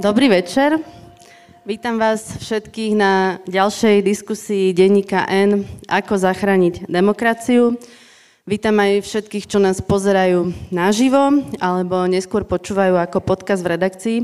Dobrý 0.00 0.32
večer. 0.32 0.80
Vítam 1.68 2.00
vás 2.00 2.40
všetkých 2.40 2.96
na 2.96 3.36
ďalšej 3.44 4.00
diskusii 4.00 4.72
denníka 4.72 5.28
N 5.28 5.68
Ako 5.92 6.16
zachrániť 6.16 6.88
demokraciu. 6.88 7.76
Vítam 8.48 8.80
aj 8.80 9.04
všetkých, 9.04 9.44
čo 9.44 9.60
nás 9.60 9.84
pozerajú 9.84 10.56
naživo 10.72 11.44
alebo 11.60 12.08
neskôr 12.08 12.48
počúvajú 12.48 12.96
ako 12.96 13.20
podcast 13.20 13.60
v 13.60 13.76
redakcii. 13.76 14.18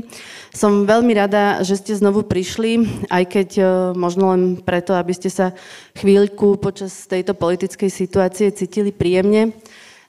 Som 0.49 0.89
veľmi 0.89 1.13
rada, 1.13 1.61
že 1.61 1.77
ste 1.77 1.93
znovu 1.93 2.25
prišli, 2.25 3.05
aj 3.13 3.23
keď 3.29 3.49
e, 3.61 3.63
možno 3.93 4.33
len 4.33 4.57
preto, 4.57 4.97
aby 4.97 5.13
ste 5.13 5.29
sa 5.29 5.53
chvíľku 5.93 6.57
počas 6.57 7.05
tejto 7.05 7.37
politickej 7.37 7.93
situácie 7.93 8.49
cítili 8.49 8.89
príjemne. 8.89 9.53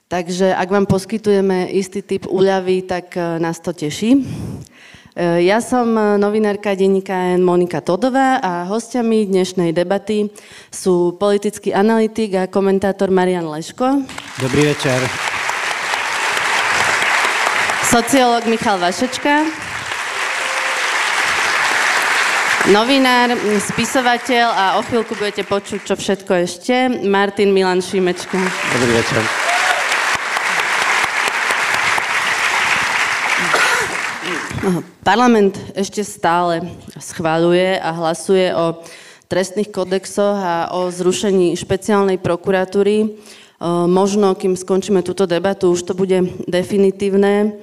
Takže 0.09 0.49
ak 0.49 0.65
vám 0.65 0.89
poskytujeme 0.89 1.69
istý 1.69 2.01
typ 2.01 2.25
úľavy, 2.25 2.89
tak 2.89 3.13
e, 3.13 3.37
nás 3.37 3.61
to 3.61 3.69
teší. 3.69 4.25
E, 5.19 5.43
ja 5.43 5.59
som 5.59 5.99
e, 5.99 6.15
novinárka 6.15 6.71
denníka 6.79 7.35
N 7.35 7.43
Monika 7.43 7.83
Todová 7.83 8.39
a 8.39 8.63
hostiami 8.63 9.27
dnešnej 9.27 9.75
debaty 9.75 10.31
sú 10.71 11.19
politický 11.19 11.75
analytik 11.75 12.39
a 12.39 12.47
komentátor 12.47 13.11
Marian 13.11 13.43
Leško. 13.43 13.99
Dobrý 14.39 14.71
večer. 14.71 14.95
Sociológ 17.83 18.47
Michal 18.47 18.79
Vašečka. 18.79 19.43
Novinár, 22.71 23.35
spisovateľ 23.59 24.47
a 24.55 24.65
o 24.79 24.81
chvíľku 24.87 25.19
budete 25.19 25.43
počuť, 25.43 25.83
čo 25.83 25.99
všetko 25.99 26.31
ešte. 26.47 26.75
Martin 27.03 27.51
Milan 27.51 27.83
Šimečka. 27.83 28.39
Dobrý 28.71 29.03
večer. 29.03 29.48
Parlament 35.07 35.55
ešte 35.71 36.03
stále 36.03 36.67
schváľuje 36.99 37.79
a 37.79 37.89
hlasuje 37.95 38.51
o 38.51 38.83
trestných 39.31 39.71
kodexoch 39.71 40.35
a 40.35 40.55
o 40.75 40.91
zrušení 40.91 41.55
špeciálnej 41.55 42.19
prokuratúry. 42.19 43.15
Možno, 43.87 44.35
kým 44.35 44.59
skončíme 44.59 45.03
túto 45.03 45.23
debatu, 45.27 45.71
už 45.71 45.87
to 45.87 45.93
bude 45.95 46.43
definitívne. 46.47 47.59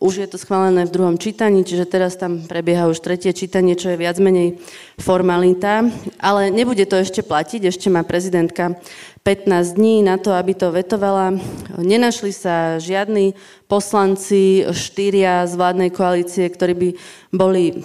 Už 0.00 0.16
je 0.16 0.24
to 0.32 0.40
schválené 0.40 0.88
v 0.88 0.94
druhom 0.96 1.20
čítaní, 1.20 1.60
čiže 1.60 1.84
teraz 1.84 2.16
tam 2.16 2.40
prebieha 2.48 2.88
už 2.88 3.04
tretie 3.04 3.36
čítanie, 3.36 3.76
čo 3.76 3.92
je 3.92 4.00
viac 4.00 4.16
menej 4.16 4.56
formalita. 4.96 5.84
Ale 6.16 6.48
nebude 6.48 6.88
to 6.88 6.96
ešte 6.96 7.20
platiť, 7.20 7.68
ešte 7.68 7.92
má 7.92 8.00
prezidentka 8.00 8.80
15 9.28 9.76
dní 9.76 10.00
na 10.00 10.16
to, 10.16 10.32
aby 10.32 10.56
to 10.56 10.72
vetovala. 10.72 11.36
Nenašli 11.76 12.32
sa 12.32 12.80
žiadni 12.80 13.36
poslanci, 13.68 14.64
štyria 14.72 15.44
z 15.44 15.52
vládnej 15.60 15.92
koalície, 15.92 16.48
ktorí 16.48 16.72
by 16.72 16.88
boli 17.36 17.84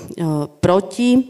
proti. 0.64 1.28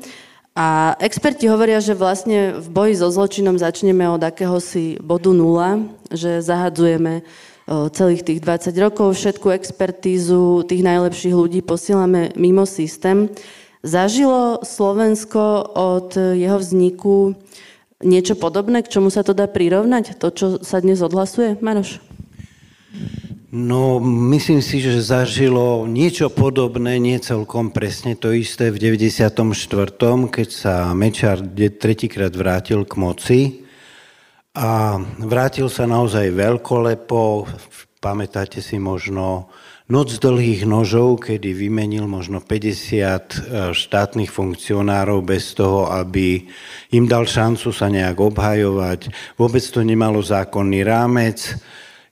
A 0.53 0.93
experti 1.01 1.49
hovoria, 1.49 1.81
že 1.81 1.97
vlastne 1.97 2.61
v 2.61 2.67
boji 2.69 2.93
so 3.01 3.09
zločinom 3.09 3.57
začneme 3.57 4.05
od 4.05 4.21
akéhosi 4.21 5.01
bodu 5.01 5.33
nula, 5.33 5.81
že 6.13 6.45
zahadzujeme 6.45 7.25
celých 7.67 8.21
tých 8.21 8.39
20 8.45 8.77
rokov, 8.77 9.17
všetku 9.17 9.49
expertízu 9.49 10.65
tých 10.69 10.85
najlepších 10.85 11.33
ľudí 11.33 11.65
posielame 11.65 12.29
mimo 12.37 12.69
systém. 12.69 13.33
Zažilo 13.81 14.61
Slovensko 14.61 15.73
od 15.73 16.13
jeho 16.17 16.57
vzniku 16.61 17.33
niečo 18.05 18.37
podobné, 18.37 18.85
k 18.85 18.91
čomu 18.97 19.09
sa 19.09 19.25
to 19.25 19.33
dá 19.33 19.49
prirovnať? 19.49 20.17
To, 20.21 20.29
čo 20.29 20.47
sa 20.61 20.77
dnes 20.81 21.01
odhlasuje? 21.01 21.57
Maroš? 21.57 22.01
No, 23.55 24.03
myslím 24.03 24.59
si, 24.59 24.83
že 24.83 24.99
zažilo 24.99 25.87
niečo 25.87 26.27
podobné, 26.27 26.99
nie 26.99 27.17
celkom 27.23 27.71
presne 27.71 28.13
to 28.19 28.35
isté 28.35 28.67
v 28.67 28.99
94., 28.99 29.31
keď 30.27 30.49
sa 30.51 30.91
Mečar 30.91 31.39
tretíkrát 31.79 32.35
vrátil 32.35 32.83
k 32.83 32.93
moci 32.99 33.64
a 34.55 34.95
vrátil 35.19 35.67
sa 35.67 35.83
naozaj 35.83 36.31
veľkolepo, 36.31 37.43
pamätáte 37.99 38.63
si 38.63 38.79
možno 38.79 39.51
Noc 39.85 40.17
dlhých 40.17 40.65
nožov, 40.65 41.29
kedy 41.29 41.53
vymenil 41.53 42.09
možno 42.09 42.41
50 42.41 42.49
e, 42.49 43.19
štátnych 43.69 44.33
funkcionárov 44.33 45.21
bez 45.21 45.53
toho, 45.53 45.85
aby 45.93 46.41
im 46.89 47.05
dal 47.05 47.29
šancu 47.29 47.69
sa 47.69 47.85
nejak 47.93 48.17
obhajovať. 48.17 49.13
Vôbec 49.37 49.61
to 49.61 49.85
nemalo 49.85 50.25
zákonný 50.25 50.81
rámec. 50.81 51.53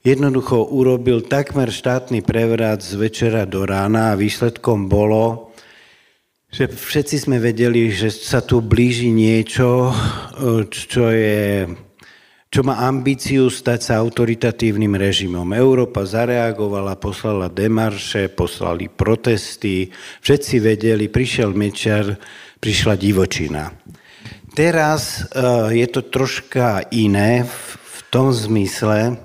Jednoducho 0.06 0.70
urobil 0.70 1.26
takmer 1.26 1.74
štátny 1.74 2.22
prevrat 2.22 2.78
z 2.78 2.94
večera 2.94 3.42
do 3.42 3.66
rána 3.66 4.14
a 4.14 4.18
výsledkom 4.22 4.86
bolo, 4.86 5.50
že 6.54 6.70
všetci 6.70 7.26
sme 7.26 7.42
vedeli, 7.42 7.90
že 7.90 8.14
sa 8.14 8.38
tu 8.38 8.62
blíži 8.62 9.10
niečo, 9.10 9.90
e, 9.90 10.70
čo 10.70 11.10
je 11.10 11.66
čo 12.54 12.62
má 12.62 12.86
ambíciu 12.86 13.50
stať 13.50 13.80
sa 13.82 13.92
autoritatívnym 13.98 14.94
režimom. 14.94 15.50
Európa 15.58 16.06
zareagovala, 16.06 16.94
poslala 16.94 17.50
demarše, 17.50 18.30
poslali 18.30 18.86
protesty, 18.86 19.90
všetci 20.22 20.62
vedeli, 20.62 21.10
prišiel 21.10 21.50
Mečar, 21.50 22.14
prišla 22.62 22.94
divočina. 22.94 23.74
Teraz 24.54 25.26
uh, 25.34 25.66
je 25.74 25.82
to 25.90 26.06
troška 26.06 26.86
iné 26.94 27.42
v, 27.42 27.98
tom 28.14 28.30
zmysle, 28.30 29.18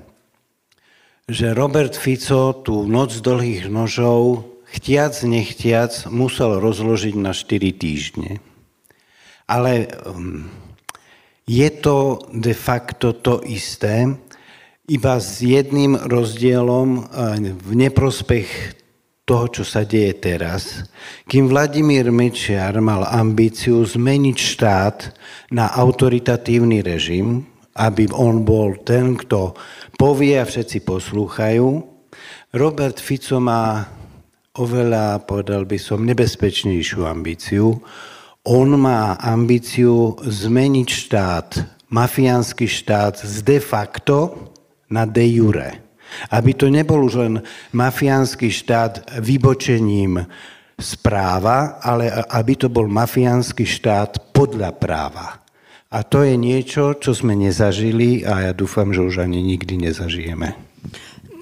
že 1.30 1.54
Robert 1.54 1.94
Fico 1.94 2.50
tú 2.66 2.82
noc 2.90 3.14
dlhých 3.14 3.70
nožov 3.70 4.50
chtiac, 4.74 5.14
nechtiac 5.22 6.10
musel 6.10 6.58
rozložiť 6.58 7.14
na 7.14 7.30
4 7.30 7.46
týždne. 7.78 8.42
Ale 9.46 9.86
um, 10.10 10.50
je 11.46 11.68
to 11.80 12.20
de 12.32 12.54
facto 12.56 13.16
to 13.16 13.40
isté, 13.46 14.10
iba 14.90 15.22
s 15.22 15.38
jedným 15.38 15.94
rozdielom 15.96 16.88
eh, 16.98 17.04
v 17.54 17.70
neprospech 17.76 18.80
toho, 19.30 19.46
čo 19.46 19.62
sa 19.62 19.86
deje 19.86 20.18
teraz. 20.18 20.82
Kým 21.30 21.46
Vladimír 21.46 22.10
Mečiar 22.10 22.74
mal 22.82 23.06
ambíciu 23.06 23.86
zmeniť 23.86 24.36
štát 24.36 24.98
na 25.54 25.70
autoritatívny 25.70 26.82
režim, 26.82 27.46
aby 27.78 28.10
on 28.10 28.42
bol 28.42 28.74
ten, 28.82 29.14
kto 29.14 29.54
povie 29.94 30.34
a 30.34 30.42
všetci 30.42 30.82
poslúchajú, 30.82 31.66
Robert 32.50 32.98
Fico 32.98 33.38
má 33.38 33.86
oveľa, 34.58 35.22
povedal 35.22 35.62
by 35.62 35.78
som, 35.78 36.02
nebezpečnejšiu 36.02 37.06
ambíciu, 37.06 37.78
on 38.50 38.74
má 38.74 39.14
ambíciu 39.14 40.18
zmeniť 40.26 40.88
štát, 40.90 41.48
mafiánsky 41.94 42.66
štát 42.66 43.22
z 43.22 43.46
de 43.46 43.62
facto 43.62 44.50
na 44.90 45.06
de 45.06 45.22
jure. 45.22 45.78
Aby 46.34 46.58
to 46.58 46.66
nebol 46.66 47.06
už 47.06 47.14
len 47.22 47.34
mafiánsky 47.70 48.50
štát 48.50 49.22
vybočením 49.22 50.26
z 50.74 50.90
ale 51.78 52.10
aby 52.10 52.52
to 52.58 52.66
bol 52.66 52.90
mafiánsky 52.90 53.62
štát 53.62 54.34
podľa 54.34 54.74
práva. 54.74 55.38
A 55.90 56.02
to 56.02 56.26
je 56.26 56.34
niečo, 56.34 56.98
čo 56.98 57.14
sme 57.14 57.38
nezažili 57.38 58.26
a 58.26 58.50
ja 58.50 58.52
dúfam, 58.54 58.90
že 58.90 59.06
už 59.06 59.22
ani 59.22 59.42
nikdy 59.46 59.78
nezažijeme. 59.78 60.58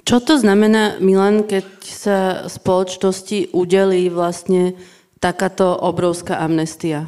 Čo 0.05 0.21
to 0.25 0.41
znamená, 0.41 0.97
Milan, 1.01 1.45
keď 1.45 1.65
sa 1.81 2.17
spoločnosti 2.49 3.53
udelí 3.53 4.09
vlastne 4.09 4.77
takáto 5.19 5.75
obrovská 5.75 6.39
amnestia? 6.39 7.07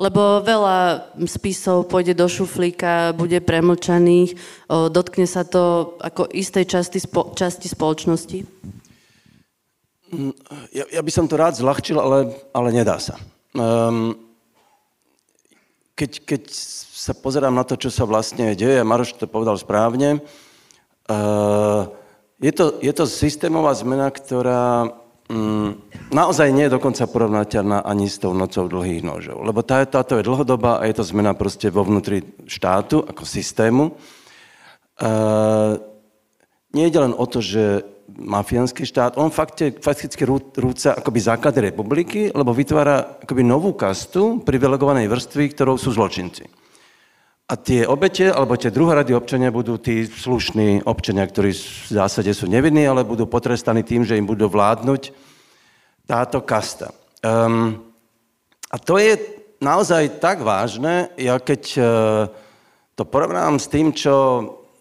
Lebo 0.00 0.40
veľa 0.40 1.12
spisov 1.28 1.92
pôjde 1.92 2.16
do 2.16 2.24
šuflíka, 2.24 3.12
bude 3.12 3.36
premlčaných, 3.44 4.32
dotkne 4.88 5.28
sa 5.28 5.44
to 5.44 5.92
ako 6.00 6.24
istej 6.32 6.64
časti, 6.64 6.96
spo, 6.96 7.36
časti 7.36 7.68
spoločnosti? 7.68 8.38
Mm, 10.10 10.32
ja, 10.72 10.84
ja 10.88 11.02
by 11.04 11.10
som 11.12 11.28
to 11.28 11.36
rád 11.36 11.60
zľahčil, 11.60 12.00
ale, 12.00 12.32
ale 12.56 12.68
nedá 12.72 12.96
sa. 12.96 13.20
Um, 13.52 14.16
keď, 15.94 16.24
keď 16.24 16.42
sa 16.96 17.12
pozerám 17.12 17.52
na 17.52 17.68
to, 17.68 17.76
čo 17.76 17.92
sa 17.92 18.08
vlastne 18.08 18.56
deje, 18.56 18.80
Maroš 18.80 19.20
to 19.20 19.28
povedal 19.28 19.60
správne, 19.60 20.24
uh, 21.12 21.92
je, 22.40 22.52
to, 22.56 22.80
je 22.80 22.92
to 22.96 23.04
systémová 23.04 23.76
zmena, 23.76 24.08
ktorá 24.08 24.88
naozaj 26.10 26.50
nie 26.50 26.66
je 26.66 26.74
dokonca 26.74 27.06
porovnateľná 27.06 27.86
ani 27.86 28.10
s 28.10 28.18
tou 28.18 28.34
nocou 28.34 28.66
dlhých 28.66 29.06
nožov. 29.06 29.38
Lebo 29.46 29.62
tá, 29.62 29.86
táto 29.86 30.18
je 30.18 30.26
dlhodobá 30.26 30.82
a 30.82 30.86
je 30.90 30.98
to 30.98 31.04
zmena 31.06 31.32
proste 31.38 31.70
vo 31.70 31.86
vnútri 31.86 32.26
štátu, 32.50 33.06
ako 33.06 33.22
systému. 33.22 33.84
E, 33.88 33.92
nie 36.74 36.84
ide 36.90 36.98
len 36.98 37.14
o 37.14 37.24
to, 37.30 37.38
že 37.38 37.86
mafiánsky 38.10 38.82
štát, 38.82 39.14
on 39.22 39.30
fakte, 39.30 39.70
fakticky 39.78 40.26
rúca 40.58 40.98
akoby 40.98 41.18
základy 41.22 41.58
republiky, 41.70 42.34
lebo 42.34 42.50
vytvára 42.50 43.22
akoby 43.22 43.46
novú 43.46 43.78
kastu 43.78 44.42
privilegovanej 44.42 45.06
vrstvy, 45.06 45.54
ktorou 45.54 45.78
sú 45.78 45.94
zločinci. 45.94 46.59
A 47.50 47.58
tie 47.58 47.82
obete, 47.82 48.30
alebo 48.30 48.54
tie 48.54 48.70
druhorady 48.70 49.10
občania 49.10 49.50
budú 49.50 49.74
tí 49.74 50.06
slušní 50.06 50.86
občania, 50.86 51.26
ktorí 51.26 51.50
v 51.50 51.90
zásade 51.90 52.30
sú 52.30 52.46
nevinní, 52.46 52.86
ale 52.86 53.02
budú 53.02 53.26
potrestaní 53.26 53.82
tým, 53.82 54.06
že 54.06 54.14
im 54.14 54.22
budú 54.22 54.46
vládnuť 54.46 55.10
táto 56.06 56.46
kasta. 56.46 56.94
Um, 57.26 57.90
a 58.70 58.78
to 58.78 59.02
je 59.02 59.18
naozaj 59.58 60.22
tak 60.22 60.46
vážne, 60.46 61.10
ja 61.18 61.42
keď 61.42 61.62
uh, 61.74 61.84
to 62.94 63.02
porovnám 63.02 63.58
s 63.58 63.66
tým, 63.66 63.90
čo 63.98 64.14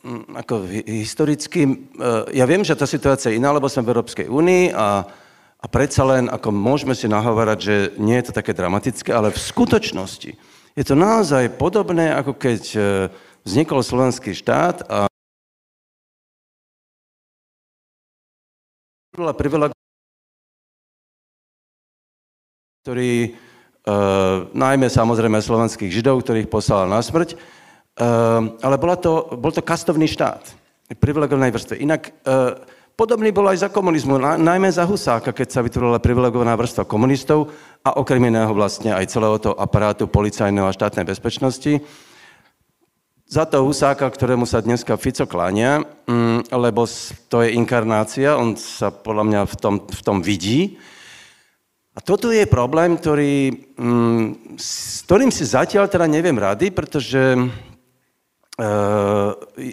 um, 0.05 0.29
ako 0.37 0.69
historicky, 0.85 1.65
uh, 1.65 2.29
ja 2.29 2.45
viem, 2.45 2.61
že 2.61 2.77
tá 2.77 2.85
situácia 2.85 3.33
je 3.33 3.41
iná, 3.41 3.49
lebo 3.49 3.65
som 3.65 3.81
v 3.81 3.97
Európskej 3.97 4.29
únii 4.29 4.77
a, 4.77 5.09
a 5.57 5.65
predsa 5.65 6.05
len, 6.05 6.29
ako 6.29 6.53
môžeme 6.53 6.93
si 6.93 7.09
nahovárať, 7.09 7.57
že 7.57 7.75
nie 7.97 8.13
je 8.21 8.29
to 8.29 8.37
také 8.37 8.53
dramatické, 8.53 9.09
ale 9.09 9.33
v 9.33 9.41
skutočnosti 9.41 10.37
je 10.79 10.87
to 10.87 10.95
naozaj 10.95 11.59
podobné, 11.59 12.07
ako 12.15 12.39
keď 12.39 12.61
uh, 12.79 12.83
vznikol 13.43 13.83
slovenský 13.83 14.31
štát 14.31 14.87
a 14.87 15.11
ktorý, 22.79 23.35
uh, 23.35 24.47
najmä 24.55 24.87
samozrejme 24.87 25.43
slovenských 25.43 25.91
židov, 25.91 26.23
ktorých 26.23 26.47
poslal 26.47 26.87
na 26.87 27.03
smrť, 27.03 27.35
uh, 27.35 28.55
ale 28.63 28.79
bola 28.79 28.95
to, 28.95 29.35
bol 29.35 29.51
to 29.51 29.59
kastovný 29.59 30.07
štát, 30.07 30.47
privilegovanej 30.95 31.59
vrstve. 31.59 31.75
Inak 31.75 32.15
uh, 32.23 32.55
podobný 32.99 33.31
bol 33.31 33.47
aj 33.47 33.63
za 33.63 33.69
komunizmu, 33.71 34.19
na, 34.19 34.35
najmä 34.35 34.67
za 34.67 34.83
Husáka, 34.83 35.31
keď 35.31 35.47
sa 35.47 35.63
vytvorila 35.63 36.03
privilegovaná 36.03 36.51
vrstva 36.59 36.83
komunistov 36.83 37.47
a 37.79 37.95
okrem 37.95 38.27
iného 38.27 38.51
vlastne 38.51 38.91
aj 38.91 39.07
celého 39.07 39.39
toho 39.39 39.55
aparátu 39.55 40.11
policajného 40.11 40.67
a 40.67 40.75
štátnej 40.75 41.07
bezpečnosti. 41.07 41.79
Za 43.23 43.47
to 43.47 43.63
Husáka, 43.63 44.03
ktorému 44.03 44.43
sa 44.43 44.59
dneska 44.59 44.99
Fico 44.99 45.23
kláňa, 45.23 45.79
um, 46.11 46.43
lebo 46.43 46.83
to 47.31 47.39
je 47.47 47.55
inkarnácia, 47.55 48.35
on 48.35 48.59
sa 48.59 48.91
podľa 48.91 49.23
mňa 49.23 49.41
v 49.47 49.55
tom, 49.55 49.75
v 49.79 50.01
tom 50.03 50.19
vidí, 50.19 50.75
a 51.97 51.99
toto 51.99 52.31
je 52.31 52.47
problém, 52.47 52.95
ktorý, 52.95 53.51
mm, 53.75 54.55
s 54.55 55.03
ktorým 55.03 55.35
si 55.35 55.43
zatiaľ 55.43 55.91
teda 55.91 56.07
neviem 56.07 56.37
rady, 56.37 56.71
pretože 56.71 57.19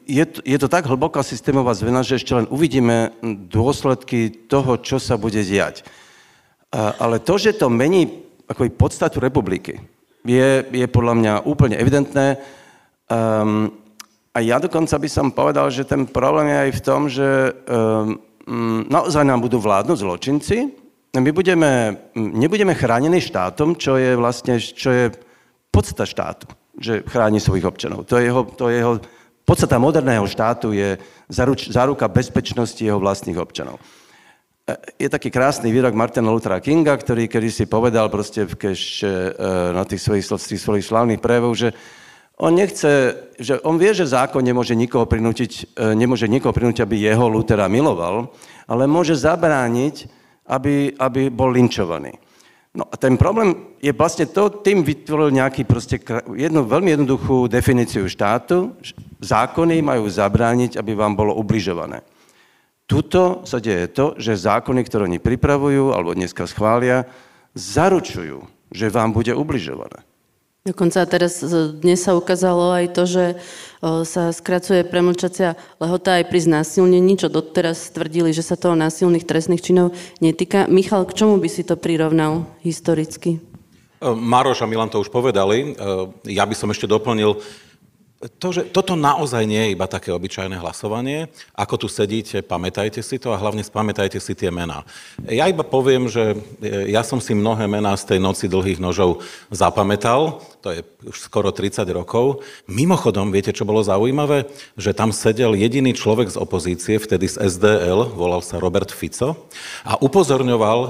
je, 0.06 0.24
je 0.46 0.58
to 0.62 0.68
tak 0.70 0.86
hlboká 0.86 1.26
systémová 1.26 1.74
zvena, 1.74 2.06
že 2.06 2.22
ešte 2.22 2.38
len 2.38 2.46
uvidíme 2.46 3.10
dôsledky 3.50 4.30
toho, 4.46 4.78
čo 4.78 5.02
sa 5.02 5.18
bude 5.18 5.42
diať. 5.42 5.82
Ale 6.74 7.18
to, 7.18 7.34
že 7.34 7.58
to 7.58 7.66
mení 7.66 8.26
ako 8.46 8.70
podstatu 8.78 9.18
republiky, 9.18 9.82
je, 10.26 10.66
je 10.70 10.86
podľa 10.86 11.14
mňa 11.18 11.32
úplne 11.46 11.78
evidentné. 11.78 12.38
Um, 13.06 13.70
a 14.34 14.42
ja 14.42 14.58
dokonca 14.58 14.98
by 14.98 15.08
som 15.10 15.30
povedal, 15.30 15.70
že 15.70 15.86
ten 15.86 16.06
problém 16.06 16.50
je 16.50 16.58
aj 16.58 16.70
v 16.74 16.82
tom, 16.82 17.00
že 17.06 17.28
um, 17.66 18.18
naozaj 18.90 19.22
nám 19.22 19.42
budú 19.42 19.62
vládnuť 19.62 19.98
zločinci, 20.02 20.56
my 21.16 21.30
budeme, 21.32 21.96
nebudeme 22.12 22.76
chránení 22.76 23.24
štátom, 23.24 23.80
čo 23.80 23.96
je 23.96 24.12
vlastne, 24.20 24.60
čo 24.60 24.90
je 24.92 25.04
podstata 25.72 26.04
štátu, 26.04 26.44
že 26.80 27.04
chráni 27.08 27.40
svojich 27.40 27.64
občanov. 27.64 28.04
To 28.08 28.20
je 28.20 28.28
jeho, 28.28 28.42
to 28.44 28.68
je 28.68 28.76
jeho 28.80 28.94
podstata 29.46 29.78
moderného 29.78 30.26
štátu 30.26 30.74
je 30.74 30.98
zaruč, 31.30 31.70
záruka 31.70 32.10
bezpečnosti 32.10 32.82
jeho 32.82 32.98
vlastných 32.98 33.38
občanov. 33.38 33.78
E, 34.66 35.06
je 35.06 35.08
taký 35.08 35.30
krásny 35.30 35.70
výrok 35.70 35.94
Martina 35.94 36.28
Luthera 36.28 36.58
Kinga, 36.58 36.98
ktorý 36.98 37.30
kedy 37.30 37.48
si 37.48 37.64
povedal 37.70 38.10
proste 38.10 38.42
v 38.42 38.54
keš, 38.58 39.06
e, 39.06 39.08
na 39.72 39.86
tých 39.86 40.02
svojich, 40.02 40.26
tých 40.26 40.62
svojich 40.62 40.84
slavných 40.84 41.22
prejavov, 41.22 41.54
že 41.54 41.70
on 42.36 42.52
nechce, 42.52 43.16
že 43.40 43.56
on 43.64 43.80
vie, 43.80 43.96
že 43.96 44.12
zákon 44.12 44.44
nemôže 44.44 44.76
nikoho 44.76 45.08
prinútiť, 45.08 45.72
e, 45.72 45.96
nemôže 45.96 46.28
nikoho 46.28 46.52
prinútiť, 46.52 46.84
aby 46.84 47.00
jeho 47.00 47.30
Luthera 47.32 47.64
miloval, 47.70 48.28
ale 48.68 48.84
môže 48.84 49.16
zabrániť, 49.16 50.04
aby, 50.44 50.92
aby 50.98 51.32
bol 51.32 51.48
linčovaný. 51.48 52.25
No 52.76 52.84
a 52.84 52.94
ten 53.00 53.16
problém 53.16 53.72
je 53.80 53.88
vlastne 53.96 54.28
to, 54.28 54.52
tým 54.60 54.84
vytvoril 54.84 55.32
nejaký 55.32 55.64
proste 55.64 55.96
jednu 56.36 56.68
veľmi 56.68 56.92
jednoduchú 56.92 57.48
definíciu 57.48 58.04
štátu. 58.04 58.76
Zákony 59.24 59.80
majú 59.80 60.04
zabrániť, 60.04 60.76
aby 60.76 60.92
vám 60.92 61.16
bolo 61.16 61.32
ubližované. 61.40 62.04
Tuto 62.84 63.42
sa 63.48 63.58
deje 63.58 63.88
to, 63.90 64.14
že 64.20 64.36
zákony, 64.36 64.84
ktoré 64.84 65.08
oni 65.08 65.18
pripravujú 65.18 65.96
alebo 65.96 66.12
dneska 66.12 66.44
schvália, 66.44 67.08
zaručujú, 67.56 68.44
že 68.68 68.92
vám 68.92 69.16
bude 69.16 69.32
ubližované. 69.32 70.04
Dokonca 70.66 71.06
teraz 71.06 71.38
e, 71.46 71.70
dnes 71.78 72.02
sa 72.02 72.18
ukázalo 72.18 72.74
aj 72.74 72.86
to, 72.90 73.06
že 73.06 73.24
e, 73.30 73.34
sa 74.02 74.34
skracuje 74.34 74.82
premlčacia 74.82 75.54
lehota 75.78 76.18
aj 76.18 76.26
pri 76.26 76.42
znásilnení, 76.42 77.14
čo 77.14 77.30
doteraz 77.30 77.94
tvrdili, 77.94 78.34
že 78.34 78.42
sa 78.42 78.58
toho 78.58 78.74
násilných 78.74 79.30
trestných 79.30 79.62
činov 79.62 79.94
netýka. 80.18 80.66
Michal, 80.66 81.06
k 81.06 81.22
čomu 81.22 81.38
by 81.38 81.46
si 81.46 81.62
to 81.62 81.78
prirovnal 81.78 82.50
historicky? 82.66 83.38
E, 83.38 84.10
Maroš 84.10 84.66
a 84.66 84.66
Milan 84.66 84.90
to 84.90 84.98
už 84.98 85.14
povedali. 85.14 85.78
Ja 86.26 86.42
by 86.42 86.54
som 86.58 86.74
ešte 86.74 86.90
doplnil, 86.90 87.38
to, 88.40 88.48
že 88.48 88.72
toto 88.72 88.96
naozaj 88.96 89.44
nie 89.44 89.60
je 89.60 89.72
iba 89.76 89.84
také 89.84 90.08
obyčajné 90.08 90.56
hlasovanie. 90.56 91.28
Ako 91.52 91.76
tu 91.76 91.86
sedíte, 91.86 92.40
pamätajte 92.40 93.04
si 93.04 93.20
to 93.20 93.28
a 93.28 93.36
hlavne 93.36 93.60
spamätajte 93.60 94.16
si 94.16 94.32
tie 94.32 94.48
mená. 94.48 94.88
Ja 95.28 95.44
iba 95.52 95.60
poviem, 95.60 96.08
že 96.08 96.32
ja 96.88 97.04
som 97.04 97.20
si 97.20 97.36
mnohé 97.36 97.68
mená 97.68 97.92
z 97.92 98.16
tej 98.16 98.18
noci 98.24 98.48
dlhých 98.48 98.80
nožov 98.80 99.20
zapamätal 99.52 100.40
to 100.66 100.74
je 100.74 100.82
už 101.06 101.30
skoro 101.30 101.54
30 101.54 101.86
rokov. 101.94 102.42
Mimochodom, 102.66 103.30
viete, 103.30 103.54
čo 103.54 103.62
bolo 103.62 103.86
zaujímavé? 103.86 104.50
Že 104.74 104.98
tam 104.98 105.14
sedel 105.14 105.54
jediný 105.54 105.94
človek 105.94 106.26
z 106.26 106.34
opozície, 106.42 106.98
vtedy 106.98 107.30
z 107.30 107.38
SDL, 107.38 108.10
volal 108.18 108.42
sa 108.42 108.58
Robert 108.58 108.90
Fico, 108.90 109.46
a 109.86 109.94
upozorňoval 110.02 110.78
e, 110.82 110.88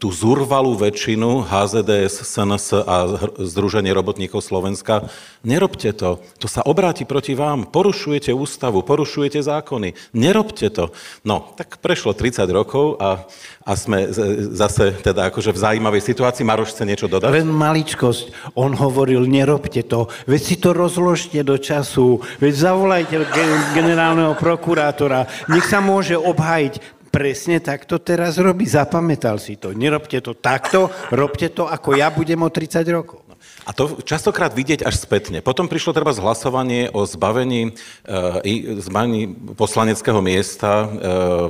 tú 0.00 0.08
zurvalú 0.08 0.80
väčšinu 0.80 1.44
HZDS, 1.44 2.24
SNS 2.24 2.88
a 2.88 2.96
Združenie 3.36 3.92
robotníkov 3.92 4.40
Slovenska, 4.40 5.12
nerobte 5.44 5.92
to, 5.92 6.24
to 6.40 6.48
sa 6.48 6.64
obráti 6.64 7.04
proti 7.04 7.36
vám, 7.36 7.68
porušujete 7.68 8.32
ústavu, 8.32 8.80
porušujete 8.80 9.44
zákony, 9.44 9.92
nerobte 10.16 10.72
to. 10.72 10.88
No, 11.20 11.52
tak 11.52 11.84
prešlo 11.84 12.16
30 12.16 12.48
rokov 12.48 12.96
a 12.96 13.28
a 13.66 13.74
sme 13.74 14.06
zase 14.54 14.94
teda 15.02 15.26
akože 15.26 15.50
v 15.50 15.58
zaujímavej 15.58 15.98
situácii. 15.98 16.46
Maroš 16.46 16.70
chce 16.70 16.86
niečo 16.86 17.10
dodať? 17.10 17.34
Len 17.34 17.50
maličkosť. 17.50 18.54
On 18.54 18.70
hovoril, 18.70 19.26
nerobte 19.26 19.82
to, 19.82 20.06
veď 20.30 20.40
si 20.40 20.56
to 20.62 20.70
rozložte 20.70 21.42
do 21.42 21.58
času, 21.58 22.22
veď 22.38 22.54
zavolajte 22.54 23.26
generálneho 23.74 24.38
prokurátora, 24.38 25.26
nech 25.50 25.66
sa 25.66 25.82
môže 25.82 26.14
obhajiť. 26.14 26.94
Presne 27.10 27.58
tak 27.64 27.88
to 27.88 27.98
teraz 27.98 28.38
robí, 28.38 28.68
zapamätal 28.68 29.40
si 29.42 29.58
to. 29.58 29.74
Nerobte 29.74 30.20
to 30.20 30.36
takto, 30.36 30.92
robte 31.10 31.50
to, 31.50 31.66
ako 31.66 31.96
ja 31.98 32.12
budem 32.12 32.38
o 32.44 32.52
30 32.52 32.86
rokov. 32.92 33.26
A 33.66 33.74
to 33.74 33.98
častokrát 34.06 34.54
vidieť 34.54 34.86
až 34.86 34.94
spätne. 34.94 35.42
Potom 35.42 35.66
prišlo 35.66 35.90
treba 35.90 36.14
zhlasovanie 36.14 36.86
o 36.94 37.02
zbavení, 37.02 37.74
e, 38.06 38.78
zbavení 38.78 39.34
poslaneckého 39.58 40.22
miesta 40.22 40.70
e, 40.70 40.88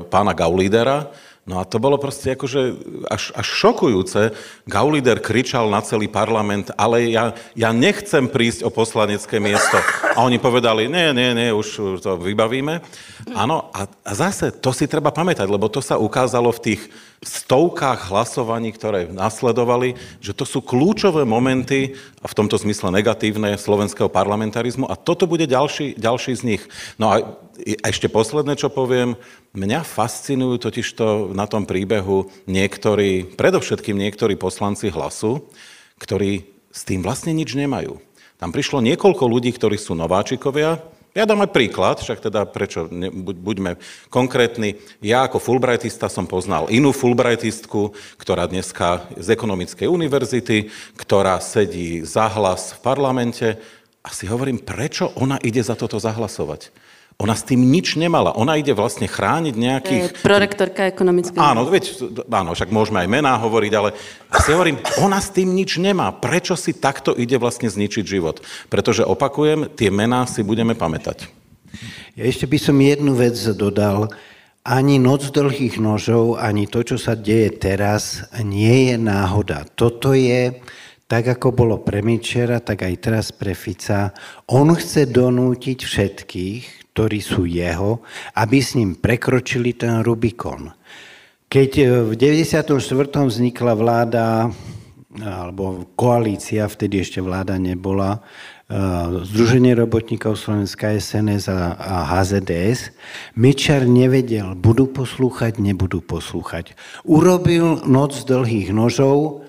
pána 0.09 0.33
Gaulídera, 0.33 1.13
No 1.47 1.63
a 1.63 1.65
to 1.65 1.79
bolo 1.79 1.95
proste 1.95 2.35
akože 2.35 2.75
až, 3.07 3.31
až 3.39 3.47
šokujúce. 3.47 4.35
Gaulider 4.67 5.23
kričal 5.23 5.71
na 5.71 5.79
celý 5.79 6.11
parlament, 6.11 6.75
ale 6.75 7.07
ja, 7.07 7.39
ja 7.55 7.71
nechcem 7.71 8.27
prísť 8.27 8.67
o 8.67 8.71
poslanecké 8.75 9.39
miesto. 9.39 9.79
A 10.19 10.27
oni 10.27 10.43
povedali, 10.43 10.91
nie, 10.91 11.15
nie, 11.15 11.31
nie, 11.39 11.55
už 11.55 12.03
to 12.03 12.19
vybavíme. 12.19 12.83
Áno, 13.39 13.71
a, 13.71 13.87
a 13.87 14.13
zase 14.19 14.51
to 14.59 14.75
si 14.75 14.91
treba 14.91 15.15
pamätať, 15.15 15.47
lebo 15.47 15.71
to 15.71 15.79
sa 15.79 16.03
ukázalo 16.03 16.51
v 16.51 16.75
tých 16.75 16.83
stovkách 17.25 18.13
hlasovaní, 18.13 18.73
ktoré 18.75 19.09
nasledovali, 19.09 19.97
že 20.21 20.37
to 20.37 20.45
sú 20.45 20.61
kľúčové 20.61 21.25
momenty, 21.25 21.97
a 22.21 22.27
v 22.27 22.37
tomto 22.37 22.59
zmysle 22.59 22.91
negatívne, 22.91 23.55
slovenského 23.55 24.11
parlamentarizmu 24.11 24.91
a 24.91 24.99
toto 24.99 25.31
bude 25.31 25.47
ďalší, 25.47 25.95
ďalší 25.97 26.33
z 26.37 26.43
nich. 26.43 26.63
No 27.01 27.15
a 27.15 27.39
ešte 27.87 28.11
posledné, 28.11 28.59
čo 28.59 28.69
poviem, 28.69 29.15
mňa 29.57 29.87
fascinujú 29.87 30.61
totižto 30.61 31.33
na 31.33 31.49
tom 31.49 31.65
príbehu 31.65 32.29
niektorí, 32.45 33.39
predovšetkým 33.39 33.97
niektorí 33.97 34.35
poslanci 34.37 34.93
hlasu, 34.93 35.47
ktorí 36.03 36.45
s 36.75 36.85
tým 36.85 37.01
vlastne 37.01 37.33
nič 37.33 37.57
nemajú. 37.57 37.97
Tam 38.37 38.53
prišlo 38.53 38.85
niekoľko 38.85 39.25
ľudí, 39.25 39.49
ktorí 39.57 39.81
sú 39.81 39.97
nováčikovia, 39.97 40.85
ja 41.17 41.25
dám 41.25 41.49
aj 41.49 41.51
príklad, 41.57 41.97
však 41.97 42.29
teda 42.29 42.45
prečo, 42.45 42.93
ne, 42.93 43.09
buďme 43.17 43.81
konkrétni. 44.13 44.77
Ja 45.01 45.25
ako 45.25 45.41
Fulbrightista 45.41 46.13
som 46.13 46.29
poznal 46.29 46.69
inú 46.69 46.93
Fulbrightistku, 46.93 47.97
ktorá 48.21 48.45
dneska 48.45 49.09
z 49.17 49.33
ekonomickej 49.33 49.89
univerzity, 49.89 50.69
ktorá 51.01 51.41
sedí 51.41 52.05
za 52.05 52.29
hlas 52.29 52.77
v 52.77 52.79
parlamente 52.85 53.49
a 54.05 54.13
si 54.13 54.29
hovorím, 54.29 54.61
prečo 54.61 55.09
ona 55.17 55.41
ide 55.41 55.65
za 55.65 55.73
toto 55.73 55.97
zahlasovať? 55.97 56.86
Ona 57.17 57.33
s 57.33 57.49
tým 57.49 57.65
nič 57.65 57.97
nemala. 57.97 58.37
Ona 58.37 58.61
ide 58.61 58.77
vlastne 58.77 59.09
chrániť 59.09 59.55
nejakých... 59.57 60.03
Je 60.13 60.21
prorektorka 60.21 60.85
ekonomickej... 60.85 61.41
Áno, 61.41 61.65
veď, 61.65 62.13
áno, 62.29 62.53
však 62.53 62.69
môžeme 62.69 63.01
aj 63.01 63.09
mená 63.09 63.41
hovoriť, 63.41 63.73
ale 63.73 63.97
si 64.45 64.53
hovorím, 64.53 64.77
ona 65.01 65.17
s 65.17 65.33
tým 65.33 65.57
nič 65.57 65.81
nemá. 65.81 66.13
Prečo 66.13 66.61
si 66.61 66.77
takto 66.77 67.17
ide 67.17 67.41
vlastne 67.41 67.73
zničiť 67.73 68.05
život? 68.05 68.45
Pretože 68.69 69.01
opakujem, 69.09 69.73
tie 69.73 69.89
mená 69.89 70.29
si 70.29 70.45
budeme 70.45 70.77
pamätať. 70.77 71.25
Ja 72.21 72.29
ešte 72.29 72.45
by 72.45 72.59
som 72.61 72.77
jednu 72.77 73.17
vec 73.17 73.37
dodal. 73.57 74.13
ani 74.67 74.99
noc 74.99 75.31
dlhých 75.31 75.79
nožov, 75.79 76.43
ani 76.43 76.67
to, 76.67 76.83
čo 76.83 76.99
sa 76.99 77.15
deje 77.15 77.55
teraz, 77.55 78.27
nie 78.43 78.91
je 78.91 78.97
náhoda. 78.99 79.63
Toto 79.79 80.11
je, 80.11 80.59
tak 81.07 81.39
ako 81.39 81.55
bolo 81.55 81.79
pre 81.79 82.03
Mičera, 82.03 82.59
tak 82.59 82.83
aj 82.83 82.95
teraz 82.99 83.27
pre 83.31 83.55
Fica. 83.55 84.11
On 84.51 84.67
chce 84.75 85.07
donútiť 85.07 85.87
všetkých, 85.87 86.65
ktorí 86.97 87.21
sú 87.21 87.45
jeho, 87.45 88.01
aby 88.41 88.57
s 88.57 88.73
ním 88.73 88.97
prekročili 88.97 89.77
ten 89.77 90.01
Rubikon. 90.01 90.73
Keď 91.53 91.71
v 92.09 92.13
94. 92.17 92.65
vznikla 93.29 93.77
vláda, 93.77 94.49
alebo 95.21 95.93
koalícia, 95.93 96.65
vtedy 96.65 97.05
ešte 97.05 97.21
vláda 97.21 97.61
nebola, 97.61 98.25
Združenie 99.23 99.79
robotníkov 99.79 100.43
Slovenska 100.43 100.91
SNS 100.91 101.47
a 101.53 102.03
HZDS, 102.17 102.91
Mečar 103.39 103.87
nevedel, 103.87 104.59
budú 104.59 104.91
poslúchať, 104.91 105.63
nebudú 105.63 106.03
poslúchať. 106.03 106.75
Urobil 107.07 107.87
noc 107.87 108.27
dlhých 108.27 108.75
nožov, 108.75 109.46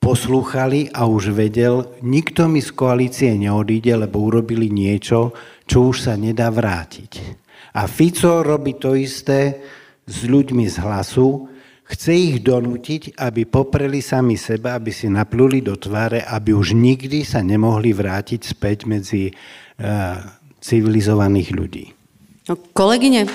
poslúchali 0.00 0.88
a 0.90 1.04
už 1.04 1.36
vedel, 1.36 2.00
nikto 2.00 2.48
mi 2.48 2.64
z 2.64 2.72
koalície 2.72 3.36
neodíde, 3.36 3.94
lebo 3.94 4.24
urobili 4.24 4.72
niečo, 4.72 5.36
čo 5.68 5.92
už 5.92 6.08
sa 6.08 6.14
nedá 6.16 6.48
vrátiť. 6.48 7.38
A 7.76 7.86
Fico 7.86 8.42
robí 8.42 8.80
to 8.80 8.96
isté 8.96 9.60
s 10.08 10.26
ľuďmi 10.26 10.66
z 10.66 10.76
hlasu, 10.80 11.50
Chce 11.90 12.14
ich 12.14 12.38
donútiť, 12.46 13.18
aby 13.18 13.50
popreli 13.50 13.98
sami 13.98 14.38
seba, 14.38 14.78
aby 14.78 14.94
si 14.94 15.10
napluli 15.10 15.58
do 15.58 15.74
tváre, 15.74 16.22
aby 16.22 16.54
už 16.54 16.78
nikdy 16.78 17.26
sa 17.26 17.42
nemohli 17.42 17.90
vrátiť 17.90 18.46
späť 18.46 18.86
medzi 18.86 19.34
uh, 19.34 20.22
civilizovaných 20.62 21.50
ľudí. 21.50 21.90
No, 22.46 22.54
kolegyne, 22.78 23.26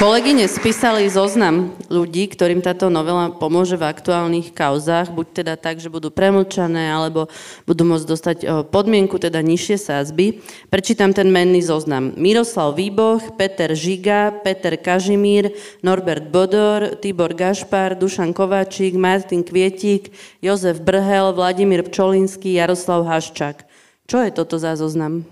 Kolegyne 0.00 0.48
spísali 0.48 1.12
zoznam 1.12 1.76
ľudí, 1.92 2.24
ktorým 2.32 2.64
táto 2.64 2.88
novela 2.88 3.36
pomôže 3.36 3.76
v 3.76 3.84
aktuálnych 3.84 4.56
kauzách, 4.56 5.12
buď 5.12 5.26
teda 5.44 5.54
tak, 5.60 5.76
že 5.76 5.92
budú 5.92 6.08
premlčané, 6.08 6.88
alebo 6.88 7.28
budú 7.68 7.84
môcť 7.84 8.06
dostať 8.08 8.38
podmienku, 8.72 9.20
teda 9.20 9.44
nižšie 9.44 9.76
sázby. 9.76 10.40
Prečítam 10.72 11.12
ten 11.12 11.28
menný 11.28 11.60
zoznam. 11.60 12.16
Miroslav 12.16 12.80
Výboch, 12.80 13.36
Peter 13.36 13.76
Žiga, 13.76 14.40
Peter 14.40 14.80
Kažimír, 14.80 15.52
Norbert 15.84 16.32
Bodor, 16.32 16.96
Tibor 16.96 17.36
Gašpar, 17.36 17.92
Dušan 17.92 18.32
Kováčik, 18.32 18.96
Martin 18.96 19.44
Kvietík, 19.44 20.16
Jozef 20.40 20.80
Brhel, 20.80 21.36
Vladimír 21.36 21.84
Pčolinský, 21.84 22.56
Jaroslav 22.56 23.04
Haščák. 23.04 23.68
Čo 24.08 24.24
je 24.24 24.32
toto 24.32 24.56
za 24.56 24.80
zoznam? 24.80 25.28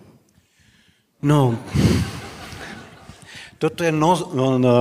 No, 1.25 1.57
toto 3.59 3.83
je 3.83 3.91
no, 3.91 4.15
no, 4.39 4.55
no, 4.55 4.75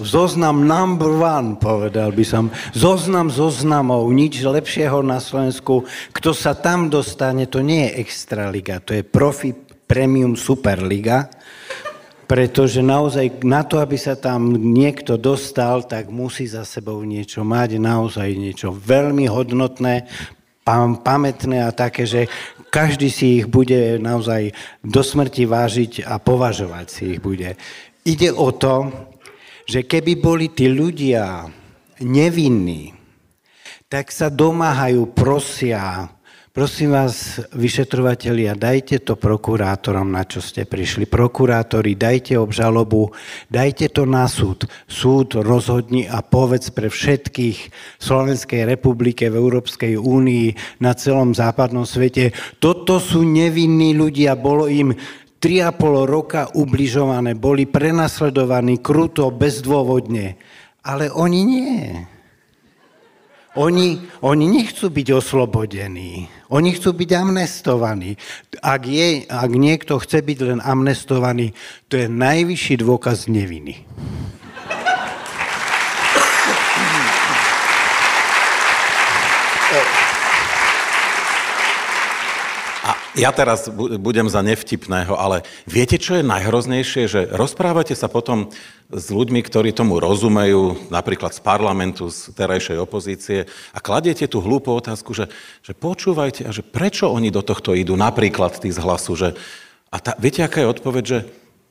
zoznam 0.00 0.64
number 0.64 1.12
one, 1.12 1.60
povedal 1.60 2.16
by 2.16 2.24
som. 2.24 2.48
Zoznam 2.72 3.28
zoznamov, 3.28 4.08
nič 4.08 4.40
lepšieho 4.40 5.04
na 5.04 5.20
Slovensku. 5.20 5.84
Kto 6.16 6.32
sa 6.32 6.56
tam 6.56 6.88
dostane, 6.88 7.44
to 7.44 7.60
nie 7.60 7.92
je 7.92 8.00
extraliga, 8.00 8.80
to 8.80 8.96
je 8.96 9.04
profi 9.04 9.52
premium 9.84 10.32
superliga, 10.32 11.28
pretože 12.24 12.80
naozaj 12.80 13.44
na 13.44 13.68
to, 13.68 13.76
aby 13.76 14.00
sa 14.00 14.16
tam 14.16 14.56
niekto 14.56 15.20
dostal, 15.20 15.84
tak 15.84 16.08
musí 16.08 16.48
za 16.48 16.64
sebou 16.64 17.04
niečo 17.04 17.44
mať, 17.44 17.76
naozaj 17.76 18.32
niečo 18.32 18.72
veľmi 18.72 19.28
hodnotné, 19.28 20.08
pam, 20.64 21.04
pamätné 21.04 21.68
a 21.68 21.76
také, 21.76 22.08
že 22.08 22.32
každý 22.72 23.12
si 23.12 23.44
ich 23.44 23.46
bude 23.52 24.00
naozaj 24.00 24.56
do 24.80 25.04
smrti 25.04 25.44
vážiť 25.44 25.92
a 26.08 26.16
považovať 26.16 26.86
si 26.88 27.02
ich 27.12 27.20
bude. 27.20 27.60
Ide 28.02 28.34
o 28.34 28.50
to, 28.50 28.90
že 29.62 29.86
keby 29.86 30.18
boli 30.18 30.50
tí 30.50 30.66
ľudia 30.66 31.46
nevinní, 32.02 32.90
tak 33.86 34.10
sa 34.10 34.26
domáhajú, 34.26 35.14
prosia, 35.14 36.10
prosím 36.50 36.98
vás, 36.98 37.38
vyšetrovatelia, 37.54 38.58
dajte 38.58 39.06
to 39.06 39.14
prokurátorom, 39.14 40.10
na 40.10 40.26
čo 40.26 40.42
ste 40.42 40.66
prišli. 40.66 41.06
Prokurátori, 41.06 41.94
dajte 41.94 42.34
obžalobu, 42.42 43.14
dajte 43.46 43.86
to 43.94 44.02
na 44.02 44.26
súd. 44.26 44.66
Súd 44.90 45.38
rozhodni 45.38 46.10
a 46.10 46.26
povedz 46.26 46.74
pre 46.74 46.90
všetkých 46.90 47.58
v 47.70 48.02
Slovenskej 48.02 48.66
republike, 48.66 49.30
v 49.30 49.38
Európskej 49.38 49.94
únii, 49.94 50.80
na 50.82 50.90
celom 50.98 51.38
západnom 51.38 51.86
svete, 51.86 52.34
toto 52.58 52.98
sú 52.98 53.22
nevinní 53.22 53.94
ľudia, 53.94 54.34
bolo 54.34 54.66
im 54.66 54.90
3,5 55.42 56.06
roka 56.06 56.46
ubližované, 56.54 57.34
boli 57.34 57.66
prenasledovaní 57.66 58.78
kruto, 58.78 59.26
bezdôvodne. 59.34 60.38
Ale 60.86 61.10
oni 61.10 61.40
nie. 61.42 61.78
Oni, 63.58 64.00
oni 64.22 64.46
nechcú 64.48 64.88
byť 64.88 65.08
oslobodení. 65.12 66.30
Oni 66.48 66.72
chcú 66.72 66.94
byť 66.94 67.10
amnestovaní. 67.10 68.16
Ak, 68.62 68.86
je, 68.86 69.26
ak 69.28 69.50
niekto 69.52 69.98
chce 69.98 70.24
byť 70.24 70.38
len 70.46 70.60
amnestovaný, 70.62 71.52
to 71.90 72.00
je 72.00 72.06
najvyšší 72.08 72.80
dôkaz 72.80 73.28
neviny. 73.28 73.84
Ja 83.12 83.28
teraz 83.28 83.68
budem 84.00 84.24
za 84.32 84.40
nevtipného, 84.40 85.12
ale 85.12 85.44
viete, 85.68 86.00
čo 86.00 86.16
je 86.16 86.24
najhroznejšie? 86.24 87.04
Že 87.12 87.20
rozprávate 87.36 87.92
sa 87.92 88.08
potom 88.08 88.48
s 88.88 89.06
ľuďmi, 89.12 89.44
ktorí 89.44 89.76
tomu 89.76 90.00
rozumejú, 90.00 90.88
napríklad 90.88 91.36
z 91.36 91.44
parlamentu, 91.44 92.08
z 92.08 92.32
terajšej 92.32 92.80
opozície 92.80 93.44
a 93.76 93.78
kladiete 93.84 94.24
tú 94.24 94.40
hlúpu 94.40 94.72
otázku, 94.72 95.12
že, 95.12 95.28
že 95.60 95.76
počúvajte 95.76 96.48
a 96.48 96.56
že 96.56 96.64
prečo 96.64 97.12
oni 97.12 97.28
do 97.28 97.44
tohto 97.44 97.76
idú, 97.76 98.00
napríklad 98.00 98.56
tí 98.56 98.72
z 98.72 98.80
hlasu, 98.80 99.12
že 99.12 99.28
a 99.92 100.00
tá, 100.00 100.16
viete, 100.16 100.40
aká 100.40 100.64
je 100.64 100.72
odpoveď, 100.72 101.04
že 101.04 101.18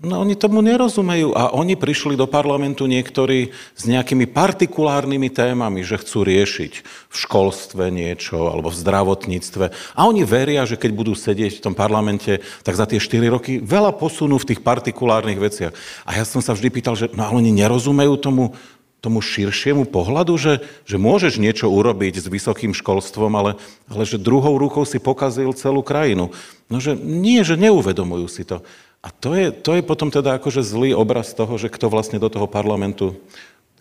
No 0.01 0.25
oni 0.25 0.33
tomu 0.33 0.65
nerozumejú 0.65 1.37
a 1.37 1.53
oni 1.53 1.77
prišli 1.77 2.17
do 2.17 2.25
parlamentu 2.25 2.89
niektorí 2.89 3.53
s 3.77 3.85
nejakými 3.85 4.25
partikulárnymi 4.25 5.29
témami, 5.29 5.85
že 5.85 6.01
chcú 6.01 6.25
riešiť 6.25 6.73
v 6.81 7.15
školstve 7.21 7.93
niečo 7.93 8.49
alebo 8.49 8.73
v 8.73 8.81
zdravotníctve. 8.81 9.65
A 9.93 10.01
oni 10.09 10.25
veria, 10.25 10.65
že 10.65 10.81
keď 10.81 10.91
budú 10.97 11.13
sedieť 11.13 11.61
v 11.61 11.63
tom 11.69 11.77
parlamente, 11.77 12.41
tak 12.65 12.81
za 12.81 12.89
tie 12.89 12.97
4 12.97 13.29
roky 13.29 13.61
veľa 13.61 13.93
posunú 13.93 14.41
v 14.41 14.49
tých 14.49 14.65
partikulárnych 14.65 15.37
veciach. 15.37 15.73
A 16.09 16.17
ja 16.17 16.25
som 16.25 16.41
sa 16.41 16.57
vždy 16.57 16.73
pýtal, 16.73 16.97
že 16.97 17.13
no 17.13 17.29
oni 17.37 17.53
nerozumejú 17.53 18.17
tomu, 18.17 18.57
tomu 19.05 19.21
širšiemu 19.21 19.85
pohľadu, 19.85 20.33
že, 20.33 20.65
že 20.81 20.97
môžeš 20.97 21.37
niečo 21.37 21.69
urobiť 21.69 22.21
s 22.21 22.25
vysokým 22.25 22.73
školstvom, 22.73 23.37
ale, 23.37 23.53
ale 23.85 24.09
že 24.09 24.17
druhou 24.17 24.57
rukou 24.57 24.81
si 24.81 24.97
pokazil 24.97 25.53
celú 25.53 25.85
krajinu. 25.85 26.33
No 26.73 26.81
že 26.81 26.97
nie, 26.97 27.45
že 27.45 27.53
neuvedomujú 27.53 28.25
si 28.25 28.49
to. 28.49 28.65
A 29.01 29.09
to 29.09 29.33
je, 29.33 29.49
to 29.49 29.73
je 29.73 29.81
potom 29.81 30.13
teda 30.13 30.37
akože 30.37 30.61
zlý 30.61 30.93
obraz 30.93 31.33
toho, 31.33 31.57
že 31.57 31.73
kto 31.73 31.89
vlastne 31.89 32.21
do 32.21 32.29
toho 32.29 32.45
parlamentu 32.45 33.17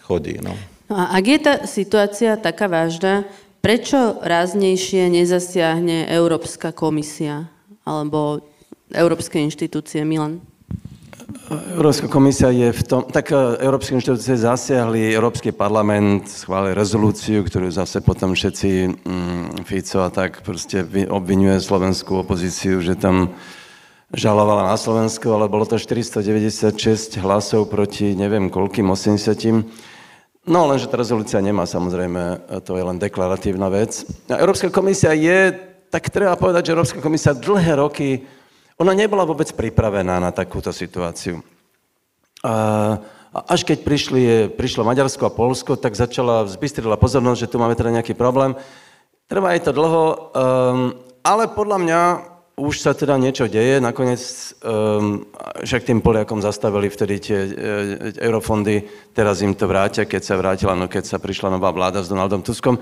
chodí. 0.01 0.41
No. 0.41 0.57
No 0.89 0.97
a 0.97 1.13
ak 1.13 1.25
je 1.29 1.39
tá 1.39 1.55
situácia 1.69 2.41
taká 2.41 2.67
vážna, 2.67 3.29
prečo 3.61 4.17
ráznejšie 4.25 5.13
nezasiahne 5.13 6.09
Európska 6.09 6.73
komisia 6.73 7.53
alebo 7.85 8.41
Európske 8.91 9.39
inštitúcie? 9.39 10.03
Milan? 10.09 10.41
Európska 11.51 12.07
komisia 12.07 12.51
je 12.51 12.71
v 12.71 12.83
tom, 12.87 13.03
tak 13.07 13.31
e, 13.31 13.39
Európske 13.63 13.95
inštitúcie 13.95 14.39
zasiahli, 14.39 15.15
Európsky 15.15 15.51
parlament 15.55 16.27
schválil 16.27 16.75
rezolúciu, 16.75 17.43
ktorú 17.43 17.71
zase 17.71 18.03
potom 18.03 18.35
všetci 18.35 18.71
mm, 19.05 19.67
Fico 19.67 20.01
a 20.03 20.11
tak 20.11 20.43
proste 20.47 20.83
obvinuje 21.11 21.59
slovenskú 21.59 22.23
opozíciu, 22.23 22.83
že 22.83 22.97
tam 22.99 23.35
žalovala 24.11 24.75
na 24.75 24.77
Slovensku, 24.77 25.31
ale 25.31 25.47
bolo 25.47 25.67
to 25.67 25.79
496 25.79 27.23
hlasov 27.23 27.71
proti 27.71 28.19
neviem 28.19 28.51
koľkým, 28.51 28.91
80. 28.91 29.63
No 30.51 30.67
lenže 30.67 30.91
tá 30.91 30.99
rezolúcia 30.99 31.39
nemá 31.39 31.63
samozrejme, 31.69 32.43
to 32.67 32.75
je 32.75 32.83
len 32.83 32.99
deklaratívna 32.99 33.71
vec. 33.71 34.03
A 34.27 34.43
Európska 34.43 34.73
komisia 34.73 35.15
je, 35.15 35.55
tak 35.93 36.11
treba 36.11 36.35
povedať, 36.35 36.71
že 36.71 36.75
Európska 36.75 36.99
komisia 36.99 37.37
dlhé 37.37 37.79
roky, 37.79 38.27
ona 38.81 38.97
nebola 38.97 39.29
vôbec 39.29 39.53
pripravená 39.53 40.19
na 40.19 40.33
takúto 40.33 40.73
situáciu. 40.73 41.45
A 42.41 42.97
až 43.47 43.63
keď 43.63 43.85
prišli, 43.87 44.23
prišlo 44.57 44.83
Maďarsko 44.83 45.29
a 45.29 45.37
Polsko, 45.37 45.79
tak 45.79 45.95
začala, 45.95 46.49
zbystrila 46.51 46.99
pozornosť, 46.99 47.47
že 47.47 47.51
tu 47.53 47.61
máme 47.63 47.79
teda 47.79 47.95
nejaký 47.95 48.17
problém. 48.17 48.57
Trvá 49.31 49.55
je 49.55 49.63
to 49.63 49.77
dlho, 49.77 50.03
um, 50.03 50.19
ale 51.23 51.47
podľa 51.53 51.79
mňa 51.79 52.01
už 52.61 52.85
sa 52.85 52.93
teda 52.93 53.17
niečo 53.17 53.49
deje, 53.49 53.81
nakoniec 53.81 54.21
um, 54.61 55.25
však 55.65 55.89
tým 55.89 56.05
Poliakom 56.05 56.45
zastavili 56.45 56.93
vtedy 56.93 57.17
tie 57.17 57.39
e, 57.41 57.51
eurofondy, 58.21 58.85
teraz 59.17 59.41
im 59.41 59.57
to 59.57 59.65
vrátia, 59.65 60.05
keď 60.05 60.23
sa 60.23 60.37
vrátila, 60.37 60.77
no 60.77 60.85
keď 60.85 61.09
sa 61.09 61.17
prišla 61.17 61.57
nová 61.57 61.73
vláda 61.73 62.05
s 62.05 62.13
Donaldom 62.13 62.45
Tuskom. 62.45 62.77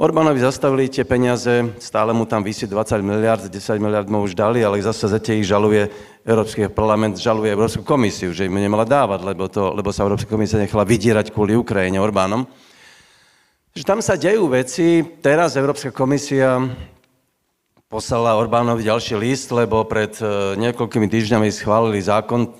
Orbánovi 0.00 0.40
zastavili 0.40 0.88
tie 0.88 1.04
peniaze, 1.04 1.76
stále 1.76 2.16
mu 2.16 2.24
tam 2.24 2.40
vysí 2.40 2.64
20 2.64 3.04
miliard, 3.04 3.44
10 3.44 3.76
miliard 3.76 4.08
mu 4.08 4.24
už 4.24 4.32
dali, 4.32 4.64
ale 4.64 4.80
zase 4.80 5.12
ich 5.36 5.44
žaluje 5.44 5.92
Európsky 6.24 6.72
parlament, 6.72 7.20
žaluje 7.20 7.52
Európsku 7.52 7.84
komisiu, 7.84 8.32
že 8.32 8.48
im 8.48 8.56
nemala 8.56 8.88
dávať, 8.88 9.20
lebo, 9.28 9.44
to, 9.52 9.76
lebo 9.76 9.92
sa 9.92 10.08
Európska 10.08 10.32
komisia 10.32 10.56
nechala 10.56 10.88
vydierať 10.88 11.36
kvôli 11.36 11.52
Ukrajine 11.52 12.00
Orbánom. 12.00 12.48
Že 13.76 13.84
tam 13.84 14.00
sa 14.00 14.16
dejú 14.16 14.48
veci, 14.48 15.04
teraz 15.20 15.60
Európska 15.60 15.92
komisia 15.92 16.56
poslala 17.90 18.38
Orbánovi 18.38 18.86
ďalší 18.86 19.18
list, 19.18 19.50
lebo 19.50 19.82
pred 19.82 20.14
e, 20.22 20.54
niekoľkými 20.62 21.10
týždňami 21.10 21.50
schválili 21.50 21.98
zákon, 21.98 22.54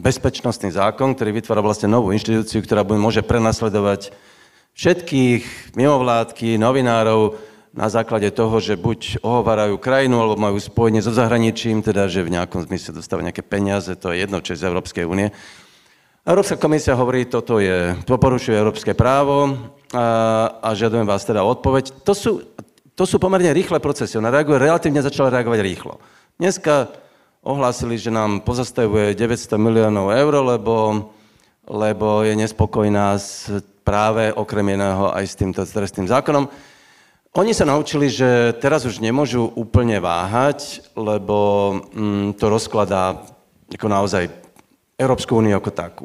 bezpečnostný 0.00 0.72
zákon, 0.72 1.12
ktorý 1.12 1.36
vytvára 1.36 1.60
vlastne 1.60 1.92
novú 1.92 2.08
inštitúciu, 2.16 2.64
ktorá 2.64 2.80
môže 2.80 3.20
prenasledovať 3.20 4.16
všetkých 4.72 5.76
mimovládky, 5.76 6.56
novinárov 6.56 7.36
na 7.76 7.92
základe 7.92 8.32
toho, 8.32 8.64
že 8.64 8.80
buď 8.80 9.20
ohovarajú 9.20 9.76
krajinu, 9.76 10.24
alebo 10.24 10.40
majú 10.40 10.56
spojenie 10.56 11.04
so 11.04 11.12
zahraničím, 11.12 11.84
teda 11.84 12.08
že 12.08 12.24
v 12.24 12.32
nejakom 12.32 12.64
zmysle 12.64 12.96
dostávajú 12.96 13.28
nejaké 13.28 13.44
peniaze, 13.44 13.92
to 13.92 14.08
je 14.08 14.24
jedno, 14.24 14.40
čo 14.40 14.56
je 14.56 14.60
z 14.64 14.72
Európskej 14.72 15.04
únie. 15.04 15.36
Európska 16.24 16.56
komisia 16.56 16.96
hovorí, 16.96 17.28
toto 17.28 17.60
je, 17.60 17.92
to 18.08 18.16
porušuje 18.16 18.56
európske 18.56 18.96
právo 18.96 19.52
a, 19.92 20.06
a 20.64 20.68
žiadujem 20.72 21.04
vás 21.04 21.28
teda 21.28 21.44
odpoveď. 21.44 21.92
To 22.08 22.12
sú, 22.16 22.30
to 22.92 23.08
sú 23.08 23.16
pomerne 23.16 23.52
rýchle 23.56 23.80
procesy. 23.80 24.20
Ona 24.20 24.28
reaguje, 24.28 24.60
relatívne 24.60 25.00
začala 25.00 25.32
reagovať 25.32 25.60
rýchlo. 25.64 25.96
Dneska 26.36 26.92
ohlásili, 27.42 27.96
že 27.98 28.12
nám 28.12 28.44
pozastavuje 28.44 29.16
900 29.16 29.56
miliónov 29.58 30.12
eur, 30.12 30.32
lebo, 30.44 30.74
lebo 31.66 32.22
je 32.22 32.36
nespokojná 32.36 33.16
s 33.18 33.48
práve 33.82 34.30
okrem 34.30 34.78
iného 34.78 35.10
aj 35.10 35.24
s 35.26 35.34
týmto 35.34 35.60
trestným 35.66 36.06
zákonom. 36.06 36.46
Oni 37.32 37.56
sa 37.56 37.64
naučili, 37.64 38.12
že 38.12 38.52
teraz 38.60 38.84
už 38.84 39.00
nemôžu 39.00 39.48
úplne 39.56 39.96
váhať, 39.98 40.84
lebo 40.92 41.38
mm, 41.96 42.36
to 42.36 42.44
rozkladá 42.52 43.24
ako 43.72 43.88
naozaj 43.88 44.28
Európsku 45.00 45.40
úniu 45.40 45.56
ako 45.56 45.70
takú. 45.72 46.04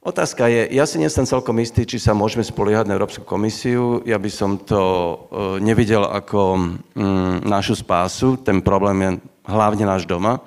Otázka 0.00 0.48
je, 0.48 0.64
ja 0.72 0.88
si 0.88 0.96
nie 0.96 1.12
som 1.12 1.28
celkom 1.28 1.60
istý, 1.60 1.84
či 1.84 2.00
sa 2.00 2.16
môžeme 2.16 2.40
spoliehať 2.40 2.88
na 2.88 2.96
Európsku 2.96 3.20
komisiu. 3.20 4.00
Ja 4.08 4.16
by 4.16 4.30
som 4.32 4.56
to 4.56 4.80
e, 4.80 5.16
nevidel 5.60 6.08
ako 6.08 6.56
mm, 6.96 7.44
našu 7.44 7.76
spásu. 7.76 8.40
Ten 8.40 8.64
problém 8.64 8.96
je 9.04 9.10
hlavne 9.44 9.84
náš 9.84 10.08
doma. 10.08 10.40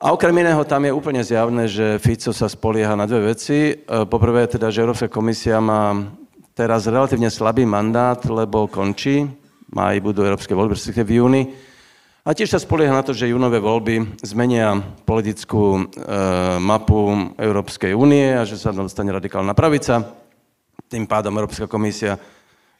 A 0.00 0.16
okrem 0.16 0.32
iného 0.32 0.64
tam 0.64 0.80
je 0.80 0.96
úplne 0.96 1.20
zjavné, 1.20 1.68
že 1.68 2.00
Fico 2.00 2.32
sa 2.32 2.48
spolieha 2.48 2.96
na 2.96 3.04
dve 3.04 3.36
veci. 3.36 3.76
E, 3.76 4.08
poprvé 4.08 4.48
teda, 4.48 4.72
že 4.72 4.80
Európska 4.80 5.12
komisia 5.12 5.60
má 5.60 6.08
teraz 6.56 6.88
relatívne 6.88 7.28
slabý 7.28 7.68
mandát, 7.68 8.16
lebo 8.24 8.64
končí. 8.64 9.28
Maj 9.76 10.00
budú 10.00 10.24
európske 10.24 10.56
voľby, 10.56 10.72
v 11.04 11.10
júni. 11.20 11.42
A 12.28 12.36
tiež 12.36 12.52
sa 12.52 12.60
spolieha 12.60 12.92
na 12.92 13.00
to, 13.00 13.16
že 13.16 13.32
júnové 13.32 13.56
voľby 13.56 14.20
zmenia 14.20 14.76
politickú 15.08 15.80
e, 15.80 15.82
mapu 16.60 17.32
Európskej 17.40 17.96
únie 17.96 18.36
a 18.36 18.44
že 18.44 18.60
sa 18.60 18.68
dostane 18.68 19.08
radikálna 19.16 19.56
pravica. 19.56 20.12
Tým 20.92 21.08
pádom 21.08 21.32
Európska 21.40 21.64
komisia 21.64 22.20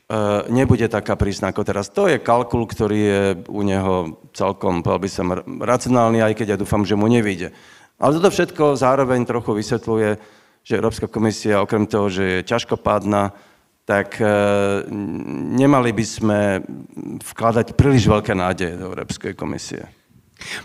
E, 0.09 0.49
nebude 0.49 0.88
taká 0.88 1.21
prísna 1.21 1.52
ako 1.52 1.69
teraz. 1.69 1.93
To 1.93 2.09
je 2.09 2.17
kalkul, 2.17 2.64
ktorý 2.64 2.97
je 2.97 3.23
u 3.52 3.61
neho 3.61 4.17
celkom, 4.33 4.81
povedal 4.81 5.05
by 5.05 5.11
som, 5.12 5.26
racionálny, 5.61 6.25
aj 6.25 6.33
keď 6.33 6.57
ja 6.57 6.61
dúfam, 6.61 6.81
že 6.81 6.97
mu 6.97 7.12
nevíde. 7.12 7.52
Ale 8.00 8.17
toto 8.17 8.33
všetko 8.33 8.81
zároveň 8.81 9.28
trochu 9.28 9.52
vysvetľuje, 9.52 10.11
že 10.64 10.78
Európska 10.81 11.12
komisia, 11.12 11.61
okrem 11.61 11.85
toho, 11.85 12.09
že 12.09 12.40
je 12.40 12.49
ťažkopádna, 12.49 13.37
tak 13.88 14.21
e, 14.21 14.28
nemali 15.57 15.97
by 15.97 16.04
sme 16.04 16.61
vkladať 17.25 17.73
príliš 17.73 18.04
veľké 18.04 18.37
nádeje 18.37 18.76
do 18.76 18.92
Európskej 18.92 19.33
komisie. 19.33 19.88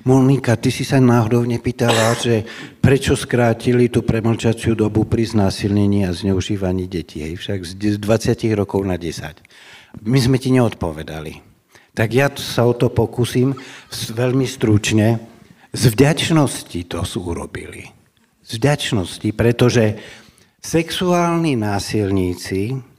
Monika, 0.03 0.59
ty 0.59 0.69
si 0.69 0.83
sa 0.83 0.99
náhodou 0.99 1.47
nepýtala, 1.47 2.13
že 2.19 2.43
prečo 2.83 3.15
skrátili 3.15 3.87
tú 3.87 4.03
premlčaciu 4.03 4.75
dobu 4.75 5.07
pri 5.07 5.23
znásilnení 5.23 6.03
a 6.03 6.11
zneužívaní 6.11 6.85
detí, 6.91 7.23
hej? 7.23 7.39
však 7.39 7.59
z 7.63 7.95
20 7.97 8.59
rokov 8.59 8.83
na 8.83 8.99
10. 8.99 9.39
My 10.03 10.19
sme 10.19 10.37
ti 10.37 10.51
neodpovedali. 10.51 11.39
Tak 11.95 12.09
ja 12.11 12.27
sa 12.37 12.67
o 12.67 12.75
to 12.75 12.91
pokúsim 12.91 13.55
veľmi 14.13 14.45
stručne. 14.45 15.23
Z 15.73 15.95
vďačnosti 15.95 16.79
to 16.91 17.01
sú 17.07 17.33
urobili. 17.33 17.87
Z 18.45 18.61
vďačnosti, 18.61 19.29
pretože 19.33 19.97
sexuálni 20.61 21.57
násilníci 21.57 22.92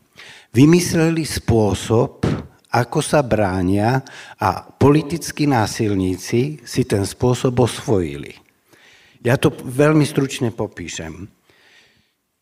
vymysleli 0.55 1.27
spôsob, 1.27 2.23
ako 2.71 2.99
sa 3.03 3.27
bránia 3.27 4.03
a 4.39 4.63
politickí 4.63 5.51
násilníci 5.51 6.63
si 6.63 6.83
ten 6.87 7.03
spôsob 7.03 7.59
osvojili. 7.59 8.39
Ja 9.27 9.35
to 9.35 9.51
veľmi 9.51 10.07
stručne 10.07 10.55
popíšem. 10.55 11.27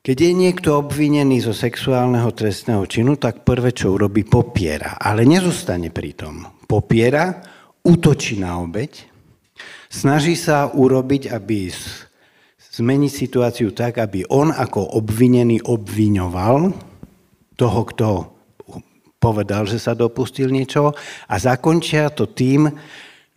Keď 0.02 0.16
je 0.18 0.32
niekto 0.34 0.82
obvinený 0.82 1.46
zo 1.46 1.54
sexuálneho 1.54 2.34
trestného 2.34 2.82
činu, 2.90 3.14
tak 3.14 3.46
prvé, 3.46 3.70
čo 3.70 3.94
urobí, 3.94 4.26
popiera. 4.26 4.98
Ale 4.98 5.22
nezostane 5.22 5.94
pri 5.94 6.10
tom. 6.18 6.42
Popiera, 6.66 7.38
útočí 7.86 8.42
na 8.42 8.58
obeď, 8.58 8.98
snaží 9.86 10.34
sa 10.34 10.66
urobiť, 10.74 11.30
aby 11.30 11.70
zmeniť 12.58 13.12
situáciu 13.14 13.70
tak, 13.70 14.02
aby 14.02 14.26
on 14.26 14.50
ako 14.50 14.98
obvinený 14.98 15.62
obviňoval 15.62 16.91
toho, 17.62 17.80
kto 17.86 18.08
povedal, 19.22 19.70
že 19.70 19.78
sa 19.78 19.94
dopustil 19.94 20.50
niečo 20.50 20.90
a 21.30 21.34
zakončia 21.38 22.10
to 22.10 22.26
tým, 22.26 22.66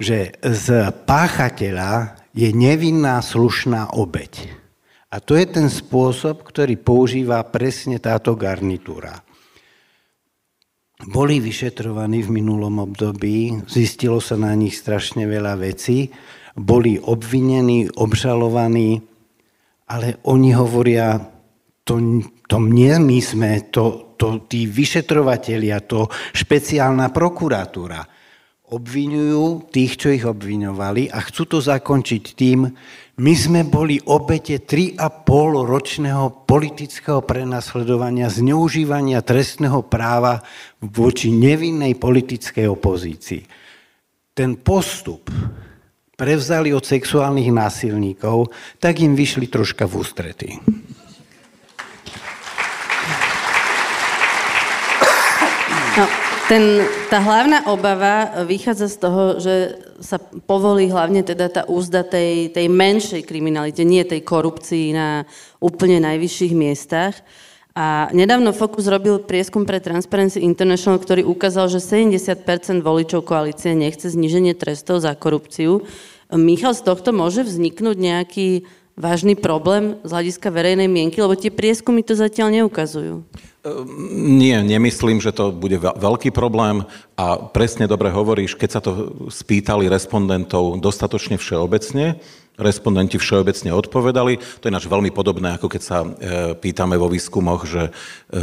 že 0.01 0.33
z 0.41 0.89
páchateľa 1.05 2.17
je 2.33 2.49
nevinná 2.49 3.21
slušná 3.21 3.93
obeď. 3.93 4.49
A 5.13 5.21
to 5.21 5.37
je 5.37 5.45
ten 5.45 5.69
spôsob, 5.69 6.41
ktorý 6.41 6.75
používa 6.81 7.39
presne 7.45 8.01
táto 8.01 8.33
garnitúra. 8.33 9.21
Boli 11.05 11.37
vyšetrovaní 11.37 12.25
v 12.25 12.33
minulom 12.41 12.81
období, 12.81 13.63
zistilo 13.69 14.17
sa 14.17 14.35
na 14.41 14.51
nich 14.57 14.75
strašne 14.75 15.29
veľa 15.29 15.53
vecí, 15.61 16.09
boli 16.57 16.97
obvinení, 16.97 17.93
obžalovaní, 17.93 18.99
ale 19.85 20.17
oni 20.25 20.49
hovoria, 20.55 21.19
to, 21.85 22.23
to 22.49 22.57
nie 22.57 22.95
my 22.97 23.19
sme, 23.21 23.69
to, 23.69 24.04
to 24.17 24.47
tí 24.49 24.65
vyšetrovatelia, 24.65 25.83
to 25.83 26.09
špeciálna 26.33 27.11
prokuratúra 27.11 28.15
obvinujú 28.65 29.69
tých, 29.69 29.93
čo 30.01 30.07
ich 30.09 30.25
obviňovali 30.25 31.13
a 31.13 31.21
chcú 31.21 31.43
to 31.45 31.59
zakončiť 31.61 32.23
tým, 32.33 32.65
my 33.15 33.33
sme 33.37 33.61
boli 33.63 34.01
obete 34.09 34.59
3,5 34.59 34.99
ročného 35.69 36.43
politického 36.43 37.21
prenasledovania, 37.23 38.27
zneužívania 38.27 39.23
trestného 39.23 39.85
práva 39.85 40.43
voči 40.81 41.31
nevinnej 41.31 41.95
politickej 41.95 42.65
opozícii. 42.67 43.41
Ten 44.35 44.59
postup 44.59 45.31
prevzali 46.19 46.75
od 46.75 46.83
sexuálnych 46.83 47.55
násilníkov, 47.55 48.51
tak 48.83 48.99
im 48.99 49.15
vyšli 49.15 49.47
troška 49.47 49.87
v 49.87 49.93
ústrety. 49.95 50.49
No, 55.95 56.03
ten, 56.51 56.83
tá 57.07 57.23
hlavná 57.23 57.71
obava 57.71 58.43
vychádza 58.43 58.91
z 58.91 58.97
toho, 58.99 59.23
že 59.39 59.79
sa 60.03 60.19
povolí 60.19 60.91
hlavne 60.91 61.23
teda 61.23 61.47
tá 61.47 61.63
úzda 61.71 62.03
tej, 62.03 62.51
tej 62.51 62.67
menšej 62.67 63.23
kriminalite, 63.23 63.87
nie 63.87 64.03
tej 64.03 64.19
korupcii 64.27 64.91
na 64.91 65.23
úplne 65.63 66.03
najvyšších 66.03 66.51
miestach. 66.51 67.15
A 67.79 68.11
nedávno 68.11 68.51
Focus 68.51 68.91
robil 68.91 69.23
prieskum 69.23 69.63
pre 69.63 69.79
Transparency 69.79 70.43
International, 70.43 70.99
ktorý 70.99 71.23
ukázal, 71.23 71.71
že 71.71 71.79
70% 71.79 72.43
voličov 72.83 73.23
koalície 73.23 73.71
nechce 73.71 74.11
zníženie 74.11 74.51
trestov 74.51 74.99
za 74.99 75.15
korupciu. 75.15 75.87
Michal, 76.27 76.75
z 76.75 76.91
tohto 76.91 77.15
môže 77.15 77.47
vzniknúť 77.47 77.95
nejaký 77.95 78.47
vážny 78.95 79.35
problém 79.35 79.99
z 80.07 80.09
hľadiska 80.09 80.47
verejnej 80.47 80.87
mienky, 80.87 81.19
lebo 81.19 81.35
tie 81.35 81.51
prieskumy 81.51 81.99
to 82.01 82.15
zatiaľ 82.15 82.51
neukazujú. 82.63 83.27
Nie, 84.15 84.61
nemyslím, 84.61 85.19
že 85.19 85.33
to 85.33 85.49
bude 85.49 85.81
veľký 85.81 86.29
problém 86.29 86.85
a 87.17 87.49
presne 87.49 87.89
dobre 87.89 88.13
hovoríš, 88.13 88.55
keď 88.55 88.69
sa 88.71 88.81
to 88.81 89.11
spýtali 89.27 89.89
respondentov 89.89 90.77
dostatočne 90.79 91.41
všeobecne, 91.41 92.21
respondenti 92.57 93.19
všeobecne 93.19 93.71
odpovedali. 93.75 94.39
To 94.63 94.67
je 94.67 94.75
náš 94.75 94.87
veľmi 94.87 95.11
podobné, 95.11 95.55
ako 95.55 95.67
keď 95.67 95.81
sa 95.81 95.97
e, 96.03 96.07
pýtame 96.55 96.95
vo 96.95 97.11
výskumoch, 97.11 97.67
že 97.67 97.89
e, 97.89 97.91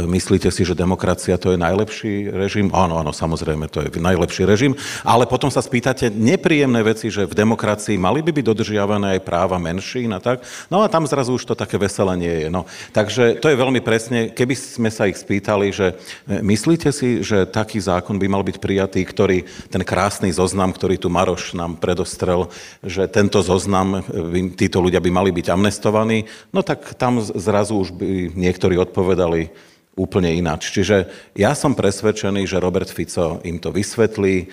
myslíte 0.05 0.49
si, 0.53 0.61
že 0.61 0.77
demokracia 0.77 1.37
to 1.39 1.53
je 1.53 1.59
najlepší 1.59 2.29
režim? 2.29 2.69
Áno, 2.73 3.01
áno, 3.01 3.11
samozrejme, 3.11 3.69
to 3.69 3.85
je 3.85 3.89
najlepší 3.97 4.45
režim. 4.45 4.77
Ale 5.01 5.25
potom 5.25 5.49
sa 5.49 5.61
spýtate 5.61 6.13
nepríjemné 6.13 6.81
veci, 6.85 7.09
že 7.09 7.25
v 7.25 7.37
demokracii 7.37 7.97
mali 7.97 8.21
by 8.21 8.31
byť 8.31 8.45
dodržiavané 8.45 9.17
aj 9.17 9.25
práva 9.25 9.57
menšín 9.57 10.13
a 10.13 10.21
tak. 10.21 10.45
No 10.69 10.85
a 10.85 10.91
tam 10.91 11.09
zrazu 11.09 11.33
už 11.33 11.49
to 11.49 11.55
také 11.57 11.81
veselé 11.81 12.13
nie 12.17 12.35
je. 12.45 12.47
No. 12.53 12.69
Takže 12.93 13.41
to 13.41 13.49
je 13.49 13.57
veľmi 13.57 13.81
presne, 13.81 14.29
keby 14.29 14.53
sme 14.53 14.89
sa 14.93 15.09
ich 15.09 15.17
spýtali, 15.17 15.73
že 15.73 15.97
e, 16.29 16.43
myslíte 16.45 16.93
si, 16.93 17.25
že 17.25 17.49
taký 17.49 17.81
zákon 17.81 18.21
by 18.21 18.27
mal 18.29 18.45
byť 18.45 18.57
prijatý, 18.61 19.01
ktorý, 19.01 19.47
ten 19.73 19.81
krásny 19.81 20.29
zoznam, 20.29 20.69
ktorý 20.69 21.01
tu 21.01 21.09
Maroš 21.09 21.57
nám 21.57 21.81
predostrel, 21.81 22.51
že 22.83 23.09
tento 23.09 23.41
zoznam, 23.41 24.02
by, 24.09 24.39
títo 24.59 24.83
ľudia 24.83 24.99
by 24.99 25.11
mali 25.11 25.31
byť 25.31 25.47
amnestovaní, 25.53 26.27
no 26.51 26.61
tak 26.61 26.95
tam 26.95 27.19
zrazu 27.21 27.79
už 27.79 27.95
by 27.95 28.35
niektorí 28.35 28.75
odpovedali, 28.77 29.49
úplne 29.93 30.33
ináč. 30.33 30.73
Čiže 30.73 31.05
ja 31.37 31.53
som 31.53 31.77
presvedčený, 31.77 32.49
že 32.49 32.61
Robert 32.61 32.89
Fico 32.89 33.37
im 33.45 33.61
to 33.61 33.69
vysvetlí, 33.69 34.35
e, 34.41 34.45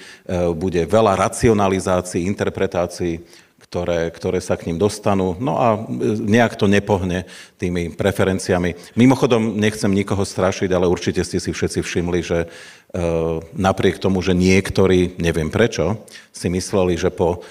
bude 0.53 0.85
veľa 0.85 1.17
racionalizácií, 1.17 2.29
interpretácií, 2.29 3.25
ktoré, 3.61 4.13
ktoré 4.13 4.41
sa 4.45 4.61
k 4.61 4.69
ním 4.69 4.77
dostanú, 4.77 5.39
no 5.41 5.57
a 5.57 5.81
e, 5.81 6.19
nejak 6.21 6.61
to 6.61 6.69
nepohne 6.69 7.25
tými 7.57 7.89
preferenciami. 7.97 8.77
Mimochodom, 9.01 9.57
nechcem 9.57 9.89
nikoho 9.89 10.29
strašiť, 10.29 10.69
ale 10.77 10.91
určite 10.91 11.25
ste 11.25 11.41
si 11.41 11.57
všetci 11.57 11.81
všimli, 11.81 12.21
že 12.21 12.45
napriek 13.55 14.03
tomu, 14.03 14.19
že 14.19 14.35
niektorí, 14.35 15.15
neviem 15.23 15.47
prečo, 15.47 16.03
si 16.35 16.51
mysleli, 16.51 16.99
že 16.99 17.15
po 17.15 17.47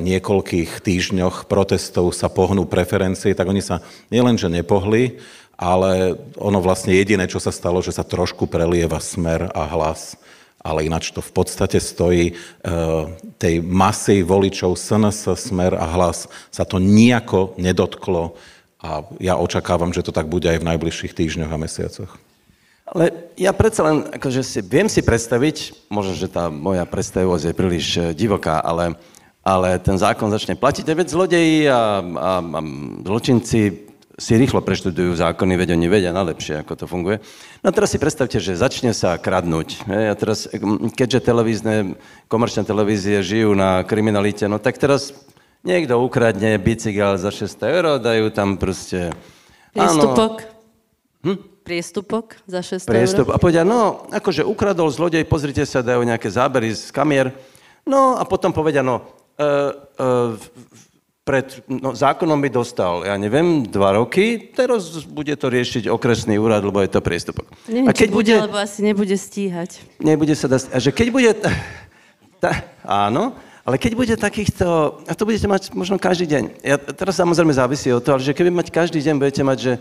niekoľkých 0.00 0.80
týždňoch 0.80 1.46
protestov 1.46 2.16
sa 2.16 2.32
pohnú 2.32 2.64
preferencie, 2.64 3.36
tak 3.36 3.46
oni 3.46 3.60
sa 3.60 3.84
nielenže 4.08 4.48
nepohli, 4.48 5.20
ale 5.60 6.16
ono 6.40 6.58
vlastne 6.64 6.96
jediné, 6.96 7.28
čo 7.28 7.36
sa 7.36 7.52
stalo, 7.52 7.84
že 7.84 7.92
sa 7.92 8.00
trošku 8.00 8.48
prelieva 8.48 8.96
smer 8.96 9.52
a 9.52 9.68
hlas, 9.68 10.16
ale 10.56 10.88
ináč 10.88 11.12
to 11.12 11.20
v 11.20 11.32
podstate 11.36 11.76
stojí 11.76 12.32
e, 12.32 12.34
tej 13.36 13.60
masy 13.60 14.24
voličov 14.24 14.80
SNS, 14.80 15.36
smer 15.36 15.76
a 15.76 15.84
hlas 15.84 16.32
sa 16.48 16.64
to 16.64 16.80
nejako 16.80 17.52
nedotklo 17.60 18.40
a 18.80 19.04
ja 19.20 19.36
očakávam, 19.36 19.92
že 19.92 20.00
to 20.00 20.12
tak 20.12 20.24
bude 20.32 20.48
aj 20.48 20.64
v 20.64 20.68
najbližších 20.72 21.12
týždňoch 21.12 21.52
a 21.52 21.60
mesiacoch. 21.60 22.12
Ale 22.90 23.30
ja 23.38 23.54
predsa 23.54 23.86
len, 23.86 23.96
akože 24.10 24.42
si, 24.42 24.58
viem 24.66 24.90
si 24.90 24.98
predstaviť, 24.98 25.86
možno, 25.86 26.18
že 26.18 26.26
tá 26.26 26.50
moja 26.50 26.82
predstavivosť 26.82 27.44
je 27.46 27.54
príliš 27.54 27.86
e, 27.94 28.00
divoká, 28.18 28.58
ale, 28.58 28.98
ale 29.46 29.78
ten 29.78 29.94
zákon 29.94 30.26
začne 30.26 30.58
platiť, 30.58 30.90
a 30.90 30.98
veď 30.98 31.06
zlodeji 31.06 31.70
a, 31.70 32.02
a, 32.02 32.30
a 32.42 32.60
zločinci 33.06 33.90
si 34.20 34.32
rýchlo 34.36 34.60
preštudujú 34.60 35.16
zákony, 35.16 35.54
veď 35.54 35.78
oni 35.78 35.86
vedia 35.86 36.12
najlepšie, 36.12 36.60
ako 36.60 36.72
to 36.76 36.84
funguje. 36.90 37.22
No 37.62 37.70
a 37.70 37.72
teraz 37.72 37.94
si 37.94 38.02
predstavte, 38.02 38.36
že 38.36 38.58
začne 38.58 38.92
sa 38.92 39.16
kradnúť. 39.16 39.88
A 39.88 40.12
teraz, 40.12 40.44
keďže 40.92 41.24
televízne, 41.24 41.96
komerčné 42.28 42.68
televízie 42.68 43.24
žijú 43.24 43.56
na 43.56 43.80
kriminalite, 43.86 44.44
no 44.44 44.60
tak 44.60 44.76
teraz 44.76 45.16
niekto 45.64 45.96
ukradne 45.96 46.60
bicykel 46.60 47.16
za 47.16 47.32
600 47.32 47.74
eur, 47.80 47.84
dajú 47.96 48.28
tam 48.28 48.60
proste... 48.60 49.14
Priestupok. 49.72 50.44
Hm? 51.24 51.49
Priestupok 51.60 52.36
za 52.48 52.64
600 52.64 52.88
Priestup. 52.88 53.26
eur. 53.30 53.34
A 53.34 53.42
povedia, 53.42 53.62
no, 53.62 54.08
akože 54.10 54.42
ukradol 54.42 54.88
zlodej, 54.88 55.28
pozrite 55.28 55.62
sa, 55.68 55.84
dajú 55.84 56.02
nejaké 56.02 56.28
zábery 56.28 56.72
z 56.72 56.88
kamier. 56.90 57.32
No 57.84 58.16
a 58.16 58.24
potom 58.24 58.52
povedia, 58.52 58.84
no, 58.84 59.04
uh, 59.38 59.72
uh, 60.00 60.34
pred 61.30 61.62
no, 61.70 61.94
zákonom 61.94 62.42
by 62.42 62.50
dostal, 62.50 63.06
ja 63.06 63.14
neviem, 63.14 63.62
dva 63.62 63.94
roky, 63.94 64.50
teraz 64.50 65.04
bude 65.06 65.30
to 65.38 65.46
riešiť 65.46 65.86
okresný 65.86 66.40
úrad, 66.40 66.64
lebo 66.64 66.82
je 66.82 66.90
to 66.90 67.04
priestupok. 67.04 67.46
Neviem, 67.70 67.86
a 67.86 67.94
keď 67.94 68.08
bude, 68.10 68.34
bude, 68.34 68.46
lebo 68.50 68.58
asi 68.58 68.80
nebude 68.82 69.14
stíhať. 69.14 69.78
Nebude 70.02 70.34
sa 70.34 70.50
dať, 70.50 70.74
a 70.74 70.76
že 70.82 70.90
keď 70.90 71.08
bude, 71.14 71.30
tá, 72.42 72.50
áno, 73.06 73.38
ale 73.62 73.76
keď 73.78 73.92
bude 73.94 74.14
takýchto, 74.18 74.98
a 75.06 75.12
to 75.14 75.22
budete 75.22 75.46
mať 75.46 75.62
možno 75.76 76.00
každý 76.00 76.26
deň. 76.26 76.44
Ja, 76.66 76.80
teraz 76.80 77.20
samozrejme 77.20 77.54
závisí 77.54 77.92
od 77.94 78.02
toho, 78.02 78.18
ale 78.18 78.26
že 78.26 78.34
keby 78.34 78.50
mať 78.50 78.72
každý 78.74 78.98
deň, 79.04 79.14
budete 79.20 79.42
mať, 79.46 79.58
že 79.60 79.72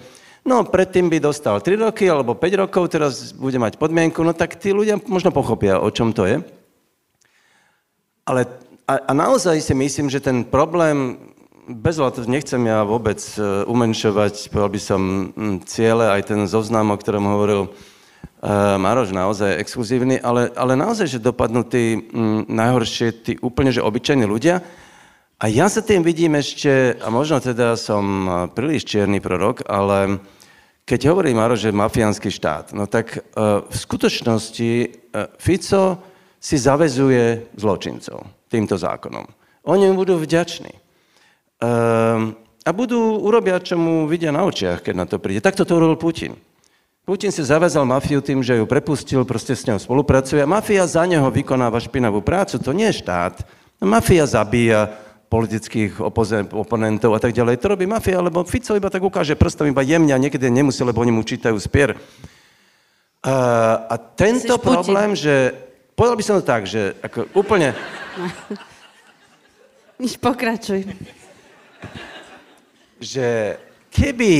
no 0.47 0.67
predtým 0.67 1.07
by 1.07 1.17
dostal 1.23 1.59
3 1.59 1.89
roky 1.89 2.07
alebo 2.07 2.35
5 2.35 2.61
rokov, 2.67 2.93
teraz 2.93 3.31
bude 3.35 3.57
mať 3.57 3.79
podmienku, 3.79 4.21
no 4.23 4.31
tak 4.31 4.59
tí 4.59 4.75
ľudia 4.75 4.99
možno 5.07 5.33
pochopia, 5.33 5.79
o 5.79 5.89
čom 5.89 6.11
to 6.15 6.27
je. 6.27 6.43
Ale 8.23 8.45
a, 8.89 8.93
a 9.09 9.11
naozaj 9.13 9.61
si 9.61 9.73
myslím, 9.73 10.09
že 10.09 10.23
ten 10.23 10.45
problém 10.45 11.17
bez 11.69 12.01
to 12.01 12.25
nechcem 12.25 12.65
ja 12.65 12.81
vôbec 12.81 13.21
e, 13.37 13.61
umenšovať, 13.69 14.49
povedal 14.49 14.71
by 14.73 14.81
som, 14.81 15.01
ciele, 15.69 16.09
aj 16.09 16.33
ten 16.33 16.49
zoznam, 16.49 16.89
o 16.89 16.97
ktorom 16.97 17.29
hovoril 17.29 17.69
uh, 17.69 18.81
Maroš, 18.81 19.13
naozaj 19.13 19.61
exkluzívny, 19.61 20.17
ale, 20.17 20.49
ale 20.57 20.73
naozaj, 20.73 21.05
že 21.05 21.19
dopadnú 21.21 21.61
tí 21.67 22.09
m, 22.09 22.41
najhoršie, 22.49 23.07
tí 23.21 23.31
úplne, 23.45 23.69
že 23.69 23.85
obyčajní 23.85 24.25
ľudia. 24.25 24.65
A 25.39 25.47
ja 25.47 25.71
sa 25.71 25.79
tým 25.79 26.03
vidím 26.03 26.35
ešte, 26.35 26.99
a 26.99 27.07
možno 27.07 27.39
teda 27.39 27.79
som 27.79 28.03
e, 28.03 28.29
príliš 28.51 28.83
čierny 28.83 29.23
prorok, 29.23 29.63
ale 29.71 30.19
keď 30.83 31.15
hovorí 31.15 31.31
Maroš, 31.31 31.69
že 31.69 31.71
mafiánsky 31.71 32.27
štát, 32.27 32.73
no 32.73 32.89
tak 32.89 33.13
uh, 33.13 33.61
v 33.61 33.75
skutočnosti 33.77 34.71
uh, 35.13 35.29
Fico 35.37 36.01
si 36.41 36.57
zavezuje 36.57 37.53
zločincov 37.53 38.25
týmto 38.49 38.73
zákonom. 38.73 39.21
Oni 39.69 39.85
mu 39.85 40.01
budú 40.01 40.17
vďační. 40.17 40.73
Ehm, 41.61 42.33
a 42.65 42.69
budú 42.73 43.21
urobia, 43.21 43.61
čo 43.61 43.77
mu 43.77 44.09
vidia 44.09 44.33
na 44.33 44.41
očiach, 44.49 44.81
keď 44.81 44.93
na 44.97 45.05
to 45.05 45.21
príde. 45.21 45.45
Takto 45.45 45.61
to 45.61 45.77
urobil 45.77 45.99
Putin. 45.99 46.33
Putin 47.05 47.29
si 47.29 47.45
zavezal 47.45 47.85
mafiu 47.85 48.25
tým, 48.25 48.41
že 48.41 48.57
ju 48.57 48.65
prepustil, 48.65 49.21
proste 49.29 49.53
s 49.53 49.69
ňou 49.69 49.77
spolupracuje 49.77 50.41
a 50.41 50.49
mafia 50.49 50.89
za 50.89 51.05
neho 51.05 51.29
vykonáva 51.29 51.77
špinavú 51.77 52.25
prácu. 52.25 52.57
To 52.57 52.73
nie 52.73 52.89
je 52.89 53.05
štát. 53.05 53.45
Mafia 53.77 54.25
zabíja 54.25 54.89
politických 55.29 56.01
oponentov 56.51 57.13
a 57.13 57.21
tak 57.21 57.37
ďalej. 57.37 57.61
To 57.61 57.77
robí 57.77 57.85
mafia, 57.85 58.19
lebo 58.19 58.43
Fico 58.43 58.73
iba 58.73 58.89
tak 58.89 59.05
ukáže 59.05 59.37
prstom 59.37 59.69
iba 59.69 59.85
jemne 59.85 60.11
a 60.11 60.17
niekedy 60.17 60.49
nemusí, 60.49 60.81
lebo 60.81 61.05
oni 61.05 61.13
mu 61.13 61.21
čítajú 61.21 61.53
spier. 61.61 61.93
A, 63.21 63.35
a 63.85 63.95
tento 63.97 64.57
problém, 64.57 65.13
že... 65.13 65.53
Povedal 65.93 66.15
by 66.15 66.23
som 66.23 66.39
to 66.39 66.47
tak, 66.47 66.63
že 66.65 66.97
ako 67.05 67.29
úplne... 67.37 67.75
Nič 70.01 70.15
pokračuj 70.15 70.87
že 72.99 73.57
keby 73.89 74.35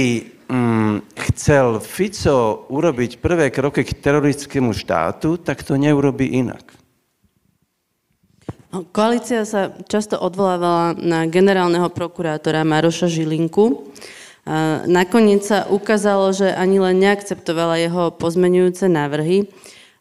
mm, 0.51 0.95
chcel 1.31 1.79
Fico 1.79 2.67
urobiť 2.67 3.23
prvé 3.23 3.47
kroky 3.49 3.87
k 3.87 3.95
teroristickému 3.95 4.75
štátu, 4.75 5.39
tak 5.39 5.63
to 5.63 5.79
neurobi 5.79 6.35
inak. 6.35 6.78
No, 8.69 8.85
koalícia 8.85 9.45
sa 9.49 9.73
často 9.89 10.17
odvolávala 10.21 10.93
na 10.97 11.25
generálneho 11.25 11.89
prokurátora 11.89 12.61
Maroša 12.61 13.09
Žilinku. 13.09 13.89
Nakoniec 14.85 15.45
sa 15.45 15.65
ukázalo, 15.69 16.29
že 16.33 16.53
ani 16.53 16.77
len 16.77 17.01
neakceptovala 17.01 17.81
jeho 17.81 18.03
pozmenujúce 18.13 18.85
návrhy. 18.85 19.49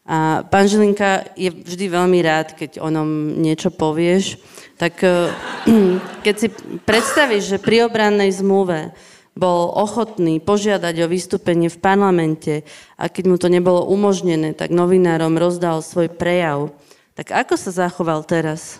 A 0.09 0.41
pán 0.41 0.65
Žilinka 0.65 1.33
je 1.37 1.53
vždy 1.53 1.85
veľmi 1.85 2.19
rád, 2.25 2.57
keď 2.57 2.81
o 2.81 2.89
ňom 2.89 3.41
niečo 3.41 3.69
povieš 3.69 4.41
tak 4.79 5.03
eh, 5.03 5.27
keď 6.25 6.35
si 6.39 6.47
predstavíš, 6.87 7.43
že 7.51 7.57
pri 7.59 7.91
obrannej 7.91 8.31
zmluve 8.31 8.95
bol 9.35 9.71
ochotný 9.75 10.39
požiadať 10.39 10.95
o 11.03 11.11
vystúpenie 11.11 11.67
v 11.67 11.79
parlamente 11.79 12.63
a 12.95 13.11
keď 13.11 13.23
mu 13.27 13.35
to 13.39 13.47
nebolo 13.51 13.87
umožnené, 13.87 14.55
tak 14.55 14.71
novinárom 14.71 15.35
rozdal 15.35 15.79
svoj 15.83 16.11
prejav. 16.11 16.71
Tak 17.19 17.35
ako 17.35 17.59
sa 17.59 17.83
zachoval 17.83 18.23
teraz? 18.23 18.79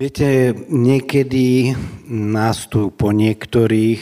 Viete, 0.00 0.56
niekedy 0.72 1.76
nás 2.08 2.64
tu 2.64 2.88
po 2.88 3.12
niektorých 3.12 4.00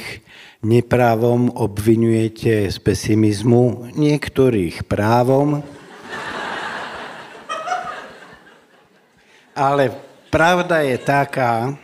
neprávom 0.62 1.50
obvinujete 1.50 2.70
z 2.70 2.78
pesimizmu, 2.78 3.90
niektorých 3.98 4.86
právom, 4.86 5.66
ale 9.58 9.90
Pravda 10.32 10.80
je 10.80 10.96
taká, 10.96 11.76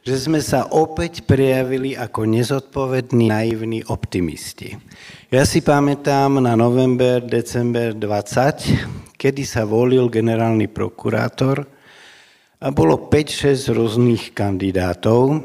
že 0.00 0.16
sme 0.16 0.40
sa 0.40 0.64
opäť 0.72 1.26
prejavili 1.28 1.92
ako 1.92 2.24
nezodpovední, 2.24 3.28
naivní 3.28 3.84
optimisti. 3.84 4.80
Ja 5.28 5.44
si 5.44 5.60
pamätám 5.60 6.40
na 6.40 6.56
november, 6.56 7.20
december 7.20 7.92
20, 7.92 9.09
kedy 9.20 9.44
sa 9.44 9.68
volil 9.68 10.08
generálny 10.08 10.72
prokurátor 10.72 11.68
a 12.56 12.72
bolo 12.72 13.12
5-6 13.12 13.76
rôznych 13.76 14.32
kandidátov 14.32 15.44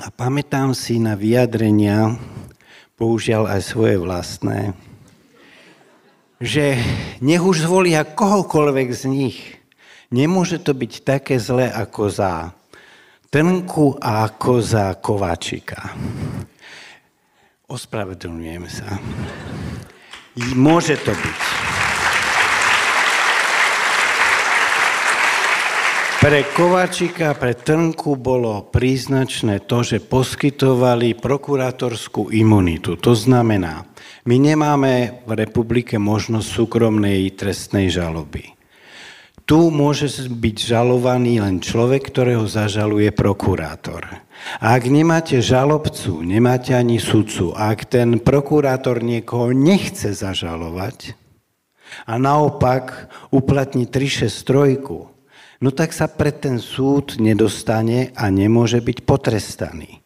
a 0.00 0.08
pamätám 0.08 0.72
si 0.72 0.96
na 0.96 1.12
vyjadrenia, 1.12 2.16
použiaľ 2.96 3.52
aj 3.52 3.60
svoje 3.60 4.00
vlastné, 4.00 4.72
že 6.40 6.80
nech 7.20 7.44
už 7.44 7.68
zvolia 7.68 8.08
kohokoľvek 8.08 8.88
z 8.96 9.04
nich– 9.12 9.38
Nemôže 10.06 10.62
to 10.62 10.70
byť 10.70 10.92
také 11.02 11.34
zlé 11.42 11.66
ako 11.66 12.06
za 12.06 12.54
Trnku 13.26 13.98
a 13.98 14.30
ako 14.30 14.62
za 14.62 14.94
Kováčika. 15.02 15.98
Ospravedlňujem 17.66 18.64
sa. 18.70 19.02
Môže 20.54 20.94
to 21.02 21.10
byť. 21.10 21.55
Pre 26.26 26.42
Kovačika, 26.58 27.38
pre 27.38 27.54
Trnku 27.54 28.18
bolo 28.18 28.66
príznačné 28.66 29.62
to, 29.62 29.86
že 29.86 30.02
poskytovali 30.02 31.14
prokurátorskú 31.14 32.34
imunitu. 32.34 32.98
To 32.98 33.14
znamená, 33.14 33.86
my 34.26 34.34
nemáme 34.34 35.22
v 35.22 35.32
republike 35.38 36.02
možnosť 36.02 36.50
súkromnej 36.50 37.30
trestnej 37.30 37.94
žaloby. 37.94 38.58
Tu 39.46 39.70
môže 39.70 40.10
byť 40.26 40.56
žalovaný 40.66 41.46
len 41.46 41.62
človek, 41.62 42.10
ktorého 42.10 42.42
zažaluje 42.50 43.14
prokurátor. 43.14 44.02
A 44.58 44.74
ak 44.74 44.90
nemáte 44.90 45.38
žalobcu, 45.38 46.26
nemáte 46.26 46.74
ani 46.74 46.98
sudcu, 46.98 47.54
ak 47.54 47.86
ten 47.86 48.18
prokurátor 48.18 48.98
niekoho 48.98 49.54
nechce 49.54 50.10
zažalovať 50.10 51.14
a 52.02 52.18
naopak 52.18 53.14
uplatní 53.30 53.86
363, 53.86 55.14
no 55.60 55.70
tak 55.72 55.92
sa 55.96 56.10
pred 56.10 56.36
ten 56.40 56.60
súd 56.60 57.20
nedostane 57.20 58.12
a 58.12 58.28
nemôže 58.28 58.82
byť 58.82 58.98
potrestaný. 59.04 60.02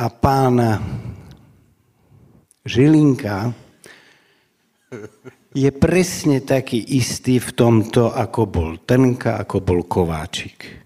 A 0.00 0.08
pán 0.08 0.56
Žilinka 2.64 3.52
je 5.50 5.70
presne 5.74 6.42
taký 6.46 6.78
istý 6.78 7.42
v 7.42 7.50
tomto, 7.54 8.14
ako 8.14 8.40
bol 8.46 8.70
Trnka, 8.82 9.42
ako 9.42 9.56
bol 9.62 9.80
Kováčik. 9.86 10.80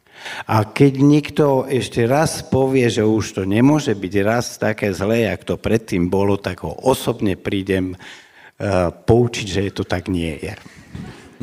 A 0.48 0.64
keď 0.64 0.92
niekto 1.04 1.46
ešte 1.68 2.08
raz 2.08 2.40
povie, 2.40 2.88
že 2.88 3.04
už 3.04 3.36
to 3.36 3.42
nemôže 3.44 3.92
byť 3.92 4.14
raz 4.24 4.56
také 4.56 4.88
zlé, 4.96 5.28
jak 5.28 5.44
to 5.44 5.60
predtým 5.60 6.08
bolo, 6.08 6.40
tak 6.40 6.64
ho 6.64 6.72
osobne 6.72 7.36
prídem 7.36 7.92
uh, 7.92 8.88
poučiť, 8.88 9.46
že 9.46 9.76
to 9.76 9.84
tak 9.84 10.08
nie 10.08 10.32
je. 10.40 10.56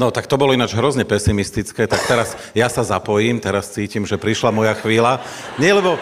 No, 0.02 0.10
tak 0.10 0.26
to 0.26 0.34
bolo 0.34 0.58
ináč 0.58 0.74
hrozne 0.74 1.06
pesimistické, 1.06 1.86
tak 1.86 2.02
teraz 2.10 2.34
ja 2.58 2.66
sa 2.74 2.82
zapojím, 2.82 3.38
teraz 3.38 3.70
cítim, 3.70 4.02
že 4.02 4.18
prišla 4.18 4.50
moja 4.50 4.74
chvíľa. 4.74 5.22
Nie, 5.62 5.78
lebo 5.78 5.94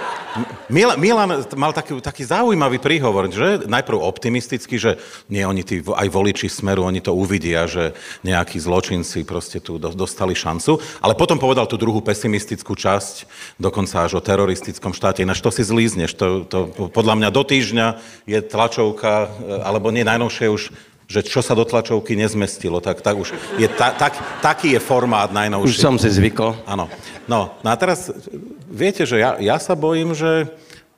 Milan, 0.71 0.95
Milan 0.95 1.43
mal 1.59 1.75
taký, 1.75 1.99
taký 1.99 2.23
zaujímavý 2.23 2.79
príhovor, 2.79 3.27
že 3.27 3.67
najprv 3.67 3.99
optimisticky, 3.99 4.79
že 4.79 4.95
nie, 5.27 5.43
oni 5.43 5.67
tí, 5.67 5.83
aj 5.83 6.07
voliči 6.07 6.47
Smeru, 6.47 6.87
oni 6.87 7.03
to 7.03 7.11
uvidia, 7.11 7.67
že 7.67 7.91
nejakí 8.23 8.55
zločinci 8.55 9.27
proste 9.27 9.59
tu 9.59 9.75
dostali 9.75 10.31
šancu, 10.31 10.79
ale 11.03 11.19
potom 11.19 11.35
povedal 11.35 11.67
tú 11.67 11.75
druhú 11.75 11.99
pesimistickú 11.99 12.79
časť, 12.79 13.27
dokonca 13.59 14.07
až 14.07 14.15
o 14.15 14.23
teroristickom 14.23 14.95
štáte, 14.95 15.27
ináč 15.27 15.43
to 15.43 15.51
si 15.51 15.67
zlízneš, 15.67 16.15
to, 16.15 16.47
to 16.47 16.87
podľa 16.87 17.19
mňa 17.19 17.29
do 17.35 17.43
týždňa 17.43 17.87
je 18.23 18.39
tlačovka, 18.47 19.27
alebo 19.59 19.91
nie 19.91 20.07
najnovšie 20.07 20.47
už 20.47 20.71
že 21.09 21.25
čo 21.25 21.41
sa 21.41 21.57
do 21.57 21.65
tlačovky 21.65 22.13
nezmestilo, 22.13 22.77
tak, 22.85 23.01
tak 23.01 23.17
už 23.17 23.33
je 23.57 23.65
ta, 23.65 23.89
tak, 23.97 24.13
taký 24.45 24.77
je 24.77 24.79
formát 24.79 25.33
najnovší. 25.33 25.65
Už 25.65 25.81
som 25.81 25.97
si 25.97 26.05
zvykol. 26.05 26.53
Áno. 26.69 26.85
No, 27.25 27.57
no 27.65 27.67
a 27.73 27.75
teraz, 27.75 28.13
viete, 28.69 29.09
že 29.09 29.17
ja, 29.17 29.41
ja 29.41 29.57
sa 29.57 29.73
bojím, 29.73 30.13
že 30.13 30.53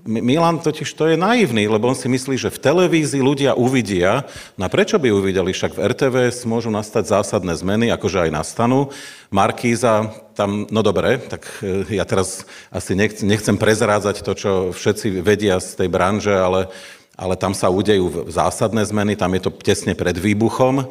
Milan 0.06 0.58
totiž 0.60 0.90
to 0.98 1.06
je 1.14 1.18
naivný, 1.18 1.70
lebo 1.70 1.86
on 1.86 1.98
si 1.98 2.10
myslí, 2.10 2.34
že 2.34 2.50
v 2.50 2.58
televízii 2.58 3.22
ľudia 3.22 3.54
uvidia, 3.54 4.26
no 4.58 4.66
prečo 4.66 4.98
by 4.98 5.14
uvideli, 5.14 5.54
však 5.54 5.78
v 5.78 5.84
RTVS 5.94 6.50
môžu 6.50 6.74
nastať 6.74 7.06
zásadné 7.06 7.54
zmeny, 7.54 7.94
akože 7.94 8.28
aj 8.28 8.32
nastanú. 8.34 8.90
Markíza 9.30 10.10
tam, 10.34 10.66
no 10.74 10.82
dobre, 10.82 11.22
tak 11.22 11.46
e, 11.62 11.86
ja 11.94 12.04
teraz 12.04 12.50
asi 12.74 12.98
nechcem, 12.98 13.30
nechcem 13.30 13.56
prezrádzať 13.62 14.26
to, 14.26 14.32
čo 14.34 14.52
všetci 14.74 15.22
vedia 15.22 15.62
z 15.62 15.86
tej 15.86 15.90
branže, 15.94 16.34
ale 16.34 16.74
ale 17.22 17.38
tam 17.38 17.54
sa 17.54 17.70
udejú 17.70 18.34
zásadné 18.34 18.82
zmeny, 18.82 19.14
tam 19.14 19.30
je 19.38 19.46
to 19.46 19.54
tesne 19.62 19.94
pred 19.94 20.18
výbuchom 20.18 20.82
e, 20.82 20.86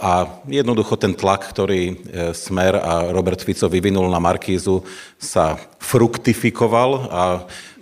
a 0.00 0.40
jednoducho 0.48 0.96
ten 0.96 1.12
tlak, 1.12 1.44
ktorý 1.44 1.92
e, 1.92 1.94
Smer 2.32 2.80
a 2.80 3.12
Robert 3.12 3.44
Fico 3.44 3.68
vyvinul 3.68 4.08
na 4.08 4.16
Markízu, 4.16 4.80
sa 5.20 5.60
fruktifikoval 5.76 6.90
a, 7.12 7.24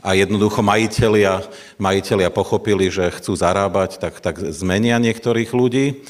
a 0.03 0.11
jednoducho 0.19 0.67
majiteľia, 0.67 1.47
majiteľia 1.79 2.35
pochopili, 2.35 2.91
že 2.91 3.15
chcú 3.15 3.39
zarábať, 3.39 4.03
tak, 4.03 4.19
tak 4.19 4.43
zmenia 4.51 4.99
niektorých 4.99 5.55
ľudí. 5.55 6.03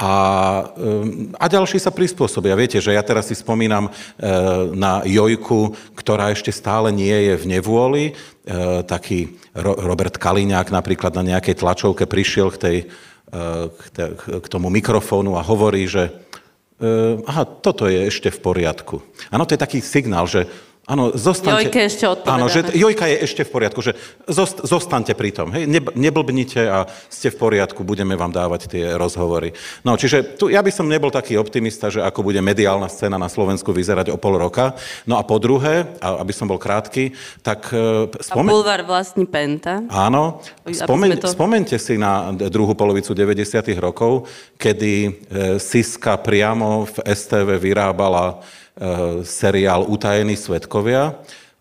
A, 0.00 0.12
ehm, 0.80 1.36
a 1.36 1.44
ďalší 1.44 1.76
sa 1.76 1.92
prispôsobia. 1.92 2.56
Viete, 2.56 2.80
že 2.80 2.96
ja 2.96 3.04
teraz 3.04 3.28
si 3.28 3.36
spomínam 3.36 3.92
ehm, 3.92 4.72
na 4.72 5.04
Jojku, 5.04 5.76
ktorá 5.92 6.32
ešte 6.32 6.48
stále 6.48 6.88
nie 6.88 7.12
je 7.12 7.34
v 7.36 7.44
nevôli. 7.44 8.04
Ehm, 8.48 8.80
taký 8.88 9.36
Robert 9.60 10.16
Kaliňák 10.16 10.72
napríklad 10.72 11.12
na 11.12 11.36
nejakej 11.36 11.60
tlačovke 11.60 12.08
prišiel 12.08 12.48
k, 12.54 12.58
tej, 12.58 12.78
te, 13.92 14.04
k 14.16 14.46
tomu 14.46 14.70
mikrofónu 14.70 15.34
a 15.34 15.42
hovorí, 15.42 15.90
že 15.90 16.10
aha, 17.26 17.44
toto 17.44 17.90
je 17.90 18.08
ešte 18.08 18.30
v 18.30 18.38
poriadku. 18.40 19.02
Áno, 19.28 19.44
to 19.44 19.52
je 19.52 19.60
taký 19.60 19.78
signál, 19.82 20.24
že 20.30 20.46
Áno, 20.88 21.14
zostaňte... 21.14 21.70
Jojke 21.70 21.80
ešte 21.86 22.04
odpovedáme. 22.08 22.40
Áno, 22.40 22.46
že 22.48 22.60
Jojka 22.74 23.06
je 23.06 23.16
ešte 23.22 23.42
v 23.46 23.50
poriadku, 23.52 23.80
že 23.84 23.92
zost, 24.26 24.64
zostaňte 24.64 25.12
pri 25.14 25.30
tom, 25.30 25.52
hej, 25.54 25.68
neblbnite 25.94 26.62
a 26.66 26.88
ste 27.06 27.30
v 27.30 27.36
poriadku, 27.36 27.86
budeme 27.86 28.18
vám 28.18 28.32
dávať 28.32 28.66
tie 28.66 28.84
rozhovory. 28.98 29.54
No, 29.86 29.94
čiže 29.94 30.40
tu 30.40 30.50
ja 30.50 30.64
by 30.64 30.72
som 30.74 30.90
nebol 30.90 31.12
taký 31.14 31.38
optimista, 31.38 31.92
že 31.92 32.02
ako 32.02 32.26
bude 32.26 32.42
mediálna 32.42 32.90
scéna 32.90 33.20
na 33.20 33.30
Slovensku 33.30 33.70
vyzerať 33.70 34.10
o 34.10 34.18
pol 34.18 34.40
roka. 34.40 34.74
No 35.06 35.14
a 35.14 35.22
po 35.22 35.38
druhé, 35.38 35.94
a 36.02 36.18
aby 36.24 36.32
som 36.34 36.50
bol 36.50 36.58
krátky, 36.58 37.14
tak... 37.44 37.70
E, 37.70 38.10
spomen... 38.26 38.50
A 38.50 38.56
bulvár 38.58 38.82
vlastní 38.82 39.30
Penta. 39.30 39.86
Áno, 39.86 40.42
spomen... 40.66 41.14
to... 41.22 41.30
spomente 41.30 41.78
si 41.78 42.00
na 42.00 42.34
druhú 42.34 42.74
polovicu 42.74 43.14
90. 43.14 43.62
rokov, 43.78 44.26
kedy 44.58 44.92
e, 45.06 45.10
Siska 45.62 46.18
priamo 46.18 46.88
v 46.88 46.96
STV 47.04 47.62
vyrábala 47.62 48.42
seriál 49.26 49.84
Utajení 49.84 50.36
svetkovia 50.38 51.18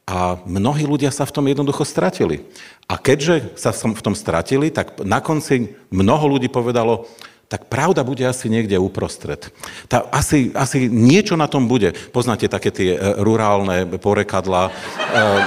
a 0.10 0.41
mnohí 0.41 0.89
ľudia 0.89 1.13
sa 1.13 1.26
v 1.30 1.36
tom 1.38 1.45
jednoducho 1.45 1.86
stratili. 1.86 2.41
A 2.89 2.98
keďže 2.98 3.54
sa 3.54 3.69
v 3.69 4.02
tom 4.02 4.17
stratili, 4.17 4.74
tak 4.74 4.98
na 5.06 5.22
konci 5.22 5.78
mnoho 5.93 6.38
ľudí 6.38 6.50
povedalo, 6.50 7.06
tak 7.50 7.65
pravda 7.65 8.06
bude 8.06 8.22
asi 8.26 8.45
niekde 8.50 8.78
uprostred. 8.78 9.50
Tá, 9.89 10.06
asi, 10.13 10.54
asi 10.54 10.86
niečo 10.86 11.34
na 11.34 11.50
tom 11.50 11.65
bude. 11.65 11.93
Poznáte 12.13 12.45
také 12.45 12.69
tie 12.69 12.89
uh, 12.93 13.22
rurálne 13.22 13.86
porekadla. 13.98 14.69
Uh, 15.10 15.41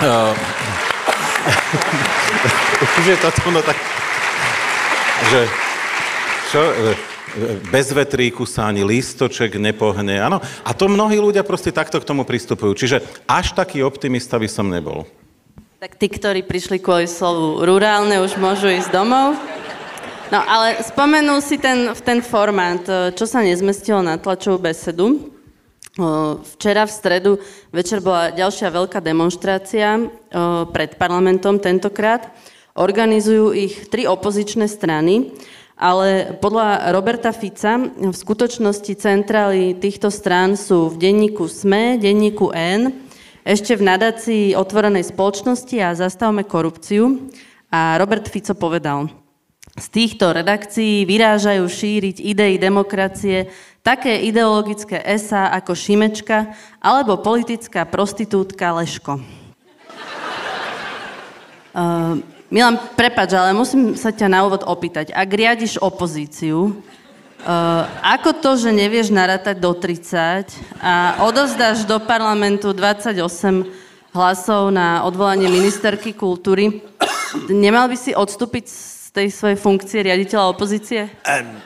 uh, 0.00 0.32
že 3.04 3.20
to 3.20 3.28
tak, 3.60 3.78
že 5.28 5.40
čo, 6.48 6.60
bez 7.70 7.94
vetríku 7.94 8.44
sa 8.44 8.68
ani 8.68 8.82
lístoček 8.82 9.56
nepohne. 9.56 10.18
Áno. 10.18 10.42
A 10.66 10.70
to 10.74 10.90
mnohí 10.90 11.16
ľudia 11.16 11.46
proste 11.46 11.70
takto 11.70 12.02
k 12.02 12.08
tomu 12.08 12.26
pristupujú. 12.26 12.74
Čiže 12.74 13.04
až 13.30 13.54
taký 13.54 13.86
optimista 13.86 14.36
by 14.36 14.48
som 14.50 14.66
nebol. 14.68 15.06
Tak 15.78 15.94
tí, 15.94 16.10
ktorí 16.10 16.42
prišli 16.42 16.82
kvôli 16.82 17.06
slovu 17.06 17.62
rurálne, 17.62 18.18
už 18.18 18.34
môžu 18.42 18.66
ísť 18.66 18.90
domov. 18.90 19.38
No 20.28 20.42
ale 20.44 20.82
spomenul 20.82 21.40
si 21.40 21.56
ten, 21.56 21.94
ten 22.04 22.20
formát, 22.20 22.82
čo 23.14 23.24
sa 23.24 23.40
nezmestilo 23.40 24.02
na 24.02 24.18
tlačovú 24.18 24.60
besedu. 24.60 25.32
Včera 26.54 26.84
v 26.86 26.92
stredu 26.92 27.32
večer 27.74 27.98
bola 27.98 28.30
ďalšia 28.30 28.70
veľká 28.70 29.00
demonstrácia 29.00 29.98
pred 30.74 30.94
parlamentom 31.00 31.58
tentokrát. 31.62 32.28
Organizujú 32.78 33.50
ich 33.56 33.90
tri 33.90 34.06
opozičné 34.06 34.70
strany 34.70 35.34
ale 35.78 36.34
podľa 36.42 36.90
Roberta 36.90 37.30
Fica 37.30 37.78
v 37.78 38.10
skutočnosti 38.10 38.98
centrály 38.98 39.78
týchto 39.78 40.10
strán 40.10 40.58
sú 40.58 40.90
v 40.90 40.98
denníku 40.98 41.46
SME, 41.46 42.02
denníku 42.02 42.50
N, 42.50 42.90
ešte 43.46 43.78
v 43.78 43.86
nadácii 43.86 44.44
otvorenej 44.58 45.06
spoločnosti 45.06 45.78
a 45.78 45.94
zastavme 45.94 46.42
korupciu. 46.42 47.30
A 47.70 47.94
Robert 47.94 48.26
Fico 48.26 48.58
povedal, 48.58 49.06
z 49.78 49.86
týchto 49.94 50.34
redakcií 50.34 51.06
vyrážajú 51.06 51.62
šíriť 51.62 52.26
idei 52.26 52.58
demokracie 52.58 53.46
také 53.86 54.26
ideologické 54.26 54.98
esa 55.06 55.54
ako 55.54 55.78
Šimečka 55.78 56.50
alebo 56.82 57.22
politická 57.22 57.86
prostitútka 57.86 58.74
Leško. 58.74 59.22
Uh, 61.72 62.18
Milan, 62.48 62.80
prepač, 62.96 63.36
ale 63.36 63.52
musím 63.52 63.92
sa 63.92 64.08
ťa 64.08 64.24
na 64.32 64.40
úvod 64.40 64.64
opýtať. 64.64 65.12
Ak 65.12 65.28
riadiš 65.28 65.76
opozíciu, 65.84 66.72
uh, 66.72 67.84
ako 68.00 68.40
to, 68.40 68.50
že 68.56 68.72
nevieš 68.72 69.12
narátať 69.12 69.60
do 69.60 69.76
30 69.76 70.48
a 70.80 71.20
odovzdáš 71.28 71.84
do 71.84 72.00
parlamentu 72.00 72.72
28 72.72 73.68
hlasov 74.16 74.72
na 74.72 75.04
odvolanie 75.04 75.44
ministerky 75.52 76.16
kultúry, 76.16 76.80
nemal 77.52 77.84
by 77.84 77.96
si 78.00 78.16
odstúpiť 78.16 78.64
z 78.64 79.08
tej 79.12 79.28
svojej 79.28 79.58
funkcie 79.60 80.00
riaditeľa 80.08 80.44
opozície? 80.48 81.12
Um, 81.28 81.60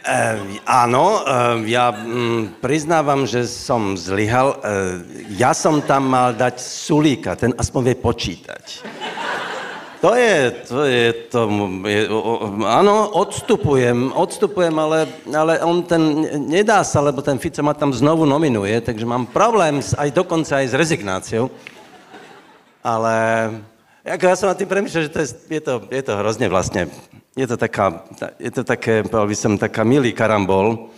Uh, 0.00 0.56
áno, 0.64 1.20
uh, 1.20 1.60
ja 1.68 1.92
um, 1.92 2.48
priznávam, 2.64 3.28
že 3.28 3.44
som 3.44 4.00
zlyhal. 4.00 4.56
Uh, 4.56 5.04
ja 5.36 5.52
som 5.52 5.84
tam 5.84 6.08
mal 6.08 6.32
dať 6.32 6.56
Sulíka, 6.56 7.36
ten 7.36 7.52
aspoň 7.52 7.92
vie 7.92 7.96
počítať. 8.00 8.64
To 10.00 10.16
je, 10.16 10.50
to 10.64 10.80
je, 10.88 11.04
to, 11.28 11.40
je, 11.84 12.08
áno, 12.64 13.12
odstupujem, 13.20 14.16
odstupujem, 14.16 14.72
ale, 14.72 15.04
ale 15.28 15.60
on 15.60 15.84
ten, 15.84 16.24
nedá 16.48 16.80
sa, 16.80 17.04
lebo 17.04 17.20
ten 17.20 17.36
Fico 17.36 17.60
ma 17.60 17.76
tam 17.76 17.92
znovu 17.92 18.24
nominuje, 18.24 18.80
takže 18.80 19.04
mám 19.04 19.28
problém 19.28 19.84
s, 19.84 19.92
aj 19.92 20.08
dokonca 20.16 20.64
aj 20.64 20.72
s 20.72 20.78
rezignáciou. 20.80 21.52
Ale 22.80 23.16
ako 24.00 24.24
ja 24.24 24.36
som 24.40 24.48
na 24.48 24.56
tým 24.56 24.72
premýšľal, 24.72 25.04
že 25.04 25.12
to 25.12 25.20
je, 25.20 25.28
je, 25.52 25.60
to, 25.60 25.74
je 25.92 26.00
to 26.00 26.12
hrozne 26.16 26.48
vlastne, 26.48 26.88
je 27.36 27.44
to 27.44 27.60
taká, 27.60 28.00
je 28.40 28.48
to 28.56 28.64
také, 28.64 29.04
povedal 29.04 29.28
by 29.28 29.36
som, 29.36 29.60
taká 29.60 29.84
milý 29.84 30.16
karambol, 30.16 30.88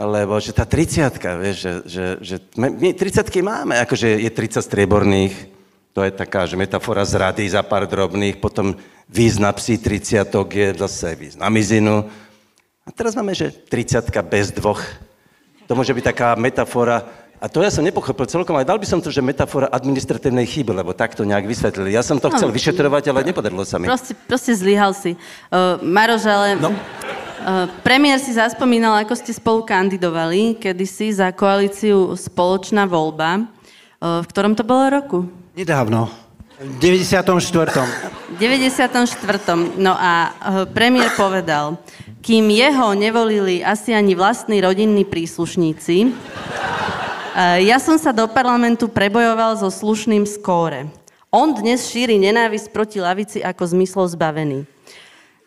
lebo 0.00 0.40
že 0.40 0.56
tá 0.56 0.64
30 0.64 1.20
vieš, 1.36 1.56
že, 1.60 1.72
že, 1.84 2.04
že 2.24 2.36
my 2.56 2.96
30 2.96 3.28
máme, 3.44 3.76
akože 3.84 4.24
je 4.24 4.30
30 4.32 4.64
strieborných, 4.64 5.57
to 5.98 6.06
je 6.06 6.14
taká, 6.14 6.46
že 6.46 6.54
metafora 6.54 7.02
z 7.02 7.18
rady 7.18 7.50
za 7.50 7.58
pár 7.66 7.82
drobných, 7.90 8.38
potom 8.38 8.78
víz 9.10 9.34
na 9.34 9.50
psí 9.50 9.82
30 9.82 10.30
je 10.30 10.68
zase 10.78 11.10
víz 11.18 11.34
na 11.34 11.50
mizinu. 11.50 12.06
A 12.86 12.94
teraz 12.94 13.18
máme, 13.18 13.34
že 13.34 13.50
30 13.50 14.06
bez 14.22 14.54
dvoch. 14.54 14.78
To 15.66 15.74
môže 15.74 15.90
byť 15.90 16.04
taká 16.06 16.38
metafora, 16.38 17.02
a 17.42 17.50
to 17.50 17.66
ja 17.66 17.74
som 17.74 17.82
nepochopil 17.82 18.30
celkom, 18.30 18.54
ale 18.54 18.62
dal 18.62 18.78
by 18.78 18.86
som 18.86 19.02
to, 19.02 19.10
že 19.10 19.18
metafora 19.18 19.66
administratívnej 19.74 20.46
chyby, 20.46 20.70
lebo 20.70 20.94
tak 20.94 21.18
to 21.18 21.26
nejak 21.26 21.50
vysvetlili. 21.50 21.98
Ja 21.98 22.06
som 22.06 22.22
to 22.22 22.30
chcel 22.30 22.46
no, 22.46 22.54
vyšetrovať, 22.54 23.10
ale 23.10 23.26
nepodarilo 23.26 23.66
sa 23.66 23.82
mi. 23.82 23.90
Proste, 23.90 24.14
proste 24.30 24.54
zlyhal 24.54 24.94
si. 24.94 25.18
Uh, 25.50 25.82
Maroš, 25.82 26.30
ale... 26.30 26.54
No. 26.62 26.70
Uh, 26.70 27.66
premiér 27.82 28.22
si 28.22 28.38
zaspomínal, 28.38 29.02
ako 29.02 29.18
ste 29.18 29.34
spolu 29.34 29.66
kandidovali, 29.66 30.62
kedysi 30.62 31.10
za 31.10 31.34
koalíciu 31.34 32.14
Spoločná 32.14 32.86
voľba. 32.86 33.50
Uh, 33.98 34.22
v 34.22 34.26
ktorom 34.30 34.54
to 34.54 34.62
bolo 34.62 34.86
roku? 34.94 35.18
Nedávno. 35.58 36.06
V 36.62 36.78
94. 36.78 38.38
94. 38.38 39.74
No 39.74 39.94
a 39.98 40.30
uh, 40.30 40.70
premiér 40.70 41.10
povedal, 41.18 41.82
kým 42.22 42.46
jeho 42.50 42.94
nevolili 42.94 43.66
asi 43.66 43.90
ani 43.90 44.14
vlastní 44.14 44.62
rodinní 44.62 45.02
príslušníci, 45.02 46.14
Eh, 47.38 47.70
ja 47.70 47.78
som 47.78 47.94
sa 47.94 48.10
do 48.10 48.26
parlamentu 48.26 48.90
prebojoval 48.90 49.54
so 49.54 49.70
slušným 49.70 50.26
skóre. 50.26 50.90
On 51.30 51.54
dnes 51.54 51.86
šíri 51.86 52.18
nenávisť 52.18 52.74
proti 52.74 52.98
lavici 52.98 53.38
ako 53.38 53.62
zmyslov 53.62 54.10
zbavený. 54.10 54.66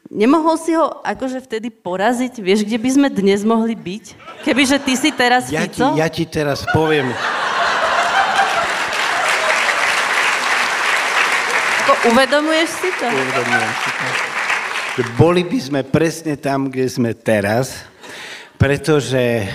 Nemohol 0.08 0.56
si 0.56 0.71
ho 0.71 0.88
akože 1.04 1.43
vtedy 1.43 1.67
poraziť? 1.67 2.39
Vieš, 2.39 2.63
kde 2.63 2.80
by 2.80 2.89
sme 2.95 3.08
dnes 3.12 3.43
mohli 3.43 3.76
byť? 3.76 4.06
Kebyže 4.47 4.80
ty 4.88 4.93
si 4.95 5.12
teraz 5.12 5.52
ja 5.52 5.67
Fico? 5.67 5.91
Ti, 5.91 6.00
ja 6.00 6.08
ti 6.08 6.24
teraz 6.24 6.63
poviem. 6.71 7.12
Ako 11.81 12.13
uvedomuješ 12.13 12.69
si 12.77 12.89
to? 12.93 13.09
Uvedomujem 13.09 13.71
si 13.73 13.89
to. 13.89 14.05
Boli 15.17 15.41
by 15.41 15.57
sme 15.57 15.81
presne 15.81 16.37
tam, 16.37 16.69
kde 16.69 16.85
sme 16.85 17.17
teraz, 17.17 17.89
pretože 18.61 19.49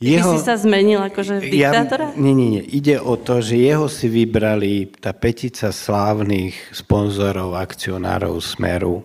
jeho, 0.00 0.32
Ty 0.32 0.38
si 0.40 0.40
sa 0.42 0.56
zmenil 0.56 0.98
akože 0.98 1.44
v 1.44 1.60
diktátora? 1.60 2.10
Ja, 2.10 2.18
nie, 2.18 2.32
nie, 2.32 2.48
nie. 2.56 2.64
Ide 2.64 2.98
o 3.04 3.20
to, 3.20 3.44
že 3.44 3.60
jeho 3.60 3.84
si 3.86 4.08
vybrali 4.08 4.88
tá 4.96 5.12
petica 5.12 5.70
slávnych 5.70 6.72
sponzorov, 6.72 7.54
akcionárov 7.54 8.40
Smeru 8.40 9.04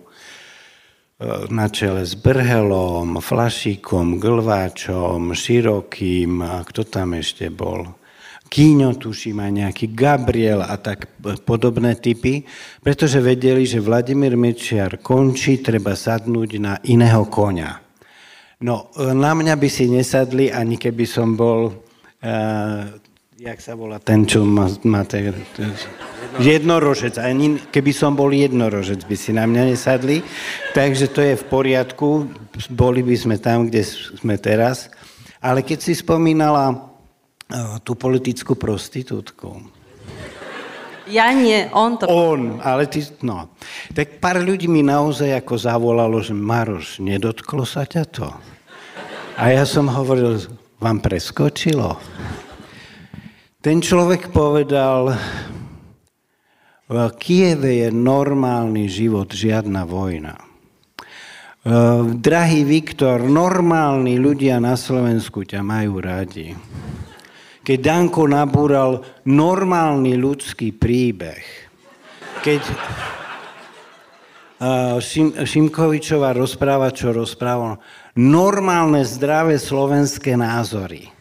na 1.52 1.68
čele 1.68 2.02
s 2.02 2.16
Brhelom, 2.16 3.20
Flašíkom, 3.20 4.16
Glváčom, 4.16 5.36
Širokým 5.36 6.40
a 6.40 6.64
kto 6.64 6.82
tam 6.88 7.12
ešte 7.12 7.52
bol? 7.52 7.97
Kíňo, 8.48 8.96
tuším, 8.96 9.44
aj 9.44 9.52
nejaký 9.52 9.86
Gabriel 9.92 10.64
a 10.64 10.74
tak 10.80 11.20
podobné 11.44 12.00
typy, 12.00 12.48
pretože 12.80 13.20
vedeli, 13.20 13.68
že 13.68 13.84
Vladimír 13.84 14.40
Mečiar 14.40 14.98
končí, 15.04 15.60
treba 15.60 15.92
sadnúť 15.92 16.50
na 16.56 16.74
iného 16.88 17.28
konia. 17.28 17.84
No, 18.58 18.90
na 18.96 19.36
mňa 19.36 19.54
by 19.54 19.68
si 19.70 19.86
nesadli, 19.86 20.50
ani 20.50 20.80
keby 20.80 21.06
som 21.06 21.38
bol, 21.38 21.70
uh, 22.24 22.82
jak 23.38 23.58
sa 23.62 23.78
volá 23.78 24.02
ten, 24.02 24.26
čo 24.26 24.42
má, 24.42 24.66
má 24.82 25.06
te, 25.06 25.30
te, 25.54 25.62
jednorožec. 26.42 27.20
Ani 27.22 27.60
keby 27.70 27.92
som 27.94 28.18
bol 28.18 28.34
jednorožec, 28.34 29.06
by 29.06 29.14
si 29.14 29.30
na 29.30 29.46
mňa 29.46 29.62
nesadli. 29.76 30.26
Takže 30.74 31.06
to 31.14 31.20
je 31.22 31.34
v 31.38 31.44
poriadku, 31.46 32.26
boli 32.72 33.06
by 33.06 33.14
sme 33.14 33.36
tam, 33.38 33.70
kde 33.70 33.86
sme 34.18 34.34
teraz. 34.40 34.90
Ale 35.38 35.62
keď 35.62 35.78
si 35.78 35.94
spomínala 35.94 36.87
tú 37.82 37.96
politickú 37.96 38.54
prostitútku, 38.54 39.64
ja 41.08 41.32
nie, 41.32 41.64
on 41.72 41.96
to... 41.96 42.04
On, 42.04 42.60
ale 42.60 42.84
ty, 42.84 43.00
no. 43.24 43.48
Tak 43.96 44.20
pár 44.20 44.44
ľudí 44.44 44.68
mi 44.68 44.84
naozaj 44.84 45.40
ako 45.40 45.56
zavolalo, 45.56 46.20
že 46.20 46.36
Maroš, 46.36 47.00
nedotklo 47.00 47.64
sa 47.64 47.88
ťa 47.88 48.04
to? 48.12 48.28
A 49.40 49.56
ja 49.56 49.64
som 49.64 49.88
hovoril, 49.88 50.36
vám 50.76 51.00
preskočilo? 51.00 51.96
Ten 53.64 53.80
človek 53.80 54.28
povedal, 54.28 55.16
v 56.92 56.96
Kieve 57.16 57.88
je 57.88 57.88
normálny 57.88 58.84
život, 58.92 59.32
žiadna 59.32 59.88
vojna. 59.88 60.36
Drahý 62.20 62.68
Viktor, 62.68 63.24
normálni 63.24 64.20
ľudia 64.20 64.60
na 64.60 64.76
Slovensku 64.76 65.40
ťa 65.48 65.64
majú 65.64 66.04
radi 66.04 66.52
keď 67.68 67.84
Danko 67.84 68.24
nabúral 68.24 69.04
normálny 69.28 70.16
ľudský 70.16 70.72
príbeh, 70.72 71.44
keď 72.40 72.64
Šim, 75.04 75.36
Šimkovičová 75.36 76.32
rozpráva, 76.32 76.88
čo 76.96 77.12
rozpráva, 77.12 77.76
normálne, 78.16 79.04
zdravé 79.04 79.60
slovenské 79.60 80.32
názory. 80.40 81.12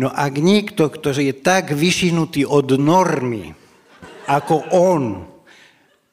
No 0.00 0.08
ak 0.08 0.40
niekto, 0.40 0.88
kto 0.88 1.12
je 1.12 1.36
tak 1.36 1.76
vyšinutý 1.76 2.48
od 2.48 2.80
normy, 2.80 3.52
ako 4.32 4.64
on, 4.72 5.28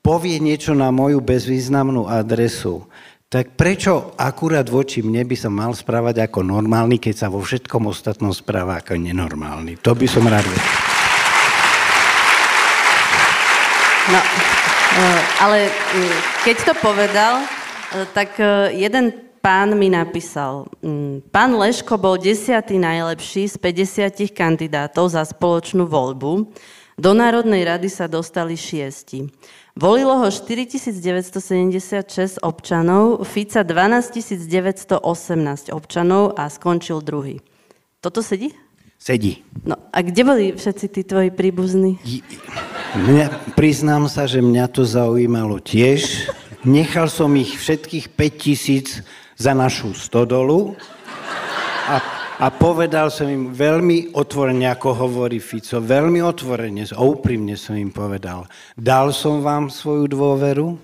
povie 0.03 0.43
niečo 0.43 0.75
na 0.75 0.91
moju 0.91 1.23
bezvýznamnú 1.23 2.03
adresu, 2.03 2.83
tak 3.27 3.59
prečo 3.59 4.15
akurát 4.15 4.63
voči 4.71 5.03
mne 5.03 5.27
by 5.27 5.35
som 5.35 5.51
mal 5.51 5.75
správať 5.75 6.23
ako 6.23 6.47
normálny, 6.47 6.95
keď 6.95 7.15
sa 7.15 7.27
vo 7.27 7.43
všetkom 7.43 7.91
ostatnom 7.91 8.31
správa 8.31 8.79
ako 8.79 8.95
nenormálny? 8.95 9.83
To 9.83 9.91
by 9.91 10.07
som 10.07 10.23
rád 10.23 10.47
vedel. 10.47 10.75
No, 14.07 14.19
eh, 14.23 15.21
ale 15.43 15.67
eh, 15.67 16.15
keď 16.47 16.71
to 16.71 16.73
povedal, 16.79 17.43
eh, 17.43 18.07
tak 18.15 18.39
jeden 18.71 19.11
pán 19.43 19.75
mi 19.75 19.91
napísal, 19.91 20.71
mm, 20.79 21.27
pán 21.27 21.51
Leško 21.51 21.99
bol 21.99 22.15
desiatý 22.15 22.79
najlepší 22.79 23.51
z 23.51 23.55
50 23.59 24.31
kandidátov 24.31 25.11
za 25.11 25.27
spoločnú 25.27 25.83
voľbu. 25.83 26.47
Do 26.97 27.11
Národnej 27.11 27.67
rady 27.67 27.91
sa 27.91 28.07
dostali 28.07 28.55
šiesti. 28.55 29.27
Volilo 29.77 30.25
ho 30.25 30.33
4976 30.33 32.41
občanov, 32.41 33.21
Fica 33.29 33.61
12918 33.61 35.05
občanov 35.69 36.33
a 36.33 36.49
skončil 36.49 37.05
druhý. 37.05 37.45
Toto 38.01 38.25
sedí? 38.25 38.57
Sedí. 38.97 39.45
No 39.61 39.77
a 39.93 40.01
kde 40.01 40.21
boli 40.25 40.45
všetci 40.57 40.85
tí 40.89 41.05
tvoji 41.05 41.29
príbuzní? 41.29 42.01
Mňa, 42.97 43.53
priznám 43.53 44.09
sa, 44.09 44.25
že 44.25 44.41
mňa 44.41 44.65
to 44.73 44.81
zaujímalo 44.81 45.61
tiež. 45.61 46.25
Nechal 46.65 47.05
som 47.05 47.29
ich 47.37 47.61
všetkých 47.61 48.17
5000 48.17 49.05
za 49.37 49.53
našu 49.53 49.93
stodolu 49.93 50.73
a 51.85 52.16
a 52.37 52.53
povedal 52.53 53.09
som 53.09 53.25
im 53.25 53.49
veľmi 53.49 54.13
otvorene, 54.13 54.69
ako 54.69 54.93
hovorí 54.93 55.41
Fico, 55.41 55.81
veľmi 55.81 56.21
otvorene 56.21 56.85
a 56.93 57.01
úprimne 57.01 57.57
som 57.57 57.73
im 57.73 57.89
povedal, 57.89 58.45
dal 58.77 59.09
som 59.09 59.41
vám 59.41 59.73
svoju 59.73 60.05
dôveru, 60.05 60.77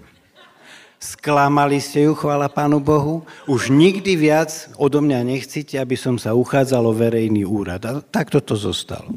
sklamali 0.98 1.78
ste 1.78 2.10
ju, 2.10 2.18
chvála 2.18 2.50
Pánu 2.50 2.82
Bohu, 2.82 3.22
už 3.46 3.70
nikdy 3.70 4.18
viac 4.18 4.72
odo 4.82 5.04
mňa 5.04 5.20
nechcíte, 5.22 5.78
aby 5.78 5.94
som 5.94 6.18
sa 6.18 6.34
uchádzal 6.34 6.89
o 6.89 6.94
verejný 6.96 7.46
úrad. 7.46 7.84
A 7.86 8.02
takto 8.02 8.42
to 8.42 8.58
zostalo. 8.58 9.13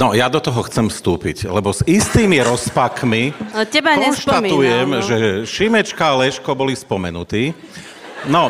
No, 0.00 0.16
ja 0.16 0.32
do 0.32 0.40
toho 0.40 0.64
chcem 0.64 0.88
vstúpiť, 0.88 1.44
lebo 1.44 1.68
s 1.68 1.84
istými 1.84 2.40
rozpakmi 2.40 3.36
no, 3.52 3.60
Teba 3.68 3.92
konštatujem, 3.92 4.88
no. 4.88 5.04
že 5.04 5.44
Šimečka 5.44 6.16
a 6.16 6.18
Leško 6.24 6.56
boli 6.56 6.72
spomenutí. 6.72 7.52
No, 8.28 8.48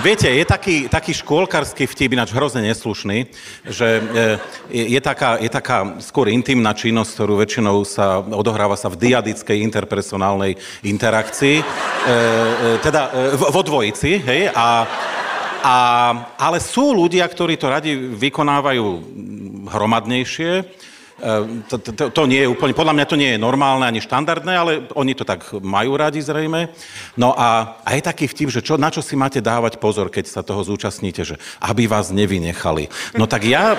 Viete, 0.00 0.32
je 0.32 0.48
taký, 0.48 0.88
taký 0.88 1.12
škôlkarský 1.12 1.84
vtip, 1.84 2.16
ináč 2.16 2.32
hrozne 2.32 2.64
neslušný, 2.64 3.28
že 3.68 4.00
e, 4.00 4.02
je, 4.72 4.84
je, 4.96 5.00
taká, 5.04 5.36
je 5.36 5.52
taká 5.52 6.00
skôr 6.00 6.32
intimná 6.32 6.72
činnosť, 6.72 7.20
ktorú 7.20 7.36
väčšinou 7.36 7.84
sa 7.84 8.24
odohráva 8.24 8.80
sa 8.80 8.88
v 8.88 8.96
diadickej 8.96 9.60
interpersonálnej 9.60 10.56
interakcii, 10.88 11.56
e, 11.60 11.64
e, 11.64 12.14
teda 12.80 13.12
vo 13.36 13.60
dvojici, 13.60 14.24
hej, 14.24 14.48
a, 14.56 14.88
a, 15.60 15.76
ale 16.40 16.64
sú 16.64 16.96
ľudia, 16.96 17.28
ktorí 17.28 17.60
to 17.60 17.68
radi 17.68 17.92
vykonávajú 17.92 18.84
hromadnejšie, 19.68 20.64
to, 21.68 21.76
to, 21.78 22.04
to 22.08 22.22
nie 22.24 22.42
je 22.44 22.48
úplne, 22.48 22.72
podľa 22.72 22.96
mňa 22.96 23.06
to 23.06 23.20
nie 23.20 23.30
je 23.36 23.38
normálne 23.38 23.84
ani 23.84 24.00
štandardné, 24.00 24.52
ale 24.56 24.72
oni 24.96 25.12
to 25.12 25.28
tak 25.28 25.44
majú 25.60 25.96
radi 25.96 26.24
zrejme. 26.24 26.72
No 27.20 27.36
a, 27.36 27.80
a 27.84 27.88
je 27.94 28.02
taký 28.02 28.24
vtip, 28.24 28.48
že 28.48 28.64
čo, 28.64 28.80
na 28.80 28.88
čo 28.88 29.04
si 29.04 29.14
máte 29.14 29.44
dávať 29.44 29.76
pozor, 29.76 30.08
keď 30.08 30.24
sa 30.28 30.40
toho 30.40 30.64
zúčastníte, 30.64 31.22
že 31.24 31.36
aby 31.60 31.84
vás 31.84 32.08
nevynechali. 32.08 32.88
No 33.20 33.28
tak 33.28 33.44
ja, 33.44 33.76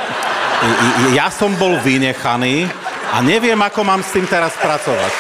ja 1.18 1.28
som 1.34 1.54
bol 1.58 1.82
vynechaný 1.82 2.70
a 3.12 3.20
neviem, 3.26 3.58
ako 3.58 3.82
mám 3.82 4.06
s 4.06 4.14
tým 4.14 4.30
teraz 4.30 4.54
pracovať. 4.62 5.14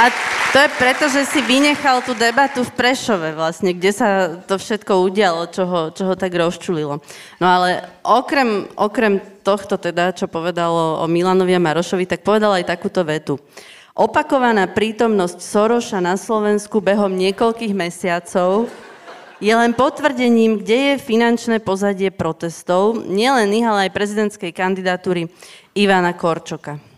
A 0.00 0.04
to 0.50 0.58
je 0.58 0.68
preto, 0.82 1.06
že 1.06 1.22
si 1.30 1.38
vynechal 1.46 2.02
tú 2.02 2.10
debatu 2.10 2.66
v 2.66 2.74
Prešove 2.74 3.38
vlastne, 3.38 3.70
kde 3.70 3.90
sa 3.94 4.08
to 4.42 4.58
všetko 4.58 5.06
udialo, 5.06 5.46
čo 5.46 5.62
ho, 5.62 5.80
čo 5.94 6.10
ho 6.10 6.14
tak 6.18 6.34
rozčulilo. 6.34 6.98
No 7.38 7.46
ale 7.46 7.86
okrem, 8.02 8.66
okrem 8.74 9.22
tohto 9.46 9.78
teda, 9.78 10.10
čo 10.10 10.26
povedalo 10.26 11.02
o 11.02 11.06
Milanovi 11.06 11.54
a 11.54 11.62
Marošovi, 11.62 12.02
tak 12.02 12.26
povedal 12.26 12.58
aj 12.58 12.66
takúto 12.66 13.06
vetu. 13.06 13.38
Opakovaná 13.94 14.66
prítomnosť 14.66 15.38
Soroša 15.38 16.02
na 16.02 16.18
Slovensku 16.18 16.82
behom 16.82 17.14
niekoľkých 17.14 17.70
mesiacov 17.70 18.66
je 19.38 19.54
len 19.54 19.70
potvrdením, 19.70 20.60
kde 20.60 20.94
je 20.94 21.04
finančné 21.06 21.62
pozadie 21.62 22.10
protestov, 22.10 23.06
nielen 23.06 23.54
ich, 23.54 23.64
ale 23.64 23.86
aj 23.86 23.94
prezidentskej 23.94 24.50
kandidatúry 24.50 25.30
Ivana 25.78 26.10
Korčoka. 26.10 26.89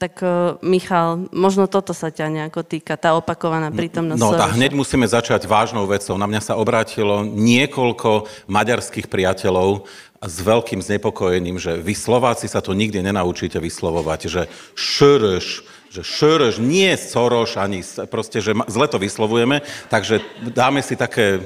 Tak 0.00 0.24
uh, 0.24 0.56
Michal, 0.64 1.28
možno 1.28 1.68
toto 1.68 1.92
sa 1.92 2.08
ťa 2.08 2.32
nejako 2.32 2.64
týka, 2.64 2.96
tá 2.96 3.12
opakovaná 3.12 3.68
prítomnosť. 3.68 4.16
No 4.16 4.32
tak 4.32 4.56
hneď 4.56 4.72
musíme 4.72 5.04
začať 5.04 5.44
vážnou 5.44 5.84
vecou. 5.84 6.16
Na 6.16 6.24
mňa 6.24 6.40
sa 6.40 6.54
obrátilo 6.56 7.20
niekoľko 7.20 8.24
maďarských 8.48 9.12
priateľov 9.12 9.84
s 10.24 10.36
veľkým 10.40 10.80
znepokojením, 10.80 11.60
že 11.60 11.76
vy 11.76 11.92
Slováci 11.92 12.48
sa 12.48 12.64
to 12.64 12.72
nikdy 12.72 13.04
nenaučíte 13.04 13.60
vyslovovať, 13.60 14.20
že 14.32 14.42
šrš, 14.72 15.46
že 15.92 16.00
šrš, 16.00 16.56
nie 16.64 16.96
Soroš, 16.96 17.60
ani 17.60 17.84
proste, 18.08 18.40
že 18.40 18.56
zle 18.72 18.88
to 18.88 18.96
vyslovujeme, 18.96 19.60
takže 19.92 20.24
dáme 20.48 20.80
si 20.80 20.96
také 20.96 21.44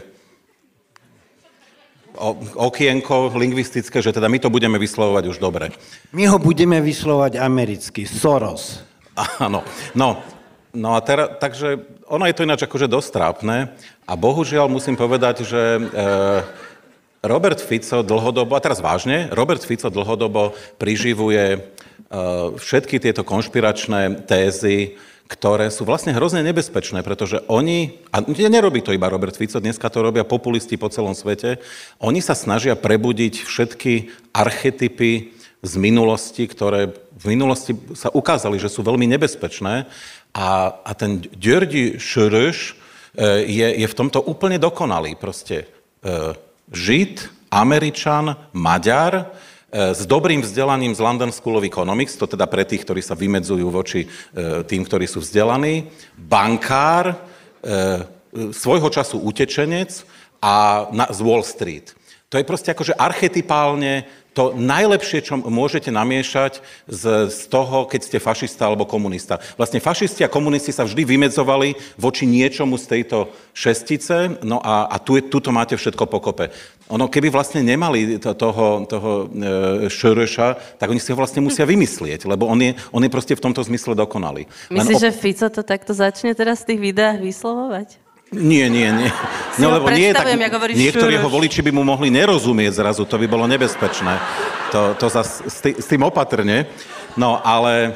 okienko 2.54 3.34
lingvistické, 3.34 3.98
že 3.98 4.14
teda 4.14 4.30
my 4.30 4.38
to 4.38 4.50
budeme 4.50 4.78
vyslovovať 4.78 5.24
už 5.34 5.38
dobre. 5.42 5.74
My 6.14 6.30
ho 6.30 6.38
budeme 6.38 6.78
vyslovať 6.78 7.42
americky, 7.42 8.06
Soros. 8.06 8.86
Áno, 9.42 9.62
no, 9.94 10.18
no 10.74 10.88
a 10.94 11.00
teraz, 11.02 11.38
takže 11.38 11.78
ono 12.10 12.26
je 12.26 12.34
to 12.34 12.44
ináč 12.46 12.60
akože 12.66 12.90
dosť 12.90 13.08
trápne 13.14 13.56
a 14.06 14.12
bohužiaľ 14.18 14.66
musím 14.66 14.98
povedať, 14.98 15.46
že 15.46 15.62
e, 15.78 15.80
Robert 17.24 17.62
Fico 17.62 18.02
dlhodobo, 18.02 18.52
a 18.58 18.60
teraz 18.60 18.82
vážne, 18.82 19.30
Robert 19.30 19.62
Fico 19.62 19.88
dlhodobo 19.88 20.52
priživuje 20.76 21.44
e, 21.54 21.58
všetky 22.58 22.98
tieto 22.98 23.22
konšpiračné 23.22 24.26
tézy, 24.26 24.98
ktoré 25.24 25.72
sú 25.72 25.88
vlastne 25.88 26.12
hrozne 26.12 26.44
nebezpečné, 26.44 27.00
pretože 27.00 27.40
oni, 27.48 27.96
a 28.12 28.20
nerobí 28.28 28.84
to 28.84 28.92
iba 28.92 29.08
Robert 29.08 29.32
Fico, 29.32 29.56
dneska 29.56 29.88
to 29.88 30.04
robia 30.04 30.22
populisti 30.22 30.76
po 30.76 30.92
celom 30.92 31.16
svete, 31.16 31.64
oni 32.04 32.20
sa 32.20 32.36
snažia 32.36 32.76
prebudiť 32.76 33.40
všetky 33.40 33.92
archetypy 34.36 35.32
z 35.64 35.72
minulosti, 35.80 36.44
ktoré 36.44 36.92
v 37.16 37.24
minulosti 37.32 37.72
sa 37.96 38.12
ukázali, 38.12 38.60
že 38.60 38.68
sú 38.68 38.84
veľmi 38.84 39.08
nebezpečné 39.16 39.88
a, 40.36 40.48
a 40.84 40.90
ten 40.92 41.24
Djördi 41.24 41.96
Šrš 41.96 42.58
e, 42.68 42.72
je, 43.48 43.68
je 43.80 43.86
v 43.88 43.96
tomto 43.96 44.20
úplne 44.20 44.60
dokonalý. 44.60 45.16
Proste 45.16 45.64
e, 46.04 46.36
Žid, 46.68 47.48
Američan, 47.48 48.36
Maďar, 48.52 49.32
s 49.74 50.06
dobrým 50.06 50.38
vzdelaním 50.38 50.94
z 50.94 51.02
London 51.02 51.34
School 51.34 51.58
of 51.58 51.66
Economics, 51.66 52.14
to 52.14 52.30
teda 52.30 52.46
pre 52.46 52.62
tých, 52.62 52.86
ktorí 52.86 53.02
sa 53.02 53.18
vymedzujú 53.18 53.66
voči 53.74 54.06
e, 54.06 54.08
tým, 54.62 54.86
ktorí 54.86 55.10
sú 55.10 55.18
vzdelaní, 55.18 55.90
bankár, 56.14 57.10
e, 57.10 57.16
svojho 58.54 58.86
času 58.86 59.18
utečenec 59.18 60.06
a 60.38 60.86
na, 60.94 61.10
z 61.10 61.18
Wall 61.26 61.42
Street. 61.42 61.90
To 62.30 62.38
je 62.38 62.46
proste 62.46 62.70
akože 62.70 62.94
archetypálne 62.94 64.06
to 64.34 64.50
najlepšie, 64.58 65.22
čo 65.22 65.38
môžete 65.38 65.94
namiešať 65.94 66.58
z, 66.90 67.30
z 67.30 67.40
toho, 67.46 67.86
keď 67.86 68.00
ste 68.02 68.18
fašista 68.18 68.66
alebo 68.66 68.82
komunista. 68.82 69.38
Vlastne 69.54 69.78
fašisti 69.78 70.26
a 70.26 70.32
komunisti 70.32 70.74
sa 70.74 70.82
vždy 70.82 71.06
vymedzovali 71.06 71.78
voči 71.94 72.26
niečomu 72.26 72.74
z 72.74 72.98
tejto 72.98 73.30
šestice, 73.54 74.42
no 74.42 74.58
a, 74.58 74.90
a 74.90 74.98
tu, 74.98 75.22
tuto 75.22 75.54
máte 75.54 75.78
všetko 75.78 76.10
pokope. 76.10 76.50
Ono, 76.92 77.08
keby 77.08 77.32
vlastne 77.32 77.64
nemali 77.64 78.20
to, 78.20 78.36
toho, 78.36 78.84
toho 78.84 79.10
e, 79.24 79.88
šereša, 79.88 80.76
tak 80.76 80.90
oni 80.92 81.00
si 81.00 81.14
ho 81.14 81.16
vlastne 81.16 81.40
musia 81.40 81.64
vymyslieť, 81.64 82.28
lebo 82.28 82.44
on 82.44 82.60
je, 82.60 82.76
on 82.92 83.00
je 83.00 83.08
proste 83.08 83.32
v 83.32 83.40
tomto 83.40 83.64
zmysle 83.64 83.96
dokonalý. 83.96 84.44
Myslíš, 84.68 84.98
op- 85.00 85.04
že 85.08 85.10
Fico 85.16 85.48
to 85.48 85.64
takto 85.64 85.96
začne 85.96 86.36
teraz 86.36 86.66
v 86.66 86.74
tých 86.74 86.80
videách 86.92 87.24
vyslovovať? 87.24 88.03
Nie, 88.34 88.66
nie, 88.66 88.90
nie. 88.90 89.10
No, 89.62 89.70
lebo 89.70 89.86
nie, 89.94 90.10
tak 90.10 90.26
niektorí 90.74 91.14
jeho 91.14 91.30
voliči 91.30 91.62
by 91.62 91.70
mu 91.70 91.86
mohli 91.86 92.10
nerozumieť 92.10 92.82
zrazu, 92.82 93.06
to 93.06 93.14
by 93.14 93.26
bolo 93.30 93.46
nebezpečné. 93.46 94.18
To, 94.74 94.98
to 94.98 95.06
zas, 95.06 95.46
s, 95.46 95.62
tý, 95.62 95.78
s 95.78 95.86
tým 95.86 96.02
opatrne. 96.02 96.66
No, 97.14 97.38
ale, 97.38 97.94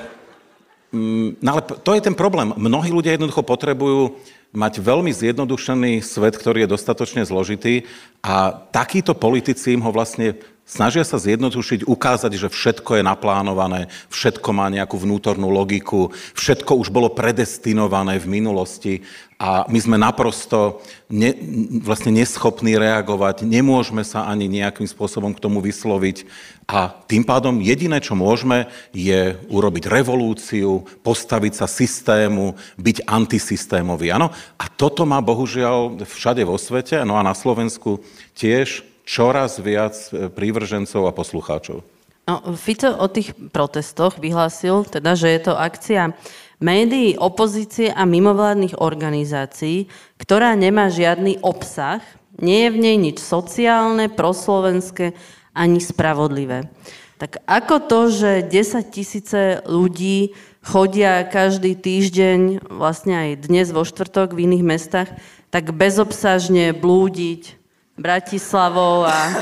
mm, 0.95 1.43
no, 1.43 1.49
ale 1.51 1.63
to 1.67 1.91
je 1.99 2.03
ten 2.07 2.15
problém. 2.15 2.55
Mnohí 2.55 2.95
ľudia 2.95 3.19
jednoducho 3.19 3.43
potrebujú 3.43 4.15
mať 4.55 4.81
veľmi 4.81 5.13
zjednodušený 5.13 6.01
svet, 6.01 6.39
ktorý 6.39 6.65
je 6.65 6.73
dostatočne 6.73 7.27
zložitý 7.27 7.85
a 8.25 8.55
takíto 8.73 9.13
politici 9.13 9.77
im 9.77 9.85
ho 9.85 9.93
vlastne 9.93 10.39
Snažia 10.69 11.01
sa 11.01 11.17
zjednodušiť, 11.17 11.89
ukázať, 11.89 12.37
že 12.37 12.53
všetko 12.53 13.01
je 13.01 13.03
naplánované, 13.09 13.89
všetko 14.13 14.53
má 14.53 14.69
nejakú 14.69 15.01
vnútornú 15.01 15.49
logiku, 15.49 16.13
všetko 16.37 16.77
už 16.85 16.93
bolo 16.93 17.09
predestinované 17.09 18.21
v 18.21 18.29
minulosti 18.29 19.01
a 19.39 19.71
my 19.71 19.79
sme 19.79 19.95
naprosto 20.03 20.83
ne, 21.07 21.31
vlastne 21.79 22.11
neschopní 22.11 22.75
reagovať, 22.75 23.47
nemôžeme 23.47 24.03
sa 24.03 24.27
ani 24.27 24.51
nejakým 24.51 24.91
spôsobom 24.91 25.31
k 25.31 25.39
tomu 25.39 25.63
vysloviť 25.63 26.27
a 26.67 26.91
tým 27.07 27.23
pádom 27.23 27.63
jediné, 27.63 28.03
čo 28.03 28.19
môžeme, 28.19 28.67
je 28.91 29.39
urobiť 29.47 29.87
revolúciu, 29.87 30.83
postaviť 31.07 31.55
sa 31.55 31.71
systému, 31.71 32.59
byť 32.83 33.07
antisystémový. 33.07 34.11
Ano? 34.11 34.35
A 34.59 34.67
toto 34.67 35.07
má 35.07 35.23
bohužiaľ 35.23 36.03
všade 36.03 36.43
vo 36.43 36.59
svete, 36.59 36.99
no 37.07 37.15
a 37.15 37.23
na 37.23 37.33
Slovensku 37.33 38.03
tiež 38.35 38.83
čoraz 39.07 39.57
viac 39.63 39.97
e, 40.13 40.29
prívržencov 40.29 41.09
a 41.09 41.17
poslucháčov. 41.17 41.81
No, 42.29 42.45
Fico 42.61 42.93
o 42.93 43.09
tých 43.09 43.33
protestoch 43.55 44.21
vyhlásil, 44.21 44.85
teda, 44.85 45.17
že 45.17 45.33
je 45.33 45.41
to 45.49 45.57
akcia 45.57 46.13
médií, 46.59 47.19
opozície 47.19 47.91
a 47.91 48.07
mimovládnych 48.07 48.79
organizácií, 48.79 49.91
ktorá 50.19 50.55
nemá 50.59 50.91
žiadny 50.91 51.39
obsah, 51.43 52.03
nie 52.39 52.67
je 52.67 52.71
v 52.71 52.79
nej 52.79 52.97
nič 52.99 53.19
sociálne, 53.19 54.07
proslovenské 54.11 55.15
ani 55.55 55.83
spravodlivé. 55.83 56.71
Tak 57.19 57.43
ako 57.51 57.77
to, 57.91 58.01
že 58.15 58.31
10 58.47 58.95
tisíce 58.95 59.59
ľudí 59.67 60.39
chodia 60.63 61.27
každý 61.27 61.75
týždeň, 61.75 62.71
vlastne 62.71 63.15
aj 63.19 63.51
dnes 63.51 63.75
vo 63.75 63.83
štvrtok 63.83 64.39
v 64.39 64.47
iných 64.47 64.65
mestách, 64.65 65.11
tak 65.51 65.75
bezobsažne 65.75 66.71
blúdiť, 66.79 67.59
Bratislavou 67.99 69.03
a 69.11 69.35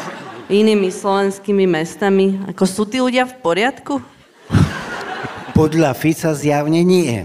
inými 0.48 0.88
slovenskými 0.88 1.68
mestami. 1.68 2.40
Ako 2.48 2.64
sú 2.64 2.88
tí 2.88 3.04
ľudia 3.04 3.28
v 3.28 3.36
poriadku? 3.44 4.00
Podľa 5.56 5.96
Fica 5.96 6.36
zjavne 6.36 6.84
nie. 6.84 7.24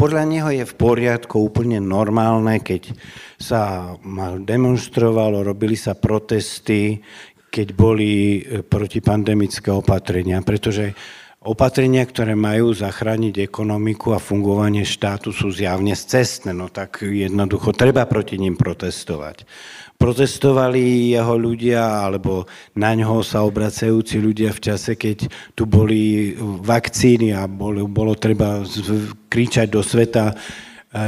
Podľa 0.00 0.24
neho 0.24 0.48
je 0.48 0.64
v 0.64 0.74
poriadku 0.80 1.36
úplne 1.44 1.76
normálne, 1.76 2.64
keď 2.64 2.96
sa 3.36 3.92
demonstrovalo, 4.40 5.44
robili 5.44 5.76
sa 5.76 5.92
protesty, 5.92 7.04
keď 7.52 7.76
boli 7.76 8.40
e, 8.40 8.64
protipandemické 8.64 9.68
opatrenia, 9.68 10.40
pretože 10.40 10.96
opatrenia, 11.44 12.08
ktoré 12.08 12.32
majú 12.32 12.72
zachrániť 12.72 13.44
ekonomiku 13.44 14.16
a 14.16 14.24
fungovanie 14.24 14.88
štátu 14.88 15.36
sú 15.36 15.52
zjavne 15.52 15.92
cestné, 15.92 16.56
no 16.56 16.72
tak 16.72 17.04
jednoducho 17.04 17.76
treba 17.76 18.08
proti 18.08 18.40
ním 18.40 18.56
protestovať 18.56 19.44
protestovali 19.96 21.12
jeho 21.16 21.34
ľudia, 21.36 22.04
alebo 22.04 22.44
na 22.76 22.92
ňoho 22.92 23.24
sa 23.24 23.42
obracajúci 23.42 24.20
ľudia 24.20 24.52
v 24.52 24.62
čase, 24.62 24.94
keď 24.94 25.28
tu 25.56 25.64
boli 25.64 26.36
vakcíny 26.62 27.32
a 27.32 27.48
bolo, 27.48 27.88
bolo 27.88 28.12
treba 28.16 28.62
kričať 29.28 29.66
do 29.72 29.80
sveta, 29.80 30.36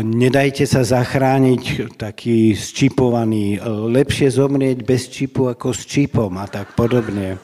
nedajte 0.03 0.69
sa 0.69 0.85
zachrániť 0.85 1.97
taký 1.97 2.53
zčipovaný, 2.53 3.61
lepšie 3.89 4.29
zomrieť 4.29 4.79
bez 4.85 5.09
čipu 5.09 5.49
ako 5.49 5.73
s 5.73 5.89
čipom 5.89 6.37
a 6.37 6.45
tak 6.45 6.77
podobne. 6.77 7.41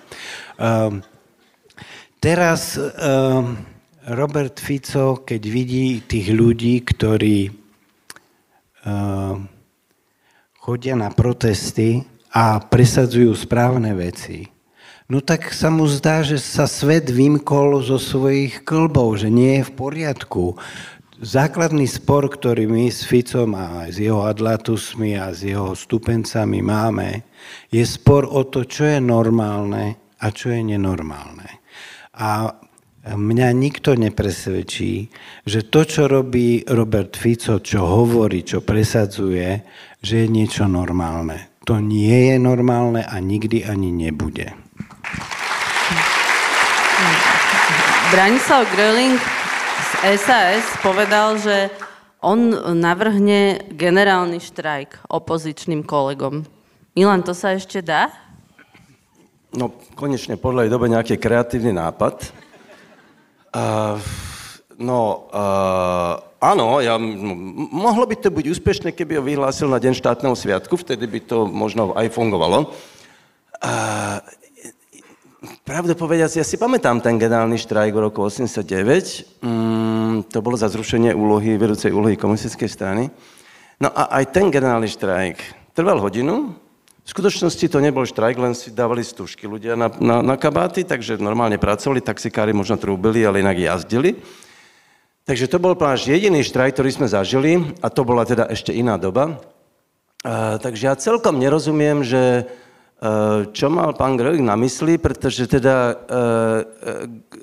Ehm, 0.60 1.00
teraz 2.20 2.76
ehm, 2.76 3.56
Robert 4.12 4.60
Fico, 4.60 5.24
keď 5.24 5.42
vidí 5.48 6.04
tých 6.04 6.28
ľudí, 6.28 6.84
ktorí 6.84 7.64
chodia 10.64 10.96
na 10.96 11.12
protesty 11.12 12.08
a 12.32 12.56
presadzujú 12.56 13.36
správne 13.36 13.92
veci. 13.92 14.48
no 15.12 15.20
tak 15.20 15.52
sa 15.52 15.68
mu 15.68 15.84
zdá, 15.84 16.24
že 16.24 16.40
sa 16.40 16.64
svet 16.64 17.12
vymkol 17.12 17.84
zo 17.84 18.00
svojich 18.00 18.64
klbov, 18.64 19.20
že 19.20 19.28
nie 19.28 19.60
je 19.60 19.68
v 19.68 19.72
poriadku. 19.76 20.56
Základný 21.20 21.84
spor, 21.84 22.32
ktorý 22.32 22.64
my 22.64 22.88
s 22.88 23.04
Ficom 23.04 23.52
a 23.52 23.92
s 23.92 24.00
jeho 24.00 24.24
adlatusmi 24.24 25.20
a 25.20 25.36
s 25.36 25.44
jeho 25.44 25.76
stupencami 25.76 26.64
máme, 26.64 27.28
je 27.68 27.84
spor 27.84 28.24
o 28.24 28.48
to, 28.48 28.64
čo 28.64 28.88
je 28.88 28.98
normálne 29.04 30.00
a 30.16 30.26
čo 30.32 30.48
je 30.48 30.64
nenormálne. 30.64 31.60
A 32.16 32.56
mňa 33.04 33.48
nikto 33.52 33.92
nepresvedčí, 34.00 35.12
že 35.44 35.68
to, 35.68 35.84
čo 35.84 36.08
robí 36.08 36.64
Robert 36.64 37.12
Fico, 37.20 37.60
čo 37.60 37.84
hovorí, 37.84 38.40
čo 38.40 38.64
presadzuje, 38.64 39.60
že 40.04 40.24
je 40.24 40.28
niečo 40.28 40.68
normálne. 40.68 41.48
To 41.64 41.80
nie 41.80 42.28
je 42.28 42.36
normálne 42.36 43.00
a 43.00 43.16
nikdy 43.24 43.64
ani 43.64 43.88
nebude. 43.88 44.52
Branislav 48.12 48.68
Gröling 48.76 49.16
z 49.80 50.20
SAS 50.20 50.68
povedal, 50.84 51.40
že 51.40 51.72
on 52.20 52.52
navrhne 52.76 53.64
generálny 53.72 54.44
štrajk 54.44 55.08
opozičným 55.08 55.88
kolegom. 55.88 56.44
Milan, 56.92 57.24
to 57.24 57.32
sa 57.32 57.56
ešte 57.56 57.80
dá? 57.80 58.12
No, 59.56 59.72
konečne 59.96 60.36
podľa 60.36 60.68
dobe 60.68 60.92
nejaký 60.92 61.16
kreatívny 61.16 61.72
nápad. 61.72 62.28
Uh, 63.54 63.96
no, 64.76 65.30
uh, 65.32 66.33
áno, 66.52 66.84
ja, 66.84 67.00
mohlo 67.72 68.04
by 68.04 68.20
to 68.20 68.28
byť 68.28 68.46
úspešné, 68.52 68.92
keby 68.92 69.16
ho 69.16 69.22
vyhlásil 69.24 69.64
na 69.72 69.80
Deň 69.80 69.96
štátneho 69.96 70.36
sviatku, 70.36 70.76
vtedy 70.76 71.08
by 71.08 71.20
to 71.24 71.48
možno 71.48 71.96
aj 71.96 72.12
fungovalo. 72.12 72.68
Uh, 73.64 74.20
pravdu 75.64 75.96
povediac, 75.96 76.28
ja 76.36 76.44
si 76.44 76.60
pamätám 76.60 77.00
ten 77.00 77.16
generálny 77.16 77.56
štrajk 77.56 77.96
v 77.96 78.04
roku 78.04 78.20
89. 78.20 79.40
Mm, 79.40 80.28
to 80.28 80.44
bolo 80.44 80.60
za 80.60 80.68
zrušenie 80.68 81.16
úlohy, 81.16 81.56
vedúcej 81.56 81.88
úlohy 81.88 82.20
komunistickej 82.20 82.68
strany. 82.68 83.08
No 83.80 83.88
a 83.88 84.20
aj 84.20 84.36
ten 84.36 84.52
generálny 84.52 84.86
štrajk 84.92 85.40
trval 85.72 85.98
hodinu, 85.98 86.54
v 87.04 87.12
skutočnosti 87.12 87.68
to 87.68 87.84
nebol 87.84 88.08
štrajk, 88.08 88.36
len 88.40 88.56
si 88.56 88.72
dávali 88.72 89.04
stúžky 89.04 89.44
ľudia 89.44 89.76
na, 89.76 89.92
na, 90.00 90.24
na 90.24 90.36
kabáty, 90.40 90.88
takže 90.88 91.20
normálne 91.20 91.60
pracovali, 91.60 92.00
taxikári 92.00 92.56
možno 92.56 92.80
trúbili, 92.80 93.28
ale 93.28 93.44
inak 93.44 93.60
jazdili. 93.60 94.16
Takže 95.24 95.48
to 95.48 95.56
bol 95.56 95.72
náš 95.72 96.04
jediný 96.04 96.44
štrajk, 96.44 96.76
ktorý 96.76 96.90
sme 96.92 97.08
zažili 97.08 97.56
a 97.80 97.88
to 97.88 98.04
bola 98.04 98.28
teda 98.28 98.44
ešte 98.52 98.76
iná 98.76 99.00
doba. 99.00 99.40
Uh, 100.20 100.60
takže 100.60 100.84
ja 100.84 101.00
celkom 101.00 101.40
nerozumiem, 101.40 102.04
že 102.04 102.44
uh, 102.44 103.48
čo 103.48 103.72
mal 103.72 103.96
pán 103.96 104.20
Gröling 104.20 104.44
na 104.44 104.52
mysli, 104.60 105.00
pretože 105.00 105.48
teda, 105.48 105.96
uh, 105.96 106.60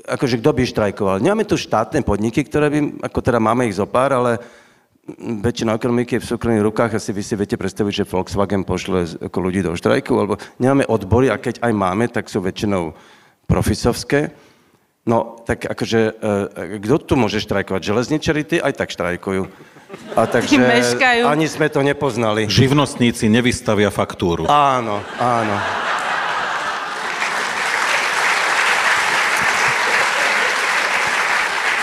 akože 0.05 0.37
kto 0.37 0.49
by 0.53 0.61
štrajkoval. 0.69 1.25
Nemáme 1.25 1.41
tu 1.41 1.57
štátne 1.57 2.05
podniky, 2.05 2.45
ktoré 2.45 2.69
by, 2.69 2.79
ako 3.01 3.17
teda 3.17 3.41
máme 3.41 3.65
ich 3.65 3.73
zopár, 3.73 4.13
ale 4.13 4.37
väčšina 5.17 5.73
ekonomiky 5.73 6.17
je 6.17 6.23
v 6.25 6.29
súkromných 6.37 6.65
rukách, 6.69 7.01
asi 7.01 7.09
vy 7.09 7.25
si 7.25 7.33
viete 7.33 7.57
predstaviť, 7.57 8.05
že 8.05 8.09
Volkswagen 8.09 8.61
pošle 8.61 9.25
ako 9.25 9.37
ľudí 9.41 9.65
do 9.65 9.73
štrajku, 9.73 10.13
alebo 10.13 10.37
nemáme 10.61 10.85
odbory 10.85 11.33
a 11.33 11.41
keď 11.41 11.65
aj 11.65 11.73
máme, 11.73 12.05
tak 12.13 12.29
sú 12.29 12.45
väčšinou 12.45 12.93
profisovské. 13.49 14.50
No, 15.01 15.41
tak 15.49 15.65
akože, 15.65 15.99
e, 16.13 16.77
kto 16.77 16.95
tu 17.01 17.13
môže 17.17 17.41
štrajkovať? 17.41 17.81
Železničari, 17.81 18.45
ty 18.45 18.55
aj 18.61 18.77
tak 18.77 18.93
štrajkujú. 18.93 19.49
A 20.13 20.29
takže 20.33 20.61
ani 21.25 21.49
sme 21.49 21.73
to 21.73 21.81
nepoznali. 21.81 22.45
Živnostníci 22.45 23.25
nevystavia 23.25 23.89
faktúru. 23.89 24.45
Áno, 24.45 25.01
áno. 25.17 25.57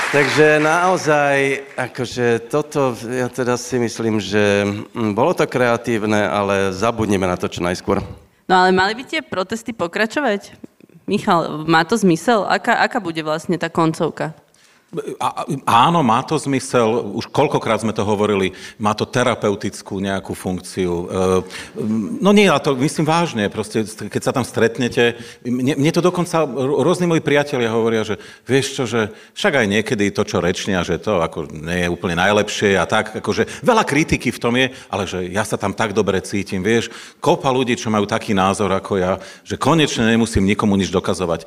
Takže 0.08 0.56
naozaj, 0.62 1.68
akože 1.76 2.48
toto, 2.48 2.96
ja 3.12 3.28
teda 3.28 3.60
si 3.60 3.76
myslím, 3.76 4.22
že 4.22 4.64
mm, 4.64 5.12
bolo 5.12 5.36
to 5.36 5.44
kreatívne, 5.44 6.24
ale 6.24 6.72
zabudnime 6.72 7.28
na 7.28 7.36
to 7.36 7.44
čo 7.44 7.60
najskôr. 7.60 8.00
No 8.48 8.54
ale 8.64 8.72
mali 8.72 8.96
by 8.96 9.04
tie 9.04 9.20
protesty 9.20 9.76
pokračovať? 9.76 10.67
Michal, 11.08 11.64
má 11.64 11.88
to 11.88 11.96
zmysel? 11.96 12.44
Aká, 12.44 12.84
aká 12.84 13.00
bude 13.00 13.24
vlastne 13.24 13.56
tá 13.56 13.72
koncovka? 13.72 14.36
Áno, 15.68 16.00
má 16.00 16.24
to 16.24 16.40
zmysel, 16.40 17.12
už 17.12 17.28
koľkokrát 17.28 17.84
sme 17.84 17.92
to 17.92 18.08
hovorili, 18.08 18.56
má 18.80 18.96
to 18.96 19.04
terapeutickú 19.04 20.00
nejakú 20.00 20.32
funkciu. 20.32 20.92
E, 21.04 21.06
no 22.24 22.32
nie, 22.32 22.48
ale 22.48 22.56
to 22.64 22.72
myslím 22.72 23.04
vážne, 23.04 23.52
proste, 23.52 23.84
keď 23.84 24.22
sa 24.24 24.32
tam 24.32 24.48
stretnete, 24.48 25.20
mne, 25.44 25.76
mne 25.76 25.92
to 25.92 26.00
dokonca 26.00 26.48
rôzni 26.56 27.04
moji 27.04 27.20
priatelia 27.20 27.68
hovoria, 27.68 28.00
že 28.00 28.16
vieš 28.48 28.80
čo, 28.80 28.88
že 28.88 29.12
však 29.36 29.60
aj 29.60 29.66
niekedy 29.68 30.08
to, 30.08 30.24
čo 30.24 30.40
rečnia, 30.40 30.80
že 30.80 30.96
to 30.96 31.20
ako 31.20 31.52
nie 31.52 31.84
je 31.84 31.92
úplne 31.92 32.16
najlepšie 32.16 32.80
a 32.80 32.88
tak, 32.88 33.12
akože 33.20 33.60
veľa 33.60 33.84
kritiky 33.84 34.32
v 34.32 34.40
tom 34.40 34.56
je, 34.56 34.72
ale 34.88 35.04
že 35.04 35.28
ja 35.28 35.44
sa 35.44 35.60
tam 35.60 35.76
tak 35.76 35.92
dobre 35.92 36.24
cítim, 36.24 36.64
vieš, 36.64 36.88
kopa 37.20 37.52
ľudí, 37.52 37.76
čo 37.76 37.92
majú 37.92 38.08
taký 38.08 38.32
názor 38.32 38.72
ako 38.72 38.96
ja, 38.96 39.20
že 39.44 39.60
konečne 39.60 40.08
nemusím 40.08 40.48
nikomu 40.48 40.80
nič 40.80 40.88
dokazovať. 40.88 41.44
E, 41.44 41.46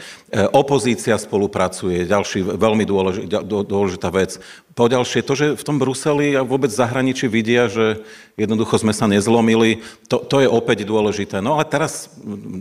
opozícia 0.53 1.17
spolupracuje, 1.17 2.05
ďalší 2.05 2.45
veľmi 2.45 2.85
dôležitý 2.85 3.30
dôležitá 3.39 4.11
vec. 4.11 4.43
Po 4.75 4.91
ďalšie, 4.91 5.23
to, 5.23 5.33
že 5.39 5.45
v 5.55 5.63
tom 5.63 5.79
Bruseli 5.79 6.35
a 6.35 6.43
vôbec 6.43 6.67
zahraničí 6.67 7.31
vidia, 7.31 7.71
že 7.71 8.03
jednoducho 8.35 8.75
sme 8.75 8.91
sa 8.91 9.07
nezlomili, 9.07 9.79
to, 10.11 10.19
to 10.19 10.43
je 10.43 10.51
opäť 10.51 10.83
dôležité. 10.83 11.39
No 11.39 11.55
ale 11.55 11.67
teraz 11.67 12.11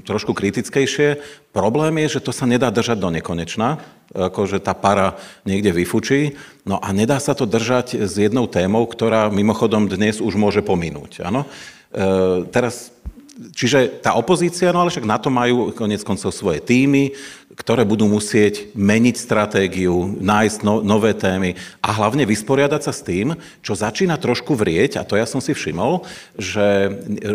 trošku 0.07 0.31
kritickejšie. 0.31 1.19
Problém 1.51 2.07
je, 2.07 2.19
že 2.19 2.25
to 2.25 2.31
sa 2.31 2.47
nedá 2.47 2.71
držať 2.71 3.03
do 3.03 3.11
nekonečna, 3.11 3.83
akože 4.15 4.63
tá 4.63 4.75
para 4.75 5.19
niekde 5.43 5.75
vyfučí, 5.75 6.35
no 6.67 6.79
a 6.83 6.91
nedá 6.91 7.19
sa 7.23 7.35
to 7.35 7.47
držať 7.47 8.07
s 8.07 8.19
jednou 8.19 8.51
témou, 8.51 8.87
ktorá 8.87 9.31
mimochodom 9.31 9.87
dnes 9.87 10.19
už 10.19 10.35
môže 10.35 10.63
pominúť. 10.67 11.23
Áno? 11.23 11.47
E, 11.95 12.47
teraz 12.51 12.95
Čiže 13.41 14.05
tá 14.05 14.13
opozícia, 14.21 14.69
no 14.69 14.85
ale 14.85 14.93
však 14.93 15.09
na 15.09 15.17
to 15.17 15.33
majú 15.33 15.73
konec 15.73 16.05
koncov 16.05 16.29
svoje 16.37 16.61
týmy, 16.61 17.17
ktoré 17.61 17.85
budú 17.85 18.09
musieť 18.09 18.73
meniť 18.73 19.21
stratégiu, 19.21 20.17
nájsť 20.17 20.59
no, 20.65 20.81
nové 20.81 21.13
témy 21.13 21.61
a 21.85 21.93
hlavne 21.93 22.25
vysporiadať 22.25 22.81
sa 22.81 22.93
s 22.97 23.05
tým, 23.05 23.37
čo 23.61 23.77
začína 23.77 24.17
trošku 24.17 24.57
vrieť, 24.57 24.97
a 24.97 25.05
to 25.05 25.21
ja 25.21 25.29
som 25.29 25.45
si 25.45 25.53
všimol, 25.53 26.09
že 26.41 26.89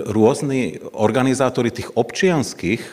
rôzni 0.09 0.81
organizátori 0.97 1.69
tých 1.69 1.93
občianských 1.93 2.81
e, 2.81 2.89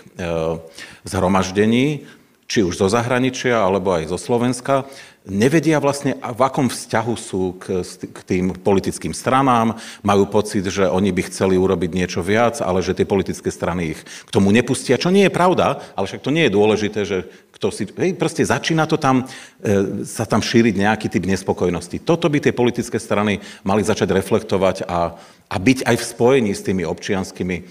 zhromaždení, 1.08 2.04
či 2.52 2.60
už 2.60 2.76
zo 2.76 2.92
zahraničia, 2.92 3.56
alebo 3.56 3.96
aj 3.96 4.12
zo 4.12 4.20
Slovenska, 4.20 4.84
nevedia 5.26 5.78
vlastne, 5.78 6.18
v 6.18 6.40
akom 6.42 6.66
vzťahu 6.66 7.14
sú 7.14 7.54
k, 7.58 7.86
k 8.10 8.18
tým 8.26 8.58
politickým 8.58 9.14
stranám, 9.14 9.78
majú 10.02 10.26
pocit, 10.26 10.66
že 10.66 10.90
oni 10.90 11.14
by 11.14 11.30
chceli 11.30 11.54
urobiť 11.54 11.90
niečo 11.94 12.20
viac, 12.26 12.58
ale 12.58 12.82
že 12.82 12.96
tie 12.96 13.06
politické 13.06 13.50
strany 13.50 13.94
ich 13.94 14.00
k 14.02 14.30
tomu 14.34 14.50
nepustia, 14.50 14.98
čo 14.98 15.14
nie 15.14 15.30
je 15.30 15.34
pravda, 15.34 15.78
ale 15.94 16.08
však 16.10 16.24
to 16.26 16.34
nie 16.34 16.50
je 16.50 16.56
dôležité, 16.56 17.00
že 17.06 17.18
kto 17.54 17.70
si... 17.70 17.86
Hej, 17.86 18.18
proste 18.18 18.42
začína 18.42 18.90
to 18.90 18.98
tam, 18.98 19.22
e, 19.62 20.02
sa 20.02 20.26
tam 20.26 20.42
šíriť 20.42 20.74
nejaký 20.74 21.06
typ 21.06 21.22
nespokojnosti. 21.30 22.02
Toto 22.02 22.26
by 22.26 22.42
tie 22.42 22.50
politické 22.50 22.98
strany 22.98 23.38
mali 23.62 23.86
začať 23.86 24.10
reflektovať 24.10 24.82
a, 24.90 25.14
a 25.46 25.56
byť 25.62 25.86
aj 25.86 25.96
v 26.02 26.08
spojení 26.18 26.50
s 26.50 26.66
tými 26.66 26.82
občianskými 26.82 27.56
e, 27.58 27.62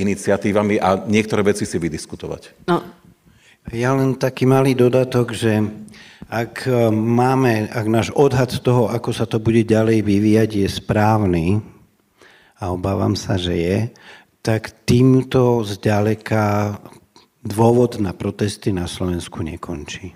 iniciatívami 0.00 0.80
a 0.80 1.04
niektoré 1.04 1.44
veci 1.44 1.68
si 1.68 1.76
vydiskutovať. 1.76 2.64
No. 2.72 2.97
Ja 3.68 3.92
len 3.92 4.16
taký 4.16 4.48
malý 4.48 4.72
dodatok, 4.72 5.36
že 5.36 5.60
ak 6.28 6.68
e, 6.68 6.88
máme, 6.92 7.68
ak 7.68 7.86
náš 7.88 8.08
odhad 8.16 8.52
toho, 8.60 8.88
ako 8.88 9.10
sa 9.12 9.24
to 9.24 9.40
bude 9.40 9.64
ďalej 9.64 10.04
vyvíjať, 10.04 10.50
je 10.64 10.68
správny, 10.68 11.60
a 12.58 12.74
obávam 12.74 13.14
sa, 13.14 13.38
že 13.38 13.54
je, 13.54 13.78
tak 14.42 14.86
týmto 14.86 15.62
zďaleka 15.62 16.76
dôvod 17.46 18.02
na 18.02 18.10
protesty 18.14 18.74
na 18.74 18.90
Slovensku 18.90 19.46
nekončí. 19.46 20.14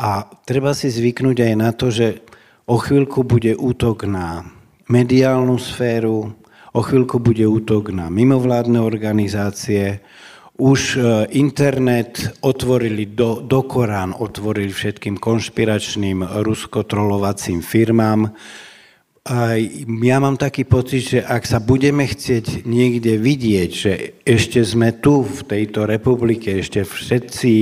A 0.00 0.26
treba 0.48 0.74
si 0.74 0.90
zvyknúť 0.90 1.38
aj 1.44 1.54
na 1.54 1.70
to, 1.76 1.92
že 1.92 2.24
o 2.66 2.80
chvíľku 2.80 3.22
bude 3.22 3.54
útok 3.54 4.08
na 4.08 4.48
mediálnu 4.90 5.60
sféru, 5.60 6.34
o 6.70 6.80
chvíľku 6.80 7.22
bude 7.22 7.44
útok 7.46 7.94
na 7.94 8.10
mimovládne 8.10 8.80
organizácie, 8.80 10.02
už 10.60 10.80
e, 10.94 10.98
internet 11.40 12.36
otvorili 12.44 13.16
do, 13.16 13.40
do 13.40 13.64
Korán, 13.64 14.12
otvorili 14.12 14.68
všetkým 14.68 15.16
konšpiračným 15.16 16.44
ruskotrolovacím 16.44 17.64
firmám. 17.64 18.28
A 19.24 19.56
ja 20.04 20.16
mám 20.20 20.36
taký 20.36 20.68
pocit, 20.68 21.16
že 21.16 21.20
ak 21.24 21.48
sa 21.48 21.60
budeme 21.60 22.04
chcieť 22.04 22.68
niekde 22.68 23.16
vidieť, 23.16 23.70
že 23.72 23.92
ešte 24.24 24.60
sme 24.60 24.96
tu 25.00 25.24
v 25.24 25.40
tejto 25.44 25.88
republike, 25.88 26.60
ešte 26.60 26.84
všetci 26.84 27.54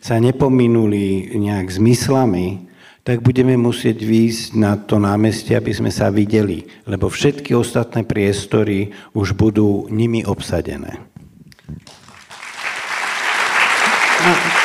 sa 0.00 0.16
nepominuli 0.16 1.36
nejak 1.36 1.72
zmyslami, 1.72 2.68
tak 3.06 3.22
budeme 3.22 3.54
musieť 3.54 4.02
výjsť 4.02 4.58
na 4.58 4.74
to 4.76 4.98
námestie, 4.98 5.54
aby 5.54 5.70
sme 5.70 5.94
sa 5.94 6.10
videli, 6.10 6.66
lebo 6.90 7.06
všetky 7.06 7.54
ostatné 7.54 8.02
priestory 8.02 8.90
už 9.14 9.38
budú 9.38 9.86
nimi 9.88 10.26
obsadené. 10.26 11.06
No, 14.15 14.15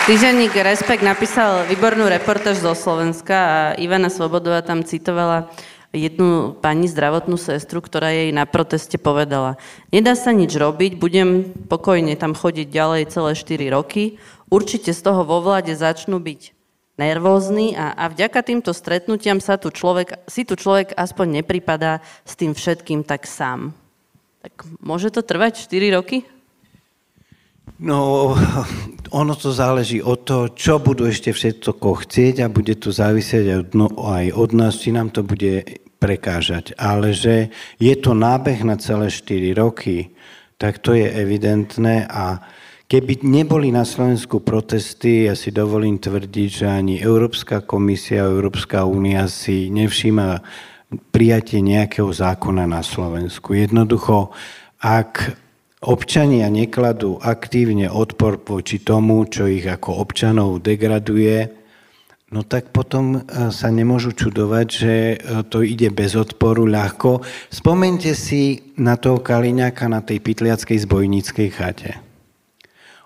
týženík 0.10 0.58
Respekt 0.60 1.06
napísal 1.06 1.70
výbornú 1.70 2.10
reportáž 2.10 2.62
zo 2.62 2.74
Slovenska 2.74 3.38
a 3.38 3.60
Ivana 3.78 4.10
Svobodová 4.10 4.66
tam 4.66 4.82
citovala 4.82 5.52
jednu 5.92 6.56
pani 6.58 6.88
zdravotnú 6.88 7.36
sestru, 7.36 7.84
ktorá 7.84 8.10
jej 8.16 8.32
na 8.32 8.48
proteste 8.48 8.96
povedala, 8.96 9.60
nedá 9.92 10.16
sa 10.16 10.32
nič 10.32 10.56
robiť, 10.56 10.96
budem 10.96 11.52
pokojne 11.68 12.16
tam 12.16 12.32
chodiť 12.32 12.68
ďalej 12.72 13.12
celé 13.12 13.32
4 13.36 13.76
roky, 13.76 14.18
určite 14.48 14.96
z 14.96 15.02
toho 15.04 15.28
vo 15.28 15.44
vláde 15.44 15.76
začnú 15.76 16.18
byť 16.18 16.56
nervózny 16.96 17.76
a, 17.76 17.92
a 17.96 18.08
vďaka 18.08 18.40
týmto 18.46 18.72
stretnutiam 18.72 19.44
sa 19.44 19.60
tu 19.60 19.68
človek, 19.68 20.26
si 20.32 20.48
tu 20.48 20.56
človek 20.56 20.96
aspoň 20.96 21.44
nepripadá 21.44 22.00
s 22.24 22.40
tým 22.40 22.56
všetkým 22.56 23.04
tak 23.04 23.28
sám. 23.28 23.76
Tak 24.42 24.66
môže 24.82 25.12
to 25.14 25.22
trvať 25.22 25.68
4 25.70 25.98
roky? 25.98 26.24
No, 27.82 28.34
ono 29.22 29.34
to 29.34 29.50
záleží 29.50 30.02
od 30.02 30.26
toho, 30.26 30.46
čo 30.54 30.78
budú 30.78 31.10
ešte 31.10 31.34
všetko 31.34 32.06
chcieť 32.06 32.46
a 32.46 32.54
bude 32.54 32.78
to 32.78 32.94
závisieť 32.94 33.46
aj 33.50 33.58
od, 33.58 33.70
no, 33.74 33.88
nás, 34.58 34.82
či 34.82 34.94
nám 34.94 35.10
to 35.10 35.26
bude 35.26 35.82
prekážať. 36.02 36.74
Ale 36.78 37.14
že 37.14 37.54
je 37.78 37.94
to 37.98 38.18
nábeh 38.18 38.66
na 38.66 38.78
celé 38.78 39.10
4 39.10 39.54
roky, 39.58 40.14
tak 40.58 40.82
to 40.82 40.94
je 40.94 41.10
evidentné 41.10 42.06
a 42.06 42.42
keby 42.86 43.26
neboli 43.26 43.74
na 43.74 43.86
Slovensku 43.86 44.42
protesty, 44.42 45.26
ja 45.26 45.34
si 45.34 45.50
dovolím 45.50 45.98
tvrdiť, 45.98 46.50
že 46.50 46.68
ani 46.70 47.02
Európska 47.02 47.66
komisia, 47.66 48.30
Európska 48.30 48.86
únia 48.86 49.26
si 49.26 49.74
nevšíma 49.74 50.42
prijatie 51.10 51.64
nejakého 51.64 52.12
zákona 52.12 52.68
na 52.68 52.84
Slovensku. 52.84 53.56
Jednoducho, 53.56 54.36
ak 54.84 55.34
občania 55.82 56.46
nekladú 56.54 57.18
aktívne 57.18 57.90
odpor 57.90 58.38
voči 58.38 58.78
tomu, 58.86 59.26
čo 59.26 59.50
ich 59.50 59.66
ako 59.66 59.98
občanov 59.98 60.62
degraduje, 60.62 61.50
no 62.30 62.46
tak 62.46 62.70
potom 62.70 63.18
e, 63.18 63.20
sa 63.50 63.74
nemôžu 63.74 64.14
čudovať, 64.14 64.68
že 64.70 64.94
e, 64.94 65.16
to 65.50 65.66
ide 65.66 65.90
bez 65.90 66.14
odporu 66.14 66.70
ľahko. 66.70 67.26
Spomente 67.50 68.14
si 68.14 68.62
na 68.78 68.96
toho 68.96 69.26
Kaliňáka 69.26 69.90
na 69.90 70.06
tej 70.06 70.22
pytliackej 70.22 70.78
zbojníckej 70.86 71.50
chate. 71.50 71.92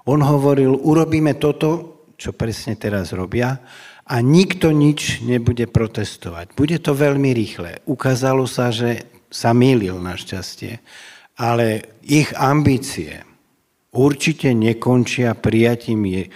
On 0.05 0.19
hovoril, 0.19 0.75
urobíme 0.75 1.39
toto, 1.39 2.03
čo 2.19 2.35
presne 2.35 2.75
teraz 2.75 3.15
robia, 3.15 3.57
a 4.05 4.21
nikto 4.21 4.69
nič 4.69 5.25
nebude 5.25 5.65
protestovať. 5.65 6.53
Bude 6.53 6.77
to 6.77 6.93
veľmi 6.93 7.33
rýchle. 7.33 7.81
Ukázalo 7.89 8.45
sa, 8.45 8.69
že 8.69 9.09
sa 9.33 9.49
mýlil 9.57 9.97
našťastie 9.97 10.77
ale 11.35 11.99
ich 12.03 12.31
ambície 12.35 13.23
určite 13.95 14.51
nekončia 14.51 15.35
prijatím 15.35 16.03
e, 16.07 16.27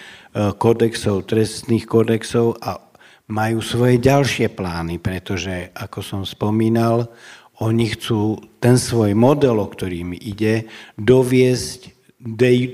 kodexov, 0.56 1.28
trestných 1.28 1.86
kodexov 1.88 2.56
a 2.64 2.80
majú 3.30 3.62
svoje 3.62 4.02
ďalšie 4.02 4.50
plány, 4.56 4.97
pretože, 4.97 5.70
ako 5.78 6.00
som 6.02 6.22
spomínal, 6.26 7.12
oni 7.60 7.91
chcú 7.93 8.39
ten 8.64 8.80
svoj 8.80 9.14
model, 9.14 9.60
o 9.60 9.68
ktorý 9.68 10.08
mi 10.08 10.18
ide, 10.18 10.66
doviesť 10.95 12.00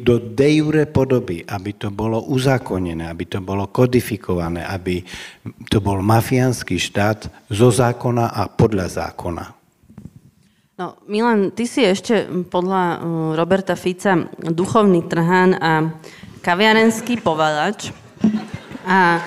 do 0.01 0.17
de 0.17 0.49
jure 0.57 0.89
podoby, 0.89 1.45
aby 1.45 1.77
to 1.77 1.93
bolo 1.93 2.17
uzákonené, 2.33 3.05
aby 3.05 3.29
to 3.29 3.45
bolo 3.45 3.69
kodifikované, 3.69 4.65
aby 4.65 5.05
to 5.69 5.77
bol 5.77 6.01
mafiánsky 6.01 6.81
štát 6.81 7.29
zo 7.53 7.69
zákona 7.69 8.33
a 8.33 8.49
podľa 8.49 9.05
zákona. 9.05 9.54
No, 10.75 10.99
Milan, 11.07 11.55
ty 11.55 11.71
si 11.71 11.87
ešte 11.87 12.27
podľa 12.51 12.99
Roberta 13.39 13.79
Fica 13.79 14.27
duchovný 14.35 15.07
trhán 15.07 15.55
a 15.55 15.95
kaviarenský 16.43 17.23
povalač. 17.23 17.95
A, 18.83 19.23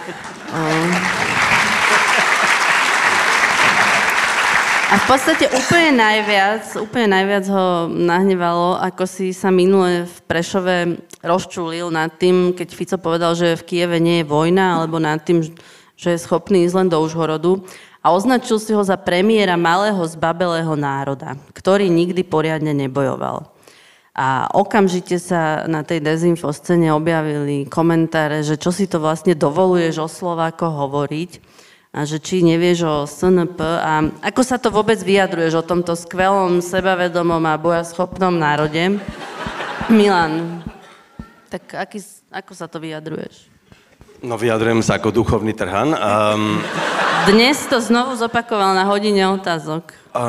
a 4.92 4.94
v 5.00 5.04
podstate 5.08 5.48
úplne 5.48 5.96
najviac, 5.96 6.68
úplne 6.84 7.16
najviac 7.16 7.48
ho 7.48 7.88
nahnevalo, 7.96 8.76
ako 8.84 9.08
si 9.08 9.32
sa 9.32 9.48
minule 9.48 10.04
v 10.04 10.16
Prešove 10.28 11.00
rozčulil 11.24 11.88
nad 11.88 12.12
tým, 12.20 12.52
keď 12.52 12.68
Fico 12.76 12.96
povedal, 13.00 13.32
že 13.32 13.56
v 13.56 13.64
Kieve 13.64 13.96
nie 13.96 14.20
je 14.20 14.28
vojna, 14.28 14.84
alebo 14.84 15.00
nad 15.00 15.24
tým, 15.24 15.40
že 15.96 16.08
je 16.12 16.20
schopný 16.20 16.68
ísť 16.68 16.76
len 16.76 16.88
do 16.92 17.00
Užhorodu 17.00 17.64
a 18.08 18.16
označil 18.16 18.56
si 18.56 18.72
ho 18.72 18.80
za 18.80 18.96
premiéra 18.96 19.60
malého 19.60 20.00
zbabelého 20.00 20.72
národa, 20.80 21.36
ktorý 21.52 21.92
nikdy 21.92 22.24
poriadne 22.24 22.72
nebojoval. 22.72 23.52
A 24.16 24.48
okamžite 24.56 25.20
sa 25.20 25.68
na 25.68 25.84
tej 25.84 26.00
dezinfoscene 26.00 26.88
objavili 26.88 27.68
komentáre, 27.68 28.40
že 28.40 28.56
čo 28.56 28.72
si 28.72 28.88
to 28.88 28.96
vlastne 28.96 29.36
dovoluješ 29.36 30.00
o 30.00 30.08
Slováko 30.08 30.72
hovoriť 30.72 31.60
a 31.92 32.08
že 32.08 32.16
či 32.16 32.40
nevieš 32.40 32.78
o 32.88 32.96
SNP 33.04 33.60
a 33.60 34.08
ako 34.24 34.40
sa 34.40 34.56
to 34.56 34.72
vôbec 34.72 34.96
vyjadruješ 35.04 35.60
o 35.60 35.68
tomto 35.68 35.92
skvelom, 35.92 36.64
sebavedomom 36.64 37.44
a 37.44 37.60
bojaschopnom 37.60 38.32
národe. 38.32 38.96
Milan, 39.92 40.64
tak 41.52 41.76
aký, 41.76 42.00
ako 42.32 42.52
sa 42.56 42.72
to 42.72 42.80
vyjadruješ? 42.80 43.52
No 44.24 44.40
vyjadrujem 44.40 44.80
sa 44.80 44.96
ako 44.96 45.12
duchovný 45.12 45.52
trhan. 45.52 45.92
Um... 45.92 46.64
Dnes 47.28 47.60
to 47.68 47.76
znovu 47.76 48.16
zopakoval 48.16 48.72
na 48.72 48.88
hodine 48.88 49.28
otázok. 49.28 49.92
A, 50.16 50.20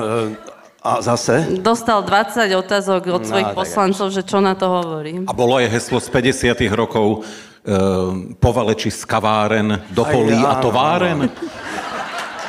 a 0.84 0.92
zase? 1.00 1.48
Dostal 1.64 2.04
20 2.04 2.52
otázok 2.60 3.16
od 3.16 3.24
no, 3.24 3.28
svojich 3.28 3.52
poslancov, 3.56 4.12
že 4.12 4.28
čo 4.28 4.44
na 4.44 4.52
to 4.52 4.68
hovorí. 4.68 5.24
A 5.24 5.32
bolo 5.32 5.64
aj 5.64 5.72
heslo 5.72 6.04
z 6.04 6.12
50 6.12 6.60
rokov 6.76 7.24
e, 7.24 7.72
povaleči 8.36 8.92
z 8.92 9.08
kaváren 9.08 9.80
do 9.96 10.04
polí 10.04 10.36
ja, 10.36 10.60
a 10.60 10.60
továren. 10.60 11.32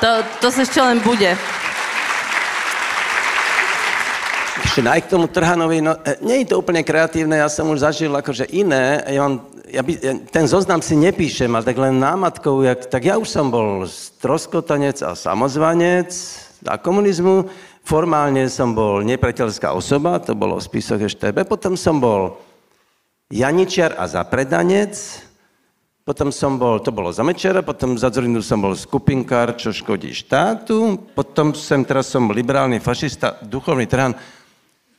To, 0.02 0.10
to 0.42 0.50
sa 0.50 0.66
ešte 0.66 0.82
len 0.82 0.98
bude. 0.98 1.30
Ešte 4.66 4.82
naj 4.82 5.06
k 5.06 5.14
tomu 5.14 5.30
Trhanovi, 5.30 5.78
no, 5.78 5.94
e, 6.02 6.18
nie 6.26 6.42
je 6.42 6.50
to 6.50 6.58
úplne 6.58 6.82
kreatívne, 6.82 7.38
ja 7.38 7.46
som 7.46 7.70
už 7.70 7.86
zažil 7.86 8.10
akože 8.10 8.50
iné, 8.50 8.98
ja 9.14 9.22
mám 9.30 9.46
ja 9.70 9.82
by, 9.86 9.92
ja, 10.02 10.12
ten 10.28 10.44
zoznam 10.50 10.82
si 10.82 10.98
nepíšem, 10.98 11.50
ale 11.54 11.64
tak 11.64 11.78
len 11.78 12.02
námatkou, 12.02 12.66
jak, 12.66 12.90
tak 12.90 13.06
ja 13.06 13.16
už 13.16 13.30
som 13.30 13.48
bol 13.48 13.86
stroskotanec 13.86 14.98
a 15.06 15.14
samozvanec 15.14 16.10
za 16.60 16.74
komunizmu. 16.82 17.46
Formálne 17.86 18.50
som 18.52 18.76
bol 18.76 19.00
nepriateľská 19.06 19.72
osoba, 19.72 20.20
to 20.20 20.36
bolo 20.36 20.60
v 20.60 20.66
spisoch 20.66 21.00
EŠTB. 21.00 21.48
Potom 21.48 21.78
som 21.78 22.02
bol 22.02 22.36
Janičiar 23.30 23.94
a 23.96 24.10
zapredanec. 24.10 24.92
Potom 26.02 26.34
som 26.34 26.58
bol, 26.58 26.82
to 26.82 26.90
bolo 26.90 27.14
za 27.14 27.22
Mečera, 27.22 27.62
potom 27.62 27.94
za 27.94 28.10
Zorinu 28.10 28.42
som 28.42 28.58
bol 28.58 28.74
skupinkár, 28.74 29.54
čo 29.54 29.70
škodí 29.70 30.10
štátu. 30.10 30.98
Potom 31.14 31.54
som, 31.54 31.86
teraz 31.86 32.10
som 32.10 32.26
liberálny 32.26 32.82
fašista, 32.82 33.38
duchovný 33.46 33.86
trhan. 33.86 34.18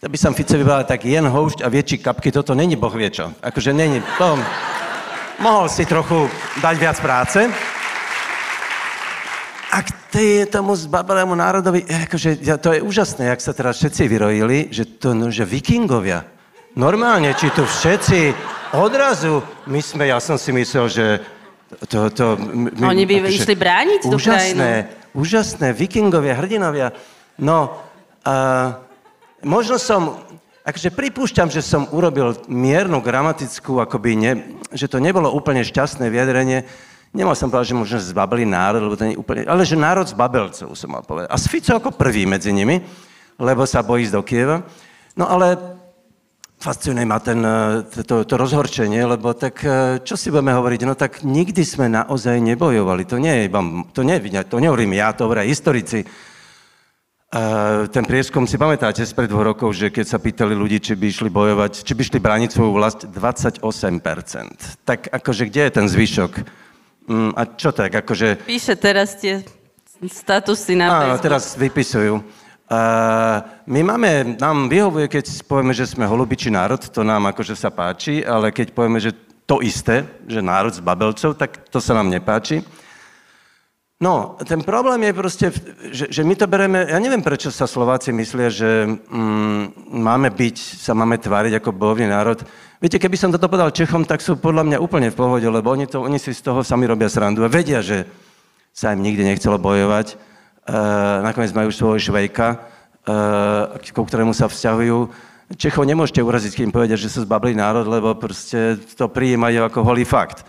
To 0.02 0.10
by 0.10 0.18
som 0.18 0.34
Ficovi 0.34 0.66
povedal 0.66 0.90
tak 0.90 1.06
jen 1.06 1.30
houšť 1.30 1.62
a 1.62 1.70
väčší 1.70 2.02
kapky, 2.02 2.34
toto 2.34 2.58
není 2.58 2.74
boh 2.74 2.90
vie 2.90 3.14
čo. 3.14 3.38
Akože 3.38 3.70
není, 3.70 4.02
to... 4.18 4.34
Mohol 5.38 5.70
si 5.70 5.86
trochu 5.86 6.26
dať 6.58 6.76
viac 6.82 6.98
práce. 6.98 7.46
A 9.70 9.78
k 9.86 9.90
tej, 10.10 10.50
tomu 10.50 10.74
zbabelému 10.74 11.38
národovi, 11.38 11.86
akože, 11.86 12.42
ja, 12.42 12.58
to 12.58 12.74
je 12.74 12.82
úžasné, 12.82 13.30
jak 13.30 13.46
sa 13.46 13.54
teraz 13.54 13.78
všetci 13.78 14.10
vyrojili, 14.10 14.74
že 14.74 14.90
to, 14.90 15.14
no, 15.14 15.30
že 15.30 15.46
vikingovia. 15.46 16.26
Normálne, 16.74 17.38
či 17.38 17.54
tu 17.54 17.62
všetci 17.62 18.34
odrazu, 18.74 19.46
my 19.70 19.86
sme, 19.86 20.10
ja 20.10 20.18
som 20.18 20.34
si 20.42 20.50
myslel, 20.50 20.86
že 20.90 21.06
to, 21.94 22.10
to, 22.10 22.42
my, 22.42 22.90
Oni 22.90 23.06
by 23.06 23.22
akože, 23.22 23.38
išli 23.38 23.54
brániť 23.54 24.02
tú 24.10 24.18
úžasné, 24.18 24.90
krajinu. 24.90 25.14
Úžasné, 25.14 25.68
vikingovia, 25.78 26.34
hrdinovia. 26.42 26.90
No, 27.38 27.86
uh, 28.26 28.91
možno 29.44 29.78
som, 29.82 30.22
akože 30.66 30.94
pripúšťam, 30.94 31.50
že 31.50 31.62
som 31.66 31.90
urobil 31.90 32.38
miernu 32.46 33.02
gramatickú, 33.02 33.82
akoby 33.82 34.12
ne, 34.18 34.32
že 34.74 34.88
to 34.88 35.02
nebolo 35.02 35.30
úplne 35.34 35.66
šťastné 35.66 36.08
vyjadrenie. 36.08 36.66
Nemal 37.12 37.36
som 37.36 37.52
povedať, 37.52 37.76
že 37.76 37.80
možno 37.80 37.98
zbabelý 38.00 38.48
národ, 38.48 38.88
lebo 38.88 38.96
to 38.96 39.04
nie 39.04 39.20
úplne, 39.20 39.44
ale 39.44 39.68
že 39.68 39.76
národ 39.76 40.08
z 40.08 40.16
babelcov 40.16 40.72
som 40.80 40.90
mal 40.96 41.04
povedať. 41.04 41.28
A 41.28 41.36
s 41.36 41.52
Fico 41.52 41.76
ako 41.76 41.92
prvý 41.92 42.24
medzi 42.24 42.56
nimi, 42.56 42.80
lebo 43.36 43.68
sa 43.68 43.84
bojí 43.84 44.08
ísť 44.08 44.16
do 44.16 44.24
Kieva. 44.24 44.64
No 45.20 45.28
ale 45.28 45.60
fascinuje 46.62 47.04
ma 47.04 47.20
ten, 47.20 47.44
e, 47.44 47.84
to, 48.06 48.24
to 48.24 48.34
rozhorčenie, 48.40 49.04
lebo 49.04 49.36
tak 49.36 49.60
e, 49.66 50.00
čo 50.08 50.16
si 50.16 50.32
budeme 50.32 50.56
hovoriť? 50.56 50.80
No 50.88 50.96
tak 50.96 51.26
nikdy 51.28 51.68
sme 51.68 51.92
naozaj 51.92 52.40
nebojovali. 52.40 53.04
To 53.12 53.20
nie 53.20 53.34
je 53.34 53.44
iba, 53.50 53.60
to, 53.92 54.08
nie, 54.08 54.16
to 54.48 54.56
nehovorím 54.62 54.96
ja, 54.96 55.12
to 55.12 55.28
hovoria 55.28 55.44
historici 55.44 56.08
ten 57.96 58.04
prieskum 58.04 58.44
si 58.44 58.60
pamätáte 58.60 59.00
spred 59.08 59.32
dvoch 59.32 59.56
rokov, 59.56 59.72
že 59.72 59.88
keď 59.88 60.04
sa 60.04 60.20
pýtali 60.20 60.52
ľudí, 60.52 60.84
či 60.84 61.00
by 61.00 61.08
išli 61.08 61.32
bojovať, 61.32 61.88
či 61.88 61.96
by 61.96 62.02
išli 62.04 62.20
brániť 62.20 62.50
svoju 62.52 62.72
vlast, 62.76 63.08
28%. 63.08 63.64
Tak 64.84 65.08
akože 65.08 65.48
kde 65.48 65.62
je 65.64 65.72
ten 65.72 65.88
zvyšok? 65.88 66.32
Mm, 67.08 67.32
a 67.32 67.42
čo 67.56 67.72
tak, 67.72 67.96
akože... 68.04 68.44
Píše 68.44 68.76
teraz 68.76 69.16
tie 69.16 69.48
statusy 70.04 70.76
na 70.76 71.08
Áno, 71.08 71.16
teraz 71.24 71.56
vypisujú. 71.56 72.20
Uh, 72.72 73.44
my 73.68 73.80
máme, 73.84 74.36
nám 74.36 74.68
vyhovuje, 74.68 75.08
keď 75.08 75.28
povieme, 75.48 75.72
že 75.72 75.88
sme 75.88 76.08
holubičí 76.08 76.52
národ, 76.52 76.80
to 76.84 77.04
nám 77.04 77.32
akože 77.32 77.56
sa 77.56 77.72
páči, 77.72 78.24
ale 78.24 78.52
keď 78.52 78.76
povieme, 78.76 79.00
že 79.00 79.16
to 79.48 79.64
isté, 79.64 80.04
že 80.28 80.44
národ 80.44 80.72
z 80.72 80.84
Babelcov, 80.84 81.36
tak 81.36 81.68
to 81.72 81.80
sa 81.80 81.96
nám 81.96 82.12
nepáči. 82.12 82.64
No, 84.02 84.34
ten 84.42 84.66
problém 84.66 85.06
je 85.06 85.14
proste, 85.14 85.46
že, 85.94 86.10
že 86.10 86.26
my 86.26 86.34
to 86.34 86.50
bereme, 86.50 86.90
ja 86.90 86.98
neviem, 86.98 87.22
prečo 87.22 87.54
sa 87.54 87.70
Slováci 87.70 88.10
myslia, 88.10 88.50
že 88.50 88.90
mm, 88.90 89.94
máme 89.94 90.34
byť, 90.34 90.58
sa 90.58 90.98
máme 90.98 91.22
tváriť 91.22 91.62
ako 91.62 91.70
bojovný 91.70 92.10
národ. 92.10 92.42
Viete, 92.82 92.98
keby 92.98 93.14
som 93.14 93.30
toto 93.30 93.46
povedal 93.46 93.70
Čechom, 93.70 94.02
tak 94.10 94.26
sú 94.26 94.42
podľa 94.42 94.66
mňa 94.66 94.78
úplne 94.82 95.14
v 95.14 95.20
pohode, 95.22 95.46
lebo 95.46 95.70
oni, 95.70 95.86
to, 95.86 96.02
oni 96.02 96.18
si 96.18 96.34
z 96.34 96.42
toho 96.42 96.66
sami 96.66 96.90
robia 96.90 97.14
srandu 97.14 97.46
a 97.46 97.54
vedia, 97.54 97.86
že 97.86 98.10
sa 98.74 98.90
im 98.90 99.06
nikdy 99.06 99.22
nechcelo 99.22 99.62
bojovať. 99.62 100.18
E, 100.18 100.76
nakoniec 101.22 101.54
majú 101.54 101.70
svojho 101.70 102.02
švejka, 102.02 102.58
e, 103.06 103.94
ku 103.94 104.02
ktorému 104.02 104.34
sa 104.34 104.50
vzťahujú. 104.50 104.98
Čechov 105.62 105.86
nemôžete 105.86 106.26
uraziť, 106.26 106.58
keď 106.58 106.64
im 106.66 106.74
povedia, 106.74 106.98
že 106.98 107.06
sú 107.06 107.22
zbablý 107.22 107.54
národ, 107.54 107.86
lebo 107.86 108.18
proste 108.18 108.82
to 108.98 109.14
prijímajú 109.14 109.62
ako 109.62 109.86
holý 109.86 110.10
fakt. 110.10 110.42
E, 110.42 110.46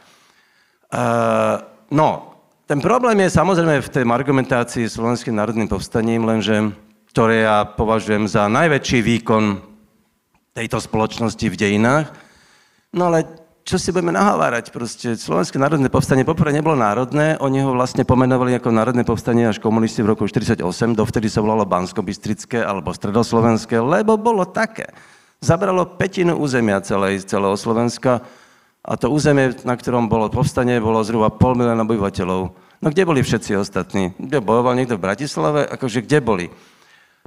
no, 1.93 2.32
ten 2.73 2.81
problém 2.81 3.21
je 3.21 3.37
samozrejme 3.37 3.85
v 3.85 3.93
tej 3.93 4.05
argumentácii 4.09 4.89
Slovenským 4.89 5.37
národným 5.37 5.69
povstaním, 5.69 6.25
lenže 6.25 6.73
ktoré 7.13 7.45
ja 7.45 7.69
považujem 7.69 8.25
za 8.25 8.49
najväčší 8.49 9.05
výkon 9.05 9.61
tejto 10.57 10.81
spoločnosti 10.81 11.53
v 11.53 11.53
dejinách. 11.53 12.09
No 12.97 13.13
ale 13.13 13.29
čo 13.69 13.77
si 13.77 13.93
budeme 13.93 14.17
nahovárať? 14.17 14.73
Proste 14.73 15.21
Slovenské 15.21 15.61
národné 15.61 15.93
povstanie 15.93 16.25
poprvé 16.25 16.57
nebolo 16.57 16.73
národné, 16.73 17.37
oni 17.45 17.61
ho 17.61 17.77
vlastne 17.77 18.09
pomenovali 18.09 18.57
ako 18.57 18.73
národné 18.73 19.05
povstanie 19.05 19.53
až 19.53 19.61
komunisti 19.61 20.01
v 20.01 20.17
roku 20.17 20.25
1948, 20.25 20.97
dovtedy 20.97 21.29
sa 21.29 21.45
volalo 21.45 21.69
Bansko-Bystrické 21.69 22.65
alebo 22.65 22.97
Stredoslovenské, 22.97 23.85
lebo 23.85 24.17
bolo 24.17 24.49
také. 24.49 24.89
Zabralo 25.45 26.01
petinu 26.01 26.41
územia 26.41 26.81
celej, 26.81 27.21
celého 27.29 27.53
Slovenska, 27.53 28.25
a 28.81 28.97
to 28.97 29.13
územie, 29.13 29.53
na 29.69 29.77
ktorom 29.77 30.09
bolo 30.09 30.33
povstanie, 30.33 30.81
bolo 30.81 31.05
zhruba 31.05 31.29
pol 31.29 31.53
milióna 31.53 31.85
obyvateľov. 31.85 32.62
No 32.83 32.91
kde 32.91 33.07
boli 33.07 33.23
všetci 33.23 33.55
ostatní? 33.55 34.11
Kde 34.19 34.43
bojoval 34.43 34.75
niekto 34.75 34.99
v 34.99 35.07
Bratislave? 35.07 35.63
Akože 35.71 36.03
kde 36.03 36.19
boli? 36.19 36.47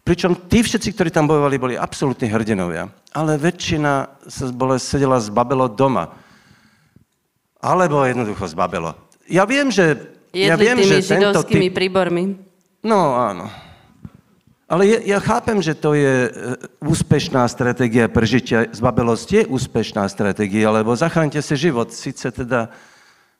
Pričom 0.03 0.35
tí 0.51 0.59
všetci, 0.59 0.91
ktorí 0.91 1.09
tam 1.09 1.31
bojovali, 1.31 1.55
boli 1.55 1.75
absolútni 1.79 2.27
hrdinovia. 2.27 2.91
Ale 3.15 3.39
väčšina 3.39 4.21
sa 4.27 4.51
bolo, 4.51 4.75
sedela 4.75 5.17
z 5.23 5.31
Babelo 5.31 5.71
doma. 5.71 6.11
Alebo 7.63 8.03
jednoducho 8.03 8.51
z 8.51 8.53
Babelo. 8.53 8.93
Ja 9.31 9.47
viem, 9.47 9.71
že... 9.71 10.13
Jedli 10.35 10.51
ja 10.51 10.59
viem, 10.59 10.77
tými 10.83 10.91
že 10.91 11.15
židovskými 11.15 11.71
typ... 11.71 11.75
príbormi. 11.79 12.35
No 12.83 13.15
áno. 13.15 13.47
Ale 14.67 14.83
ja, 14.83 14.99
ja 15.15 15.19
chápem, 15.23 15.63
že 15.63 15.71
to 15.71 15.95
je 15.95 16.27
e, 16.27 16.31
úspešná 16.83 17.47
stratégia 17.47 18.11
prežitia. 18.11 18.67
Zbabelosť 18.75 19.27
je 19.31 19.41
úspešná 19.47 20.03
stratégia, 20.11 20.67
lebo 20.75 20.91
zachránite 20.91 21.39
si 21.39 21.55
život. 21.55 21.95
Sice 21.95 22.35
teda 22.35 22.67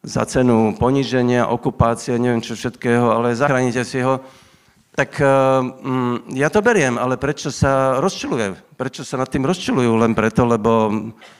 za 0.06 0.24
cenu 0.30 0.78
poníženia, 0.78 1.50
okupácie, 1.50 2.22
neviem 2.22 2.46
čo 2.46 2.54
všetkého, 2.54 3.10
ale 3.10 3.34
zachránite 3.34 3.82
si 3.82 4.00
ho. 4.06 4.22
Tak 4.96 5.20
um, 5.20 6.24
ja 6.32 6.48
to 6.48 6.64
beriem, 6.64 6.96
ale 6.96 7.20
prečo 7.20 7.52
sa 7.52 8.00
rozčulujú? 8.00 8.56
Prečo 8.80 9.04
sa 9.04 9.20
nad 9.20 9.28
tým 9.28 9.44
rozčulujú? 9.44 9.92
Len 10.00 10.16
preto, 10.16 10.48
lebo 10.48 10.88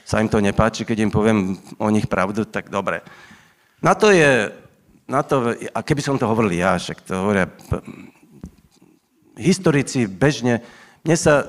sa 0.04 0.20
im 0.20 0.28
to 0.28 0.44
nepáči, 0.44 0.84
keď 0.84 1.08
im 1.08 1.14
poviem 1.14 1.56
o 1.80 1.88
nich 1.88 2.04
pravdu, 2.04 2.44
tak 2.44 2.68
dobre. 2.68 3.00
Na 3.80 3.96
to 3.96 4.12
je, 4.12 4.52
na 5.08 5.24
to, 5.24 5.56
a 5.72 5.80
keby 5.80 6.04
som 6.04 6.20
to 6.20 6.28
hovoril 6.28 6.52
ja, 6.52 6.76
však 6.76 7.00
to 7.06 7.16
hovoria 7.16 7.48
historici 9.40 10.04
bežne, 10.04 10.60
mne 11.06 11.16
sa, 11.16 11.48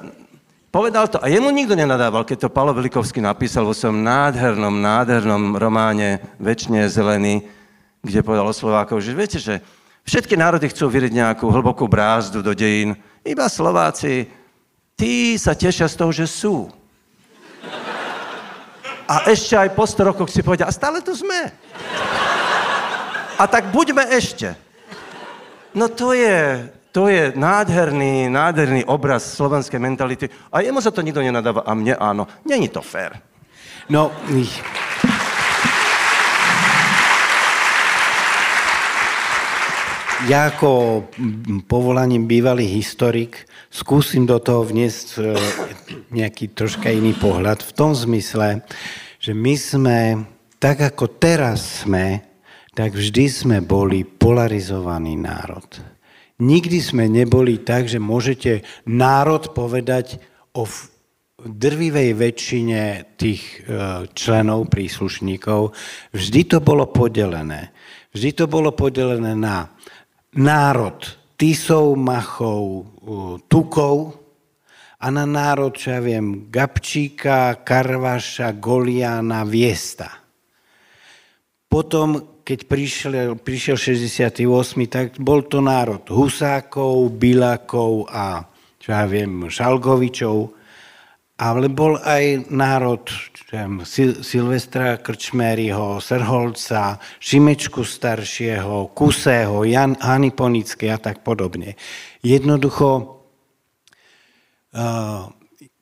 povedal 0.78 1.10
to, 1.10 1.18
a 1.18 1.26
jemu 1.26 1.50
nikto 1.50 1.74
nenadával, 1.74 2.22
keď 2.22 2.46
to 2.46 2.54
Palo 2.54 2.70
Velikovský 2.70 3.18
napísal 3.18 3.66
vo 3.66 3.74
svojom 3.74 4.06
nádhernom, 4.06 4.78
nádhernom 4.78 5.58
románe 5.58 6.22
Večne 6.38 6.86
zelený, 6.86 7.50
kde 8.06 8.22
povedal 8.22 8.46
o 8.46 8.54
Slovákov, 8.54 9.02
že 9.02 9.18
viete, 9.18 9.42
že 9.42 9.58
všetky 10.06 10.38
národy 10.38 10.70
chcú 10.70 10.86
vyriť 10.86 11.18
nejakú 11.18 11.50
hlbokú 11.50 11.90
brázdu 11.90 12.46
do 12.46 12.54
dejín, 12.54 12.94
iba 13.26 13.50
Slováci, 13.50 14.30
tí 14.94 15.34
sa 15.42 15.58
tešia 15.58 15.90
z 15.90 15.98
toho, 15.98 16.14
že 16.14 16.30
sú. 16.30 16.70
A 19.10 19.34
ešte 19.34 19.58
aj 19.58 19.74
po 19.74 19.82
100 19.82 20.14
rokoch 20.14 20.30
si 20.30 20.46
povedia, 20.46 20.70
a 20.70 20.78
stále 20.78 21.02
tu 21.02 21.18
sme. 21.18 21.58
A 23.34 23.44
tak 23.50 23.74
buďme 23.74 24.14
ešte. 24.14 24.54
No 25.74 25.90
to 25.90 26.14
je, 26.14 26.70
to 26.98 27.14
je 27.14 27.30
nádherný, 27.38 28.26
nádherný 28.26 28.90
obraz 28.90 29.22
slovenskej 29.38 29.78
mentality. 29.78 30.34
A 30.50 30.66
jemu 30.66 30.82
sa 30.82 30.90
to 30.90 31.06
nikto 31.06 31.22
nenadáva, 31.22 31.62
a 31.62 31.78
mne 31.78 31.94
áno. 31.94 32.26
Není 32.42 32.74
to 32.74 32.82
fér. 32.82 33.22
No, 33.86 34.10
ja 40.26 40.50
ako 40.50 41.06
povolaním 41.70 42.26
bývalý 42.26 42.66
historik 42.66 43.46
skúsim 43.70 44.26
do 44.26 44.42
toho 44.42 44.66
vniesť 44.66 45.08
e, 45.22 45.38
nejaký 46.10 46.58
troška 46.58 46.90
iný 46.90 47.14
pohľad 47.14 47.62
v 47.62 47.72
tom 47.78 47.94
zmysle, 47.94 48.66
že 49.22 49.38
my 49.38 49.54
sme, 49.54 50.00
tak 50.58 50.82
ako 50.82 51.14
teraz 51.22 51.86
sme, 51.86 52.26
tak 52.74 52.98
vždy 52.98 53.26
sme 53.30 53.58
boli 53.62 54.02
polarizovaný 54.02 55.14
národ. 55.14 55.97
Nikdy 56.38 56.80
sme 56.86 57.10
neboli 57.10 57.58
tak, 57.66 57.90
že 57.90 57.98
môžete 57.98 58.62
národ 58.86 59.58
povedať 59.58 60.22
o 60.54 60.70
drvivej 61.42 62.14
väčšine 62.14 62.82
tých 63.18 63.42
e, 63.66 64.06
členov, 64.14 64.70
príslušníkov. 64.70 65.74
Vždy 66.14 66.42
to 66.46 66.58
bolo 66.62 66.90
podelené. 66.94 67.74
Vždy 68.14 68.30
to 68.38 68.46
bolo 68.46 68.74
podelené 68.74 69.34
na 69.34 69.70
národ 70.38 70.98
Tisov, 71.38 71.98
Machov, 71.98 72.86
Tukov 73.50 74.18
a 74.98 75.14
na 75.14 75.26
národ, 75.26 75.74
čo 75.74 75.94
ja 75.94 76.02
viem, 76.02 76.50
Gabčíka, 76.50 77.62
Karvaša, 77.62 78.58
Goliana, 78.58 79.46
Viesta. 79.46 80.26
Potom 81.70 82.37
keď 82.48 82.60
prišiel, 82.64 83.36
prišiel 83.36 83.76
68., 83.76 84.40
tak 84.88 85.20
bol 85.20 85.44
to 85.44 85.60
národ 85.60 86.00
Husákov, 86.08 87.20
Bilákov 87.20 88.08
a 88.08 88.48
čo 88.80 88.96
ja 88.96 89.04
viem, 89.04 89.52
Šalgovičov, 89.52 90.56
ale 91.44 91.68
bol 91.68 92.00
aj 92.00 92.48
národ 92.48 93.04
viem, 93.52 93.84
Sil- 93.84 94.24
Silvestra 94.24 94.96
Krčmeryho, 94.96 96.00
Serholca, 96.00 97.04
Šimečku 97.20 97.84
staršieho, 97.84 98.96
Kusého, 98.96 99.68
Jan, 99.68 100.00
Hany 100.00 100.32
Ponické 100.32 100.88
a 100.88 100.96
tak 100.96 101.28
podobne. 101.28 101.76
Jednoducho 102.24 103.20
uh, 104.72 105.28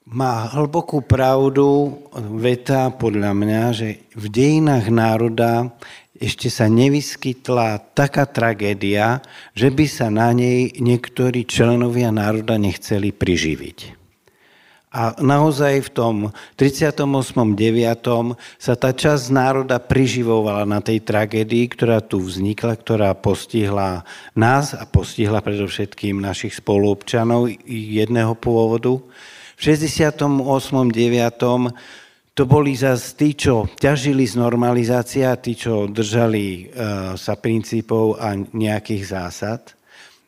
má 0.06 0.34
hlbokú 0.54 1.02
pravdu 1.06 1.98
veta 2.38 2.94
podľa 2.94 3.32
mňa, 3.34 3.62
že 3.74 3.88
v 4.14 4.26
dejinách 4.30 4.90
národa 4.94 5.74
ešte 6.16 6.48
sa 6.48 6.72
nevyskytla 6.72 7.92
taká 7.92 8.24
tragédia, 8.24 9.20
že 9.52 9.68
by 9.68 9.86
sa 9.88 10.08
na 10.08 10.32
nej 10.32 10.72
niektorí 10.80 11.44
členovia 11.44 12.12
národa 12.12 12.56
nechceli 12.56 13.12
priživiť. 13.12 14.06
A 14.96 15.12
naozaj 15.20 15.84
v 15.84 15.90
tom 15.92 16.16
38.9. 16.56 17.04
sa 18.56 18.74
tá 18.80 18.96
časť 18.96 19.28
národa 19.28 19.76
priživovala 19.76 20.64
na 20.64 20.80
tej 20.80 21.04
tragédii, 21.04 21.68
ktorá 21.68 22.00
tu 22.00 22.24
vznikla, 22.24 22.80
ktorá 22.80 23.12
postihla 23.12 24.08
nás 24.40 24.72
a 24.72 24.88
postihla 24.88 25.44
predovšetkým 25.44 26.24
našich 26.24 26.64
spoluobčanov 26.64 27.52
jedného 27.68 28.40
pôvodu. 28.40 29.04
V 29.60 29.62
68.9 29.68 30.16
to 32.36 32.44
boli 32.44 32.76
zase 32.76 33.16
tí, 33.16 33.32
čo 33.32 33.64
ťažili 33.64 34.28
z 34.28 34.36
normalizácia, 34.36 35.32
tí, 35.40 35.56
čo 35.56 35.88
držali 35.88 36.68
uh, 36.68 37.16
sa 37.16 37.40
princípov 37.40 38.20
a 38.20 38.36
nejakých 38.36 39.04
zásad. 39.08 39.72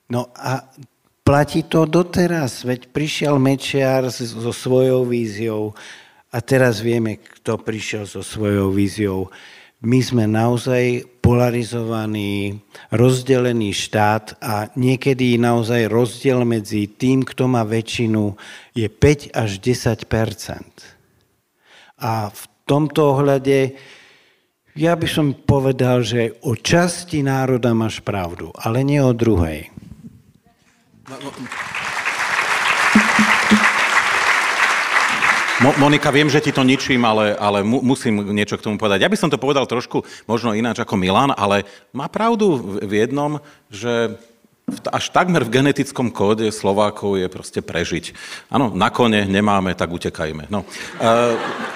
No 0.07 0.31
a 0.31 0.63
platí 1.27 1.67
to 1.67 1.83
doteraz, 1.83 2.63
veď 2.63 2.95
prišiel 2.95 3.35
Mečiar 3.43 4.07
so 4.07 4.55
svojou 4.55 5.03
víziou 5.03 5.75
a 6.31 6.39
teraz 6.39 6.79
vieme, 6.79 7.19
kto 7.19 7.59
prišiel 7.59 8.07
so 8.07 8.23
svojou 8.23 8.71
víziou. 8.71 9.27
My 9.83 9.99
sme 9.99 10.31
naozaj 10.31 11.03
polarizovaný, 11.19 12.63
rozdelený 12.87 13.75
štát 13.75 14.39
a 14.39 14.71
niekedy 14.79 15.35
naozaj 15.35 15.91
rozdiel 15.91 16.47
medzi 16.47 16.87
tým, 16.87 17.27
kto 17.27 17.51
má 17.51 17.67
väčšinu, 17.67 18.31
je 18.71 18.87
5 18.87 19.35
až 19.35 19.59
10 19.59 20.07
a 21.97 22.29
v 22.29 22.43
tomto 22.69 23.17
ohľade 23.17 23.73
ja 24.77 24.93
by 24.93 25.07
som 25.09 25.33
povedal, 25.33 26.05
že 26.05 26.37
o 26.45 26.53
časti 26.53 27.25
národa 27.25 27.73
máš 27.73 27.97
pravdu, 28.05 28.53
ale 28.53 28.85
nie 28.85 29.01
o 29.01 29.09
druhej. 29.09 29.73
Mo- 35.57 35.73
Monika, 35.81 36.13
viem, 36.13 36.29
že 36.29 36.37
ti 36.37 36.53
to 36.53 36.61
ničím, 36.61 37.01
ale, 37.01 37.33
ale 37.33 37.65
mu, 37.65 37.81
musím 37.81 38.21
niečo 38.29 38.61
k 38.61 38.69
tomu 38.69 38.77
povedať. 38.77 39.01
Ja 39.01 39.09
by 39.09 39.17
som 39.17 39.33
to 39.33 39.41
povedal 39.41 39.65
trošku 39.65 40.05
možno 40.29 40.53
ináč 40.53 40.77
ako 40.85 40.93
Milan, 40.93 41.33
ale 41.33 41.65
má 41.89 42.05
pravdu 42.05 42.77
v 42.77 42.93
jednom, 43.01 43.41
že 43.73 44.21
až 44.67 45.15
takmer 45.15 45.47
v 45.47 45.63
genetickom 45.63 46.11
kóde 46.11 46.51
Slovákov 46.51 47.15
je 47.15 47.31
proste 47.31 47.63
prežiť. 47.63 48.11
Áno, 48.51 48.75
na 48.75 48.91
kone 48.91 49.23
nemáme, 49.23 49.71
tak 49.71 49.87
utekajme. 49.87 50.51
No. 50.51 50.67
E, 50.99 51.07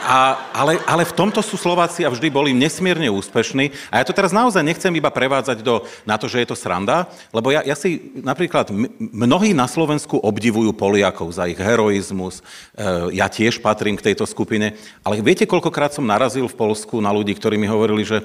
a, 0.03 0.51
ale, 0.51 0.75
ale 0.83 1.07
v 1.07 1.15
tomto 1.15 1.39
sú 1.39 1.55
Slováci 1.55 2.03
a 2.03 2.11
vždy 2.11 2.27
boli 2.27 2.51
nesmierne 2.51 3.07
úspešní. 3.07 3.71
A 3.95 4.03
ja 4.03 4.07
to 4.07 4.11
teraz 4.11 4.35
naozaj 4.35 4.59
nechcem 4.59 4.91
iba 4.91 5.07
prevádzať 5.07 5.63
do, 5.63 5.87
na 6.03 6.19
to, 6.19 6.27
že 6.27 6.43
je 6.43 6.51
to 6.51 6.59
sranda, 6.59 7.07
lebo 7.31 7.55
ja, 7.55 7.63
ja 7.63 7.79
si 7.79 8.11
napríklad, 8.19 8.67
mnohí 8.99 9.55
na 9.55 9.71
Slovensku 9.71 10.19
obdivujú 10.19 10.75
Poliakov 10.75 11.31
za 11.31 11.47
ich 11.47 11.63
heroizmus. 11.63 12.43
E, 12.75 13.15
ja 13.15 13.31
tiež 13.31 13.63
patrím 13.63 13.95
k 13.95 14.11
tejto 14.11 14.27
skupine. 14.27 14.75
Ale 15.07 15.23
viete, 15.23 15.47
koľkokrát 15.47 15.95
som 15.95 16.03
narazil 16.03 16.43
v 16.51 16.59
Polsku 16.59 16.99
na 16.99 17.15
ľudí, 17.15 17.39
ktorí 17.39 17.55
mi 17.55 17.71
hovorili, 17.71 18.03
že 18.03 18.19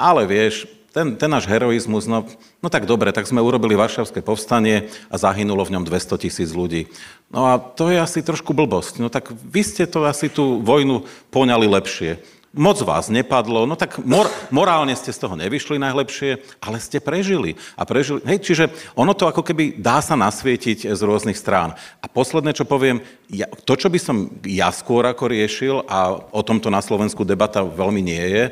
ale 0.00 0.24
vieš, 0.24 0.64
ten, 0.90 1.14
ten 1.14 1.30
náš 1.30 1.46
heroizmus, 1.46 2.10
no, 2.10 2.26
no 2.58 2.68
tak 2.68 2.86
dobre, 2.86 3.14
tak 3.14 3.26
sme 3.30 3.38
urobili 3.38 3.78
Varšavské 3.78 4.26
povstanie 4.26 4.90
a 5.06 5.16
zahynulo 5.16 5.62
v 5.62 5.78
ňom 5.78 5.84
200 5.86 6.22
tisíc 6.26 6.50
ľudí. 6.50 6.90
No 7.30 7.46
a 7.46 7.62
to 7.62 7.94
je 7.94 7.98
asi 8.02 8.26
trošku 8.26 8.50
blbosť. 8.50 8.98
No 8.98 9.06
tak 9.06 9.30
vy 9.30 9.62
ste 9.62 9.86
to 9.86 10.02
asi 10.02 10.26
tú 10.26 10.58
vojnu 10.58 11.06
poňali 11.30 11.70
lepšie. 11.70 12.18
Moc 12.50 12.82
vás 12.82 13.06
nepadlo, 13.06 13.62
no 13.62 13.78
tak 13.78 14.02
mor, 14.02 14.26
morálne 14.50 14.90
ste 14.98 15.14
z 15.14 15.22
toho 15.22 15.38
nevyšli 15.38 15.78
najlepšie, 15.78 16.42
ale 16.58 16.82
ste 16.82 16.98
prežili. 16.98 17.54
A 17.78 17.86
prežili 17.86 18.18
hej, 18.26 18.42
čiže 18.42 18.74
ono 18.98 19.14
to 19.14 19.30
ako 19.30 19.46
keby 19.46 19.78
dá 19.78 20.02
sa 20.02 20.18
nasvietiť 20.18 20.90
z 20.90 21.00
rôznych 21.06 21.38
strán. 21.38 21.78
A 22.02 22.10
posledné, 22.10 22.50
čo 22.50 22.66
poviem, 22.66 23.06
ja, 23.30 23.46
to, 23.46 23.78
čo 23.78 23.86
by 23.86 24.02
som 24.02 24.34
ja 24.42 24.74
skôr 24.74 25.06
ako 25.06 25.30
riešil, 25.30 25.86
a 25.86 26.10
o 26.34 26.42
tomto 26.42 26.74
na 26.74 26.82
Slovensku 26.82 27.22
debata 27.22 27.62
veľmi 27.62 28.02
nie 28.02 28.24
je, 28.34 28.44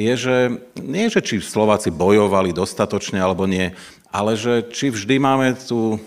je, 0.00 0.14
že 0.16 0.36
nie, 0.80 1.12
že 1.12 1.20
či 1.20 1.44
Slováci 1.44 1.92
bojovali 1.92 2.56
dostatočne 2.56 3.20
alebo 3.20 3.44
nie, 3.44 3.76
ale 4.08 4.34
že 4.34 4.64
či 4.72 4.88
vždy 4.88 5.20
máme 5.20 5.52
tú 5.60 6.00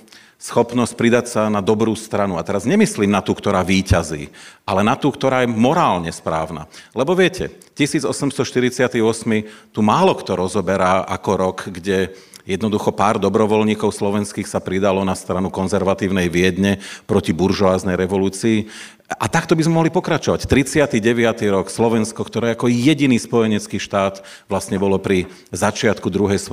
schopnosť 0.44 0.94
pridať 1.00 1.26
sa 1.32 1.42
na 1.48 1.64
dobrú 1.64 1.96
stranu. 1.96 2.36
A 2.36 2.44
teraz 2.44 2.68
nemyslím 2.68 3.08
na 3.08 3.24
tú, 3.24 3.32
ktorá 3.32 3.64
výťazí, 3.64 4.28
ale 4.68 4.84
na 4.84 5.00
tú, 5.00 5.08
ktorá 5.08 5.48
je 5.48 5.56
morálne 5.56 6.12
správna. 6.12 6.68
Lebo 6.92 7.16
viete, 7.16 7.48
1848 7.80 9.00
tu 9.72 9.80
málo 9.80 10.12
kto 10.20 10.36
rozoberá 10.36 11.08
ako 11.08 11.32
rok, 11.40 11.58
kde 11.72 12.12
Jednoducho 12.44 12.92
pár 12.92 13.24
dobrovoľníkov 13.24 13.96
slovenských 13.96 14.44
sa 14.44 14.60
pridalo 14.60 15.00
na 15.08 15.16
stranu 15.16 15.48
konzervatívnej 15.48 16.28
Viedne 16.28 16.84
proti 17.08 17.32
buržoáznej 17.32 17.96
revolúcii. 17.96 18.68
A 19.08 19.32
takto 19.32 19.56
by 19.56 19.64
sme 19.64 19.80
mohli 19.80 19.92
pokračovať. 19.94 20.48
39. 20.48 21.00
rok 21.52 21.72
Slovensko, 21.72 22.20
ktoré 22.24 22.56
ako 22.56 22.68
jediný 22.68 23.16
spojenecký 23.16 23.80
štát 23.80 24.24
vlastne 24.52 24.76
bolo 24.76 25.00
pri 25.00 25.28
začiatku 25.56 26.08
druhej 26.12 26.40
e, 26.40 26.48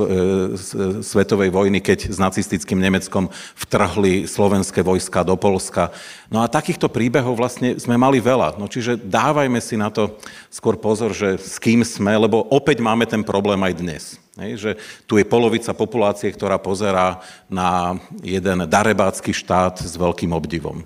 svetovej 1.03 1.51
vojny, 1.51 1.83
keď 1.83 2.11
s 2.11 2.19
nacistickým 2.23 2.79
Nemeckom 2.79 3.31
vtrhli 3.59 4.31
slovenské 4.31 4.87
vojska 4.87 5.27
do 5.27 5.35
Polska. 5.35 5.91
No 6.31 6.43
a 6.43 6.51
takýchto 6.51 6.87
príbehov 6.87 7.35
vlastne 7.35 7.79
sme 7.83 7.99
mali 7.99 8.23
veľa. 8.23 8.59
No 8.63 8.71
čiže 8.71 8.95
dávajme 8.95 9.59
si 9.59 9.75
na 9.75 9.91
to 9.91 10.15
skôr 10.53 10.79
pozor, 10.79 11.15
že 11.15 11.39
s 11.39 11.59
kým 11.59 11.83
sme, 11.83 12.15
lebo 12.15 12.47
opäť 12.51 12.79
máme 12.79 13.11
ten 13.11 13.27
problém 13.27 13.59
aj 13.63 13.75
dnes. 13.75 14.05
Hej, 14.41 14.53
že 14.57 14.71
tu 15.05 15.21
je 15.21 15.29
polovica 15.29 15.77
populácie, 15.77 16.33
ktorá 16.33 16.57
pozerá 16.57 17.21
na 17.45 18.01
jeden 18.25 18.65
darebácky 18.65 19.37
štát 19.37 19.85
s 19.85 20.01
veľkým 20.01 20.33
obdivom. 20.33 20.81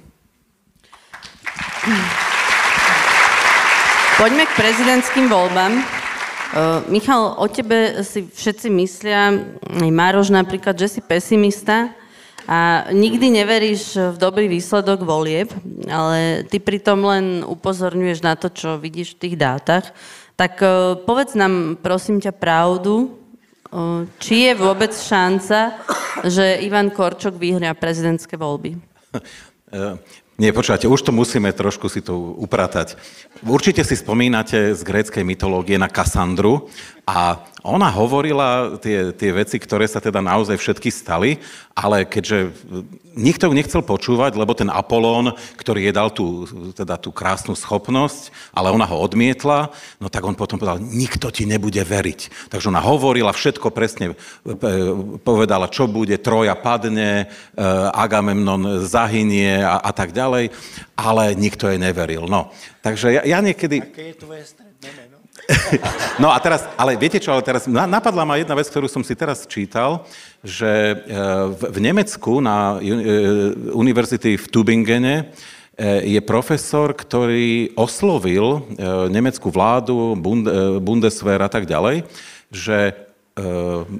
Poďme 4.18 4.50
k 4.50 4.58
prezidentským 4.58 5.30
voľbám. 5.30 5.70
Uh, 5.78 6.82
Michal, 6.90 7.38
o 7.38 7.46
tebe 7.46 8.02
si 8.02 8.26
všetci 8.26 8.74
myslia, 8.74 9.38
aj 9.62 9.90
Mároš 9.94 10.34
napríklad, 10.34 10.74
že 10.74 10.98
si 10.98 11.00
pesimista 11.02 11.94
a 12.50 12.90
nikdy 12.90 13.38
neveríš 13.38 13.94
v 13.94 14.16
dobrý 14.18 14.50
výsledok 14.50 15.06
volieb, 15.06 15.54
ale 15.86 16.42
ty 16.50 16.58
pritom 16.58 17.06
len 17.06 17.46
upozorňuješ 17.46 18.18
na 18.18 18.34
to, 18.34 18.50
čo 18.50 18.82
vidíš 18.82 19.14
v 19.14 19.20
tých 19.30 19.36
dátach. 19.38 19.94
Tak 20.34 20.58
uh, 20.58 20.98
povedz 21.06 21.38
nám, 21.38 21.78
prosím 21.78 22.18
ťa, 22.18 22.34
pravdu, 22.34 23.22
či 24.22 24.50
je 24.50 24.52
vôbec 24.54 24.94
šanca, 24.94 25.78
že 26.22 26.62
Ivan 26.62 26.94
Korčok 26.94 27.34
vyhria 27.34 27.74
prezidentské 27.74 28.38
voľby? 28.38 28.78
Nie, 30.34 30.50
počúvate, 30.50 30.90
už 30.90 31.06
to 31.06 31.14
musíme 31.14 31.46
trošku 31.54 31.86
si 31.86 32.02
to 32.02 32.18
upratať. 32.18 32.98
Určite 33.46 33.86
si 33.86 33.94
spomínate 33.94 34.74
z 34.74 34.82
gréckej 34.82 35.22
mytológie 35.22 35.78
na 35.78 35.86
Kassandru 35.86 36.66
a 37.04 37.36
ona 37.64 37.88
hovorila 37.92 38.76
tie, 38.80 39.12
tie 39.12 39.30
veci, 39.32 39.60
ktoré 39.60 39.84
sa 39.84 40.00
teda 40.00 40.24
naozaj 40.24 40.56
všetky 40.56 40.88
stali, 40.88 41.36
ale 41.76 42.08
keďže 42.08 42.52
nikto 43.12 43.48
ju 43.48 43.52
nechcel 43.52 43.80
počúvať, 43.84 44.36
lebo 44.36 44.56
ten 44.56 44.72
Apolón, 44.72 45.36
ktorý 45.60 45.84
jej 45.84 45.94
dal 45.96 46.08
tú, 46.08 46.48
teda 46.72 46.96
tú 46.96 47.12
krásnu 47.12 47.52
schopnosť, 47.52 48.32
ale 48.56 48.72
ona 48.72 48.88
ho 48.88 48.96
odmietla, 49.00 49.68
no 50.00 50.08
tak 50.08 50.24
on 50.24 50.36
potom 50.36 50.56
povedal, 50.56 50.80
nikto 50.80 51.28
ti 51.28 51.44
nebude 51.44 51.80
veriť. 51.80 52.52
Takže 52.52 52.72
ona 52.72 52.80
hovorila 52.80 53.36
všetko 53.36 53.68
presne, 53.68 54.12
e, 54.12 54.16
povedala, 55.20 55.68
čo 55.68 55.84
bude, 55.84 56.16
Troja 56.20 56.56
padne, 56.56 57.28
e, 57.28 57.64
Agamemnon 57.92 58.80
zahynie 58.84 59.60
a, 59.60 59.76
a 59.80 59.92
tak 59.92 60.16
ďalej, 60.16 60.52
ale 60.96 61.36
nikto 61.36 61.68
jej 61.68 61.76
neveril. 61.76 62.28
No, 62.28 62.48
takže 62.80 63.20
ja, 63.20 63.22
ja 63.28 63.38
niekedy... 63.44 63.84
Aké 63.84 64.16
je 64.16 64.16
tvoje? 64.20 64.63
No 66.22 66.30
a 66.30 66.38
teraz, 66.40 66.66
ale 66.78 66.96
viete 66.96 67.18
čo, 67.18 67.34
ale 67.34 67.42
teraz 67.44 67.66
napadla 67.66 68.24
ma 68.24 68.38
jedna 68.38 68.54
vec, 68.54 68.68
ktorú 68.70 68.86
som 68.86 69.02
si 69.02 69.14
teraz 69.18 69.44
čítal, 69.48 70.06
že 70.40 70.66
e, 70.66 70.96
v 71.74 71.78
Nemecku 71.80 72.38
na 72.38 72.78
e, 72.78 72.94
univerzity 73.72 74.38
v 74.38 74.46
Tübingene 74.46 75.16
e, 75.20 75.24
je 76.16 76.20
profesor, 76.22 76.94
ktorý 76.94 77.74
oslovil 77.74 78.62
nemeckú 79.10 79.50
vládu, 79.50 80.14
Bundeswehr 80.80 81.40
a 81.42 81.50
tak 81.50 81.66
ďalej, 81.66 82.06
že 82.52 82.94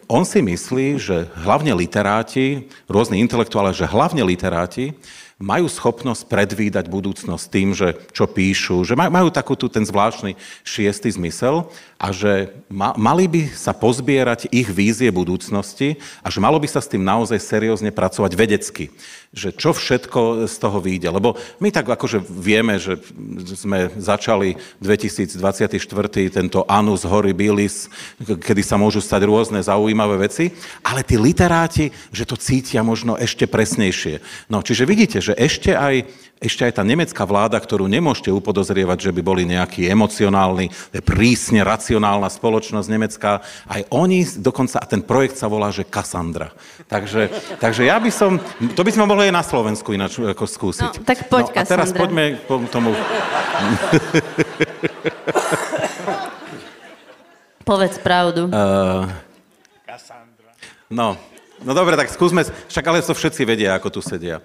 on 0.06 0.22
si 0.22 0.38
myslí, 0.38 0.94
že 0.94 1.26
hlavne 1.42 1.74
literáti, 1.74 2.70
rôzni 2.86 3.18
intelektuáli, 3.18 3.74
že 3.74 3.90
hlavne 3.90 4.22
literáti 4.22 4.94
majú 5.38 5.66
schopnosť 5.66 6.30
predvídať 6.30 6.86
budúcnosť 6.86 7.44
tým, 7.50 7.74
že 7.74 7.98
čo 8.14 8.30
píšu, 8.30 8.86
že 8.86 8.94
majú 8.94 9.28
takú 9.34 9.58
tu 9.58 9.66
ten 9.66 9.82
zvláštny 9.82 10.38
šiestý 10.62 11.10
zmysel 11.10 11.66
a 11.98 12.14
že 12.14 12.54
ma, 12.70 12.94
mali 12.94 13.26
by 13.26 13.42
sa 13.50 13.74
pozbierať 13.74 14.46
ich 14.54 14.70
vízie 14.70 15.10
budúcnosti 15.10 15.98
a 16.22 16.30
že 16.30 16.38
malo 16.38 16.62
by 16.62 16.68
sa 16.70 16.78
s 16.78 16.90
tým 16.90 17.02
naozaj 17.02 17.42
seriózne 17.42 17.90
pracovať 17.90 18.32
vedecky 18.38 18.94
že 19.34 19.50
čo 19.50 19.74
všetko 19.74 20.46
z 20.46 20.56
toho 20.62 20.78
vyjde. 20.78 21.10
Lebo 21.10 21.34
my 21.58 21.68
tak 21.74 21.90
akože 21.90 22.22
vieme, 22.22 22.78
že 22.78 23.02
sme 23.58 23.90
začali 23.98 24.54
2024. 24.78 25.74
tento 26.30 26.62
Anus 26.70 27.02
Horribilis, 27.02 27.90
kedy 28.22 28.62
sa 28.62 28.78
môžu 28.78 29.02
stať 29.02 29.26
rôzne 29.26 29.58
zaujímavé 29.58 30.30
veci, 30.30 30.54
ale 30.86 31.02
tí 31.02 31.18
literáti, 31.18 31.90
že 32.14 32.24
to 32.24 32.38
cítia 32.38 32.86
možno 32.86 33.18
ešte 33.18 33.50
presnejšie. 33.50 34.22
No, 34.46 34.62
čiže 34.62 34.86
vidíte, 34.86 35.18
že 35.18 35.34
ešte 35.34 35.74
aj 35.74 36.06
ešte 36.42 36.66
aj 36.66 36.76
tá 36.76 36.84
nemecká 36.84 37.24
vláda, 37.24 37.56
ktorú 37.56 37.88
nemôžete 37.88 38.28
upodozrievať, 38.28 39.08
že 39.08 39.14
by 39.14 39.22
boli 39.24 39.48
nejaký 39.48 39.88
emocionálny, 39.88 40.68
prísne 41.06 41.64
racionálna 41.64 42.28
spoločnosť 42.28 42.88
nemecká, 42.90 43.40
aj 43.70 43.86
oni 43.88 44.26
dokonca, 44.42 44.82
a 44.82 44.86
ten 44.86 45.00
projekt 45.00 45.40
sa 45.40 45.48
volá, 45.48 45.70
že 45.72 45.88
Cassandra. 45.88 46.52
Takže, 46.90 47.32
takže 47.62 47.88
ja 47.88 47.96
by 47.96 48.10
som, 48.12 48.36
to 48.76 48.82
by 48.84 48.90
sme 48.92 49.08
mohli 49.08 49.32
aj 49.32 49.34
na 49.40 49.44
Slovensku 49.46 49.96
ináč 49.96 50.20
ako 50.20 50.44
skúsiť. 50.44 50.92
No, 51.00 51.06
tak 51.06 51.30
poď, 51.32 51.54
no, 51.54 51.56
a 51.56 51.62
teraz 51.64 51.94
poďme 51.96 52.36
k 52.36 52.68
tomu... 52.68 52.92
Povedz 57.64 57.96
pravdu. 57.96 58.52
Uh, 58.52 59.08
no, 60.92 61.16
no 61.64 61.72
dobre, 61.72 61.96
tak 61.96 62.12
skúsme, 62.12 62.44
však 62.44 62.84
ale 62.84 63.00
to 63.00 63.16
všetci 63.16 63.48
vedia, 63.48 63.72
ako 63.72 63.88
tu 63.88 64.00
sedia. 64.04 64.44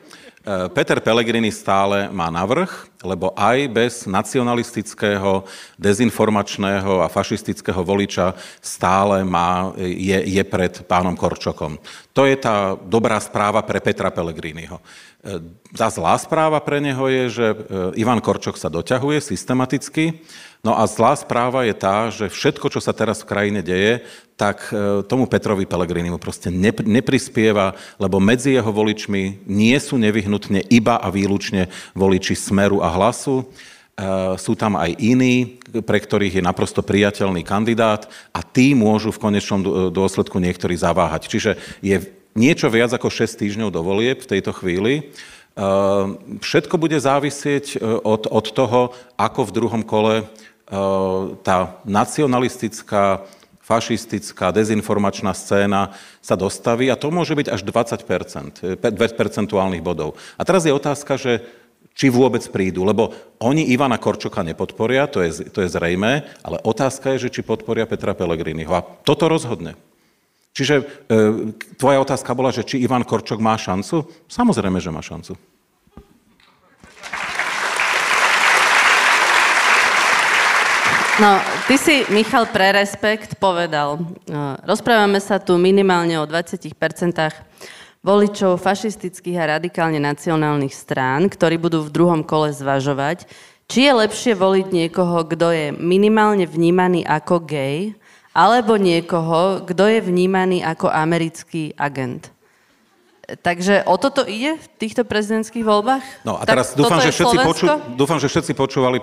Eh, 0.50 0.66
Peter 0.74 0.97
Pellegrini 0.97 1.54
stále 1.54 2.10
má 2.10 2.34
navrh, 2.34 2.89
lebo 3.06 3.30
aj 3.38 3.70
bez 3.70 3.93
nacionalistického, 4.10 5.45
dezinformačného 5.78 7.06
a 7.06 7.12
fašistického 7.12 7.78
voliča 7.86 8.34
stále 8.58 9.22
má, 9.22 9.70
je, 9.78 10.18
je 10.26 10.41
pred 10.41 10.74
pánom 10.89 11.14
Korčokom. 11.14 11.78
To 12.18 12.26
je 12.26 12.34
tá 12.34 12.74
dobrá 12.74 13.22
správa 13.22 13.62
pre 13.62 13.78
Petra 13.78 14.10
Pellegriniho. 14.10 14.82
Eh, 15.20 15.43
tá 15.76 15.91
zlá 15.91 16.15
správa 16.15 16.59
pre 16.63 16.80
neho 16.80 17.05
je, 17.11 17.24
že 17.30 17.47
eh, 17.51 17.57
Ivan 17.99 18.24
Korčok 18.24 18.55
sa 18.55 18.72
doťahuje 18.72 19.20
systematicky, 19.20 20.24
No 20.59 20.76
a 20.76 20.84
zlá 20.91 21.15
správa 21.15 21.63
je 21.63 21.72
tá, 21.72 22.11
že 22.11 22.28
všetko, 22.28 22.67
čo 22.67 22.84
sa 22.84 22.91
teraz 22.91 23.24
v 23.24 23.32
krajine 23.32 23.63
deje, 23.63 24.03
tak 24.36 24.67
e, 24.76 25.07
tomu 25.07 25.24
Petrovi 25.24 25.63
Pelegrinimu 25.63 26.20
proste 26.20 26.51
neprispieva, 26.84 27.80
lebo 27.95 28.20
medzi 28.20 28.59
jeho 28.59 28.67
voličmi 28.67 29.47
nie 29.47 29.78
sú 29.80 29.95
nevyhnutne 29.95 30.67
iba 30.67 30.99
a 30.99 31.07
výlučne 31.07 31.72
voliči 31.95 32.36
Smeru 32.36 32.84
a 32.84 32.91
Hlasu. 32.91 33.47
sú 34.39 34.55
tam 34.55 34.80
aj 34.80 34.95
iní, 34.95 35.59
pre 35.84 35.99
ktorých 35.99 36.39
je 36.39 36.43
naprosto 36.43 36.80
priateľný 36.80 37.43
kandidát 37.43 38.07
a 38.32 38.39
tí 38.39 38.72
môžu 38.72 39.11
v 39.11 39.20
konečnom 39.20 39.91
dôsledku 39.91 40.39
niektorí 40.39 40.76
zaváhať. 40.80 41.28
Čiže 41.28 41.51
je 41.84 42.18
niečo 42.34 42.69
viac 42.69 42.93
ako 42.93 43.09
6 43.09 43.41
týždňov 43.41 43.69
do 43.73 43.82
volieb 43.82 44.21
v 44.21 44.30
tejto 44.38 44.53
chvíli. 44.53 45.13
Všetko 46.39 46.75
bude 46.80 46.95
závisieť 46.95 47.82
od, 47.84 48.30
od 48.30 48.45
toho, 48.53 48.95
ako 49.19 49.41
v 49.49 49.55
druhom 49.55 49.84
kole 49.84 50.30
tá 51.43 51.82
nacionalistická 51.84 53.25
fašistická, 53.69 54.49
dezinformačná 54.49 55.30
scéna 55.38 55.93
sa 56.25 56.34
dostaví 56.34 56.89
a 56.89 56.97
to 56.97 57.13
môže 57.13 57.38
byť 57.38 57.47
až 57.53 57.61
20% 57.61 58.82
2 58.82 58.97
percentuálnych 59.13 59.86
bodov. 59.86 60.17
A 60.38 60.45
teraz 60.45 60.65
je 60.65 60.73
otázka, 60.73 61.21
že 61.21 61.45
či 61.93 62.09
vôbec 62.09 62.41
prídu, 62.49 62.82
lebo 62.82 63.13
oni 63.38 63.69
Ivana 63.69 64.01
Korčoka 64.01 64.41
nepodporia, 64.41 65.05
to 65.05 65.21
je, 65.21 65.51
to 65.53 65.61
je 65.61 65.69
zrejme, 65.69 66.25
ale 66.41 66.57
otázka 66.65 67.13
je, 67.13 67.30
že 67.30 67.34
či 67.39 67.41
podporia 67.45 67.86
Petra 67.86 68.17
Pellegriniho. 68.17 68.73
A 68.73 68.86
toto 69.05 69.30
rozhodne. 69.30 69.77
Čiže 70.54 70.76
e, 70.80 70.84
tvoja 71.78 72.02
otázka 72.02 72.34
bola, 72.34 72.50
že 72.50 72.66
či 72.66 72.82
Ivan 72.82 73.06
Korčok 73.06 73.38
má 73.39 73.56
šancu? 73.56 74.06
Samozrejme, 74.28 74.82
že 74.82 74.89
má 74.91 75.00
šancu. 75.00 75.38
No, 81.20 81.36
ty 81.68 81.76
si, 81.76 82.08
Michal, 82.16 82.47
pre 82.47 82.72
Respekt 82.72 83.36
povedal, 83.43 84.00
no, 84.32 84.56
rozprávame 84.64 85.20
sa 85.20 85.36
tu 85.36 85.60
minimálne 85.60 86.16
o 86.16 86.24
20% 86.24 86.72
voličov 88.00 88.56
fašistických 88.56 89.36
a 89.36 89.60
radikálne 89.60 90.00
nacionálnych 90.00 90.72
strán, 90.72 91.28
ktorí 91.28 91.60
budú 91.60 91.84
v 91.84 91.91
druhom 91.91 92.24
kole 92.24 92.56
zvažovať, 92.56 93.28
či 93.68 93.86
je 93.86 93.93
lepšie 94.00 94.34
voliť 94.39 94.68
niekoho, 94.72 95.28
kto 95.28 95.47
je 95.52 95.68
minimálne 95.76 96.47
vnímaný 96.47 97.04
ako 97.04 97.43
gay, 97.43 97.99
alebo 98.34 98.77
niekoho, 98.77 99.65
kto 99.65 99.84
je 99.89 99.99
vnímaný 100.05 100.61
ako 100.61 100.89
americký 100.89 101.73
agent. 101.75 102.30
Takže 103.30 103.86
o 103.86 103.93
toto 104.01 104.25
ide 104.25 104.57
v 104.57 104.67
týchto 104.82 105.05
prezidentských 105.05 105.61
voľbách? 105.61 106.25
No 106.25 106.41
a 106.41 106.49
teraz 106.49 106.73
tak 106.73 106.82
dúfam, 106.82 106.97
že 106.97 107.13
všetci 107.13 107.38
poču, 107.45 107.65
dúfam, 107.93 108.17
že 108.17 108.25
všetci 108.25 108.53
počúvali 108.57 108.97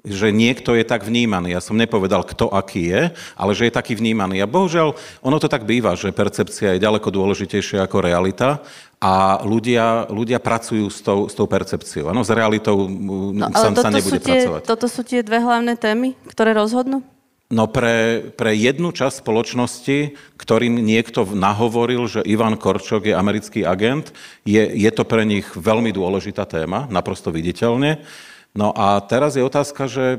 že 0.00 0.32
niekto 0.32 0.72
je 0.72 0.84
tak 0.84 1.04
vnímaný. 1.04 1.52
Ja 1.52 1.60
som 1.60 1.76
nepovedal, 1.76 2.24
kto 2.24 2.48
aký 2.48 2.88
je, 2.88 3.02
ale 3.36 3.52
že 3.52 3.68
je 3.68 3.76
taký 3.76 3.92
vnímaný. 3.92 4.40
A 4.40 4.48
bohužiaľ, 4.48 4.96
ono 5.20 5.36
to 5.36 5.48
tak 5.48 5.68
býva, 5.68 5.92
že 5.92 6.08
percepcia 6.08 6.76
je 6.76 6.84
ďaleko 6.84 7.08
dôležitejšia 7.12 7.84
ako 7.84 8.00
realita 8.00 8.64
a 8.96 9.44
ľudia, 9.44 10.08
ľudia 10.08 10.40
pracujú 10.40 10.88
s 10.88 11.04
tou, 11.04 11.28
s 11.28 11.36
tou 11.36 11.44
percepciou. 11.44 12.08
Ano, 12.08 12.24
s 12.24 12.32
realitou 12.32 12.88
no, 12.88 13.52
sa, 13.52 13.72
sa 13.76 13.92
nebude 13.92 14.20
tie, 14.20 14.48
pracovať. 14.48 14.60
Toto 14.64 14.86
sú 14.88 15.04
tie 15.04 15.20
dve 15.20 15.40
hlavné 15.40 15.76
témy, 15.76 16.16
ktoré 16.32 16.56
rozhodnú? 16.56 17.04
No 17.50 17.66
pre, 17.66 18.30
pre 18.30 18.54
jednu 18.54 18.94
časť 18.94 19.26
spoločnosti, 19.26 20.14
ktorým 20.38 20.78
niekto 20.78 21.26
nahovoril, 21.26 22.06
že 22.06 22.22
Ivan 22.22 22.54
Korčok 22.54 23.10
je 23.10 23.14
americký 23.18 23.66
agent, 23.66 24.14
je, 24.46 24.62
je 24.62 24.90
to 24.94 25.02
pre 25.02 25.26
nich 25.26 25.50
veľmi 25.58 25.90
dôležitá 25.90 26.46
téma, 26.46 26.86
naprosto 26.94 27.34
viditeľne. 27.34 28.06
No 28.54 28.70
a 28.70 29.02
teraz 29.02 29.34
je 29.34 29.42
otázka, 29.42 29.90
že 29.90 30.14
e, 30.14 30.18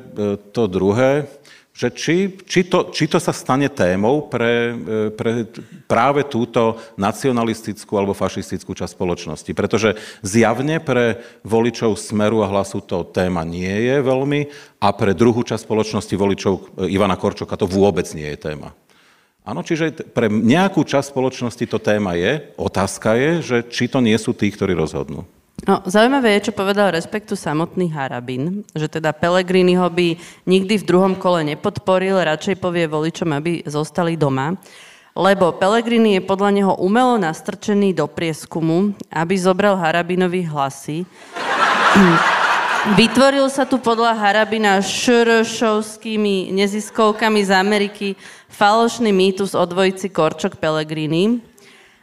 to 0.52 0.68
druhé, 0.68 1.32
že 1.72 1.88
či, 1.96 2.36
či, 2.44 2.68
to, 2.68 2.92
či 2.92 3.08
to 3.08 3.16
sa 3.16 3.32
stane 3.32 3.72
témou 3.72 4.28
pre, 4.28 4.76
e, 4.76 5.08
pre 5.16 5.48
práve 5.88 6.28
túto 6.28 6.76
nacionalistickú 7.00 7.96
alebo 7.96 8.12
fašistickú 8.12 8.76
časť 8.76 8.92
spoločnosti. 8.92 9.52
Pretože 9.56 9.96
zjavne 10.20 10.84
pre 10.84 11.24
voličov 11.48 11.96
Smeru 11.96 12.44
a 12.44 12.52
hlasu 12.52 12.84
to 12.84 13.08
téma 13.08 13.48
nie 13.48 13.88
je 13.88 14.04
veľmi 14.04 14.52
a 14.84 14.88
pre 14.92 15.16
druhú 15.16 15.48
časť 15.48 15.64
spoločnosti 15.64 16.16
voličov 16.20 16.54
Ivana 16.92 17.16
Korčoka 17.16 17.56
to 17.56 17.72
vôbec 17.72 18.06
nie 18.12 18.28
je 18.36 18.52
téma. 18.52 18.76
Áno, 19.42 19.66
čiže 19.66 20.06
pre 20.14 20.30
nejakú 20.30 20.86
časť 20.86 21.10
spoločnosti 21.10 21.66
to 21.66 21.82
téma 21.82 22.14
je. 22.14 22.54
Otázka 22.62 23.18
je, 23.18 23.32
že 23.42 23.58
či 23.74 23.90
to 23.90 23.98
nie 23.98 24.14
sú 24.22 24.38
tí, 24.38 24.54
ktorí 24.54 24.78
rozhodnú. 24.78 25.26
No, 25.62 25.78
zaujímavé 25.86 26.42
je, 26.42 26.50
čo 26.50 26.58
povedal 26.58 26.90
Respektu 26.90 27.38
samotný 27.38 27.94
Harabin, 27.94 28.66
že 28.74 28.90
teda 28.90 29.14
Pelegrini 29.14 29.78
ho 29.78 29.94
by 29.94 30.18
nikdy 30.50 30.82
v 30.82 30.88
druhom 30.90 31.14
kole 31.14 31.46
nepodporil, 31.46 32.18
radšej 32.18 32.58
povie 32.58 32.90
voličom, 32.90 33.30
aby 33.30 33.62
zostali 33.70 34.18
doma, 34.18 34.58
lebo 35.14 35.54
Pelegrini 35.54 36.18
je 36.18 36.26
podľa 36.26 36.50
neho 36.50 36.74
umelo 36.82 37.22
nastrčený 37.22 37.94
do 37.94 38.10
prieskumu, 38.10 38.98
aby 39.14 39.38
zobral 39.38 39.78
Harabinovi 39.78 40.42
hlasy. 40.50 41.06
Vytvoril 42.98 43.46
sa 43.54 43.62
tu 43.62 43.78
podľa 43.78 44.18
Harabina 44.18 44.82
šršovskými 44.82 46.50
neziskovkami 46.58 47.46
z 47.46 47.52
Ameriky 47.54 48.08
falošný 48.50 49.14
mýtus 49.14 49.54
o 49.54 49.62
dvojici 49.62 50.10
Korčok 50.10 50.58
Pelegrini, 50.58 51.51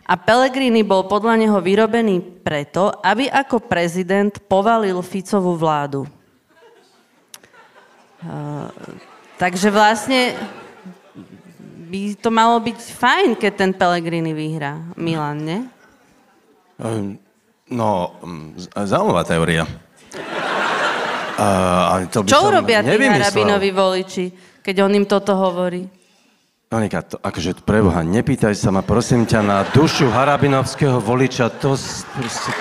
a 0.09 0.15
Pellegrini 0.17 0.81
bol 0.81 1.05
podľa 1.05 1.37
neho 1.37 1.61
vyrobený 1.61 2.41
preto, 2.41 2.89
aby 3.05 3.29
ako 3.29 3.61
prezident 3.61 4.33
povalil 4.49 5.05
Ficovú 5.05 5.53
vládu. 5.53 6.09
Uh, 8.25 8.73
takže 9.37 9.69
vlastne 9.69 10.33
by 11.93 12.17
to 12.17 12.33
malo 12.33 12.57
byť 12.57 12.79
fajn, 12.97 13.29
keď 13.37 13.53
ten 13.53 13.73
Pellegrini 13.77 14.33
vyhrá. 14.33 14.81
Milan, 14.97 15.45
nie? 15.45 15.61
Ehm, 16.81 17.21
no, 17.69 18.17
zaujímavá 18.73 19.29
teória. 19.29 19.69
Uh, 21.39 22.09
to 22.11 22.25
by 22.25 22.29
Čo 22.33 22.51
urobia 22.51 22.83
tí 22.83 22.97
Harabinovi 22.99 23.71
voliči, 23.71 24.27
keď 24.65 24.89
on 24.89 24.93
im 24.99 25.07
toto 25.07 25.37
hovorí? 25.37 25.97
Monika, 26.69 27.01
to, 27.01 27.16
akože 27.16 27.64
preboha, 27.64 28.05
nepýtaj 28.05 28.53
sa 28.53 28.69
ma, 28.69 28.85
prosím 28.85 29.25
ťa, 29.25 29.41
na 29.41 29.64
dušu 29.73 30.12
harabinovského 30.12 31.01
voliča, 31.01 31.49
to 31.49 31.73
proste... 32.12 32.53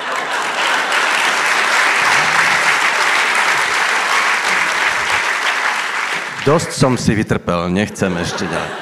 Dosť 6.47 6.71
som 6.71 6.95
si 6.95 7.11
vytrpel, 7.19 7.67
nechcem 7.67 8.15
ešte 8.15 8.47
ďalej. 8.47 8.73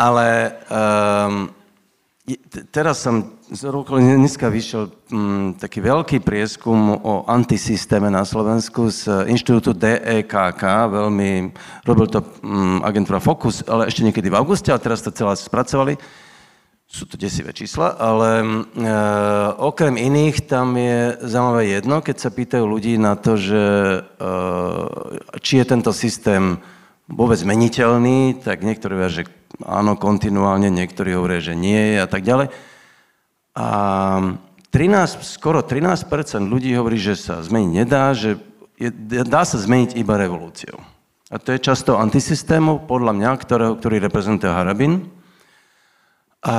Ale 0.00 0.26
um, 0.72 1.52
teraz 2.72 3.04
som 3.04 3.33
dneska 3.44 4.48
vyšiel 4.48 4.88
m, 4.88 4.92
mm, 5.12 5.46
taký 5.60 5.84
veľký 5.84 6.24
prieskum 6.24 6.96
o 6.96 7.28
antisystéme 7.28 8.08
na 8.08 8.24
Slovensku 8.24 8.88
z 8.88 9.28
inštitútu 9.28 9.76
DEKK, 9.76 10.62
veľmi, 10.88 11.52
robil 11.84 12.06
to 12.08 12.24
m, 12.40 12.80
mm, 12.80 12.88
agentúra 12.88 13.20
Focus, 13.20 13.60
ale 13.68 13.92
ešte 13.92 14.00
niekedy 14.00 14.32
v 14.32 14.40
auguste, 14.40 14.72
a 14.72 14.80
teraz 14.80 15.04
to 15.04 15.12
celé 15.12 15.36
spracovali. 15.36 16.00
Sú 16.88 17.04
to 17.04 17.20
desivé 17.20 17.52
čísla, 17.52 17.96
ale 18.00 18.40
e, 18.40 18.46
okrem 19.60 19.98
iných 19.98 20.46
tam 20.46 20.78
je 20.78 21.18
zaujímavé 21.26 21.62
jedno, 21.80 22.00
keď 22.00 22.16
sa 22.16 22.30
pýtajú 22.30 22.64
ľudí 22.64 22.96
na 22.96 23.18
to, 23.18 23.34
že 23.36 23.64
e, 23.98 24.30
či 25.42 25.60
je 25.60 25.64
tento 25.68 25.90
systém 25.90 26.56
vôbec 27.10 27.40
meniteľný, 27.44 28.40
tak 28.40 28.64
niektorí 28.64 28.94
hovoria, 28.94 29.20
že 29.20 29.28
áno, 29.66 29.98
kontinuálne, 29.98 30.70
niektorí 30.70 31.12
hovoria, 31.18 31.42
že 31.42 31.58
nie 31.58 31.98
a 31.98 32.08
tak 32.08 32.24
ďalej. 32.24 32.73
A 33.54 33.68
13, 34.74 35.22
skoro 35.22 35.62
13% 35.62 36.10
ľudí 36.50 36.74
hovorí, 36.74 36.98
že 36.98 37.14
sa 37.14 37.38
zmeniť 37.38 37.70
nedá, 37.70 38.10
že 38.10 38.34
je, 38.74 38.90
dá 39.22 39.46
sa 39.46 39.54
zmeniť 39.54 39.94
iba 39.94 40.18
revolúciou. 40.18 40.82
A 41.30 41.38
to 41.38 41.54
je 41.54 41.62
často 41.62 41.94
antisystémov, 41.94 42.90
podľa 42.90 43.14
mňa, 43.14 43.30
ktorého, 43.38 43.72
ktorý 43.78 44.02
reprezentuje 44.02 44.50
Harabin. 44.50 45.06
A, 46.44 46.58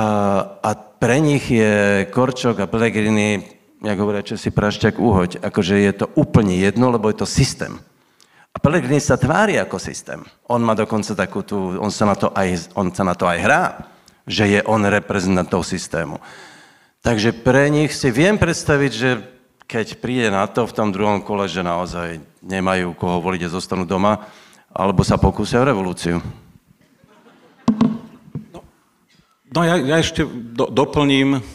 a 0.64 0.70
pre 0.74 1.20
nich 1.20 1.46
je 1.46 2.04
Korčok 2.08 2.64
a 2.64 2.66
Pellegrini, 2.66 3.44
jak 3.84 4.00
hovoria, 4.00 4.24
čo 4.24 4.40
si 4.40 4.48
prašťak 4.48 4.96
uhoď, 4.96 5.30
akože 5.44 5.76
je 5.76 5.92
to 5.92 6.06
úplne 6.16 6.56
jedno, 6.56 6.88
lebo 6.88 7.12
je 7.12 7.20
to 7.20 7.28
systém. 7.28 7.78
A 8.50 8.58
Pellegrini 8.58 8.98
sa 9.04 9.20
tvári 9.20 9.60
ako 9.60 9.76
systém. 9.76 10.24
On 10.48 10.58
má 10.64 10.72
dokonca 10.72 11.12
takú 11.12 11.44
tú, 11.44 11.76
on 11.76 11.92
sa 11.92 12.08
na 12.08 12.16
to 12.16 12.32
aj, 12.32 12.72
on 12.72 12.88
sa 12.88 13.04
na 13.04 13.12
to 13.12 13.28
aj 13.28 13.38
hrá, 13.44 13.62
že 14.24 14.48
je 14.48 14.60
on 14.64 14.80
reprezentant 14.88 15.46
toho 15.46 15.60
systému. 15.60 16.16
Takže 17.06 17.30
pre 17.30 17.70
nich 17.70 17.94
si 17.94 18.10
viem 18.10 18.34
predstaviť, 18.34 18.90
že 18.90 19.22
keď 19.70 19.86
príde 20.02 20.26
na 20.26 20.42
to 20.50 20.66
v 20.66 20.74
tom 20.74 20.90
druhom 20.90 21.22
kole, 21.22 21.46
že 21.46 21.62
naozaj 21.62 22.18
nemajú 22.42 22.98
koho 22.98 23.22
voliť 23.22 23.46
a 23.46 23.54
zostanú 23.54 23.86
doma, 23.86 24.26
alebo 24.74 25.06
sa 25.06 25.14
pokúsia 25.14 25.62
o 25.62 25.68
revolúciu. 25.70 26.18
No, 28.50 28.58
no 29.54 29.60
ja, 29.62 29.78
ja 29.78 30.02
ešte 30.02 30.26
do, 30.26 30.66
doplním, 30.66 31.46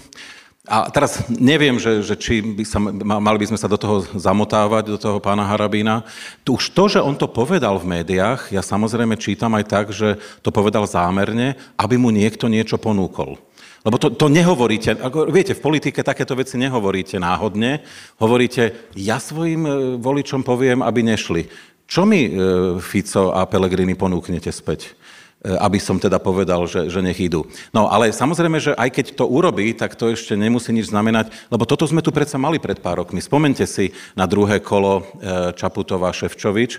a 0.72 0.88
teraz 0.88 1.28
neviem, 1.28 1.76
že, 1.84 2.00
že 2.00 2.16
či 2.16 2.40
by 2.40 2.64
sa, 2.64 2.80
mali 3.04 3.44
by 3.44 3.52
sme 3.52 3.60
sa 3.60 3.68
do 3.68 3.76
toho 3.76 4.08
zamotávať, 4.16 4.88
do 4.88 4.96
toho 4.96 5.20
pána 5.20 5.44
Harabína. 5.44 6.08
Už 6.48 6.72
to, 6.72 6.88
že 6.88 7.04
on 7.04 7.20
to 7.20 7.28
povedal 7.28 7.76
v 7.76 8.00
médiách, 8.00 8.56
ja 8.56 8.64
samozrejme 8.64 9.20
čítam 9.20 9.52
aj 9.60 9.66
tak, 9.68 9.86
že 9.92 10.16
to 10.40 10.48
povedal 10.48 10.88
zámerne, 10.88 11.60
aby 11.76 12.00
mu 12.00 12.08
niekto 12.08 12.48
niečo 12.48 12.80
ponúkol. 12.80 13.36
Lebo 13.82 13.98
to, 13.98 14.14
to 14.14 14.30
nehovoríte, 14.30 14.94
ako, 14.94 15.34
viete, 15.34 15.58
v 15.58 15.66
politike 15.66 16.06
takéto 16.06 16.38
veci 16.38 16.54
nehovoríte 16.62 17.18
náhodne, 17.18 17.82
hovoríte, 18.22 18.94
ja 18.94 19.18
svojim 19.18 19.62
e, 19.66 19.72
voličom 19.98 20.46
poviem, 20.46 20.86
aby 20.86 21.02
nešli. 21.02 21.50
Čo 21.90 22.06
mi 22.06 22.30
e, 22.30 22.32
Fico 22.78 23.34
a 23.34 23.50
Pelegrini 23.50 23.98
ponúknete 23.98 24.54
späť? 24.54 24.94
E, 25.42 25.58
aby 25.58 25.82
som 25.82 25.98
teda 25.98 26.22
povedal, 26.22 26.70
že, 26.70 26.94
že 26.94 27.02
nech 27.02 27.18
idú. 27.18 27.50
No 27.74 27.90
ale 27.90 28.14
samozrejme, 28.14 28.62
že 28.62 28.78
aj 28.78 28.90
keď 28.94 29.06
to 29.18 29.26
urobí, 29.26 29.74
tak 29.74 29.98
to 29.98 30.14
ešte 30.14 30.38
nemusí 30.38 30.70
nič 30.70 30.94
znamenať, 30.94 31.34
lebo 31.50 31.66
toto 31.66 31.90
sme 31.90 32.06
tu 32.06 32.14
predsa 32.14 32.38
mali 32.38 32.62
pred 32.62 32.78
pár 32.78 33.02
rokmi. 33.02 33.18
Spomente 33.18 33.66
si 33.66 33.90
na 34.14 34.30
druhé 34.30 34.62
kolo 34.62 35.10
Čaputová 35.58 36.14
Ševčovič. 36.14 36.78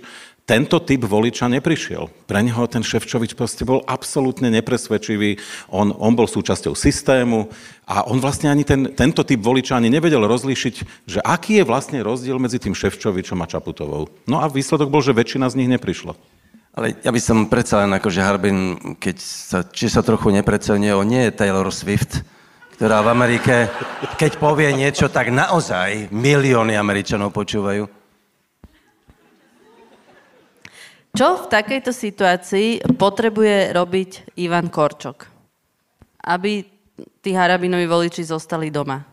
Tento 0.53 0.85
typ 0.85 1.09
voliča 1.09 1.49
neprišiel. 1.49 2.13
Pre 2.29 2.41
neho 2.45 2.69
ten 2.69 2.85
Ševčovič 2.85 3.33
proste 3.33 3.65
bol 3.65 3.81
absolútne 3.89 4.53
nepresvedčivý. 4.53 5.41
On, 5.73 5.89
on 5.97 6.13
bol 6.13 6.29
súčasťou 6.29 6.77
systému 6.77 7.49
a 7.89 8.05
on 8.05 8.21
vlastne 8.21 8.53
ani 8.53 8.61
ten, 8.61 8.93
tento 8.93 9.25
typ 9.25 9.41
voliča 9.41 9.81
ani 9.81 9.89
nevedel 9.89 10.21
rozlíšiť, 10.29 11.09
že 11.09 11.25
aký 11.25 11.57
je 11.57 11.65
vlastne 11.65 12.05
rozdiel 12.05 12.37
medzi 12.37 12.61
tým 12.61 12.77
Ševčovičom 12.77 13.41
a 13.41 13.49
Čaputovou. 13.49 14.13
No 14.29 14.45
a 14.45 14.53
výsledok 14.53 14.93
bol, 14.93 15.01
že 15.01 15.17
väčšina 15.17 15.49
z 15.49 15.57
nich 15.57 15.73
neprišla. 15.73 16.13
Ale 16.77 17.01
ja 17.01 17.09
by 17.09 17.21
som 17.25 17.49
predsa 17.49 17.89
len 17.89 17.97
akože 17.97 18.21
Harbin, 18.21 18.77
keď 19.01 19.17
sa, 19.25 19.65
či 19.65 19.89
sa 19.89 20.05
trochu 20.05 20.37
neprecenie, 20.37 20.93
on 20.93 21.09
nie 21.09 21.33
je 21.33 21.37
Taylor 21.37 21.73
Swift, 21.73 22.21
ktorá 22.77 23.01
v 23.01 23.09
Amerike, 23.09 23.73
keď 24.21 24.37
povie 24.37 24.69
niečo, 24.77 25.09
tak 25.09 25.33
naozaj 25.33 26.13
milióny 26.13 26.77
Američanov 26.77 27.33
počúvajú. 27.33 28.02
Čo 31.13 31.45
v 31.45 31.47
takejto 31.53 31.93
situácii 31.93 32.97
potrebuje 32.97 33.77
robiť 33.77 34.33
Ivan 34.41 34.73
Korčok? 34.73 35.29
Aby 36.25 36.65
tí 37.21 37.37
harabinovi 37.37 37.85
voliči 37.85 38.25
zostali 38.25 38.73
doma. 38.73 39.05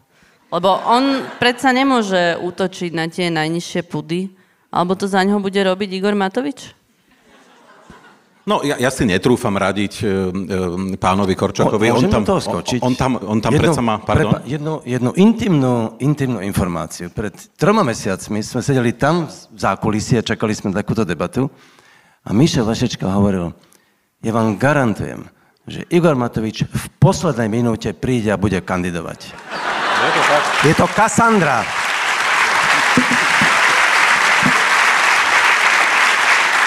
Lebo 0.48 0.80
on 0.88 1.28
predsa 1.44 1.76
nemôže 1.76 2.40
útočiť 2.40 2.96
na 2.96 3.12
tie 3.12 3.28
najnižšie 3.28 3.84
pudy, 3.84 4.32
alebo 4.72 4.96
to 4.96 5.12
za 5.12 5.20
ňoho 5.28 5.44
bude 5.44 5.60
robiť 5.60 5.90
Igor 5.92 6.16
Matovič? 6.16 6.72
No, 8.48 8.64
ja, 8.64 8.80
ja 8.80 8.88
si 8.96 9.04
netrúfam 9.04 9.60
radiť 9.60 9.94
e, 10.00 10.04
e, 10.08 10.96
pánovi 10.96 11.36
Korčokovi. 11.36 11.92
on 11.92 12.08
tam, 12.08 12.24
toho 12.24 12.40
skočiť? 12.40 12.80
On, 12.80 12.90
on 12.90 12.94
tam, 12.96 13.12
on 13.20 13.38
tam 13.44 13.52
jednu, 13.52 13.64
predsa 13.68 13.84
má... 13.84 14.00
Pardon? 14.00 14.40
Prepa, 14.40 14.48
jednu, 14.48 14.80
jednu 14.88 15.12
intimnú, 15.20 16.00
intimnú 16.00 16.40
informáciu. 16.40 17.12
Pred 17.12 17.60
troma 17.60 17.84
mesiacmi 17.84 18.40
sme 18.40 18.64
sedeli 18.64 18.96
tam 18.96 19.28
v 19.28 19.60
zákulisí 19.60 20.16
a 20.16 20.24
čakali 20.24 20.56
sme 20.56 20.72
takúto 20.72 21.04
debatu. 21.04 21.52
A 22.28 22.36
Mišel 22.36 22.68
Vašečka 22.68 23.08
hovoril, 23.08 23.56
ja 24.20 24.32
vám 24.36 24.60
garantujem, 24.60 25.32
že 25.64 25.88
Igor 25.94 26.20
Matovič 26.20 26.68
v 26.68 26.86
poslednej 27.00 27.48
minúte 27.48 27.96
príde 27.96 28.34
a 28.34 28.42
bude 28.42 28.60
kandidovať. 28.60 29.20
Je 30.00 30.12
to, 30.12 30.22
tak? 30.28 30.42
Je 30.66 30.74
to 30.76 30.88
Kassandra. 30.92 31.64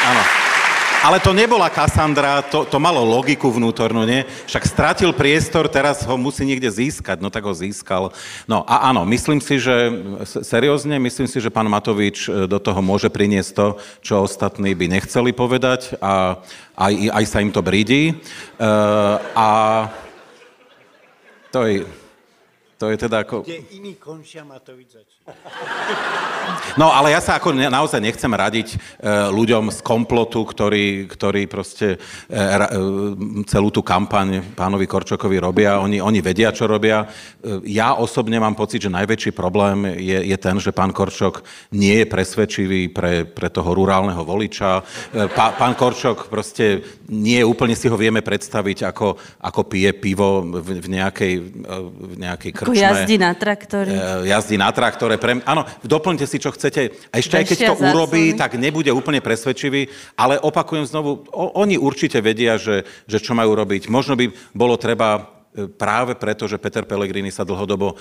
Áno. 0.03 0.23
Ale 1.03 1.19
to 1.19 1.35
nebola 1.35 1.67
Kassandra, 1.67 2.47
to, 2.47 2.63
to 2.63 2.79
malo 2.79 3.03
logiku 3.03 3.51
vnútornú, 3.51 4.07
nie? 4.07 4.23
Však 4.47 4.71
stratil 4.71 5.11
priestor, 5.11 5.67
teraz 5.67 6.07
ho 6.07 6.15
musí 6.15 6.47
niekde 6.47 6.71
získať, 6.71 7.19
no 7.19 7.27
tak 7.27 7.43
ho 7.43 7.51
získal. 7.51 8.15
No 8.47 8.63
a 8.71 8.87
áno, 8.87 9.03
myslím 9.11 9.43
si, 9.43 9.59
že, 9.59 9.91
seriózne, 10.23 11.03
myslím 11.03 11.27
si, 11.27 11.43
že 11.43 11.51
pán 11.51 11.67
Matovič 11.67 12.31
e, 12.31 12.47
do 12.47 12.63
toho 12.63 12.79
môže 12.79 13.11
priniesť 13.11 13.51
to, 13.51 13.67
čo 13.99 14.23
ostatní 14.23 14.79
by 14.79 14.87
nechceli 14.87 15.35
povedať 15.35 15.99
a 15.99 16.39
aj, 16.79 16.95
aj 17.19 17.25
sa 17.27 17.43
im 17.43 17.51
to 17.51 17.67
brídi. 17.67 18.15
Uh, 18.63 19.19
a 19.35 19.49
to 21.51 21.67
je, 21.67 21.83
to 22.83 22.91
je 22.91 22.99
teda 22.99 23.23
ako... 23.23 23.47
Kde 23.47 23.63
iný 23.79 23.95
končia, 23.95 24.43
Matovič 24.43 24.91
začína. 24.91 25.31
No, 26.73 26.89
ale 26.89 27.13
ja 27.13 27.21
sa 27.21 27.37
ako 27.37 27.53
naozaj 27.55 28.01
nechcem 28.01 28.33
radiť 28.33 28.69
e, 28.75 28.77
ľuďom 29.31 29.71
z 29.71 29.79
komplotu, 29.85 30.43
ktorí, 30.43 31.07
ktorí 31.07 31.45
proste 31.47 31.95
e, 31.95 31.99
e, 32.33 32.67
celú 33.47 33.69
tú 33.69 33.85
kampaň 33.85 34.41
pánovi 34.57 34.89
Korčokovi 34.89 35.37
robia. 35.37 35.79
Oni, 35.79 36.01
oni 36.01 36.19
vedia, 36.25 36.51
čo 36.51 36.65
robia. 36.67 37.07
Ja 37.63 37.95
osobne 37.95 38.41
mám 38.41 38.57
pocit, 38.57 38.83
že 38.83 38.91
najväčší 38.91 39.31
problém 39.37 40.01
je, 40.01 40.33
je 40.33 40.37
ten, 40.41 40.57
že 40.59 40.73
pán 40.73 40.97
Korčok 40.97 41.45
nie 41.77 42.03
je 42.03 42.07
presvedčivý 42.09 42.89
pre, 42.89 43.29
pre 43.29 43.53
toho 43.53 43.77
rurálneho 43.77 44.25
voliča. 44.25 44.83
Pá, 45.37 45.53
pán 45.55 45.77
Korčok 45.77 46.33
proste 46.33 46.81
nie 47.13 47.45
úplne 47.45 47.77
si 47.77 47.87
ho 47.87 47.97
vieme 48.01 48.25
predstaviť, 48.25 48.89
ako, 48.89 49.21
ako 49.45 49.61
pije 49.69 49.93
pivo 49.93 50.41
v, 50.41 50.81
v 50.81 50.89
nejakej, 50.89 51.35
v 51.93 52.15
nejakej 52.17 52.53
krčme 52.73 52.89
ako 52.89 52.97
jazdí 52.97 53.17
na 53.21 53.31
traktore. 53.37 53.93
Jazdí 54.25 54.57
na 54.57 54.71
traktore. 54.73 55.15
Pre... 55.21 55.45
Áno, 55.45 55.63
doplňte 55.85 56.25
si, 56.25 56.41
čo 56.41 56.51
chcete. 56.51 56.97
A 57.13 57.21
ešte 57.21 57.37
aj 57.37 57.45
keď 57.53 57.59
to 57.69 57.75
urobí, 57.93 58.33
tak 58.33 58.57
nebude 58.57 58.89
úplne 58.91 59.21
presvedčivý, 59.21 59.93
ale 60.17 60.41
opakujem 60.41 60.89
znovu, 60.89 61.29
o, 61.29 61.45
oni 61.61 61.77
určite 61.77 62.19
vedia, 62.25 62.57
že, 62.57 62.89
že 63.05 63.19
čo 63.21 63.37
majú 63.37 63.53
robiť. 63.53 63.93
Možno 63.93 64.17
by 64.17 64.33
bolo 64.57 64.81
treba 64.81 65.42
práve 65.77 66.17
preto, 66.17 66.49
že 66.49 66.57
Peter 66.57 66.85
Pellegrini 66.85 67.29
sa 67.29 67.45
dlhodobo 67.45 67.93
e, 67.93 67.97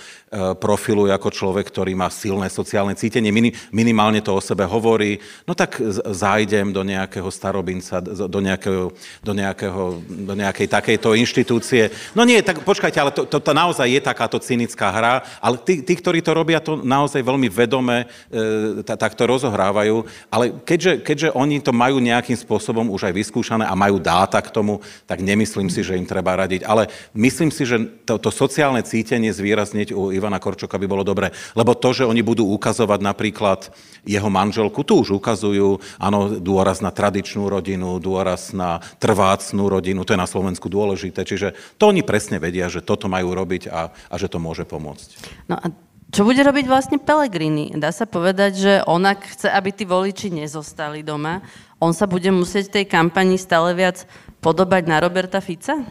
profiluje 0.56 1.12
ako 1.12 1.30
človek, 1.32 1.68
ktorý 1.68 1.96
má 1.96 2.08
silné 2.08 2.48
sociálne 2.48 2.96
cítenie, 2.96 3.32
minimálne 3.72 4.24
to 4.24 4.36
o 4.36 4.42
sebe 4.44 4.64
hovorí, 4.68 5.20
no 5.44 5.56
tak 5.56 5.80
zájdem 6.12 6.72
do 6.72 6.84
nejakého 6.84 7.28
starobinca, 7.28 8.00
do, 8.04 8.40
nejakého, 8.40 8.96
do, 9.24 9.34
nejakého, 9.36 9.84
do 10.04 10.34
nejakej 10.36 10.68
takejto 10.68 11.16
inštitúcie. 11.20 11.92
No 12.16 12.24
nie, 12.24 12.40
tak 12.40 12.64
počkajte, 12.64 13.00
ale 13.00 13.12
to, 13.12 13.28
to, 13.28 13.44
to 13.44 13.52
naozaj 13.52 13.88
je 13.88 14.00
takáto 14.00 14.40
cynická 14.40 14.88
hra, 14.92 15.14
ale 15.44 15.60
tí, 15.60 15.84
tí 15.84 15.94
ktorí 16.00 16.24
to 16.24 16.32
robia, 16.32 16.64
to 16.64 16.80
naozaj 16.80 17.20
veľmi 17.20 17.52
vedome 17.52 18.06
e, 18.32 18.80
takto 18.86 19.28
rozohrávajú, 19.28 20.08
ale 20.32 20.56
keďže, 20.64 21.04
keďže 21.04 21.30
oni 21.36 21.60
to 21.60 21.76
majú 21.76 22.00
nejakým 22.00 22.38
spôsobom 22.38 22.88
už 22.92 23.12
aj 23.12 23.14
vyskúšané 23.16 23.68
a 23.68 23.76
majú 23.76 24.00
dáta 24.00 24.40
k 24.40 24.54
tomu, 24.54 24.80
tak 25.04 25.20
nemyslím 25.20 25.68
si, 25.68 25.84
že 25.84 25.98
im 25.98 26.08
treba 26.08 26.36
radiť. 26.40 26.64
Ale 26.64 26.88
myslím, 27.12 27.41
myslím 27.42 27.50
si, 27.58 27.66
že 27.66 28.06
to, 28.06 28.22
to 28.22 28.30
sociálne 28.30 28.86
cítenie 28.86 29.34
zvýrazniť 29.34 29.98
u 29.98 30.14
Ivana 30.14 30.38
Korčoka 30.38 30.78
by 30.78 30.86
bolo 30.86 31.02
dobré. 31.02 31.34
Lebo 31.58 31.74
to, 31.74 31.90
že 31.90 32.06
oni 32.06 32.22
budú 32.22 32.46
ukazovať 32.54 33.02
napríklad 33.02 33.74
jeho 34.06 34.30
manželku, 34.30 34.86
tu 34.86 35.02
už 35.02 35.18
ukazujú, 35.18 35.82
áno, 35.98 36.38
dôraz 36.38 36.86
na 36.86 36.94
tradičnú 36.94 37.50
rodinu, 37.50 37.98
dôraz 37.98 38.54
na 38.54 38.78
trvácnú 39.02 39.74
rodinu, 39.74 40.06
to 40.06 40.14
je 40.14 40.22
na 40.22 40.30
Slovensku 40.30 40.70
dôležité. 40.70 41.26
Čiže 41.26 41.58
to 41.82 41.90
oni 41.90 42.06
presne 42.06 42.38
vedia, 42.38 42.70
že 42.70 42.86
toto 42.86 43.10
majú 43.10 43.34
robiť 43.34 43.74
a, 43.74 43.90
a 43.90 44.16
že 44.22 44.30
to 44.30 44.38
môže 44.38 44.70
pomôcť. 44.70 45.10
No 45.50 45.58
a 45.58 45.74
čo 46.14 46.22
bude 46.22 46.46
robiť 46.46 46.70
vlastne 46.70 47.02
Pelegrini? 47.02 47.74
Dá 47.74 47.90
sa 47.90 48.06
povedať, 48.06 48.52
že 48.54 48.74
on 48.86 49.02
ak 49.02 49.34
chce, 49.34 49.50
aby 49.50 49.74
tí 49.74 49.90
voliči 49.90 50.30
nezostali 50.30 51.02
doma, 51.02 51.42
on 51.82 51.98
sa 51.98 52.06
bude 52.06 52.30
musieť 52.30 52.78
tej 52.78 52.86
kampani 52.86 53.42
stále 53.42 53.74
viac 53.74 54.06
podobať 54.46 54.86
na 54.86 55.02
Roberta 55.02 55.42
Fica? 55.42 55.82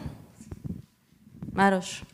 Maroš. 1.51 2.07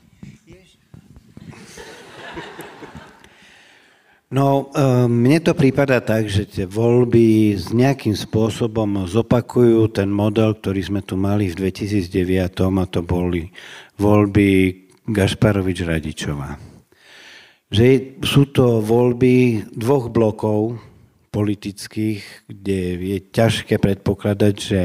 No, 4.28 4.68
e, 4.76 5.08
mne 5.08 5.40
to 5.40 5.56
prípada 5.56 6.04
tak, 6.04 6.28
že 6.28 6.44
tie 6.44 6.68
voľby 6.68 7.56
s 7.56 7.72
nejakým 7.72 8.12
spôsobom 8.12 9.08
zopakujú 9.08 9.88
ten 9.88 10.12
model, 10.12 10.52
ktorý 10.52 10.84
sme 10.84 11.00
tu 11.00 11.16
mali 11.16 11.48
v 11.48 11.72
2009, 11.72 12.52
a 12.60 12.86
to 12.92 13.00
boli 13.08 13.48
voľby 13.96 14.84
Gašparovič-Radičová. 15.08 16.60
Že 17.72 18.20
sú 18.20 18.52
to 18.52 18.84
voľby 18.84 19.64
dvoch 19.72 20.12
blokov 20.12 20.76
politických, 21.32 22.52
kde 22.52 22.80
je 23.00 23.18
ťažké 23.32 23.80
predpokladať, 23.80 24.56
že 24.60 24.82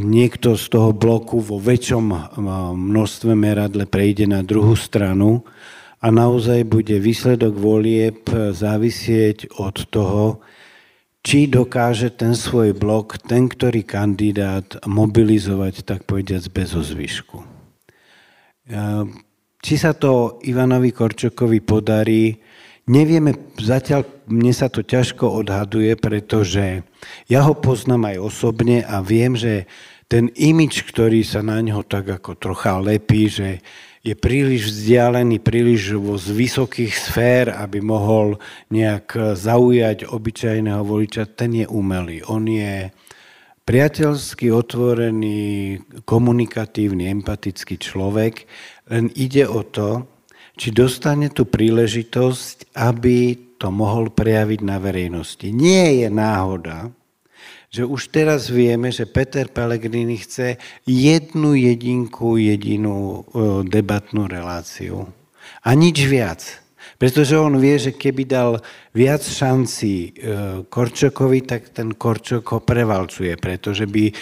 niekto 0.00 0.56
z 0.56 0.64
toho 0.72 0.90
bloku 0.96 1.44
vo 1.44 1.60
väčšom 1.60 2.36
množstve 2.72 3.32
meradle 3.36 3.84
prejde 3.84 4.24
na 4.24 4.40
druhú 4.40 4.72
stranu 4.78 5.44
a 6.00 6.08
naozaj 6.08 6.64
bude 6.68 6.96
výsledok 7.00 7.52
volieb 7.56 8.24
závisieť 8.32 9.56
od 9.60 9.76
toho, 9.88 10.44
či 11.24 11.48
dokáže 11.48 12.12
ten 12.12 12.36
svoj 12.36 12.76
blok, 12.76 13.16
ten, 13.24 13.48
ktorý 13.48 13.80
kandidát 13.88 14.76
mobilizovať, 14.84 15.88
tak 15.88 16.04
povediac, 16.04 16.44
bez 16.52 16.76
ozvyšku. 16.76 17.54
Eh, 18.64 19.04
či 19.64 19.74
sa 19.80 19.96
to 19.96 20.40
Ivanovi 20.44 20.92
Korčokovi 20.92 21.64
podarí, 21.64 22.36
Nevieme, 22.84 23.32
zatiaľ 23.56 24.04
mne 24.28 24.52
sa 24.52 24.68
to 24.68 24.84
ťažko 24.84 25.24
odhaduje, 25.40 25.96
pretože 25.96 26.84
ja 27.32 27.40
ho 27.48 27.56
poznám 27.56 28.12
aj 28.12 28.16
osobne 28.20 28.84
a 28.84 29.00
viem, 29.00 29.32
že 29.32 29.64
ten 30.04 30.28
imič, 30.36 30.84
ktorý 30.84 31.24
sa 31.24 31.40
na 31.40 31.64
ňo 31.64 31.80
tak 31.80 32.12
ako 32.12 32.36
trocha 32.36 32.76
lepí, 32.76 33.32
že 33.32 33.64
je 34.04 34.12
príliš 34.12 34.68
vzdialený, 34.68 35.40
príliš 35.40 35.96
z 35.96 36.28
vysokých 36.28 36.92
sfér, 36.92 37.56
aby 37.56 37.80
mohol 37.80 38.36
nejak 38.68 39.32
zaujať 39.32 40.04
obyčajného 40.04 40.84
voliča, 40.84 41.24
ten 41.24 41.56
je 41.56 41.64
umelý. 41.64 42.20
On 42.28 42.44
je 42.44 42.92
priateľsky 43.64 44.52
otvorený, 44.52 45.80
komunikatívny, 46.04 47.08
empatický 47.08 47.80
človek, 47.80 48.44
len 48.92 49.08
ide 49.16 49.48
o 49.48 49.64
to, 49.64 50.04
či 50.54 50.70
dostane 50.70 51.28
tú 51.28 51.44
príležitosť, 51.44 52.74
aby 52.78 53.34
to 53.58 53.68
mohol 53.74 54.10
prejaviť 54.10 54.60
na 54.62 54.78
verejnosti. 54.78 55.50
Nie 55.50 56.06
je 56.06 56.08
náhoda, 56.10 56.94
že 57.74 57.82
už 57.82 58.14
teraz 58.14 58.46
vieme, 58.46 58.94
že 58.94 59.02
Peter 59.02 59.50
Pellegrini 59.50 60.14
chce 60.14 60.62
jednu 60.86 61.58
jedinku, 61.58 62.38
jedinú 62.38 63.26
debatnú 63.66 64.30
reláciu. 64.30 65.10
A 65.66 65.74
nič 65.74 66.06
viac. 66.06 66.63
Pretože 66.94 67.34
on 67.34 67.58
vie, 67.58 67.76
že 67.76 67.92
keby 67.92 68.22
dal 68.24 68.62
viac 68.94 69.20
šancí 69.20 69.94
e, 69.94 70.10
Korčokovi, 70.70 71.40
tak 71.42 71.74
ten 71.74 71.92
Korčok 71.92 72.44
ho 72.54 72.60
prevalcuje, 72.62 73.34
pretože 73.36 73.84
by 73.90 74.04
e, 74.08 74.14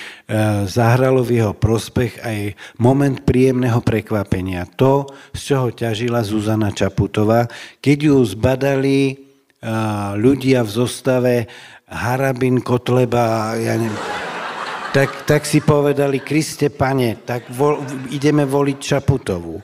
zahralo 0.66 1.20
v 1.20 1.42
jeho 1.42 1.52
prospech 1.52 2.24
aj 2.24 2.38
moment 2.80 3.20
príjemného 3.22 3.84
prekvapenia. 3.84 4.64
To, 4.80 5.04
z 5.36 5.40
čoho 5.52 5.68
ťažila 5.70 6.24
Zuzana 6.24 6.72
Čaputová, 6.72 7.46
keď 7.84 7.98
ju 8.08 8.16
zbadali 8.24 8.98
e, 9.08 9.14
ľudia 10.16 10.64
v 10.64 10.70
zostave 10.72 11.34
Harabin, 11.92 12.64
Kotleba, 12.64 13.52
ja 13.60 13.76
neviem, 13.76 14.00
tak, 14.92 15.24
tak 15.24 15.48
si 15.48 15.64
povedali, 15.64 16.20
Kriste 16.20 16.68
pane, 16.68 17.24
tak 17.24 17.48
vo, 17.48 17.80
ideme 18.12 18.44
voliť 18.44 18.76
Čaputovú. 18.76 19.56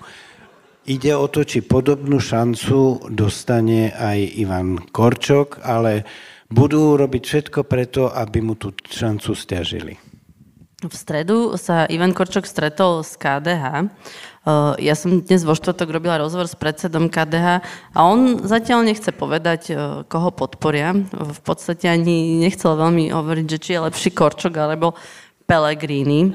Ide 0.89 1.13
o 1.13 1.29
to, 1.29 1.45
či 1.45 1.61
podobnú 1.61 2.17
šancu 2.17 3.13
dostane 3.13 3.93
aj 3.93 4.41
Ivan 4.41 4.81
Korčok, 4.81 5.61
ale 5.61 6.09
budú 6.49 6.97
robiť 6.97 7.23
všetko 7.29 7.61
preto, 7.69 8.09
aby 8.09 8.41
mu 8.41 8.57
tú 8.57 8.73
šancu 8.73 9.37
stiažili. 9.37 10.01
V 10.81 10.95
stredu 10.97 11.61
sa 11.61 11.85
Ivan 11.93 12.17
Korčok 12.17 12.49
stretol 12.49 13.05
s 13.05 13.21
KDH. 13.21 13.85
E, 13.85 13.87
ja 14.81 14.97
som 14.97 15.21
dnes 15.21 15.45
vo 15.45 15.53
štvrtok 15.53 15.93
robila 15.93 16.17
rozhovor 16.17 16.49
s 16.49 16.57
predsedom 16.57 17.13
KDH 17.13 17.61
a 17.93 17.99
on 18.09 18.41
zatiaľ 18.41 18.89
nechce 18.89 19.13
povedať, 19.13 19.61
e, 19.69 19.73
koho 20.09 20.33
podporia. 20.33 20.97
V 21.13 21.41
podstate 21.45 21.85
ani 21.85 22.41
nechcel 22.41 22.81
veľmi 22.81 23.13
hovoriť, 23.13 23.45
že 23.45 23.59
či 23.61 23.71
je 23.77 23.85
lepší 23.85 24.11
Korčok 24.17 24.57
alebo 24.57 24.97
Pellegrini. 25.45 26.33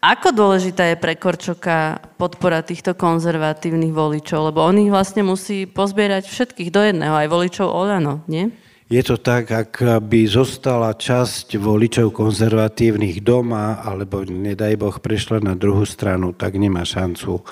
Ako 0.00 0.32
dôležitá 0.32 0.88
je 0.88 0.96
pre 0.96 1.12
Korčoka 1.12 2.00
podpora 2.16 2.64
týchto 2.64 2.96
konzervatívnych 2.96 3.92
voličov? 3.92 4.48
Lebo 4.48 4.64
on 4.64 4.80
ich 4.80 4.88
vlastne 4.88 5.20
musí 5.20 5.68
pozbierať 5.68 6.24
všetkých 6.24 6.72
do 6.72 6.80
jedného, 6.80 7.12
aj 7.12 7.28
voličov 7.28 7.68
Olano, 7.68 8.24
nie? 8.24 8.48
Je 8.88 9.04
to 9.04 9.20
tak, 9.20 9.52
ak 9.52 10.00
by 10.00 10.24
zostala 10.24 10.96
časť 10.96 11.60
voličov 11.60 12.16
konzervatívnych 12.16 13.20
doma, 13.20 13.84
alebo 13.84 14.24
nedaj 14.24 14.80
Boh 14.80 14.96
prešla 14.96 15.44
na 15.44 15.52
druhú 15.52 15.84
stranu, 15.84 16.32
tak 16.32 16.56
nemá 16.56 16.80
šancu. 16.80 17.44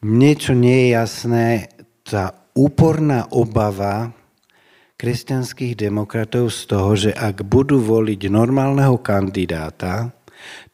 Mne 0.00 0.32
čo 0.40 0.56
nie 0.56 0.88
je 0.88 0.96
jasné, 0.96 1.68
tá 2.08 2.32
úporná 2.56 3.28
obava 3.36 4.16
kresťanských 4.96 5.76
demokratov 5.76 6.48
z 6.48 6.60
toho, 6.64 6.90
že 6.96 7.10
ak 7.12 7.44
budú 7.44 7.84
voliť 7.84 8.32
normálneho 8.32 8.96
kandidáta, 8.96 10.08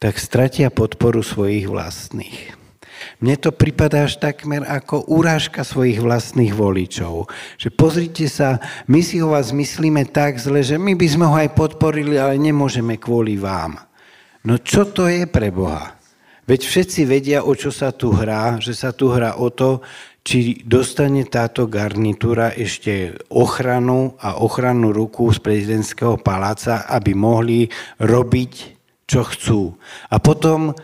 tak 0.01 0.17
stratia 0.17 0.73
podporu 0.73 1.21
svojich 1.23 1.67
vlastných. 1.67 2.59
Mne 3.19 3.35
to 3.39 3.55
pripadá 3.55 4.07
až 4.07 4.19
takmer 4.19 4.63
ako 4.67 5.07
úrážka 5.07 5.63
svojich 5.63 6.03
vlastných 6.03 6.51
voličov. 6.51 7.31
Že 7.55 7.69
pozrite 7.75 8.27
sa, 8.27 8.59
my 8.87 8.99
si 8.99 9.23
o 9.23 9.31
vás 9.31 9.55
myslíme 9.55 10.07
tak 10.11 10.39
zle, 10.39 10.63
že 10.63 10.75
my 10.75 10.95
by 10.95 11.07
sme 11.07 11.25
ho 11.27 11.35
aj 11.35 11.55
podporili, 11.55 12.19
ale 12.19 12.35
nemôžeme 12.39 12.99
kvôli 12.99 13.39
vám. 13.39 13.79
No 14.43 14.59
čo 14.59 14.87
to 14.87 15.07
je 15.07 15.27
pre 15.27 15.51
Boha? 15.51 15.99
Veď 16.47 16.65
všetci 16.65 17.01
vedia, 17.05 17.39
o 17.45 17.53
čo 17.53 17.69
sa 17.69 17.93
tu 17.93 18.09
hrá, 18.09 18.57
že 18.57 18.73
sa 18.73 18.89
tu 18.89 19.13
hrá 19.13 19.37
o 19.37 19.53
to, 19.53 19.85
či 20.25 20.65
dostane 20.65 21.25
táto 21.29 21.69
garnitúra 21.69 22.51
ešte 22.53 23.15
ochranu 23.29 24.17
a 24.19 24.41
ochrannú 24.41 24.91
ruku 24.91 25.29
z 25.29 25.39
prezidentského 25.39 26.17
paláca, 26.19 26.89
aby 26.89 27.13
mohli 27.13 27.69
robiť 28.01 28.78
čo 29.09 29.25
chcú. 29.25 29.73
A 30.13 30.21
potom, 30.21 30.77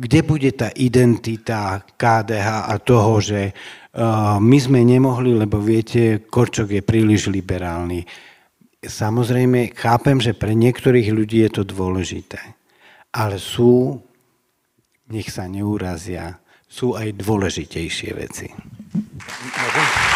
kde 0.00 0.20
bude 0.24 0.48
tá 0.56 0.72
identita 0.72 1.84
KDH 1.84 2.72
a 2.72 2.74
toho, 2.80 3.20
že 3.20 3.52
my 4.40 4.58
sme 4.58 4.80
nemohli, 4.80 5.36
lebo 5.36 5.60
viete, 5.60 6.24
Korčok 6.24 6.72
je 6.72 6.80
príliš 6.80 7.28
liberálny. 7.28 8.08
Samozrejme, 8.80 9.76
chápem, 9.76 10.16
že 10.24 10.32
pre 10.32 10.56
niektorých 10.56 11.12
ľudí 11.12 11.44
je 11.44 11.60
to 11.60 11.62
dôležité. 11.68 12.40
Ale 13.12 13.36
sú, 13.36 14.00
nech 15.12 15.28
sa 15.28 15.44
neurazia, 15.50 16.40
sú 16.64 16.96
aj 16.96 17.12
dôležitejšie 17.16 18.10
veci. 18.16 18.48
Môžem? 19.34 20.07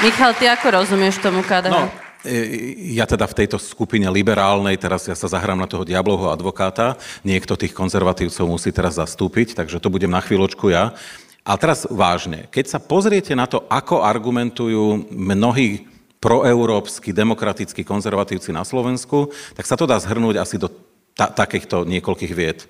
Michal, 0.00 0.32
ty 0.32 0.48
ako 0.48 0.80
rozumieš 0.80 1.20
tomu 1.20 1.44
KDH? 1.44 1.68
No, 1.76 1.92
e, 2.24 2.96
ja 2.96 3.04
teda 3.04 3.28
v 3.28 3.44
tejto 3.44 3.60
skupine 3.60 4.08
liberálnej, 4.08 4.80
teraz 4.80 5.04
ja 5.04 5.12
sa 5.12 5.28
zahrám 5.28 5.60
na 5.60 5.68
toho 5.68 5.84
diablovho 5.84 6.32
advokáta, 6.32 6.96
niekto 7.20 7.52
tých 7.52 7.76
konzervatívcov 7.76 8.48
musí 8.48 8.72
teraz 8.72 8.96
zastúpiť, 8.96 9.52
takže 9.52 9.76
to 9.76 9.92
budem 9.92 10.08
na 10.08 10.24
chvíľočku 10.24 10.72
ja. 10.72 10.96
A 11.44 11.52
teraz 11.60 11.84
vážne, 11.84 12.48
keď 12.48 12.72
sa 12.72 12.78
pozriete 12.80 13.36
na 13.36 13.44
to, 13.44 13.68
ako 13.68 14.00
argumentujú 14.00 15.04
mnohí 15.12 15.84
proeurópsky, 16.16 17.12
demokratickí 17.12 17.84
konzervatívci 17.84 18.56
na 18.56 18.64
Slovensku, 18.64 19.28
tak 19.52 19.68
sa 19.68 19.76
to 19.76 19.84
dá 19.84 20.00
zhrnúť 20.00 20.40
asi 20.40 20.56
do 20.56 20.72
ta- 21.12 21.28
takýchto 21.28 21.84
niekoľkých 21.84 22.32
vied. 22.32 22.64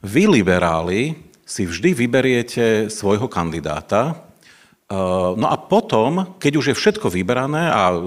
Vy, 0.00 0.24
liberáli, 0.24 1.20
si 1.44 1.68
vždy 1.68 1.92
vyberiete 1.92 2.88
svojho 2.88 3.28
kandidáta, 3.28 4.24
no 5.34 5.46
a 5.50 5.56
potom, 5.58 6.38
keď 6.38 6.52
už 6.62 6.66
je 6.70 6.78
všetko 6.78 7.10
vybrané 7.10 7.66
a 7.66 7.90
eh, 7.90 7.98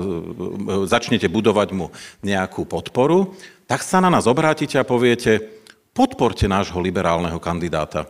začnete 0.87 1.27
budovať 1.27 1.75
mu 1.75 1.91
nejakú 2.23 2.63
podporu, 2.63 3.35
tak 3.67 3.83
sa 3.83 3.99
na 3.99 4.07
nás 4.07 4.25
obrátite 4.25 4.79
a 4.79 4.87
poviete, 4.87 5.43
podporte 5.91 6.47
nášho 6.47 6.79
liberálneho 6.79 7.37
kandidáta. 7.37 8.07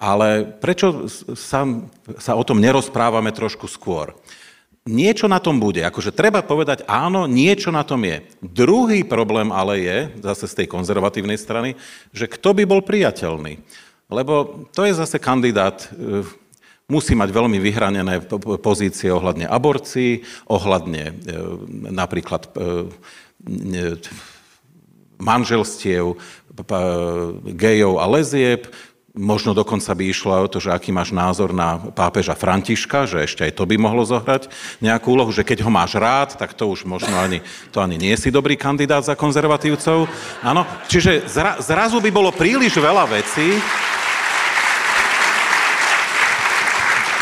Ale 0.00 0.48
prečo 0.48 1.08
sa, 1.36 1.64
sa 2.16 2.32
o 2.32 2.44
tom 2.44 2.56
nerozprávame 2.56 3.32
trošku 3.36 3.68
skôr? 3.68 4.16
Niečo 4.88 5.28
na 5.28 5.36
tom 5.36 5.60
bude. 5.60 5.84
Akože 5.84 6.08
treba 6.08 6.40
povedať, 6.40 6.88
áno, 6.88 7.28
niečo 7.28 7.68
na 7.68 7.84
tom 7.84 8.00
je. 8.00 8.24
Druhý 8.40 9.04
problém 9.04 9.52
ale 9.52 9.84
je, 9.84 9.98
zase 10.24 10.48
z 10.48 10.56
tej 10.64 10.66
konzervatívnej 10.72 11.36
strany, 11.36 11.76
že 12.16 12.32
kto 12.32 12.56
by 12.56 12.64
bol 12.64 12.80
priateľný. 12.80 13.60
Lebo 14.08 14.64
to 14.72 14.88
je 14.88 14.96
zase 14.96 15.20
kandidát, 15.20 15.84
eh, 15.92 16.24
musí 16.90 17.14
mať 17.14 17.30
veľmi 17.30 17.58
vyhranené 17.62 18.26
pozície 18.60 19.08
ohľadne 19.08 19.46
aborcií, 19.46 20.26
ohľadne 20.50 21.02
e, 21.08 21.12
napríklad 21.94 22.50
e, 22.50 23.96
manželstiev 25.22 26.18
gejov 27.56 27.94
a 28.02 28.04
lezieb, 28.10 28.68
Možno 29.10 29.58
dokonca 29.58 29.90
by 29.90 30.06
išlo 30.06 30.38
o 30.38 30.46
to, 30.46 30.62
že 30.62 30.70
aký 30.70 30.94
máš 30.94 31.10
názor 31.10 31.50
na 31.50 31.82
pápeža 31.82 32.38
Františka, 32.38 33.10
že 33.10 33.26
ešte 33.26 33.42
aj 33.42 33.58
to 33.58 33.66
by 33.66 33.74
mohlo 33.74 34.06
zohrať 34.06 34.46
nejakú 34.78 35.18
úlohu, 35.18 35.34
že 35.34 35.42
keď 35.42 35.66
ho 35.66 35.70
máš 35.70 35.98
rád, 35.98 36.38
tak 36.38 36.54
to 36.54 36.70
už 36.70 36.86
možno 36.86 37.18
ani, 37.18 37.42
to 37.74 37.82
ani 37.82 37.98
nie 37.98 38.14
si 38.14 38.30
dobrý 38.30 38.54
kandidát 38.54 39.02
za 39.02 39.18
konzervatívcov. 39.18 40.06
Áno, 40.46 40.62
čiže 40.86 41.26
zra, 41.26 41.58
zrazu 41.58 41.98
by 41.98 42.10
bolo 42.14 42.30
príliš 42.30 42.78
veľa 42.78 43.10
vecí, 43.10 43.58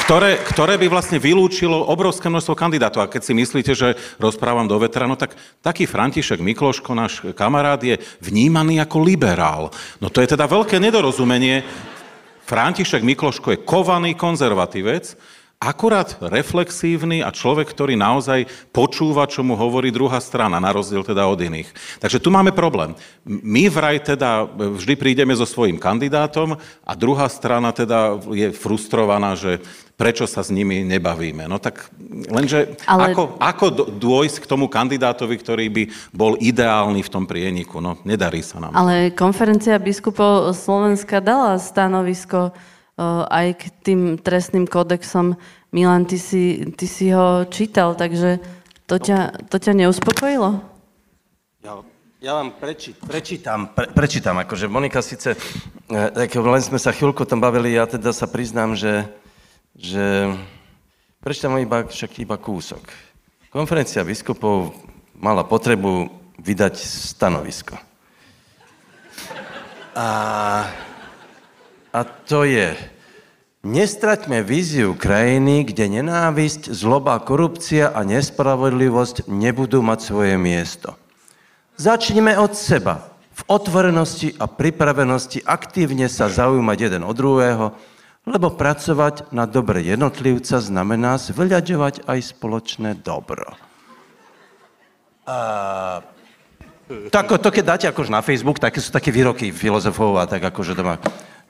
ktoré, 0.08 0.40
ktoré 0.40 0.80
by 0.80 0.88
vlastne 0.88 1.20
vylúčilo 1.20 1.84
obrovské 1.84 2.32
množstvo 2.32 2.56
kandidátov. 2.56 3.04
A 3.04 3.12
keď 3.12 3.28
si 3.28 3.36
myslíte, 3.36 3.76
že 3.76 3.92
rozprávam 4.16 4.64
do 4.64 4.80
vetra, 4.80 5.04
no 5.04 5.20
tak 5.20 5.36
taký 5.60 5.84
František 5.84 6.40
Mikloško, 6.40 6.96
náš 6.96 7.20
kamarát, 7.36 7.76
je 7.76 8.00
vnímaný 8.24 8.80
ako 8.80 9.04
liberál. 9.04 9.68
No 10.00 10.08
to 10.08 10.24
je 10.24 10.32
teda 10.32 10.48
veľké 10.48 10.80
nedorozumenie. 10.80 11.60
František 12.48 13.04
Mikloško 13.04 13.52
je 13.52 13.64
kovaný 13.68 14.16
konzervatívec, 14.16 15.12
akurát 15.60 16.16
reflexívny 16.24 17.20
a 17.20 17.28
človek, 17.28 17.68
ktorý 17.68 17.92
naozaj 17.98 18.48
počúva, 18.72 19.28
čo 19.28 19.44
mu 19.44 19.60
hovorí 19.60 19.92
druhá 19.92 20.24
strana, 20.24 20.56
na 20.56 20.72
rozdiel 20.72 21.04
teda 21.04 21.28
od 21.28 21.36
iných. 21.36 21.68
Takže 22.00 22.16
tu 22.16 22.32
máme 22.32 22.56
problém. 22.56 22.96
My 23.28 23.68
vraj 23.68 24.00
teda 24.00 24.48
vždy 24.56 24.94
prídeme 24.96 25.36
so 25.36 25.44
svojím 25.44 25.76
kandidátom 25.76 26.56
a 26.86 26.92
druhá 26.96 27.28
strana 27.28 27.76
teda 27.76 28.16
je 28.32 28.56
frustrovaná, 28.56 29.36
že 29.36 29.60
prečo 29.98 30.30
sa 30.30 30.46
s 30.46 30.54
nimi 30.54 30.86
nebavíme. 30.86 31.50
No 31.50 31.58
tak 31.58 31.90
lenže 32.30 32.78
Ale... 32.86 33.10
ako, 33.10 33.34
ako 33.42 33.66
dôjsť 33.98 34.46
k 34.46 34.46
tomu 34.46 34.70
kandidátovi, 34.70 35.34
ktorý 35.34 35.66
by 35.66 35.82
bol 36.14 36.38
ideálny 36.38 37.02
v 37.02 37.10
tom 37.10 37.26
prieniku? 37.26 37.82
No 37.82 37.98
nedarí 38.06 38.40
sa 38.46 38.62
nám. 38.62 38.78
Ale 38.78 39.10
konferencia 39.10 39.74
biskupov 39.82 40.54
Slovenska 40.54 41.18
dala 41.18 41.58
stanovisko 41.58 42.54
aj 43.26 43.46
k 43.58 43.64
tým 43.82 44.00
trestným 44.22 44.70
kódexom. 44.70 45.34
Milan, 45.74 46.06
ty 46.06 46.16
si, 46.16 46.72
ty 46.78 46.86
si 46.86 47.10
ho 47.10 47.44
čítal, 47.50 47.98
takže 47.98 48.40
to 48.88 48.96
ťa, 48.96 49.50
to 49.52 49.60
ťa 49.60 49.76
neuspokojilo? 49.76 50.64
Ja, 51.60 51.84
ja 52.24 52.32
vám 52.40 52.56
preči, 52.56 52.96
prečítam, 52.96 53.70
pre, 53.76 53.90
prečítam, 53.92 54.40
akože 54.40 54.66
Monika 54.66 55.04
síce, 55.04 55.36
tak 55.90 56.30
len 56.34 56.62
sme 56.64 56.80
sa 56.80 56.90
chvíľku 56.90 57.28
tam 57.28 57.44
bavili, 57.44 57.76
ja 57.76 57.84
teda 57.84 58.16
sa 58.16 58.24
priznám, 58.24 58.74
že, 58.74 59.06
že 59.78 60.34
Prečítam 61.18 61.58
iba, 61.58 61.82
však 61.82 62.22
iba 62.22 62.38
kúsok. 62.38 62.88
Konferencia 63.50 64.06
biskupov 64.06 64.70
mala 65.18 65.42
potrebu 65.42 66.06
vydať 66.38 66.78
stanovisko. 66.78 67.74
A, 69.98 70.08
a 71.90 72.00
to 72.22 72.46
je, 72.46 72.70
nestraťme 73.66 74.46
víziu 74.46 74.94
krajiny, 74.94 75.66
kde 75.66 76.00
nenávisť, 76.00 76.70
zloba, 76.70 77.18
korupcia 77.18 77.90
a 77.90 78.06
nespravodlivosť 78.06 79.26
nebudú 79.26 79.82
mať 79.82 79.98
svoje 79.98 80.38
miesto. 80.38 80.94
Začnime 81.74 82.38
od 82.38 82.54
seba, 82.54 83.10
v 83.34 83.42
otvorenosti 83.50 84.38
a 84.38 84.46
pripravenosti 84.46 85.42
aktívne 85.42 86.06
sa 86.06 86.30
zaujímať 86.30 86.78
jeden 86.78 87.02
od 87.02 87.14
druhého, 87.18 87.74
lebo 88.28 88.52
pracovať 88.52 89.32
na 89.32 89.48
dobre 89.48 89.80
jednotlivca 89.80 90.60
znamená 90.60 91.16
zveľaďovať 91.16 92.04
aj 92.04 92.18
spoločné 92.36 93.00
dobro. 93.00 93.56
A... 95.24 95.38
Tak, 97.12 97.36
to 97.40 97.48
keď 97.52 97.64
dáte 97.64 97.86
akože 97.88 98.08
na 98.08 98.24
Facebook, 98.24 98.60
také 98.60 98.80
sú 98.80 98.88
také 98.88 99.12
výroky 99.12 99.52
filozofov 99.52 100.16
a 100.16 100.24
tak 100.24 100.40
akože 100.40 100.72
doma, 100.72 100.96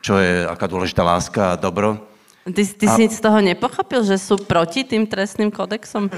čo 0.03 0.19
je, 0.19 0.43
aká 0.43 0.67
dôležitá 0.67 1.07
láska 1.07 1.55
a 1.55 1.59
dobro. 1.59 2.03
Ty, 2.43 2.63
ty 2.65 2.87
a... 2.89 2.95
si 2.97 3.07
z 3.07 3.21
toho 3.23 3.39
nepochopil, 3.39 4.03
že 4.03 4.19
sú 4.19 4.41
proti 4.41 4.83
tým 4.83 5.07
trestným 5.07 5.55
kodexom? 5.55 6.11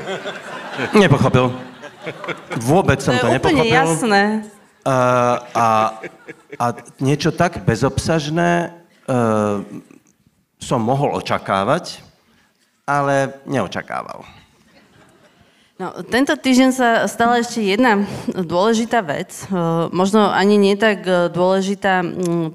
Nepochopil. 0.97 1.53
Vôbec 2.65 3.03
som 3.05 3.13
to, 3.19 3.25
to 3.25 3.27
je 3.29 3.33
úplne 3.37 3.61
nepochopil. 3.61 3.77
jasné. 3.77 4.23
A, 4.81 4.97
a, 5.53 5.67
a 6.57 6.67
niečo 7.05 7.29
tak 7.37 7.61
bezobsažné 7.69 8.73
uh, 9.05 9.61
som 10.61 10.85
mohol 10.85 11.17
očakávať, 11.17 12.05
ale 12.85 13.41
neočakával. 13.49 14.23
No, 15.81 15.97
tento 16.05 16.37
týždeň 16.37 16.71
sa 16.77 17.09
stala 17.09 17.41
ešte 17.41 17.65
jedna 17.65 18.05
dôležitá 18.29 19.01
vec, 19.01 19.49
e, 19.49 19.57
možno 19.97 20.29
ani 20.29 20.61
nie 20.61 20.77
tak 20.77 21.09
e, 21.09 21.33
dôležitá 21.33 22.05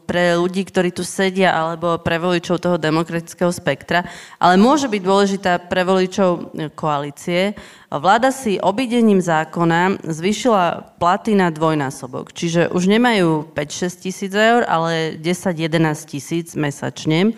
pre 0.06 0.38
ľudí, 0.38 0.62
ktorí 0.62 0.94
tu 0.94 1.02
sedia, 1.02 1.50
alebo 1.58 1.98
pre 1.98 2.22
voličov 2.22 2.62
toho 2.62 2.78
demokratického 2.78 3.50
spektra, 3.50 4.06
ale 4.38 4.62
môže 4.62 4.86
byť 4.86 5.02
dôležitá 5.02 5.58
pre 5.58 5.82
voličov 5.82 6.30
e, 6.54 6.70
koalície. 6.70 7.58
Vláda 7.90 8.30
si 8.30 8.62
obidením 8.62 9.26
zákona 9.26 10.06
zvýšila 10.06 10.94
platy 11.02 11.34
na 11.34 11.50
dvojnásobok, 11.50 12.30
čiže 12.30 12.70
už 12.70 12.86
nemajú 12.86 13.50
5-6 13.58 14.06
tisíc 14.06 14.34
eur, 14.38 14.70
ale 14.70 15.18
10-11 15.18 15.98
tisíc 16.06 16.54
mesačne. 16.54 17.34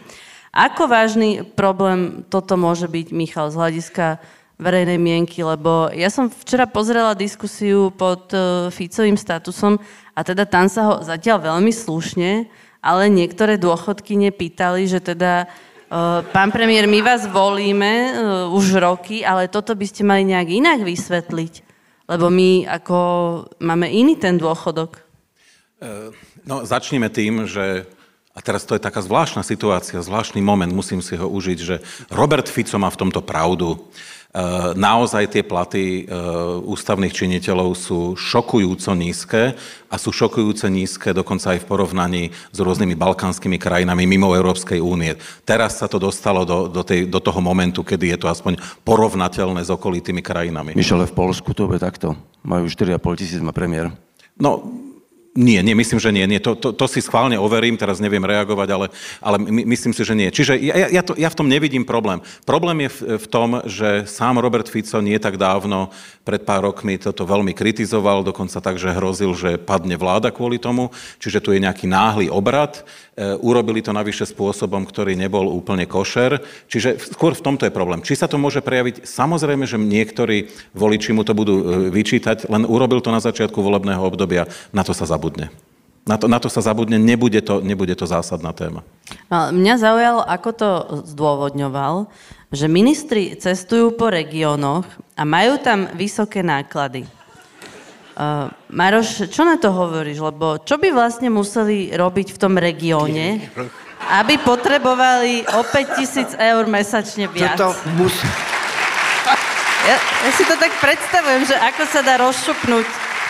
Ako 0.55 0.87
vážny 0.87 1.43
problém 1.43 2.23
toto 2.31 2.55
môže 2.55 2.87
byť, 2.87 3.07
Michal, 3.11 3.51
z 3.51 3.59
hľadiska 3.59 4.05
verejnej 4.57 4.97
mienky, 4.97 5.45
lebo 5.45 5.93
ja 5.93 6.09
som 6.09 6.33
včera 6.33 6.65
pozrela 6.65 7.13
diskusiu 7.13 7.93
pod 7.93 8.33
uh, 8.33 8.73
Ficovým 8.73 9.13
statusom 9.13 9.77
a 10.17 10.19
teda 10.25 10.49
tam 10.49 10.65
sa 10.65 10.81
ho 10.89 10.93
zatiaľ 11.05 11.53
veľmi 11.53 11.69
slušne, 11.69 12.49
ale 12.81 13.03
niektoré 13.13 13.61
dôchodky 13.61 14.17
nepýtali, 14.17 14.89
že 14.89 14.97
teda 14.97 15.45
uh, 15.45 16.25
pán 16.33 16.49
premiér, 16.49 16.89
my 16.89 17.05
vás 17.05 17.29
volíme 17.29 17.93
uh, 17.93 18.09
už 18.49 18.81
roky, 18.81 19.21
ale 19.21 19.45
toto 19.45 19.77
by 19.77 19.85
ste 19.85 20.01
mali 20.01 20.25
nejak 20.25 20.49
inak 20.49 20.79
vysvetliť, 20.81 21.53
lebo 22.09 22.33
my 22.33 22.65
ako 22.81 22.97
máme 23.61 23.85
iný 23.93 24.17
ten 24.17 24.41
dôchodok. 24.41 25.05
No, 26.49 26.65
začneme 26.65 27.13
tým, 27.13 27.45
že 27.45 27.85
a 28.37 28.39
teraz 28.45 28.69
to 28.69 28.77
je 28.77 28.85
taká 28.85 29.01
zvláštna 29.01 29.41
situácia, 29.41 29.97
zvláštny 29.97 30.45
moment, 30.45 30.69
musím 30.69 31.01
si 31.01 31.17
ho 31.17 31.25
užiť, 31.25 31.57
že 31.57 31.81
Robert 32.13 32.45
Fico 32.45 32.77
má 32.77 32.93
v 32.93 33.01
tomto 33.01 33.25
pravdu. 33.25 33.81
Eh, 34.37 34.77
naozaj 34.77 35.33
tie 35.33 35.41
platy 35.41 36.05
eh, 36.05 36.07
ústavných 36.61 37.09
činiteľov 37.09 37.73
sú 37.73 38.13
šokujúco 38.13 38.93
nízke 38.93 39.57
a 39.89 39.95
sú 39.97 40.13
šokujúce 40.13 40.69
nízke 40.69 41.09
dokonca 41.09 41.57
aj 41.57 41.65
v 41.65 41.69
porovnaní 41.71 42.23
s 42.29 42.57
rôznymi 42.61 42.93
balkánskymi 42.93 43.57
krajinami 43.57 44.05
mimo 44.05 44.37
Európskej 44.37 44.77
únie. 44.77 45.17
Teraz 45.41 45.81
sa 45.81 45.89
to 45.89 45.97
dostalo 45.97 46.45
do, 46.45 46.69
do, 46.69 46.85
tej, 46.85 47.09
do 47.09 47.17
toho 47.17 47.41
momentu, 47.41 47.81
kedy 47.81 48.13
je 48.13 48.17
to 48.21 48.29
aspoň 48.29 48.61
porovnateľné 48.85 49.65
s 49.65 49.73
okolitými 49.73 50.21
krajinami. 50.21 50.77
Myšele 50.77 51.09
v 51.09 51.17
Polsku 51.17 51.57
to 51.57 51.65
bude 51.65 51.81
takto. 51.81 52.13
Majú 52.45 52.69
4,5 52.69 53.01
tisíc 53.17 53.41
má 53.41 53.49
premiér. 53.49 53.89
No, 54.37 54.61
nie, 55.37 55.61
nie, 55.61 55.77
myslím, 55.77 56.01
že 56.01 56.09
nie. 56.09 56.25
nie. 56.25 56.41
To, 56.41 56.57
to, 56.57 56.73
to 56.73 56.89
si 56.89 56.97
schválne 56.97 57.37
overím, 57.37 57.77
teraz 57.77 58.01
neviem 58.01 58.25
reagovať, 58.25 58.69
ale, 58.73 58.85
ale 59.21 59.37
my, 59.37 59.69
myslím 59.69 59.93
si, 59.93 60.01
že 60.01 60.17
nie. 60.17 60.33
Čiže 60.33 60.57
ja, 60.57 60.89
ja, 60.89 61.01
to, 61.05 61.13
ja 61.13 61.29
v 61.29 61.37
tom 61.37 61.45
nevidím 61.45 61.85
problém. 61.85 62.25
Problém 62.41 62.89
je 62.89 62.89
v, 62.89 62.99
v 63.21 63.27
tom, 63.29 63.61
že 63.69 64.09
sám 64.09 64.41
Robert 64.41 64.65
Fico 64.65 64.97
nie 64.97 65.21
tak 65.21 65.37
dávno, 65.37 65.93
pred 66.25 66.41
pár 66.41 66.65
rokmi, 66.65 66.97
toto 66.97 67.23
veľmi 67.23 67.53
kritizoval, 67.53 68.25
dokonca 68.25 68.57
tak, 68.57 68.81
že 68.81 68.91
hrozil, 68.97 69.37
že 69.37 69.61
padne 69.61 69.93
vláda 69.93 70.33
kvôli 70.33 70.57
tomu. 70.57 70.89
Čiže 71.21 71.39
tu 71.39 71.53
je 71.53 71.61
nejaký 71.61 71.85
náhly 71.85 72.33
obrad. 72.33 72.81
E, 73.17 73.33
urobili 73.41 73.81
to 73.81 73.97
navyše 73.97 74.29
spôsobom, 74.29 74.85
ktorý 74.85 75.17
nebol 75.17 75.49
úplne 75.49 75.89
košer. 75.89 76.37
Čiže 76.69 77.01
skôr 77.17 77.33
v 77.33 77.41
tomto 77.41 77.65
je 77.65 77.73
problém. 77.73 78.05
Či 78.05 78.13
sa 78.13 78.29
to 78.29 78.37
môže 78.37 78.61
prejaviť? 78.61 79.09
Samozrejme, 79.09 79.65
že 79.65 79.81
niektorí 79.81 80.53
voliči 80.77 81.17
mu 81.17 81.25
to 81.25 81.33
budú 81.33 81.55
e, 81.57 81.63
vyčítať, 81.89 82.45
len 82.45 82.69
urobil 82.69 83.01
to 83.01 83.09
na 83.09 83.17
začiatku 83.17 83.57
volebného 83.57 84.05
obdobia, 84.05 84.45
na 84.69 84.85
to 84.85 84.93
sa 84.93 85.09
zabudne. 85.09 85.49
Na 86.05 86.21
to, 86.21 86.29
na 86.29 86.37
to 86.37 86.45
sa 86.45 86.61
zabudne, 86.61 87.01
nebude 87.01 87.41
to, 87.41 87.57
nebude 87.65 87.97
to 87.97 88.05
zásadná 88.05 88.53
téma. 88.53 88.85
No, 89.33 89.49
mňa 89.49 89.75
zaujalo, 89.81 90.21
ako 90.21 90.49
to 90.53 90.69
zdôvodňoval, 91.09 92.13
že 92.53 92.69
ministri 92.69 93.33
cestujú 93.33 93.97
po 93.97 94.13
regiónoch 94.13 94.85
a 95.17 95.25
majú 95.25 95.57
tam 95.57 95.89
vysoké 95.97 96.45
náklady. 96.45 97.16
Uh, 98.17 98.49
Maroš, 98.73 99.29
čo 99.29 99.45
na 99.45 99.61
to 99.61 99.69
hovoríš? 99.69 100.17
Lebo 100.17 100.57
čo 100.65 100.81
by 100.81 100.89
vlastne 100.89 101.29
museli 101.29 101.93
robiť 101.93 102.33
v 102.33 102.37
tom 102.41 102.57
regióne, 102.57 103.45
aby 104.09 104.41
potrebovali 104.41 105.45
o 105.53 105.61
5 105.61 105.97
tisíc 106.01 106.33
eur 106.33 106.65
mesačne 106.65 107.29
viac? 107.29 107.61
Toto 107.61 107.77
mus... 107.93 108.17
ja, 109.85 109.97
ja 110.01 110.31
si 110.33 110.49
to 110.49 110.57
tak 110.57 110.73
predstavujem, 110.81 111.45
že 111.45 111.61
ako 111.61 111.83
sa 111.85 112.01
dá 112.01 112.17
rozšupnúť 112.17 112.87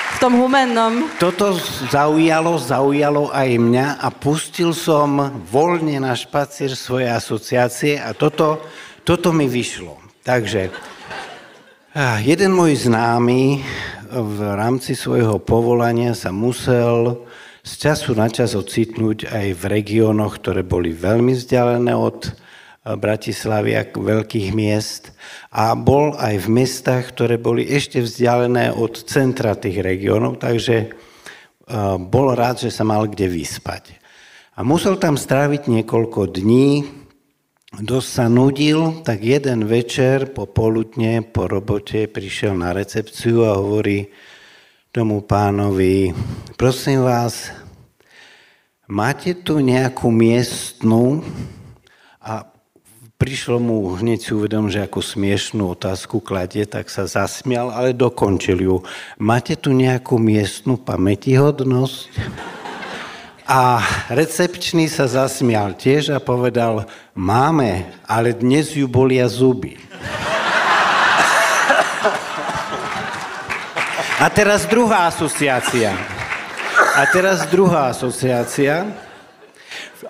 v 0.08 0.18
tom 0.24 0.40
humennom. 0.40 1.12
Toto 1.20 1.52
zaujalo, 1.92 2.56
zaujalo 2.56 3.28
aj 3.36 3.60
mňa 3.60 3.88
a 4.00 4.08
pustil 4.08 4.72
som 4.72 5.36
voľne 5.52 6.00
na 6.00 6.16
špacír 6.16 6.72
svoje 6.80 7.12
asociácie 7.12 8.00
a 8.00 8.16
toto, 8.16 8.64
toto 9.04 9.36
mi 9.36 9.52
vyšlo. 9.52 10.00
Takže 10.24 10.72
jeden 12.22 12.54
môj 12.54 12.86
známy 12.86 13.66
v 14.14 14.40
rámci 14.54 14.94
svojho 14.94 15.42
povolania 15.42 16.14
sa 16.14 16.30
musel 16.30 17.26
z 17.66 17.74
času 17.74 18.14
na 18.14 18.30
čas 18.30 18.54
ocitnúť 18.54 19.26
aj 19.26 19.58
v 19.58 19.64
regiónoch, 19.66 20.38
ktoré 20.38 20.62
boli 20.62 20.94
veľmi 20.94 21.34
vzdialené 21.34 21.98
od 21.98 22.30
eh, 22.30 22.34
Bratislavy 22.94 23.82
a 23.82 23.90
veľkých 23.90 24.54
miest 24.54 25.10
a 25.50 25.74
bol 25.74 26.14
aj 26.22 26.46
v 26.46 26.48
mestách, 26.62 27.18
ktoré 27.18 27.42
boli 27.42 27.66
ešte 27.66 27.98
vzdialené 27.98 28.78
od 28.78 28.94
centra 29.10 29.58
tých 29.58 29.82
regiónov, 29.82 30.38
takže 30.38 30.76
eh, 30.86 30.94
bol 31.98 32.38
rád, 32.38 32.62
že 32.62 32.70
sa 32.70 32.86
mal 32.86 33.10
kde 33.10 33.26
vyspať. 33.26 33.98
A 34.54 34.62
musel 34.62 35.02
tam 35.02 35.18
stráviť 35.18 35.66
niekoľko 35.66 36.30
dní, 36.30 36.86
dosť 37.76 38.08
sa 38.08 38.26
nudil, 38.32 39.04
tak 39.04 39.20
jeden 39.20 39.68
večer 39.68 40.32
po 40.32 40.48
poludne, 40.48 41.20
po 41.20 41.52
robote 41.52 42.08
prišiel 42.08 42.56
na 42.56 42.72
recepciu 42.72 43.44
a 43.44 43.60
hovorí 43.60 44.08
tomu 44.96 45.20
pánovi, 45.20 46.16
prosím 46.56 47.04
vás, 47.04 47.52
máte 48.88 49.36
tu 49.36 49.60
nejakú 49.60 50.08
miestnu 50.08 51.22
a 52.24 52.48
prišlo 53.20 53.60
mu, 53.60 54.00
hneď 54.00 54.20
si 54.24 54.32
uvedom, 54.32 54.72
že 54.72 54.88
ako 54.88 55.04
smiešnú 55.04 55.76
otázku 55.76 56.24
kladie, 56.24 56.64
tak 56.64 56.88
sa 56.88 57.04
zasmial, 57.04 57.74
ale 57.74 57.92
dokončil 57.92 58.64
ju. 58.64 58.76
Máte 59.20 59.60
tu 59.60 59.76
nejakú 59.76 60.16
miestnu 60.16 60.80
pamätihodnosť? 60.80 62.57
A 63.48 63.80
recepčný 64.12 64.92
sa 64.92 65.08
zasmial 65.08 65.72
tiež 65.80 66.12
a 66.12 66.20
povedal, 66.20 66.84
máme, 67.16 67.88
ale 68.04 68.36
dnes 68.36 68.76
ju 68.76 68.92
bolia 68.92 69.24
zuby. 69.32 69.80
A 74.20 74.28
teraz 74.28 74.68
druhá 74.68 75.08
asociácia. 75.08 75.96
A 76.92 77.08
teraz 77.08 77.48
druhá 77.48 77.96
asociácia. 77.96 78.84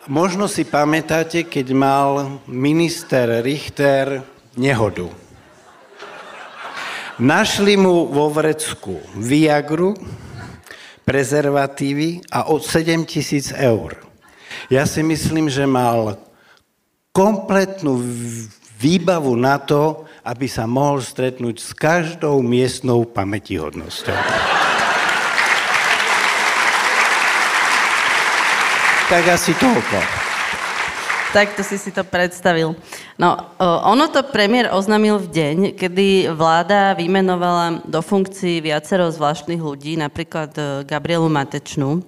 Možno 0.10 0.50
si 0.50 0.66
pamätáte, 0.66 1.46
keď 1.46 1.78
mal 1.78 2.42
minister 2.50 3.46
Richter 3.46 4.26
nehodu. 4.58 5.14
Našli 7.22 7.78
mu 7.78 8.10
vo 8.10 8.34
vrecku 8.34 8.98
Viagru, 9.14 9.94
prezervatívy 11.08 12.28
a 12.36 12.52
od 12.52 12.60
7 12.60 13.08
tisíc 13.08 13.56
eur. 13.56 13.96
Ja 14.68 14.84
si 14.84 15.00
myslím, 15.00 15.48
že 15.48 15.64
mal 15.64 16.20
kompletnú 17.16 18.04
výbavu 18.76 19.32
na 19.40 19.56
to, 19.56 20.04
aby 20.28 20.52
sa 20.52 20.68
mohol 20.68 21.00
stretnúť 21.00 21.56
s 21.64 21.72
každou 21.72 22.44
miestnou 22.44 23.08
pamätihodnosťou. 23.08 24.20
tak 29.08 29.24
asi 29.24 29.56
toľko. 29.56 30.27
Takto 31.36 31.60
si 31.60 31.76
si 31.76 31.92
to 31.92 32.08
predstavil. 32.08 32.80
No, 33.20 33.52
ono 33.60 34.08
to 34.08 34.24
premiér 34.24 34.72
oznámil 34.72 35.20
v 35.20 35.28
deň, 35.28 35.58
kedy 35.76 36.32
vláda 36.32 36.96
vymenovala 36.96 37.84
do 37.84 38.00
funkcií 38.00 38.64
viacero 38.64 39.12
zvláštnych 39.12 39.60
ľudí, 39.60 40.00
napríklad 40.00 40.52
e, 40.56 40.62
Gabrielu 40.88 41.28
Matečnú, 41.28 42.00
e, 42.00 42.02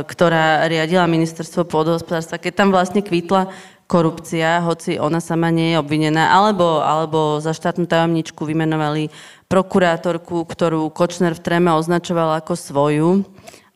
ktorá 0.00 0.64
riadila 0.64 1.04
ministerstvo 1.04 1.68
pôdohospodárstva, 1.68 2.40
keď 2.40 2.52
tam 2.56 2.68
vlastne 2.72 3.04
kvítla 3.04 3.52
korupcia, 3.84 4.64
hoci 4.64 4.96
ona 4.96 5.20
sama 5.20 5.52
nie 5.52 5.76
je 5.76 5.80
obvinená, 5.80 6.32
alebo, 6.32 6.80
alebo 6.80 7.44
za 7.44 7.52
štátnu 7.52 7.84
tajomničku 7.84 8.48
vymenovali 8.48 9.12
prokurátorku, 9.48 10.48
ktorú 10.48 10.88
Kočner 10.88 11.36
v 11.36 11.44
Treme 11.44 11.72
označoval 11.76 12.40
ako 12.40 12.52
svoju 12.56 13.08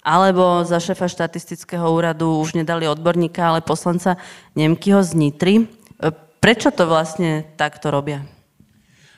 alebo 0.03 0.67
za 0.67 0.83
šefa 0.83 1.07
štatistického 1.07 1.87
úradu 1.87 2.43
už 2.43 2.59
nedali 2.59 2.91
odborníka, 2.91 3.55
ale 3.55 3.61
poslanca 3.63 4.19
Nemkyho 4.59 4.99
z 5.01 5.11
Nitry. 5.15 5.55
E, 5.63 5.65
prečo 6.43 6.75
to 6.75 6.91
vlastne 6.91 7.47
takto 7.55 7.95
robia? 7.95 8.27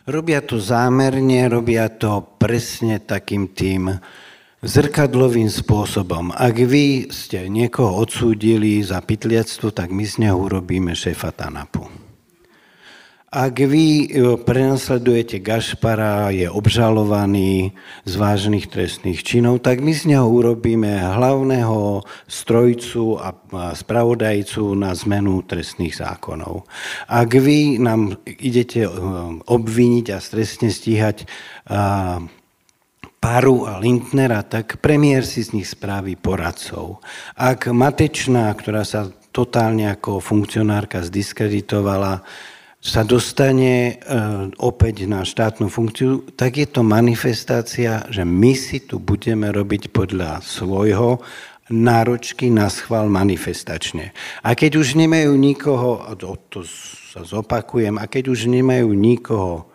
Robia 0.05 0.44
to 0.44 0.61
zámerne, 0.61 1.48
robia 1.48 1.89
to 1.89 2.20
presne 2.36 3.01
takým 3.01 3.48
tým 3.48 3.97
zrkadlovým 4.61 5.48
spôsobom. 5.48 6.28
Ak 6.36 6.61
vy 6.61 7.09
ste 7.09 7.48
niekoho 7.48 8.05
odsúdili 8.05 8.85
za 8.85 9.01
pytliactvo, 9.01 9.73
tak 9.73 9.89
my 9.89 10.05
z 10.05 10.28
neho 10.28 10.36
urobíme 10.36 10.93
šéfa 10.93 11.32
TANAPu. 11.32 12.03
Ak 13.35 13.59
vy 13.59 14.06
e, 14.06 14.39
prenasledujete 14.39 15.43
Gašpara, 15.43 16.31
je 16.31 16.47
obžalovaný 16.47 17.74
z 18.06 18.15
vážnych 18.15 18.70
trestných 18.70 19.27
činov, 19.27 19.59
tak 19.66 19.82
my 19.82 19.90
z 19.90 20.15
neho 20.15 20.31
urobíme 20.31 20.86
hlavného 21.02 22.06
strojcu 22.31 23.19
a 23.19 23.35
spravodajcu 23.74 24.78
na 24.78 24.94
zmenu 24.94 25.43
trestných 25.51 25.98
zákonov. 25.98 26.62
Ak 27.11 27.35
vy 27.35 27.82
nám 27.82 28.23
idete 28.23 28.86
e, 28.86 28.90
obviniť 29.43 30.15
a 30.15 30.23
stresne 30.23 30.70
stíhať 30.70 31.27
Paru 33.19 33.66
a 33.66 33.82
Lindnera, 33.82 34.47
tak 34.47 34.78
premiér 34.78 35.27
si 35.27 35.43
z 35.43 35.59
nich 35.59 35.66
spraví 35.66 36.15
poradcov. 36.15 37.02
Ak 37.35 37.66
Matečná, 37.66 38.52
ktorá 38.55 38.86
sa 38.86 39.11
totálne 39.35 39.90
ako 39.90 40.23
funkcionárka 40.23 41.02
zdiskreditovala, 41.02 42.23
sa 42.85 43.01
dostane 43.01 43.97
e, 43.97 44.15
opäť 44.61 45.09
na 45.09 45.24
štátnu 45.24 45.73
funkciu, 45.73 46.36
tak 46.36 46.61
je 46.61 46.69
to 46.69 46.85
manifestácia, 46.85 48.05
že 48.12 48.28
my 48.28 48.52
si 48.52 48.85
tu 48.85 49.01
budeme 49.01 49.48
robiť 49.48 49.89
podľa 49.89 50.44
svojho 50.44 51.24
náročky 51.73 52.52
na 52.52 52.69
schvál 52.69 53.09
manifestačne. 53.09 54.12
A 54.44 54.52
keď 54.52 54.85
už 54.85 55.01
nemajú 55.01 55.32
nikoho, 55.32 56.05
a 56.05 56.12
to, 56.12 56.36
to 56.52 56.61
sa 57.09 57.24
zopakujem, 57.24 57.97
a 57.97 58.05
keď 58.05 58.28
už 58.28 58.52
nemajú 58.52 58.93
nikoho, 58.93 59.73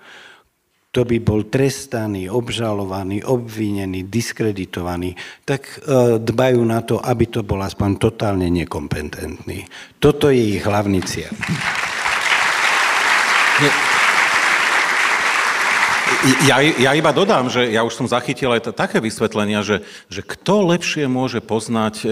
kto 0.94 1.06
by 1.06 1.18
bol 1.22 1.42
trestaný, 1.50 2.30
obžalovaný, 2.30 3.26
obvinený, 3.26 4.06
diskreditovaný, 4.06 5.18
tak 5.50 5.66
e, 5.82 6.18
dbajú 6.22 6.62
na 6.62 6.86
to, 6.86 7.02
aby 7.02 7.26
to 7.26 7.42
bol 7.42 7.58
aspoň 7.58 7.98
totálne 7.98 8.46
nekompetentný. 8.54 9.66
Toto 9.98 10.30
je 10.30 10.62
ich 10.62 10.62
hlavný 10.62 11.02
cieľ. 11.02 11.34
Nie. 13.62 13.99
Ja, 16.20 16.60
ja 16.60 16.92
iba 17.00 17.16
dodám, 17.16 17.48
že 17.48 17.72
ja 17.72 17.80
už 17.88 17.96
som 17.96 18.04
zachytil 18.04 18.52
aj 18.52 18.76
také 18.76 19.00
vysvetlenia, 19.00 19.64
že, 19.64 19.88
že 20.12 20.20
kto 20.20 20.68
lepšie 20.76 21.08
môže 21.08 21.40
poznať 21.40 21.96
e, 22.04 22.06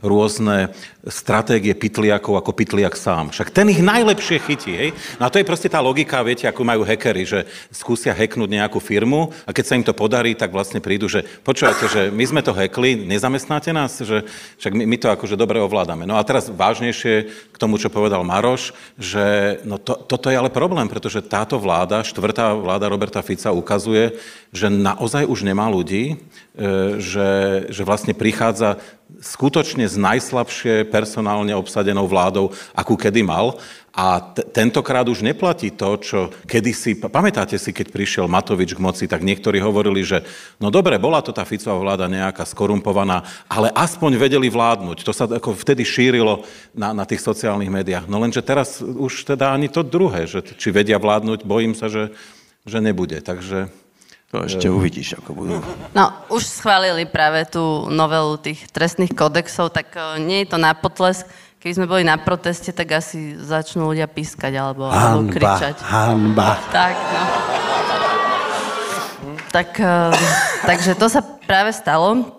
rôzne 0.00 0.72
stratégie 1.04 1.76
pitliakov 1.76 2.40
ako 2.40 2.56
pitliak 2.56 2.96
sám. 2.96 3.32
Však 3.32 3.52
ten 3.52 3.68
ich 3.68 3.84
najlepšie 3.84 4.40
chytí. 4.40 4.72
Hej? 4.72 4.88
No 5.20 5.28
a 5.28 5.32
to 5.32 5.36
je 5.36 5.48
proste 5.48 5.68
tá 5.68 5.80
logika, 5.80 6.24
viete, 6.24 6.48
ako 6.48 6.64
majú 6.64 6.88
hackery, 6.88 7.28
že 7.28 7.44
skúsia 7.68 8.16
hacknúť 8.16 8.48
nejakú 8.48 8.80
firmu 8.80 9.28
a 9.44 9.52
keď 9.52 9.64
sa 9.64 9.76
im 9.76 9.84
to 9.84 9.92
podarí, 9.92 10.32
tak 10.32 10.56
vlastne 10.56 10.80
prídu, 10.80 11.08
že 11.08 11.24
počúvate, 11.44 11.84
že 11.88 12.02
my 12.08 12.24
sme 12.24 12.40
to 12.40 12.56
hackli, 12.56 12.96
nezamestnáte 12.96 13.76
nás, 13.76 14.00
že 14.00 14.24
však 14.60 14.72
my, 14.72 14.84
my 14.88 14.96
to 14.96 15.12
akože 15.12 15.36
dobre 15.36 15.60
ovládame. 15.60 16.08
No 16.08 16.16
a 16.16 16.24
teraz 16.24 16.48
vážnejšie 16.48 17.28
k 17.52 17.56
tomu, 17.60 17.76
čo 17.76 17.92
povedal 17.92 18.24
Maroš, 18.24 18.72
že 18.96 19.60
no 19.68 19.76
to, 19.76 20.00
toto 20.00 20.32
je 20.32 20.36
ale 20.40 20.48
problém, 20.48 20.88
pretože 20.88 21.24
táto 21.24 21.60
vláda, 21.60 22.00
štvrtá 22.04 22.56
vláda 22.56 22.88
Roberta 22.88 23.20
Fica 23.20 23.49
sa 23.50 23.58
ukazuje, 23.58 24.14
že 24.54 24.70
naozaj 24.70 25.26
už 25.26 25.42
nemá 25.42 25.66
ľudí, 25.66 26.14
e, 26.14 27.02
že, 27.02 27.30
že 27.74 27.82
vlastne 27.82 28.14
prichádza 28.14 28.78
skutočne 29.18 29.90
s 29.90 29.98
najslabšie 29.98 30.86
personálne 30.86 31.50
obsadenou 31.58 32.06
vládou, 32.06 32.54
akú 32.78 32.94
kedy 32.94 33.26
mal. 33.26 33.58
A 33.90 34.22
t- 34.22 34.46
tentokrát 34.54 35.02
už 35.10 35.26
neplatí 35.26 35.74
to, 35.74 35.98
čo 35.98 36.18
kedysi, 36.46 36.94
pamätáte 36.94 37.58
si, 37.58 37.74
keď 37.74 37.90
prišiel 37.90 38.30
Matovič 38.30 38.78
k 38.78 38.82
moci, 38.82 39.10
tak 39.10 39.26
niektorí 39.26 39.58
hovorili, 39.58 40.06
že 40.06 40.22
no 40.62 40.70
dobre, 40.70 40.94
bola 41.02 41.18
to 41.26 41.34
tá 41.34 41.42
Ficová 41.42 41.74
vláda 41.74 42.06
nejaká 42.06 42.46
skorumpovaná, 42.46 43.26
ale 43.50 43.74
aspoň 43.74 44.14
vedeli 44.14 44.46
vládnuť. 44.46 45.02
To 45.02 45.10
sa 45.10 45.26
ako 45.26 45.58
vtedy 45.58 45.82
šírilo 45.82 46.46
na, 46.70 46.94
na 46.94 47.02
tých 47.02 47.18
sociálnych 47.18 47.66
médiách. 47.66 48.06
No 48.06 48.22
lenže 48.22 48.46
teraz 48.46 48.78
už 48.78 49.26
teda 49.26 49.50
ani 49.50 49.66
to 49.66 49.82
druhé, 49.82 50.30
že 50.30 50.46
či 50.54 50.70
vedia 50.70 51.02
vládnuť, 51.02 51.42
bojím 51.42 51.74
sa, 51.74 51.90
že, 51.90 52.14
že 52.64 52.78
nebude. 52.80 53.20
Takže 53.20 53.72
to 54.30 54.46
ešte 54.46 54.70
uvidíš, 54.70 55.18
ako 55.18 55.30
budú. 55.34 55.56
No, 55.90 56.14
už 56.30 56.46
schválili 56.46 57.02
práve 57.02 57.42
tú 57.50 57.90
novelu 57.90 58.38
tých 58.38 58.62
trestných 58.70 59.10
kodexov, 59.10 59.74
tak 59.74 59.90
e, 59.98 60.22
nie 60.22 60.46
je 60.46 60.54
to 60.54 60.58
na 60.62 60.70
potlesk. 60.70 61.26
Keby 61.58 61.72
sme 61.74 61.90
boli 61.90 62.02
na 62.06 62.14
proteste, 62.14 62.70
tak 62.70 62.94
asi 62.94 63.34
začnú 63.34 63.90
ľudia 63.90 64.06
pískať 64.06 64.54
alebo, 64.54 64.86
hanba, 64.86 65.26
alebo 65.26 65.34
kričať. 65.34 65.76
Hanba. 65.82 66.62
Tak, 66.70 66.94
no. 66.94 67.22
Tak, 69.50 69.70
e, 69.82 69.94
takže 70.62 70.94
to 70.94 71.10
sa 71.10 71.26
práve 71.26 71.74
stalo. 71.74 72.38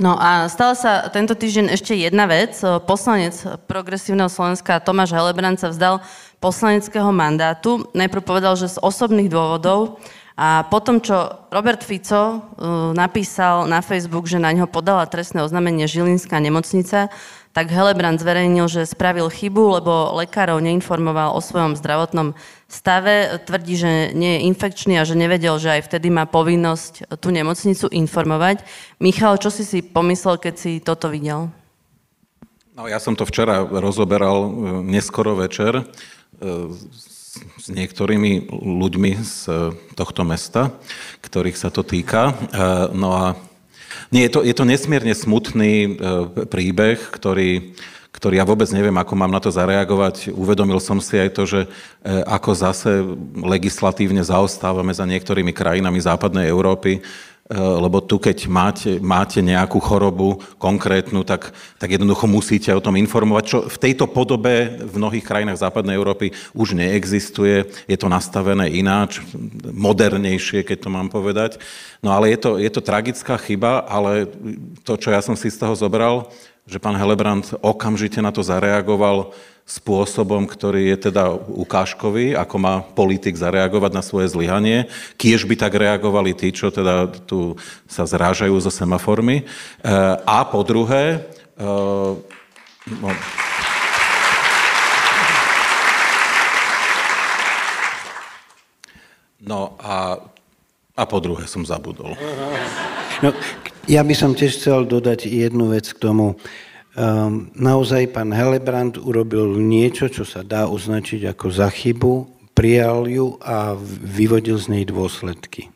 No 0.00 0.16
a 0.16 0.48
stala 0.48 0.72
sa 0.78 1.10
tento 1.10 1.34
týždeň 1.36 1.74
ešte 1.74 1.92
jedna 1.92 2.24
vec. 2.30 2.56
Poslanec 2.86 3.34
Progresívneho 3.68 4.30
Slovenska 4.30 4.80
Tomáš 4.80 5.12
Helebrant 5.12 5.60
sa 5.60 5.68
vzdal 5.68 6.00
poslaneckého 6.42 7.14
mandátu. 7.14 7.86
Najprv 7.94 8.26
povedal, 8.26 8.58
že 8.58 8.74
z 8.74 8.82
osobných 8.82 9.30
dôvodov 9.30 10.02
a 10.32 10.64
potom, 10.66 10.98
čo 10.98 11.46
Robert 11.52 11.84
Fico 11.84 12.18
uh, 12.18 12.40
napísal 12.96 13.68
na 13.68 13.84
Facebook, 13.84 14.26
že 14.26 14.40
na 14.40 14.50
ňo 14.50 14.66
podala 14.66 15.04
trestné 15.04 15.44
oznámenie 15.44 15.84
Žilinská 15.84 16.40
nemocnica, 16.40 17.12
tak 17.52 17.68
Helebrand 17.68 18.16
zverejnil, 18.16 18.64
že 18.64 18.88
spravil 18.88 19.28
chybu, 19.28 19.78
lebo 19.78 20.16
lekárov 20.24 20.56
neinformoval 20.64 21.36
o 21.36 21.40
svojom 21.44 21.76
zdravotnom 21.76 22.32
stave. 22.64 23.28
Tvrdí, 23.44 23.76
že 23.76 23.92
nie 24.16 24.40
je 24.40 24.44
infekčný 24.48 24.96
a 24.96 25.04
že 25.04 25.20
nevedel, 25.20 25.60
že 25.60 25.76
aj 25.76 25.84
vtedy 25.84 26.08
má 26.08 26.24
povinnosť 26.24 27.12
tú 27.20 27.28
nemocnicu 27.28 27.92
informovať. 27.92 28.64
Michal, 29.04 29.36
čo 29.36 29.52
si 29.52 29.68
si 29.68 29.84
pomyslel, 29.84 30.40
keď 30.40 30.54
si 30.56 30.80
toto 30.80 31.12
videl? 31.12 31.52
No, 32.72 32.88
ja 32.88 32.96
som 32.96 33.12
to 33.12 33.28
včera 33.28 33.68
rozoberal 33.68 34.48
uh, 34.48 34.48
neskoro 34.80 35.36
večer 35.36 35.84
s 36.42 37.66
niektorými 37.70 38.50
ľuďmi 38.52 39.10
z 39.24 39.34
tohto 39.96 40.26
mesta, 40.26 40.74
ktorých 41.24 41.56
sa 41.56 41.72
to 41.72 41.80
týka. 41.86 42.36
No 42.92 43.16
a 43.16 43.26
nie, 44.12 44.28
je 44.28 44.32
to, 44.36 44.40
je 44.44 44.54
to 44.56 44.64
nesmierne 44.68 45.12
smutný 45.16 45.72
e, 45.84 45.90
príbeh, 46.44 47.00
ktorý, 47.00 47.72
ktorý 48.12 48.34
ja 48.40 48.44
vôbec 48.44 48.68
neviem, 48.72 48.92
ako 48.92 49.14
mám 49.16 49.32
na 49.32 49.40
to 49.40 49.48
zareagovať. 49.48 50.32
Uvedomil 50.32 50.80
som 50.84 51.00
si 51.00 51.16
aj 51.16 51.30
to, 51.32 51.42
že 51.48 51.60
e, 51.64 51.68
ako 52.28 52.50
zase 52.52 52.90
legislatívne 53.36 54.20
zaostávame 54.20 54.92
za 54.92 55.08
niektorými 55.08 55.52
krajinami 55.56 56.00
západnej 56.00 56.48
Európy. 56.48 57.00
Eh, 57.50 57.58
lebo 57.58 57.98
tu, 57.98 58.22
keď 58.22 58.46
máte, 58.46 59.02
máte 59.02 59.42
nejakú 59.42 59.82
chorobu 59.82 60.38
konkrétnu, 60.62 61.26
tak, 61.26 61.50
tak 61.74 61.90
jednoducho 61.90 62.30
musíte 62.30 62.70
o 62.70 62.78
tom 62.78 62.94
informovať, 62.94 63.44
čo 63.44 63.58
v 63.66 63.76
tejto 63.82 64.06
podobe 64.06 64.78
v 64.78 64.94
mnohých 64.94 65.26
krajinách 65.26 65.60
západnej 65.60 65.98
Európy 65.98 66.30
už 66.54 66.78
neexistuje. 66.78 67.66
Je 67.90 67.98
to 67.98 68.06
nastavené 68.06 68.70
ináč, 68.70 69.18
modernejšie, 69.74 70.62
keď 70.62 70.86
to 70.86 70.88
mám 70.94 71.10
povedať. 71.10 71.58
No 71.98 72.14
ale 72.14 72.30
je 72.30 72.38
to, 72.38 72.50
je 72.62 72.70
to 72.70 72.78
tragická 72.78 73.34
chyba, 73.42 73.84
ale 73.90 74.30
to, 74.86 74.94
čo 74.94 75.10
ja 75.10 75.18
som 75.18 75.34
si 75.34 75.50
z 75.50 75.58
toho 75.58 75.74
zobral, 75.74 76.30
že 76.66 76.78
pán 76.78 76.94
Helebrant 76.94 77.58
okamžite 77.58 78.22
na 78.22 78.30
to 78.30 78.40
zareagoval 78.40 79.34
spôsobom, 79.62 80.46
ktorý 80.46 80.94
je 80.94 81.10
teda 81.10 81.32
ukážkový, 81.34 82.34
ako 82.34 82.56
má 82.58 82.74
politik 82.82 83.38
zareagovať 83.38 83.90
na 83.94 84.02
svoje 84.02 84.30
zlyhanie. 84.30 84.90
Kiež 85.14 85.46
by 85.46 85.54
tak 85.54 85.78
reagovali 85.78 86.34
tí, 86.34 86.50
čo 86.50 86.74
teda 86.74 87.06
tu 87.24 87.54
sa 87.86 88.02
zrážajú 88.02 88.58
zo 88.58 88.70
semaformy. 88.74 89.42
E, 89.42 89.44
a 90.26 90.38
po 90.46 90.66
druhé, 90.66 91.22
e, 91.54 91.66
no, 92.90 93.10
No 99.42 99.74
a, 99.82 100.22
a 100.94 101.02
po 101.02 101.18
druhé 101.18 101.50
som 101.50 101.66
zabudol. 101.66 102.14
No, 103.18 103.34
ja 103.90 104.02
by 104.06 104.14
som 104.14 104.36
tiež 104.36 104.58
chcel 104.58 104.86
dodať 104.86 105.26
jednu 105.26 105.74
vec 105.74 105.90
k 105.90 105.98
tomu. 105.98 106.38
Um, 106.92 107.48
naozaj 107.56 108.12
pán 108.12 108.30
Helebrand 108.30 109.00
urobil 109.00 109.56
niečo, 109.58 110.12
čo 110.12 110.28
sa 110.28 110.44
dá 110.44 110.68
označiť 110.68 111.32
ako 111.32 111.46
za 111.48 111.72
chybu, 111.72 112.14
prijal 112.52 113.08
ju 113.08 113.40
a 113.40 113.74
vyvodil 114.04 114.60
z 114.60 114.66
nej 114.68 114.84
dôsledky. 114.84 115.72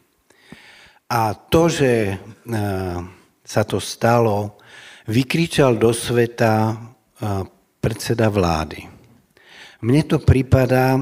A 1.08 1.32
to, 1.34 1.72
že 1.72 2.14
uh, 2.14 3.00
sa 3.42 3.62
to 3.64 3.80
stalo, 3.80 4.60
vykričal 5.08 5.78
do 5.80 5.90
sveta 5.90 6.76
uh, 6.76 7.48
predseda 7.80 8.28
vlády. 8.28 8.86
Mne 9.82 10.02
to 10.04 10.18
pripadá 10.20 11.00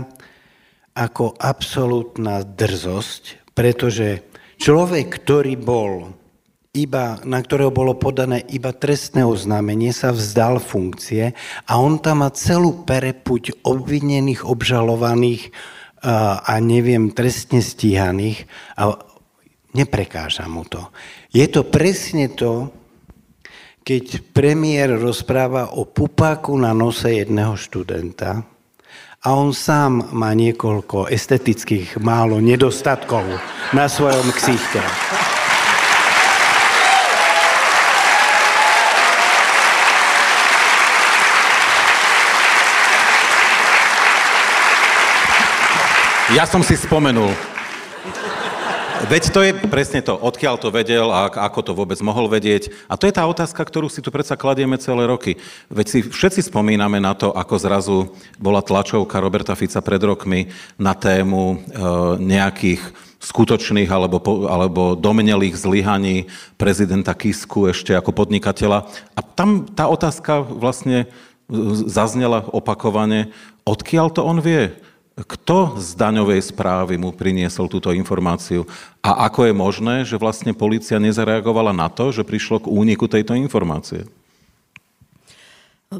ako 0.94 1.34
absolútna 1.42 2.46
drzosť, 2.46 3.50
pretože 3.50 4.22
človek, 4.62 5.10
ktorý 5.24 5.58
bol 5.58 6.14
iba, 6.74 7.22
na 7.22 7.38
ktorého 7.38 7.70
bolo 7.70 7.94
podané 7.94 8.42
iba 8.50 8.74
trestné 8.74 9.22
oznámenie, 9.22 9.94
sa 9.94 10.10
vzdal 10.10 10.58
funkcie 10.58 11.30
a 11.70 11.72
on 11.78 12.02
tam 12.02 12.26
má 12.26 12.30
celú 12.34 12.82
perepuť 12.82 13.62
obvinených, 13.62 14.42
obžalovaných 14.42 15.54
a, 16.04 16.52
neviem, 16.60 17.14
trestne 17.14 17.64
stíhaných 17.64 18.44
a 18.76 18.98
neprekáža 19.72 20.44
mu 20.50 20.66
to. 20.68 20.92
Je 21.32 21.46
to 21.48 21.64
presne 21.64 22.28
to, 22.34 22.68
keď 23.86 24.20
premiér 24.34 24.98
rozpráva 24.98 25.72
o 25.78 25.88
pupáku 25.88 26.52
na 26.58 26.76
nose 26.76 27.08
jedného 27.08 27.56
študenta 27.56 28.44
a 29.24 29.28
on 29.32 29.56
sám 29.56 30.12
má 30.12 30.36
niekoľko 30.36 31.08
estetických 31.08 31.96
málo 32.00 32.40
nedostatkov 32.40 33.24
na 33.72 33.88
svojom 33.88 34.28
ksichte. 34.36 34.80
Ja 46.34 46.50
som 46.50 46.66
si 46.66 46.74
spomenul. 46.74 47.30
Veď 49.06 49.30
to 49.30 49.38
je 49.46 49.54
presne 49.70 50.02
to, 50.02 50.18
odkiaľ 50.18 50.58
to 50.58 50.74
vedel 50.74 51.14
a 51.14 51.30
ako 51.30 51.60
to 51.62 51.72
vôbec 51.78 51.94
mohol 52.02 52.26
vedieť. 52.26 52.74
A 52.90 52.98
to 52.98 53.06
je 53.06 53.14
tá 53.14 53.22
otázka, 53.22 53.62
ktorú 53.62 53.86
si 53.86 54.02
tu 54.02 54.10
predsa 54.10 54.34
kladieme 54.34 54.74
celé 54.74 55.06
roky. 55.06 55.38
Veď 55.70 55.86
si 55.86 55.98
všetci 56.02 56.50
spomíname 56.50 56.98
na 56.98 57.14
to, 57.14 57.30
ako 57.30 57.54
zrazu 57.54 57.96
bola 58.34 58.66
tlačovka 58.66 59.22
Roberta 59.22 59.54
Fica 59.54 59.78
pred 59.78 60.02
rokmi 60.02 60.50
na 60.74 60.98
tému 60.98 61.54
e, 61.54 61.56
nejakých 62.18 62.82
skutočných 63.22 63.86
alebo, 63.94 64.18
alebo 64.50 64.98
domenelých 64.98 65.54
zlyhaní 65.54 66.26
prezidenta 66.58 67.14
Kisku 67.14 67.70
ešte 67.70 67.94
ako 67.94 68.10
podnikateľa. 68.10 68.90
A 69.14 69.20
tam 69.22 69.70
tá 69.70 69.86
otázka 69.86 70.42
vlastne 70.42 71.06
zaznela 71.86 72.42
opakovane, 72.50 73.30
odkiaľ 73.62 74.10
to 74.10 74.26
on 74.26 74.42
vie. 74.42 74.74
Kto 75.14 75.78
z 75.78 75.94
daňovej 75.94 76.42
správy 76.42 76.98
mu 76.98 77.14
priniesol 77.14 77.70
túto 77.70 77.94
informáciu 77.94 78.66
a 78.98 79.30
ako 79.30 79.46
je 79.46 79.54
možné, 79.54 79.96
že 80.02 80.18
vlastne 80.18 80.50
policia 80.50 80.98
nezareagovala 80.98 81.70
na 81.70 81.86
to, 81.86 82.10
že 82.10 82.26
prišlo 82.26 82.66
k 82.66 82.70
úniku 82.70 83.06
tejto 83.06 83.38
informácie? 83.38 84.10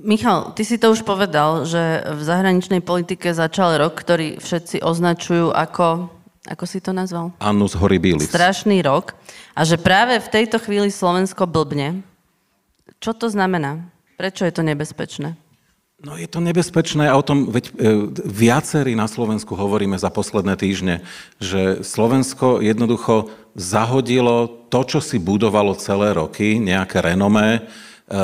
Michal, 0.03 0.51
ty 0.59 0.66
si 0.66 0.82
to 0.82 0.91
už 0.91 1.07
povedal, 1.07 1.62
že 1.62 2.03
v 2.11 2.20
zahraničnej 2.27 2.82
politike 2.82 3.31
začal 3.31 3.78
rok, 3.78 3.95
ktorý 3.95 4.43
všetci 4.43 4.82
označujú 4.82 5.55
ako, 5.55 6.11
ako 6.51 6.65
si 6.66 6.82
to 6.82 6.91
nazval? 6.91 7.31
Annus 7.39 7.78
horribilis. 7.78 8.27
Strašný 8.27 8.82
rok. 8.82 9.15
A 9.55 9.62
že 9.62 9.78
práve 9.78 10.19
v 10.19 10.27
tejto 10.27 10.59
chvíli 10.59 10.91
Slovensko 10.91 11.47
blbne. 11.47 12.03
Čo 12.99 13.15
to 13.15 13.31
znamená? 13.31 13.86
Prečo 14.19 14.43
je 14.43 14.51
to 14.51 14.66
nebezpečné? 14.66 15.39
No 16.05 16.20
je 16.20 16.28
to 16.28 16.44
nebezpečné 16.44 17.09
a 17.09 17.16
o 17.16 17.24
tom 17.24 17.48
veď, 17.48 17.64
e, 17.72 17.72
viacerí 18.28 18.93
na 18.93 19.09
Slovensku 19.09 19.56
hovoríme 19.56 19.97
za 19.97 20.12
posledné 20.12 20.52
týždne, 20.60 21.01
že 21.40 21.81
Slovensko 21.81 22.60
jednoducho 22.60 23.32
zahodilo 23.56 24.68
to, 24.68 24.85
čo 24.85 25.01
si 25.01 25.16
budovalo 25.16 25.72
celé 25.81 26.12
roky, 26.12 26.60
nejaké 26.60 27.01
renomé, 27.01 27.64
e, 28.05 28.20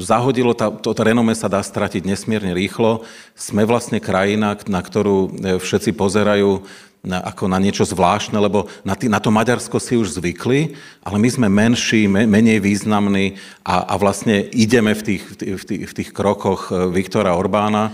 zahodilo, 0.00 0.56
tá, 0.56 0.72
to, 0.72 0.96
renome 0.96 1.36
sa 1.36 1.52
dá 1.52 1.60
stratiť 1.60 2.00
nesmierne 2.08 2.56
rýchlo. 2.56 3.04
Sme 3.36 3.68
vlastne 3.68 4.00
krajina, 4.00 4.56
na 4.64 4.80
ktorú 4.80 5.18
e, 5.28 5.30
všetci 5.60 5.92
pozerajú 5.92 6.64
ako 7.02 7.50
na 7.50 7.58
niečo 7.58 7.82
zvláštne, 7.82 8.38
lebo 8.38 8.70
na, 8.86 8.94
tý, 8.94 9.10
na 9.10 9.18
to 9.18 9.34
Maďarsko 9.34 9.82
si 9.82 9.98
už 9.98 10.22
zvykli, 10.22 10.78
ale 11.02 11.18
my 11.18 11.28
sme 11.34 11.48
menší, 11.50 12.06
me, 12.06 12.30
menej 12.30 12.62
významní 12.62 13.34
a, 13.66 13.90
a 13.90 13.94
vlastne 13.98 14.46
ideme 14.54 14.94
v 14.94 15.02
tých, 15.02 15.22
v, 15.42 15.64
tých, 15.66 15.82
v 15.90 15.94
tých 15.98 16.10
krokoch 16.14 16.70
e, 16.70 16.86
Viktora 16.94 17.34
Orbána. 17.34 17.90
E, 17.90 17.92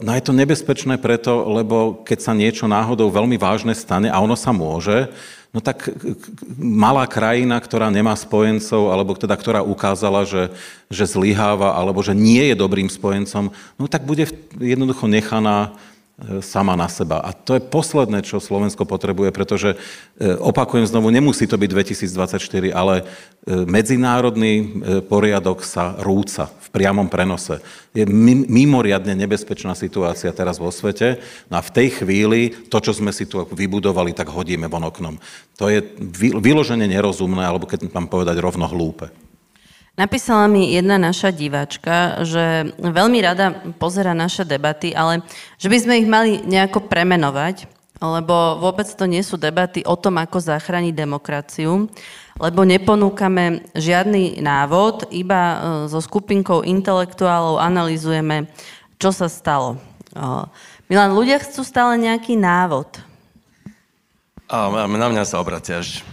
no 0.00 0.10
je 0.16 0.24
to 0.24 0.32
nebezpečné 0.32 0.96
preto, 0.96 1.52
lebo 1.52 2.00
keď 2.00 2.18
sa 2.24 2.32
niečo 2.32 2.64
náhodou 2.64 3.12
veľmi 3.12 3.36
vážne 3.36 3.76
stane, 3.76 4.08
a 4.08 4.16
ono 4.24 4.40
sa 4.40 4.56
môže, 4.56 5.12
no 5.52 5.60
tak 5.60 5.92
malá 6.56 7.04
krajina, 7.04 7.60
ktorá 7.60 7.92
nemá 7.92 8.16
spojencov, 8.16 8.88
alebo 8.88 9.20
teda 9.20 9.36
ktorá 9.36 9.60
ukázala, 9.60 10.24
že, 10.24 10.48
že 10.88 11.04
zlyháva, 11.04 11.76
alebo 11.76 12.00
že 12.00 12.16
nie 12.16 12.40
je 12.52 12.56
dobrým 12.56 12.88
spojencom, 12.88 13.52
no 13.52 13.84
tak 13.84 14.08
bude 14.08 14.24
jednoducho 14.56 15.04
nechaná 15.04 15.76
sama 16.42 16.74
na 16.74 16.90
seba. 16.90 17.22
A 17.22 17.30
to 17.30 17.54
je 17.54 17.62
posledné, 17.62 18.26
čo 18.26 18.42
Slovensko 18.42 18.82
potrebuje, 18.82 19.30
pretože, 19.30 19.78
e, 20.18 20.34
opakujem 20.34 20.82
znovu, 20.82 21.14
nemusí 21.14 21.46
to 21.46 21.54
byť 21.54 21.70
2024, 21.70 22.74
ale 22.74 23.06
e, 23.46 23.62
medzinárodný 23.62 24.82
poriadok 25.06 25.62
sa 25.62 25.94
rúca 26.02 26.50
v 26.50 26.68
priamom 26.74 27.06
prenose. 27.06 27.62
Je 27.94 28.02
mimoriadne 28.50 29.14
nebezpečná 29.14 29.78
situácia 29.78 30.34
teraz 30.34 30.58
vo 30.58 30.74
svete 30.74 31.22
no 31.46 31.62
a 31.62 31.62
v 31.62 31.70
tej 31.70 32.02
chvíli 32.02 32.50
to, 32.66 32.82
čo 32.82 32.90
sme 32.90 33.14
si 33.14 33.30
tu 33.30 33.46
vybudovali, 33.46 34.10
tak 34.10 34.34
hodíme 34.34 34.66
von 34.66 34.90
oknom. 34.90 35.22
To 35.62 35.70
je 35.70 35.86
vyloženie 36.18 36.90
nerozumné, 36.90 37.46
alebo 37.46 37.70
keď 37.70 37.94
mám 37.94 38.10
povedať 38.10 38.42
rovno 38.42 38.66
hlúpe. 38.66 39.27
Napísala 39.98 40.46
mi 40.46 40.70
jedna 40.70 40.94
naša 40.94 41.34
diváčka, 41.34 42.22
že 42.22 42.70
veľmi 42.78 43.18
rada 43.18 43.50
pozera 43.82 44.14
naše 44.14 44.46
debaty, 44.46 44.94
ale 44.94 45.26
že 45.58 45.66
by 45.66 45.78
sme 45.82 45.94
ich 45.98 46.06
mali 46.06 46.38
nejako 46.46 46.86
premenovať, 46.86 47.66
lebo 47.98 48.62
vôbec 48.62 48.86
to 48.86 49.10
nie 49.10 49.26
sú 49.26 49.34
debaty 49.34 49.82
o 49.82 49.98
tom, 49.98 50.22
ako 50.22 50.38
zachrániť 50.38 50.94
demokraciu, 50.94 51.90
lebo 52.38 52.62
neponúkame 52.62 53.66
žiadny 53.74 54.38
návod, 54.38 55.10
iba 55.10 55.42
e, 55.42 55.56
so 55.90 55.98
skupinkou 55.98 56.62
intelektuálov 56.62 57.58
analizujeme, 57.58 58.46
čo 59.02 59.10
sa 59.10 59.26
stalo. 59.26 59.82
Milan, 60.86 61.10
ľudia 61.10 61.42
chcú 61.42 61.66
stále 61.66 61.98
nejaký 61.98 62.38
návod. 62.38 63.02
A 64.46 64.70
na 64.70 65.08
mňa 65.10 65.26
sa 65.26 65.42
obraciaš. 65.42 66.06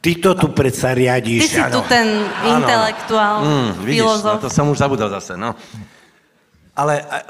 Ty 0.00 0.10
to 0.16 0.30
tu 0.34 0.48
predsa 0.56 0.96
riadíš. 0.96 1.44
Ty 1.44 1.48
si 1.48 1.62
tu 1.68 1.80
ten 1.84 2.08
intelektuál, 2.40 3.44
mm, 3.44 3.70
vidíš, 3.84 4.00
filozof. 4.00 4.34
No, 4.40 4.40
to 4.40 4.48
som 4.48 4.66
už 4.72 4.80
zabudol 4.80 5.12
zase, 5.12 5.36
no. 5.36 5.52
Ale 6.72 7.04
a, 7.04 7.20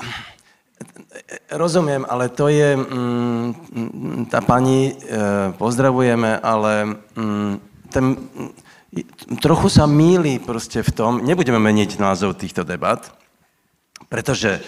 rozumiem, 1.50 2.06
ale 2.06 2.30
to 2.30 2.46
je, 2.46 2.78
mm, 2.78 4.30
tá 4.30 4.38
pani, 4.38 4.94
e, 4.94 5.50
pozdravujeme, 5.58 6.38
ale 6.38 7.02
mm, 7.18 7.52
ten, 7.90 8.04
trochu 9.42 9.66
sa 9.66 9.90
míli 9.90 10.38
proste 10.38 10.86
v 10.86 10.90
tom, 10.94 11.12
nebudeme 11.26 11.58
meniť 11.58 11.98
názov 11.98 12.38
týchto 12.38 12.62
debat, 12.62 13.02
pretože 14.06 14.62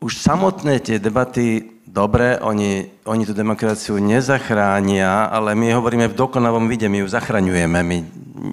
už 0.00 0.16
samotné 0.16 0.80
tie 0.80 0.96
debaty 0.96 1.77
dobre, 1.98 2.38
oni, 2.38 2.86
oni 3.02 3.26
tú 3.26 3.34
demokraciu 3.34 3.98
nezachránia, 3.98 5.26
ale 5.26 5.58
my 5.58 5.74
hovoríme 5.74 6.06
v 6.06 6.14
dokonalom 6.14 6.70
vide, 6.70 6.86
my 6.86 7.02
ju 7.02 7.08
zachraňujeme, 7.10 7.80
my 7.82 7.96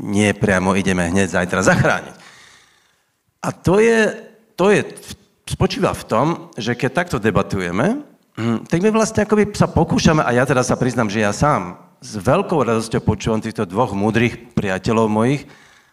nie 0.10 0.34
priamo 0.34 0.74
ideme 0.74 1.14
hneď 1.14 1.30
zajtra 1.30 1.62
zachrániť. 1.62 2.16
A 3.46 3.54
to 3.54 3.78
je, 3.78 4.18
to 4.58 4.74
je, 4.74 4.82
spočíva 5.46 5.94
v 5.94 6.08
tom, 6.10 6.28
že 6.58 6.74
keď 6.74 7.06
takto 7.06 7.18
debatujeme, 7.22 8.02
hm, 8.34 8.66
tak 8.66 8.82
my 8.82 8.90
vlastne 8.90 9.22
akoby 9.30 9.54
sa 9.54 9.70
pokúšame, 9.70 10.26
a 10.26 10.34
ja 10.34 10.44
teda 10.50 10.66
sa 10.66 10.74
priznám, 10.74 11.14
že 11.14 11.22
ja 11.22 11.30
sám 11.30 11.78
s 12.02 12.18
veľkou 12.18 12.58
radosťou 12.58 13.06
počúvam 13.06 13.46
týchto 13.46 13.70
dvoch 13.70 13.94
múdrych 13.94 14.58
priateľov 14.58 15.06
mojich, 15.06 15.46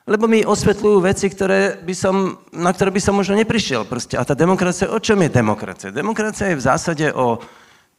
lebo 0.03 0.27
mi 0.27 0.43
osvetľujú 0.43 0.99
veci, 1.03 1.31
ktoré 1.31 1.79
by 1.79 1.95
som, 1.95 2.43
na 2.51 2.75
ktoré 2.75 2.91
by 2.91 3.01
som 3.03 3.15
možno 3.15 3.39
neprišiel. 3.39 3.87
Proste. 3.87 4.19
A 4.19 4.27
tá 4.27 4.35
demokracia, 4.35 4.91
o 4.91 4.99
čom 4.99 5.23
je 5.23 5.31
demokracia? 5.31 5.95
Demokracia 5.95 6.51
je 6.51 6.59
v 6.59 6.67
zásade 6.67 7.07
o 7.15 7.39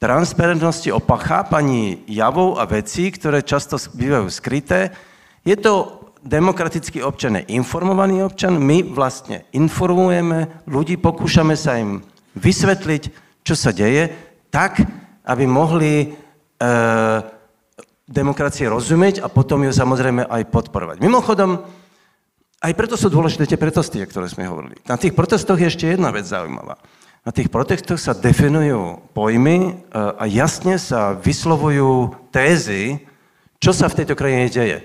transparentnosti, 0.03 0.91
o 0.91 0.99
chápaní 0.99 2.03
javov 2.11 2.59
a 2.59 2.67
vecí, 2.67 3.07
ktoré 3.07 3.39
často 3.39 3.79
bývajú 3.79 4.27
skryté. 4.27 4.91
Je 5.47 5.55
to 5.55 6.03
demokratický 6.23 7.03
občan, 7.03 7.39
je 7.39 7.55
informovaný 7.55 8.23
občan. 8.23 8.59
My 8.59 8.83
vlastne 8.83 9.47
informujeme 9.55 10.63
ľudí, 10.67 10.99
pokúšame 10.99 11.55
sa 11.55 11.79
im 11.79 12.03
vysvetliť, 12.35 13.03
čo 13.47 13.55
sa 13.55 13.71
deje, 13.71 14.11
tak, 14.51 14.83
aby 15.23 15.43
mohli 15.47 16.15
demokracie 18.07 18.67
rozumieť 18.67 19.23
a 19.23 19.27
potom 19.31 19.63
ju 19.63 19.71
samozrejme 19.71 20.27
aj 20.27 20.51
podporovať. 20.51 20.99
Mimochodom, 20.99 21.63
aj 22.63 22.73
preto 22.79 22.95
sú 22.95 23.11
dôležité 23.11 23.43
tie 23.43 23.59
protesty, 23.59 23.99
o 23.99 24.07
ktoré 24.07 24.31
sme 24.31 24.47
hovorili. 24.47 24.79
Na 24.87 24.95
tých 24.95 25.11
protestoch 25.11 25.59
je 25.59 25.67
ešte 25.67 25.83
jedna 25.83 26.15
vec 26.15 26.23
zaujímavá. 26.23 26.79
Na 27.27 27.31
tých 27.35 27.51
protestoch 27.51 27.99
sa 27.99 28.15
definujú 28.15 29.03
pojmy 29.11 29.57
e, 29.67 29.71
a 29.95 30.23
jasne 30.31 30.79
sa 30.79 31.11
vyslovujú 31.11 32.15
tézy, 32.31 33.03
čo 33.59 33.75
sa 33.75 33.91
v 33.91 34.03
tejto 34.03 34.15
krajine 34.15 34.47
deje. 34.47 34.79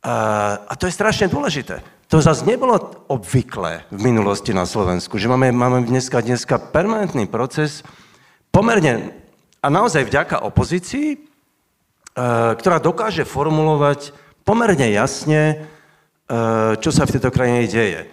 A 0.00 0.72
to 0.80 0.88
je 0.88 0.96
strašne 0.96 1.28
dôležité. 1.28 1.84
To 2.08 2.24
zase 2.24 2.48
nebolo 2.48 3.04
obvyklé 3.12 3.84
v 3.92 4.00
minulosti 4.00 4.56
na 4.56 4.64
Slovensku, 4.64 5.20
že 5.20 5.28
máme, 5.28 5.52
máme 5.52 5.84
dneska, 5.84 6.24
dneska 6.24 6.56
permanentný 6.56 7.28
proces 7.28 7.84
pomerne 8.48 9.12
a 9.60 9.68
naozaj 9.68 10.08
vďaka 10.08 10.40
opozícii, 10.40 11.08
e, 11.12 11.18
ktorá 12.56 12.80
dokáže 12.80 13.28
formulovať 13.28 14.16
pomerne 14.48 14.88
jasne, 14.88 15.40
e, 15.54 15.79
čo 16.78 16.90
sa 16.94 17.02
v 17.04 17.12
tejto 17.18 17.34
krajine 17.34 17.66
deje 17.66 18.06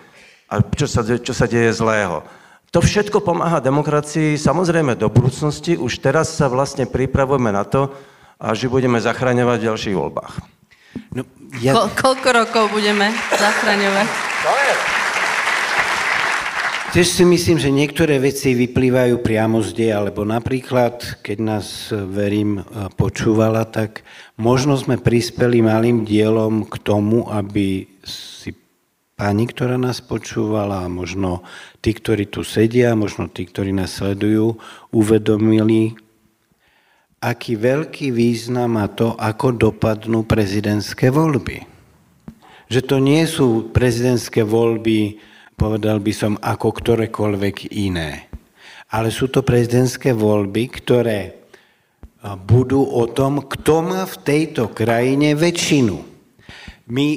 a 0.49 0.63
čo 0.63 0.89
sa, 0.89 1.05
čo 1.05 1.33
sa 1.35 1.45
deje 1.45 1.69
zlého. 1.77 2.25
To 2.73 2.83
všetko 2.83 3.23
pomáha 3.23 3.63
demokracii, 3.63 4.35
samozrejme 4.35 4.97
do 4.99 5.07
budúcnosti. 5.07 5.79
Už 5.79 6.03
teraz 6.03 6.35
sa 6.35 6.51
vlastne 6.51 6.83
pripravujeme 6.83 7.53
na 7.53 7.63
to, 7.63 7.93
a 8.37 8.53
že 8.53 8.69
budeme 8.69 9.01
zachraňovať 9.01 9.57
v 9.57 9.67
ďalších 9.71 9.95
voľbách. 9.97 10.33
No, 11.13 11.25
ja... 11.57 11.73
Ko- 11.73 11.89
koľko 11.89 12.29
rokov 12.33 12.63
budeme 12.69 13.09
zachraňovať? 13.33 14.07
Tiež 16.93 17.07
si 17.13 17.25
myslím, 17.27 17.57
že 17.59 17.69
niektoré 17.73 18.17
veci 18.17 18.53
vyplývajú 18.55 19.21
priamo 19.21 19.61
z 19.61 19.69
deja, 19.75 20.01
lebo 20.01 20.23
napríklad, 20.23 21.21
keď 21.25 21.37
nás, 21.41 21.89
verím, 21.91 22.63
počúvala, 22.95 23.67
tak 23.67 24.01
možno 24.39 24.77
sme 24.79 24.97
prispeli 24.97 25.61
malým 25.61 26.07
dielom 26.07 26.63
k 26.65 26.75
tomu, 26.81 27.27
aby 27.27 27.85
pani, 29.17 29.49
ktorá 29.49 29.81
nás 29.81 29.97
počúvala, 29.97 30.85
a 30.85 30.93
možno 30.93 31.41
tí, 31.81 31.97
ktorí 31.97 32.29
tu 32.29 32.45
sedia, 32.45 32.93
možno 32.93 33.25
tí, 33.25 33.49
ktorí 33.49 33.73
nás 33.73 33.97
sledujú, 33.97 34.61
uvedomili, 34.93 35.97
aký 37.17 37.57
veľký 37.57 38.13
význam 38.13 38.77
má 38.77 38.85
to, 38.85 39.17
ako 39.17 39.57
dopadnú 39.57 40.21
prezidentské 40.21 41.09
voľby. 41.09 41.65
Že 42.69 42.81
to 42.85 42.95
nie 43.01 43.25
sú 43.25 43.73
prezidentské 43.73 44.45
voľby, 44.45 45.17
povedal 45.57 45.97
by 45.97 46.13
som, 46.13 46.37
ako 46.37 46.77
ktorékoľvek 46.77 47.73
iné. 47.73 48.29
Ale 48.93 49.09
sú 49.09 49.33
to 49.33 49.41
prezidentské 49.41 50.13
voľby, 50.13 50.69
ktoré 50.69 51.41
budú 52.45 52.85
o 52.85 53.09
tom, 53.09 53.49
kto 53.49 53.81
má 53.81 54.05
v 54.05 54.15
tejto 54.21 54.69
krajine 54.77 55.33
väčšinu. 55.33 55.95
My 56.93 57.07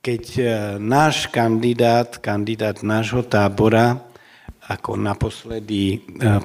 keď 0.00 0.24
e, 0.36 0.44
náš 0.80 1.28
kandidát, 1.28 2.16
kandidát 2.16 2.80
nášho 2.80 3.20
tábora, 3.20 4.00
ako 4.64 4.96
naposledy 4.96 5.96
e, 5.96 5.98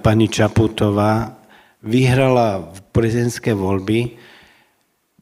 pani 0.03 0.27
Čaputová, 0.27 1.39
vyhrala 1.79 2.75
prezidentské 2.91 3.55
voľby, 3.55 4.19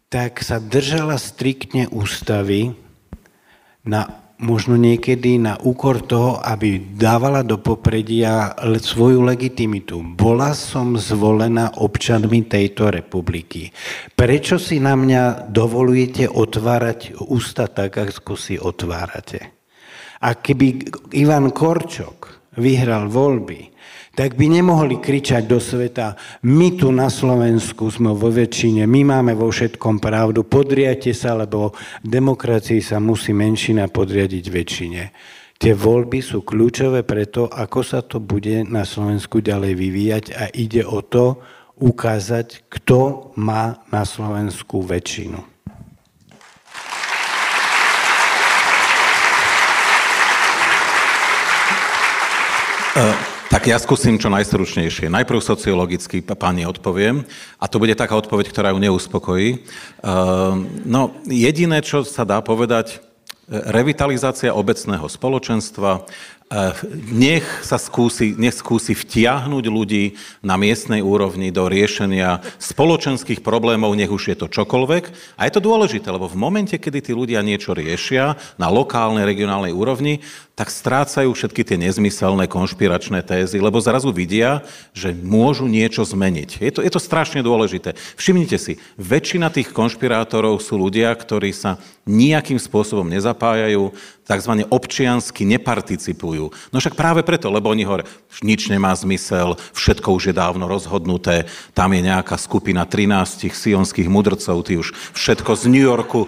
tak 0.10 0.42
sa 0.42 0.58
držala 0.58 1.18
striktne 1.18 1.90
ústavy 1.90 2.74
na 3.84 4.23
možno 4.40 4.78
niekedy 4.78 5.42
na 5.42 5.58
úkor 5.60 6.02
toho, 6.04 6.38
aby 6.42 6.80
dávala 6.96 7.42
do 7.42 7.58
popredia 7.60 8.54
svoju 8.80 9.26
legitimitu. 9.26 10.02
Bola 10.02 10.54
som 10.54 10.96
zvolená 10.98 11.78
občanmi 11.82 12.46
tejto 12.46 12.94
republiky. 12.94 13.74
Prečo 14.14 14.62
si 14.62 14.78
na 14.78 14.94
mňa 14.94 15.50
dovolujete 15.50 16.30
otvárať 16.30 17.18
ústa 17.30 17.70
tak, 17.70 18.00
ako 18.00 18.34
si 18.38 18.56
otvárate? 18.58 19.54
A 20.24 20.40
keby 20.40 20.68
Ivan 21.20 21.52
Korčok 21.52 22.54
vyhral 22.56 23.12
voľby, 23.12 23.73
tak 24.14 24.38
by 24.38 24.46
nemohli 24.46 25.02
kričať 25.02 25.50
do 25.50 25.58
sveta, 25.58 26.14
my 26.46 26.78
tu 26.78 26.94
na 26.94 27.10
Slovensku 27.10 27.90
sme 27.90 28.14
vo 28.14 28.30
väčšine, 28.30 28.86
my 28.86 29.02
máme 29.10 29.34
vo 29.34 29.50
všetkom 29.50 29.98
pravdu, 29.98 30.46
podriate 30.46 31.18
sa, 31.18 31.34
lebo 31.34 31.74
demokracii 32.06 32.78
sa 32.78 33.02
musí 33.02 33.34
menšina 33.34 33.90
podriadiť 33.90 34.46
väčšine. 34.54 35.04
Tie 35.58 35.74
voľby 35.74 36.22
sú 36.22 36.46
kľúčové 36.46 37.02
pre 37.02 37.26
to, 37.26 37.50
ako 37.50 37.80
sa 37.82 38.06
to 38.06 38.22
bude 38.22 38.70
na 38.70 38.86
Slovensku 38.86 39.42
ďalej 39.42 39.74
vyvíjať 39.74 40.26
a 40.38 40.44
ide 40.54 40.86
o 40.86 41.02
to 41.02 41.42
ukázať, 41.82 42.70
kto 42.70 43.34
má 43.42 43.82
na 43.90 44.06
Slovensku 44.06 44.86
väčšinu. 44.86 45.42
Uh. 52.94 53.33
Tak 53.64 53.72
ja 53.72 53.80
skúsim 53.80 54.20
čo 54.20 54.28
najstručnejšie. 54.28 55.08
Najprv 55.08 55.40
sociologicky 55.40 56.20
pani 56.20 56.68
odpoviem 56.68 57.24
a 57.56 57.66
to 57.72 57.80
bude 57.80 57.96
taká 57.96 58.20
odpoveď, 58.20 58.52
ktorá 58.52 58.76
ju 58.76 58.84
neuspokojí. 58.84 59.56
Ehm, 59.56 60.84
no, 60.84 61.16
jediné, 61.32 61.80
čo 61.80 62.04
sa 62.04 62.28
dá 62.28 62.44
povedať, 62.44 63.00
revitalizácia 63.48 64.52
obecného 64.52 65.08
spoločenstva, 65.08 66.04
Eh, 66.54 66.70
nech 67.10 67.42
sa 67.66 67.82
skúsi, 67.82 68.38
nech 68.38 68.54
skúsi 68.54 68.94
vtiahnuť 68.94 69.66
ľudí 69.74 70.14
na 70.46 70.54
miestnej 70.54 71.02
úrovni 71.02 71.50
do 71.50 71.66
riešenia 71.66 72.46
spoločenských 72.62 73.42
problémov, 73.42 73.98
nech 73.98 74.14
už 74.14 74.30
je 74.30 74.38
to 74.38 74.46
čokoľvek. 74.46 75.04
A 75.34 75.50
je 75.50 75.52
to 75.58 75.66
dôležité, 75.66 76.14
lebo 76.14 76.30
v 76.30 76.38
momente, 76.38 76.78
kedy 76.78 77.10
tí 77.10 77.12
ľudia 77.18 77.42
niečo 77.42 77.74
riešia 77.74 78.38
na 78.62 78.70
lokálnej, 78.70 79.26
regionálnej 79.26 79.74
úrovni, 79.74 80.22
tak 80.54 80.70
strácajú 80.70 81.34
všetky 81.34 81.66
tie 81.66 81.82
nezmyselné 81.82 82.46
konšpiračné 82.46 83.26
tézy, 83.26 83.58
lebo 83.58 83.82
zrazu 83.82 84.14
vidia, 84.14 84.62
že 84.94 85.10
môžu 85.10 85.66
niečo 85.66 86.06
zmeniť. 86.06 86.62
Je 86.62 86.72
to, 86.72 86.86
je 86.86 86.92
to 86.94 87.02
strašne 87.02 87.42
dôležité. 87.42 87.98
Všimnite 88.22 88.62
si, 88.62 88.78
väčšina 89.02 89.50
tých 89.50 89.74
konšpirátorov 89.74 90.62
sú 90.62 90.78
ľudia, 90.78 91.10
ktorí 91.18 91.50
sa 91.58 91.82
nejakým 92.06 92.62
spôsobom 92.62 93.10
nezapájajú, 93.10 93.96
tzv. 94.24 94.54
občiansky 94.72 95.44
neparticipujú. 95.44 96.52
No 96.72 96.78
však 96.80 96.96
práve 96.96 97.22
preto, 97.28 97.52
lebo 97.52 97.72
oni 97.72 97.84
hovoria, 97.84 98.08
nič 98.40 98.72
nemá 98.72 98.96
zmysel, 98.96 99.60
všetko 99.76 100.16
už 100.16 100.32
je 100.32 100.36
dávno 100.36 100.68
rozhodnuté, 100.68 101.48
tam 101.76 101.92
je 101.92 102.02
nejaká 102.08 102.40
skupina 102.40 102.88
13 102.88 103.52
sionských 103.52 104.08
mudrcov, 104.08 104.64
tí 104.64 104.80
už 104.80 104.96
všetko 105.16 105.52
z 105.60 105.64
New 105.68 105.84
Yorku 105.84 106.28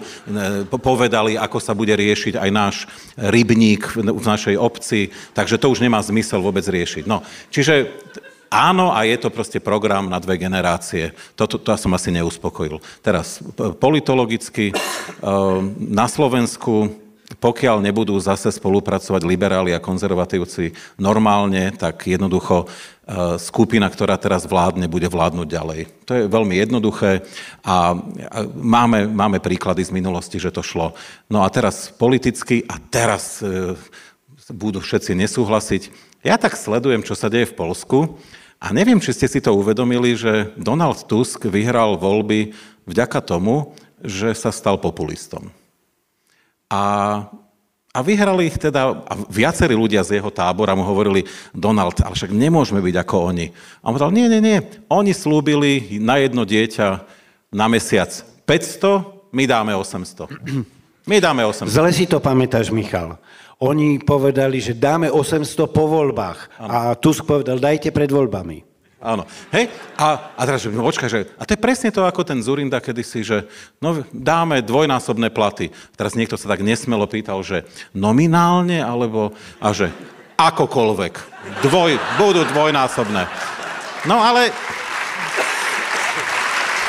povedali, 0.68 1.40
ako 1.40 1.58
sa 1.60 1.72
bude 1.72 1.96
riešiť 1.96 2.36
aj 2.36 2.50
náš 2.52 2.76
rybník 3.16 3.96
v 4.16 4.24
našej 4.24 4.56
obci, 4.56 5.12
takže 5.36 5.60
to 5.60 5.68
už 5.68 5.84
nemá 5.84 6.00
zmysel 6.00 6.40
vôbec 6.40 6.64
riešiť. 6.64 7.04
No, 7.04 7.20
čiže 7.52 7.92
Áno, 8.50 8.94
a 8.94 9.02
je 9.02 9.18
to 9.18 9.28
proste 9.34 9.58
program 9.58 10.06
na 10.06 10.22
dve 10.22 10.38
generácie. 10.38 11.10
Toto 11.34 11.58
to 11.58 11.74
ja 11.74 11.78
som 11.78 11.90
asi 11.98 12.14
neuspokojil. 12.14 12.78
Teraz 13.02 13.42
politologicky, 13.82 14.70
ehm, 14.70 15.74
na 15.76 16.06
Slovensku, 16.06 16.94
pokiaľ 17.42 17.82
nebudú 17.82 18.14
zase 18.22 18.54
spolupracovať 18.54 19.26
liberáli 19.26 19.74
a 19.74 19.82
konzervatívci 19.82 20.78
normálne, 20.94 21.74
tak 21.74 22.06
jednoducho 22.06 22.70
ehm, 22.70 23.34
skupina, 23.42 23.90
ktorá 23.90 24.14
teraz 24.14 24.46
vládne, 24.46 24.86
bude 24.86 25.10
vládnuť 25.10 25.48
ďalej. 25.50 25.80
To 26.06 26.12
je 26.14 26.30
veľmi 26.30 26.54
jednoduché 26.54 27.26
a 27.66 27.98
máme, 28.54 29.10
máme 29.10 29.42
príklady 29.42 29.82
z 29.82 29.90
minulosti, 29.90 30.38
že 30.38 30.54
to 30.54 30.62
šlo. 30.62 30.94
No 31.26 31.42
a 31.42 31.50
teraz 31.50 31.90
politicky 31.90 32.62
a 32.62 32.78
teraz 32.78 33.42
ehm, 33.42 33.74
budú 34.50 34.78
všetci 34.78 35.18
nesúhlasiť. 35.18 35.82
Ja 36.22 36.38
tak 36.38 36.54
sledujem, 36.54 37.02
čo 37.02 37.18
sa 37.18 37.26
deje 37.26 37.50
v 37.50 37.58
Polsku 37.58 38.18
a 38.62 38.70
neviem, 38.70 39.02
či 39.02 39.14
ste 39.14 39.26
si 39.26 39.42
to 39.42 39.54
uvedomili, 39.54 40.14
že 40.14 40.54
Donald 40.54 41.06
Tusk 41.10 41.46
vyhral 41.50 41.98
voľby 41.98 42.54
vďaka 42.86 43.20
tomu, 43.20 43.74
že 44.00 44.32
sa 44.38 44.54
stal 44.54 44.78
populistom. 44.78 45.50
A, 46.70 46.82
a 47.90 47.98
vyhrali 48.02 48.50
ich 48.50 48.58
teda, 48.58 49.02
a 49.06 49.12
viacerí 49.26 49.74
ľudia 49.74 50.02
z 50.02 50.18
jeho 50.18 50.30
tábora 50.30 50.74
mu 50.78 50.86
hovorili, 50.86 51.26
Donald, 51.54 51.98
ale 52.02 52.14
však 52.14 52.34
nemôžeme 52.34 52.82
byť 52.82 52.96
ako 53.02 53.16
oni. 53.34 53.46
A 53.82 53.90
on 53.90 53.94
povedal, 53.98 54.14
nie, 54.14 54.26
nie, 54.30 54.42
nie, 54.42 54.58
oni 54.90 55.12
slúbili 55.14 55.98
na 56.02 56.18
jedno 56.22 56.46
dieťa 56.46 57.06
na 57.54 57.66
mesiac 57.70 58.10
500, 58.46 59.30
my 59.34 59.44
dáme 59.44 59.72
800. 59.74 60.30
My 61.06 61.22
dáme 61.22 61.46
800. 61.46 61.70
Zle 61.70 61.90
si 61.94 62.02
to 62.10 62.18
pamätáš, 62.18 62.74
Michal. 62.74 63.14
Oni 63.56 63.96
povedali, 63.96 64.60
že 64.60 64.76
dáme 64.76 65.08
800 65.08 65.72
po 65.72 65.88
voľbách. 65.88 66.60
Ano. 66.60 66.68
A 66.68 66.78
Tusk 66.92 67.24
povedal, 67.24 67.56
dajte 67.56 67.88
pred 67.88 68.12
voľbami. 68.12 68.60
Áno. 69.00 69.24
Hej? 69.52 69.72
A, 69.96 70.36
a 70.36 70.42
teraz, 70.44 70.64
že, 70.64 70.72
no, 70.72 70.84
počkaj, 70.84 71.08
že, 71.08 71.20
a 71.36 71.42
to 71.44 71.56
je 71.56 71.60
presne 71.60 71.88
to, 71.88 72.04
ako 72.04 72.24
ten 72.24 72.40
Zurinda 72.44 72.80
kedysi, 72.80 73.24
že 73.24 73.38
no, 73.80 74.04
dáme 74.12 74.60
dvojnásobné 74.60 75.32
platy. 75.32 75.72
Teraz 75.96 76.16
niekto 76.16 76.36
sa 76.36 76.52
tak 76.52 76.60
nesmelo 76.60 77.08
pýtal, 77.08 77.40
že 77.40 77.64
nominálne, 77.96 78.80
alebo, 78.80 79.32
a 79.60 79.72
že 79.72 79.88
akokoľvek. 80.36 81.14
Dvoj, 81.64 81.96
budú 82.20 82.44
dvojnásobné. 82.52 83.24
No 84.04 84.20
ale 84.20 84.52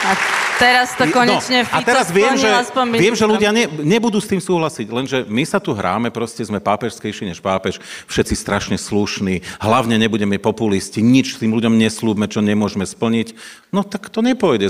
A 0.08 0.37
teraz 0.58 0.98
to 0.98 1.06
konečne 1.14 1.64
no, 1.64 1.72
a 1.72 1.80
teraz 1.86 2.10
viem, 2.10 2.34
že, 2.36 2.50
aspoň 2.50 2.98
viem, 2.98 3.16
že 3.16 3.26
ľudia 3.30 3.54
ne, 3.54 3.70
nebudú 3.70 4.18
s 4.18 4.28
tým 4.28 4.42
súhlasiť, 4.42 4.88
lenže 4.90 5.18
my 5.30 5.44
sa 5.46 5.62
tu 5.62 5.72
hráme, 5.72 6.10
proste 6.10 6.42
sme 6.44 6.58
pápežskejší 6.60 7.30
než 7.30 7.40
pápež, 7.40 7.78
všetci 8.10 8.34
strašne 8.36 8.78
slušní, 8.82 9.46
hlavne 9.62 9.96
nebudeme 10.02 10.42
populisti, 10.42 11.00
nič 11.06 11.38
tým 11.38 11.54
ľuďom 11.54 11.78
neslúbme, 11.78 12.26
čo 12.28 12.42
nemôžeme 12.42 12.84
splniť. 12.84 13.38
No 13.72 13.86
tak 13.86 14.10
to 14.10 14.26
nepôjde. 14.26 14.68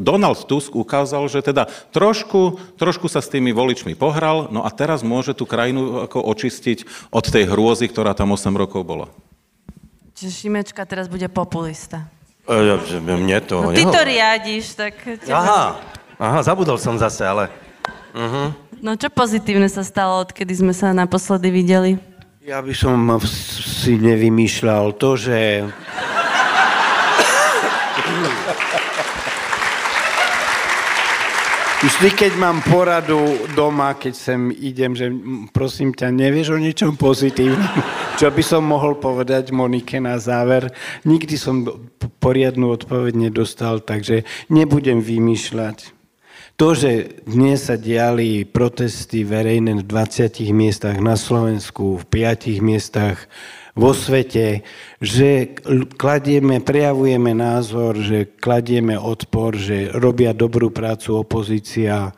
Donald 0.00 0.46
Tusk 0.46 0.72
ukázal, 0.72 1.26
že 1.26 1.42
teda 1.42 1.66
trošku, 1.90 2.60
trošku 2.78 3.10
sa 3.10 3.20
s 3.20 3.32
tými 3.32 3.50
voličmi 3.50 3.98
pohral, 3.98 4.48
no 4.48 4.62
a 4.62 4.70
teraz 4.70 5.02
môže 5.02 5.34
tú 5.34 5.44
krajinu 5.44 6.06
ako 6.06 6.22
očistiť 6.22 7.10
od 7.10 7.24
tej 7.26 7.50
hrôzy, 7.50 7.90
ktorá 7.90 8.14
tam 8.14 8.32
8 8.32 8.52
rokov 8.54 8.86
bola. 8.86 9.08
Čiže 10.16 10.48
Šimečka 10.48 10.88
teraz 10.88 11.12
bude 11.12 11.28
populista. 11.28 12.08
E, 12.46 13.02
mne 13.02 13.42
to... 13.42 13.58
No 13.58 13.74
ty 13.74 13.82
to 13.82 14.00
riadiš, 14.06 14.78
tak... 14.78 14.94
Teba... 15.02 15.34
Aha, 15.34 15.62
aha, 16.14 16.38
zabudol 16.46 16.78
som 16.78 16.94
zase, 16.94 17.26
ale... 17.26 17.50
Uh-huh. 18.14 18.54
No 18.78 18.94
čo 18.94 19.10
pozitívne 19.10 19.66
sa 19.66 19.82
stalo, 19.82 20.22
odkedy 20.22 20.54
sme 20.54 20.70
sa 20.70 20.94
naposledy 20.94 21.50
videli? 21.50 21.98
Ja 22.46 22.62
by 22.62 22.70
som 22.70 23.18
si 23.26 23.98
nevymýšľal 23.98 24.94
to, 24.94 25.18
že... 25.18 25.66
Vždy, 31.86 32.18
keď 32.18 32.32
mám 32.34 32.66
poradu 32.66 33.46
doma, 33.54 33.94
keď 33.94 34.10
sem 34.18 34.50
idem, 34.50 34.98
že 34.98 35.06
prosím 35.54 35.94
ťa, 35.94 36.10
nevieš 36.10 36.50
o 36.50 36.58
niečom 36.58 36.98
pozitívnom, 36.98 37.62
čo 38.18 38.26
by 38.26 38.42
som 38.42 38.66
mohol 38.66 38.98
povedať 38.98 39.54
Monike 39.54 40.02
na 40.02 40.18
záver. 40.18 40.74
Nikdy 41.06 41.38
som 41.38 41.62
poriadnu 42.18 42.74
odpoveď 42.74 43.30
nedostal, 43.30 43.86
takže 43.86 44.26
nebudem 44.50 44.98
vymýšľať. 44.98 45.94
To, 46.58 46.74
že 46.74 47.22
dnes 47.22 47.70
sa 47.70 47.78
diali 47.78 48.42
protesty 48.42 49.22
verejné 49.22 49.78
v 49.78 49.86
20 49.86 50.42
miestach 50.50 50.98
na 50.98 51.14
Slovensku, 51.14 52.02
v 52.02 52.04
5 52.10 52.66
miestach 52.66 53.30
vo 53.76 53.92
svete, 53.92 54.64
že 55.04 55.52
kladieme, 56.00 56.64
prejavujeme 56.64 57.36
názor, 57.36 58.00
že 58.00 58.24
kladieme 58.40 58.96
odpor, 58.96 59.52
že 59.52 59.92
robia 59.92 60.32
dobrú 60.32 60.72
prácu 60.72 61.20
opozícia 61.20 62.08
e, 62.08 62.12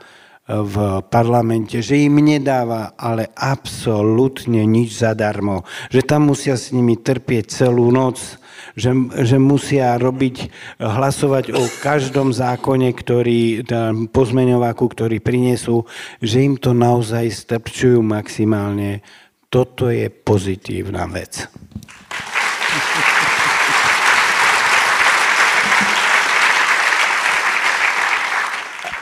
v 0.54 1.02
parlamente, 1.10 1.82
že 1.82 1.98
im 1.98 2.22
nedáva 2.22 2.94
ale 2.94 3.34
absolútne 3.34 4.62
nič 4.62 5.02
zadarmo, 5.02 5.66
že 5.90 6.06
tam 6.06 6.30
musia 6.30 6.54
s 6.54 6.70
nimi 6.70 6.94
trpieť 6.94 7.50
celú 7.50 7.90
noc, 7.90 8.38
že, 8.78 8.94
že 9.26 9.42
musia 9.42 9.98
robiť, 9.98 10.54
hlasovať 10.78 11.50
o 11.58 11.62
každom 11.82 12.30
zákone, 12.30 12.94
ktorý, 12.94 13.66
pozmeňováku, 14.14 14.86
ktorý 14.86 15.18
prinesú, 15.18 15.82
že 16.22 16.46
im 16.46 16.54
to 16.54 16.70
naozaj 16.70 17.26
strpčujú 17.26 17.98
maximálne 17.98 19.02
toto 19.48 19.88
je 19.88 20.12
pozitívna 20.12 21.08
vec. 21.08 21.48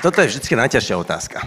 Toto 0.06 0.22
je 0.22 0.30
vždy 0.30 0.54
najťažšia 0.54 0.94
otázka. 1.02 1.42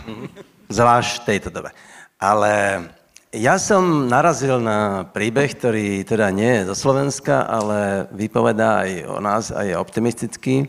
Zvlášť 0.67 1.23
v 1.23 1.27
tejto 1.31 1.47
dobe. 1.47 1.71
Ale 2.19 2.84
ja 3.31 3.55
som 3.55 4.11
narazil 4.11 4.59
na 4.59 5.07
príbeh, 5.07 5.55
ktorý 5.55 6.03
teda 6.03 6.27
nie 6.35 6.59
je 6.59 6.67
zo 6.67 6.76
Slovenska, 6.76 7.47
ale 7.47 8.11
vypovedá 8.11 8.84
aj 8.84 8.91
o 9.07 9.19
nás 9.23 9.55
a 9.55 9.63
je 9.63 9.80
optimistický. 9.80 10.67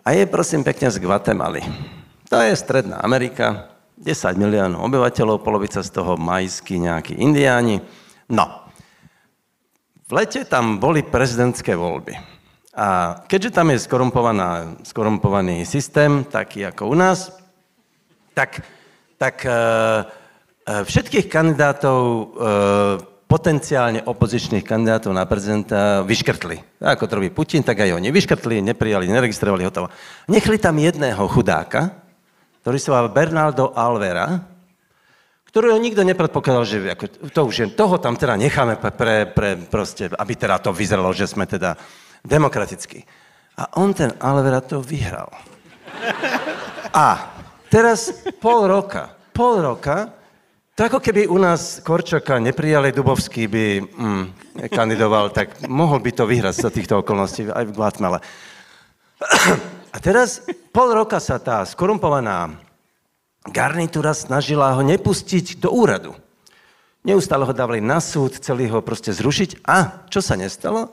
A 0.00 0.16
je 0.16 0.24
prosím 0.24 0.64
pekne 0.64 0.88
z 0.88 1.04
Guatemaly. 1.04 1.60
To 2.32 2.40
je 2.40 2.56
Stredná 2.56 2.96
Amerika, 3.04 3.71
10 4.02 4.34
miliónov 4.34 4.82
obyvateľov, 4.90 5.46
polovica 5.46 5.78
z 5.78 5.90
toho 5.94 6.18
majskí 6.18 6.82
nejakí 6.82 7.14
indiáni. 7.22 7.78
No, 8.26 8.66
v 10.10 10.10
lete 10.18 10.42
tam 10.42 10.82
boli 10.82 11.06
prezidentské 11.06 11.78
voľby. 11.78 12.18
A 12.74 13.20
keďže 13.30 13.54
tam 13.54 13.70
je 13.70 13.84
skorumpovaný 14.82 15.62
systém, 15.62 16.26
taký 16.26 16.66
ako 16.66 16.90
u 16.90 16.96
nás, 16.98 17.30
tak, 18.34 18.64
tak 19.20 19.44
e, 19.44 19.52
e, 19.52 19.54
všetkých 20.82 21.28
kandidátov, 21.30 22.00
e, 22.02 22.24
potenciálne 23.28 24.04
opozičných 24.04 24.66
kandidátov 24.66 25.14
na 25.14 25.24
prezidenta 25.24 26.02
vyškrtli. 26.04 26.82
Ako 26.82 27.06
to 27.06 27.16
robí 27.16 27.30
Putin, 27.32 27.64
tak 27.64 27.80
aj 27.80 27.96
oni 27.96 28.12
vyškrtli, 28.12 28.60
neprijali, 28.60 29.08
neregistrovali, 29.08 29.64
hotovo. 29.64 29.88
Nechli 30.28 30.58
tam 30.58 30.76
jedného 30.76 31.22
chudáka, 31.28 32.01
ktorý 32.62 32.78
sa 32.78 32.94
volá 32.94 33.10
Bernardo 33.10 33.74
Alvera, 33.74 34.38
ktorého 35.50 35.76
nikto 35.76 36.06
nepredpokladal, 36.06 36.64
že 36.64 36.78
ako, 36.94 37.04
to 37.28 37.40
už 37.44 37.54
je, 37.58 37.66
toho 37.74 37.98
tam 37.98 38.16
teda 38.16 38.38
necháme 38.38 38.78
pre, 38.78 38.90
pre, 38.94 39.16
pre 39.28 39.50
proste, 39.58 40.08
aby 40.08 40.32
teda 40.38 40.62
to 40.62 40.70
vyzeralo, 40.72 41.12
že 41.12 41.28
sme 41.28 41.44
teda 41.44 41.76
demokratickí. 42.24 43.04
A 43.60 43.76
on 43.82 43.92
ten 43.92 44.14
Alvera 44.16 44.64
to 44.64 44.80
vyhral. 44.80 45.28
A 46.94 47.34
teraz 47.68 48.24
pol 48.40 48.64
roka, 48.64 49.12
pol 49.34 49.60
roka, 49.60 50.08
to 50.72 50.88
ako 50.88 51.04
keby 51.04 51.28
u 51.28 51.36
nás 51.36 51.84
Korčoka 51.84 52.40
neprijali 52.40 52.96
Dubovský 52.96 53.44
by 53.44 53.64
mm, 53.84 54.24
kandidoval, 54.72 55.28
tak 55.34 55.68
mohol 55.68 56.00
by 56.00 56.16
to 56.16 56.24
vyhrať 56.24 56.64
za 56.64 56.70
týchto 56.72 57.04
okolností 57.04 57.52
aj 57.52 57.64
v 57.68 57.76
Guatemala. 57.76 58.18
A 59.92 60.00
teraz 60.00 60.40
pol 60.72 60.96
roka 60.96 61.20
sa 61.20 61.36
tá 61.36 61.60
skorumpovaná 61.68 62.56
garnitúra 63.44 64.16
snažila 64.16 64.72
ho 64.72 64.80
nepustiť 64.80 65.60
do 65.60 65.68
úradu. 65.68 66.16
Neustále 67.04 67.44
ho 67.44 67.52
dávali 67.52 67.82
na 67.82 68.00
súd, 68.00 68.38
chceli 68.38 68.70
ho 68.70 68.80
proste 68.80 69.12
zrušiť. 69.12 69.66
A 69.66 70.06
čo 70.08 70.24
sa 70.24 70.38
nestalo? 70.38 70.88
E, 70.88 70.90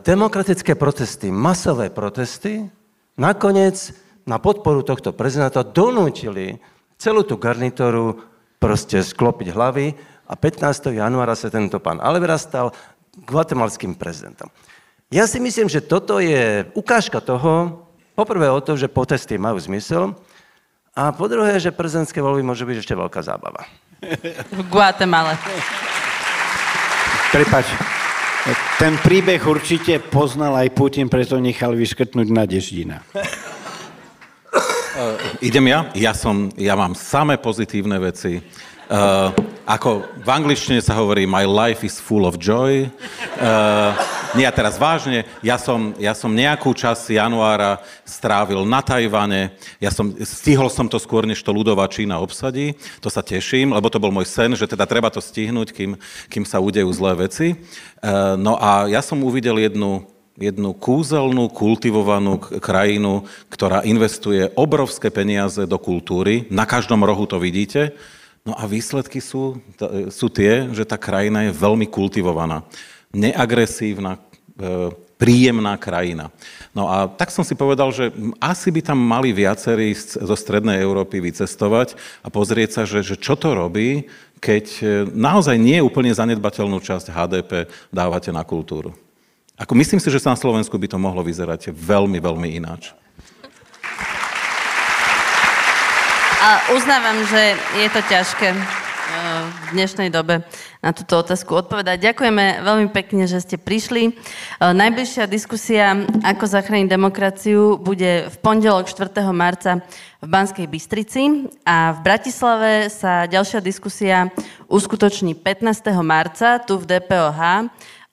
demokratické 0.00 0.78
protesty, 0.78 1.34
masové 1.34 1.90
protesty, 1.90 2.64
nakoniec 3.18 3.90
na 4.24 4.38
podporu 4.38 4.86
tohto 4.86 5.12
prezidenta 5.12 5.66
donútili 5.66 6.56
celú 6.96 7.26
tú 7.26 7.36
garnitúru 7.36 8.16
proste 8.56 9.02
sklopiť 9.02 9.52
hlavy 9.52 9.86
a 10.30 10.34
15. 10.38 10.94
januára 10.94 11.36
sa 11.36 11.52
tento 11.52 11.82
pán 11.82 12.00
Alvera 12.00 12.40
stal 12.40 12.72
guatemalským 13.28 13.98
prezidentom. 13.98 14.48
Ja 15.12 15.28
si 15.28 15.40
myslím, 15.40 15.68
že 15.68 15.84
toto 15.84 16.20
je 16.22 16.64
ukážka 16.72 17.20
toho, 17.20 17.84
poprvé 18.16 18.48
o 18.48 18.60
to, 18.60 18.76
že 18.78 18.88
protesty 18.88 19.36
majú 19.36 19.60
zmysel, 19.60 20.16
a 20.94 21.10
po 21.10 21.26
druhé, 21.26 21.58
že 21.58 21.74
prezidentské 21.74 22.22
voľby 22.22 22.46
môže 22.46 22.62
byť 22.62 22.76
ešte 22.78 22.94
veľká 22.94 23.18
zábava. 23.18 23.66
V 24.54 24.62
Guatemala. 24.70 25.34
Prepač, 27.34 27.66
ten 28.78 28.94
príbeh 29.02 29.42
určite 29.42 29.98
poznal 29.98 30.54
aj 30.54 30.70
Putin, 30.70 31.10
preto 31.10 31.34
nechal 31.42 31.74
vyškrtnúť 31.74 32.28
na 32.30 32.46
Deždina. 32.46 33.02
Uh, 34.94 35.18
idem 35.42 35.66
ja? 35.66 35.90
Ja, 35.98 36.14
som, 36.14 36.54
ja 36.54 36.78
mám 36.78 36.94
samé 36.94 37.42
pozitívne 37.42 37.98
veci. 37.98 38.38
Uh, 38.84 39.32
ako 39.64 40.04
v 40.20 40.28
angličtine 40.28 40.76
sa 40.84 40.92
hovorí 40.92 41.24
my 41.24 41.48
life 41.48 41.80
is 41.88 41.96
full 41.96 42.28
of 42.28 42.36
joy. 42.36 42.84
Uh, 43.40 43.96
nie, 44.36 44.44
a 44.44 44.52
teraz 44.52 44.76
vážne, 44.76 45.24
ja 45.40 45.56
som, 45.56 45.96
ja 45.96 46.12
som 46.12 46.28
nejakú 46.28 46.68
časť 46.76 47.16
januára 47.16 47.80
strávil 48.04 48.60
na 48.68 48.84
Tajvane, 48.84 49.56
ja 49.80 49.88
som, 49.88 50.12
stihol 50.20 50.68
som 50.68 50.84
to 50.84 51.00
skôr, 51.00 51.24
než 51.24 51.40
to 51.40 51.48
ľudová 51.48 51.88
Čína 51.88 52.20
obsadí, 52.20 52.76
to 53.00 53.08
sa 53.08 53.24
teším, 53.24 53.72
lebo 53.72 53.88
to 53.88 53.96
bol 53.96 54.12
môj 54.12 54.28
sen, 54.28 54.52
že 54.52 54.68
teda 54.68 54.84
treba 54.84 55.08
to 55.08 55.24
stihnúť, 55.24 55.72
kým, 55.72 55.96
kým 56.28 56.44
sa 56.44 56.60
udejú 56.60 56.92
zlé 56.92 57.24
veci. 57.24 57.56
Uh, 58.04 58.36
no 58.36 58.60
a 58.60 58.84
ja 58.92 59.00
som 59.00 59.16
uvidel 59.24 59.64
jednu, 59.64 60.04
jednu 60.36 60.76
kúzelnú, 60.76 61.48
kultivovanú 61.48 62.36
krajinu, 62.60 63.24
ktorá 63.48 63.80
investuje 63.88 64.52
obrovské 64.60 65.08
peniaze 65.08 65.64
do 65.64 65.80
kultúry. 65.80 66.44
Na 66.52 66.68
každom 66.68 67.00
rohu 67.00 67.24
to 67.24 67.40
vidíte. 67.40 67.96
No 68.44 68.52
a 68.52 68.68
výsledky 68.68 69.24
sú, 69.24 69.56
sú 70.12 70.28
tie, 70.28 70.68
že 70.76 70.84
tá 70.84 71.00
krajina 71.00 71.48
je 71.48 71.56
veľmi 71.56 71.88
kultivovaná. 71.88 72.60
Neagresívna, 73.08 74.20
e, 74.20 74.92
príjemná 75.16 75.80
krajina. 75.80 76.28
No 76.76 76.84
a 76.84 77.08
tak 77.08 77.32
som 77.32 77.40
si 77.40 77.56
povedal, 77.56 77.88
že 77.88 78.12
asi 78.36 78.68
by 78.68 78.84
tam 78.84 79.00
mali 79.00 79.32
viacerí 79.32 79.96
zo 79.96 80.36
Strednej 80.36 80.76
Európy 80.76 81.24
vycestovať 81.24 81.96
a 82.20 82.28
pozrieť 82.28 82.70
sa, 82.76 82.82
že, 82.84 83.00
že 83.00 83.16
čo 83.16 83.32
to 83.32 83.56
robí, 83.56 84.12
keď 84.44 84.64
e, 84.76 84.84
naozaj 85.08 85.56
nie 85.56 85.80
úplne 85.80 86.12
zanedbateľnú 86.12 86.84
časť 86.84 87.16
HDP 87.16 87.72
dávate 87.88 88.28
na 88.28 88.44
kultúru. 88.44 88.92
Ako 89.56 89.72
myslím 89.72 90.04
si, 90.04 90.12
že 90.12 90.20
na 90.20 90.36
Slovensku 90.36 90.76
by 90.76 90.92
to 90.92 91.00
mohlo 91.00 91.24
vyzerať 91.24 91.72
veľmi, 91.72 92.20
veľmi 92.20 92.60
ináč. 92.60 92.92
A 96.44 96.76
uznávam, 96.76 97.24
že 97.24 97.56
je 97.80 97.88
to 97.88 98.04
ťažké. 98.04 98.52
v 99.44 99.66
dnešnej 99.76 100.08
dobe 100.12 100.44
na 100.80 100.92
túto 100.92 101.16
otázku 101.20 101.56
odpovedať. 101.56 102.12
Ďakujeme 102.12 102.60
veľmi 102.60 102.88
pekne, 102.92 103.24
že 103.24 103.40
ste 103.40 103.56
prišli. 103.56 104.16
Najbližšia 104.60 105.24
diskusia 105.24 106.04
Ako 106.24 106.44
zachrániť 106.44 106.88
demokraciu 106.88 107.80
bude 107.80 108.28
v 108.28 108.36
pondelok 108.40 108.88
4. 108.88 109.24
marca 109.32 109.80
v 110.20 110.26
Banskej 110.28 110.66
Bystrici 110.68 111.48
a 111.64 111.96
v 111.96 112.00
Bratislave 112.04 112.88
sa 112.92 113.24
ďalšia 113.28 113.60
diskusia 113.60 114.28
uskutoční 114.68 115.36
15. 115.36 115.80
marca 116.04 116.60
tu 116.60 116.80
v 116.80 116.84
DPOH 116.84 117.40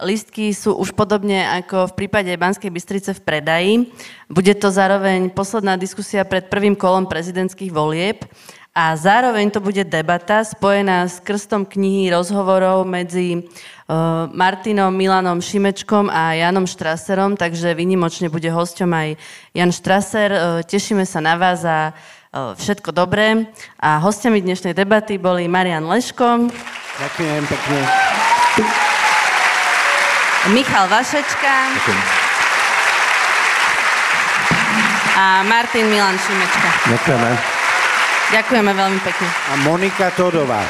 Listky 0.01 0.49
sú 0.51 0.73
už 0.75 0.97
podobne 0.97 1.45
ako 1.61 1.93
v 1.93 2.05
prípade 2.05 2.33
Banskej 2.33 2.73
Bystrice 2.73 3.13
v 3.13 3.21
predaji. 3.21 3.73
Bude 4.25 4.57
to 4.57 4.73
zároveň 4.73 5.29
posledná 5.29 5.77
diskusia 5.77 6.25
pred 6.25 6.49
prvým 6.49 6.73
kolom 6.73 7.05
prezidentských 7.05 7.69
volieb 7.69 8.25
a 8.71 8.95
zároveň 8.95 9.51
to 9.51 9.59
bude 9.59 9.83
debata 9.83 10.47
spojená 10.47 11.03
s 11.03 11.19
krstom 11.19 11.67
knihy 11.67 12.07
rozhovorov 12.15 12.87
medzi 12.87 13.43
uh, 13.43 14.31
Martinom 14.31 14.95
Milanom 14.95 15.43
Šimečkom 15.43 16.07
a 16.07 16.39
Janom 16.39 16.63
Štraserom, 16.63 17.35
takže 17.35 17.75
vynimočne 17.75 18.31
bude 18.31 18.47
hosťom 18.47 18.89
aj 18.95 19.09
Jan 19.51 19.75
Štraser. 19.75 20.29
Uh, 20.31 20.39
tešíme 20.63 21.03
sa 21.03 21.19
na 21.19 21.35
vás 21.35 21.67
a 21.67 21.91
uh, 21.91 22.55
všetko 22.55 22.95
dobré. 22.95 23.51
A 23.75 23.99
hostiami 23.99 24.39
dnešnej 24.39 24.71
debaty 24.71 25.19
boli 25.19 25.51
Marian 25.51 25.83
Leško. 25.83 26.47
Ďakujem 26.95 27.43
pekne. 27.51 27.79
Michal 30.49 30.89
Vašečka. 30.89 31.53
Ďakujem. 31.77 32.01
A 35.21 35.45
Martin 35.45 35.85
Milan 35.85 36.17
Šimečka. 36.17 36.69
Ďakujeme. 36.89 37.29
Ďakujeme 38.31 38.71
veľmi 38.73 38.99
pekne. 39.05 39.27
A 39.29 39.53
Monika 39.61 40.09
Todová. 40.17 40.65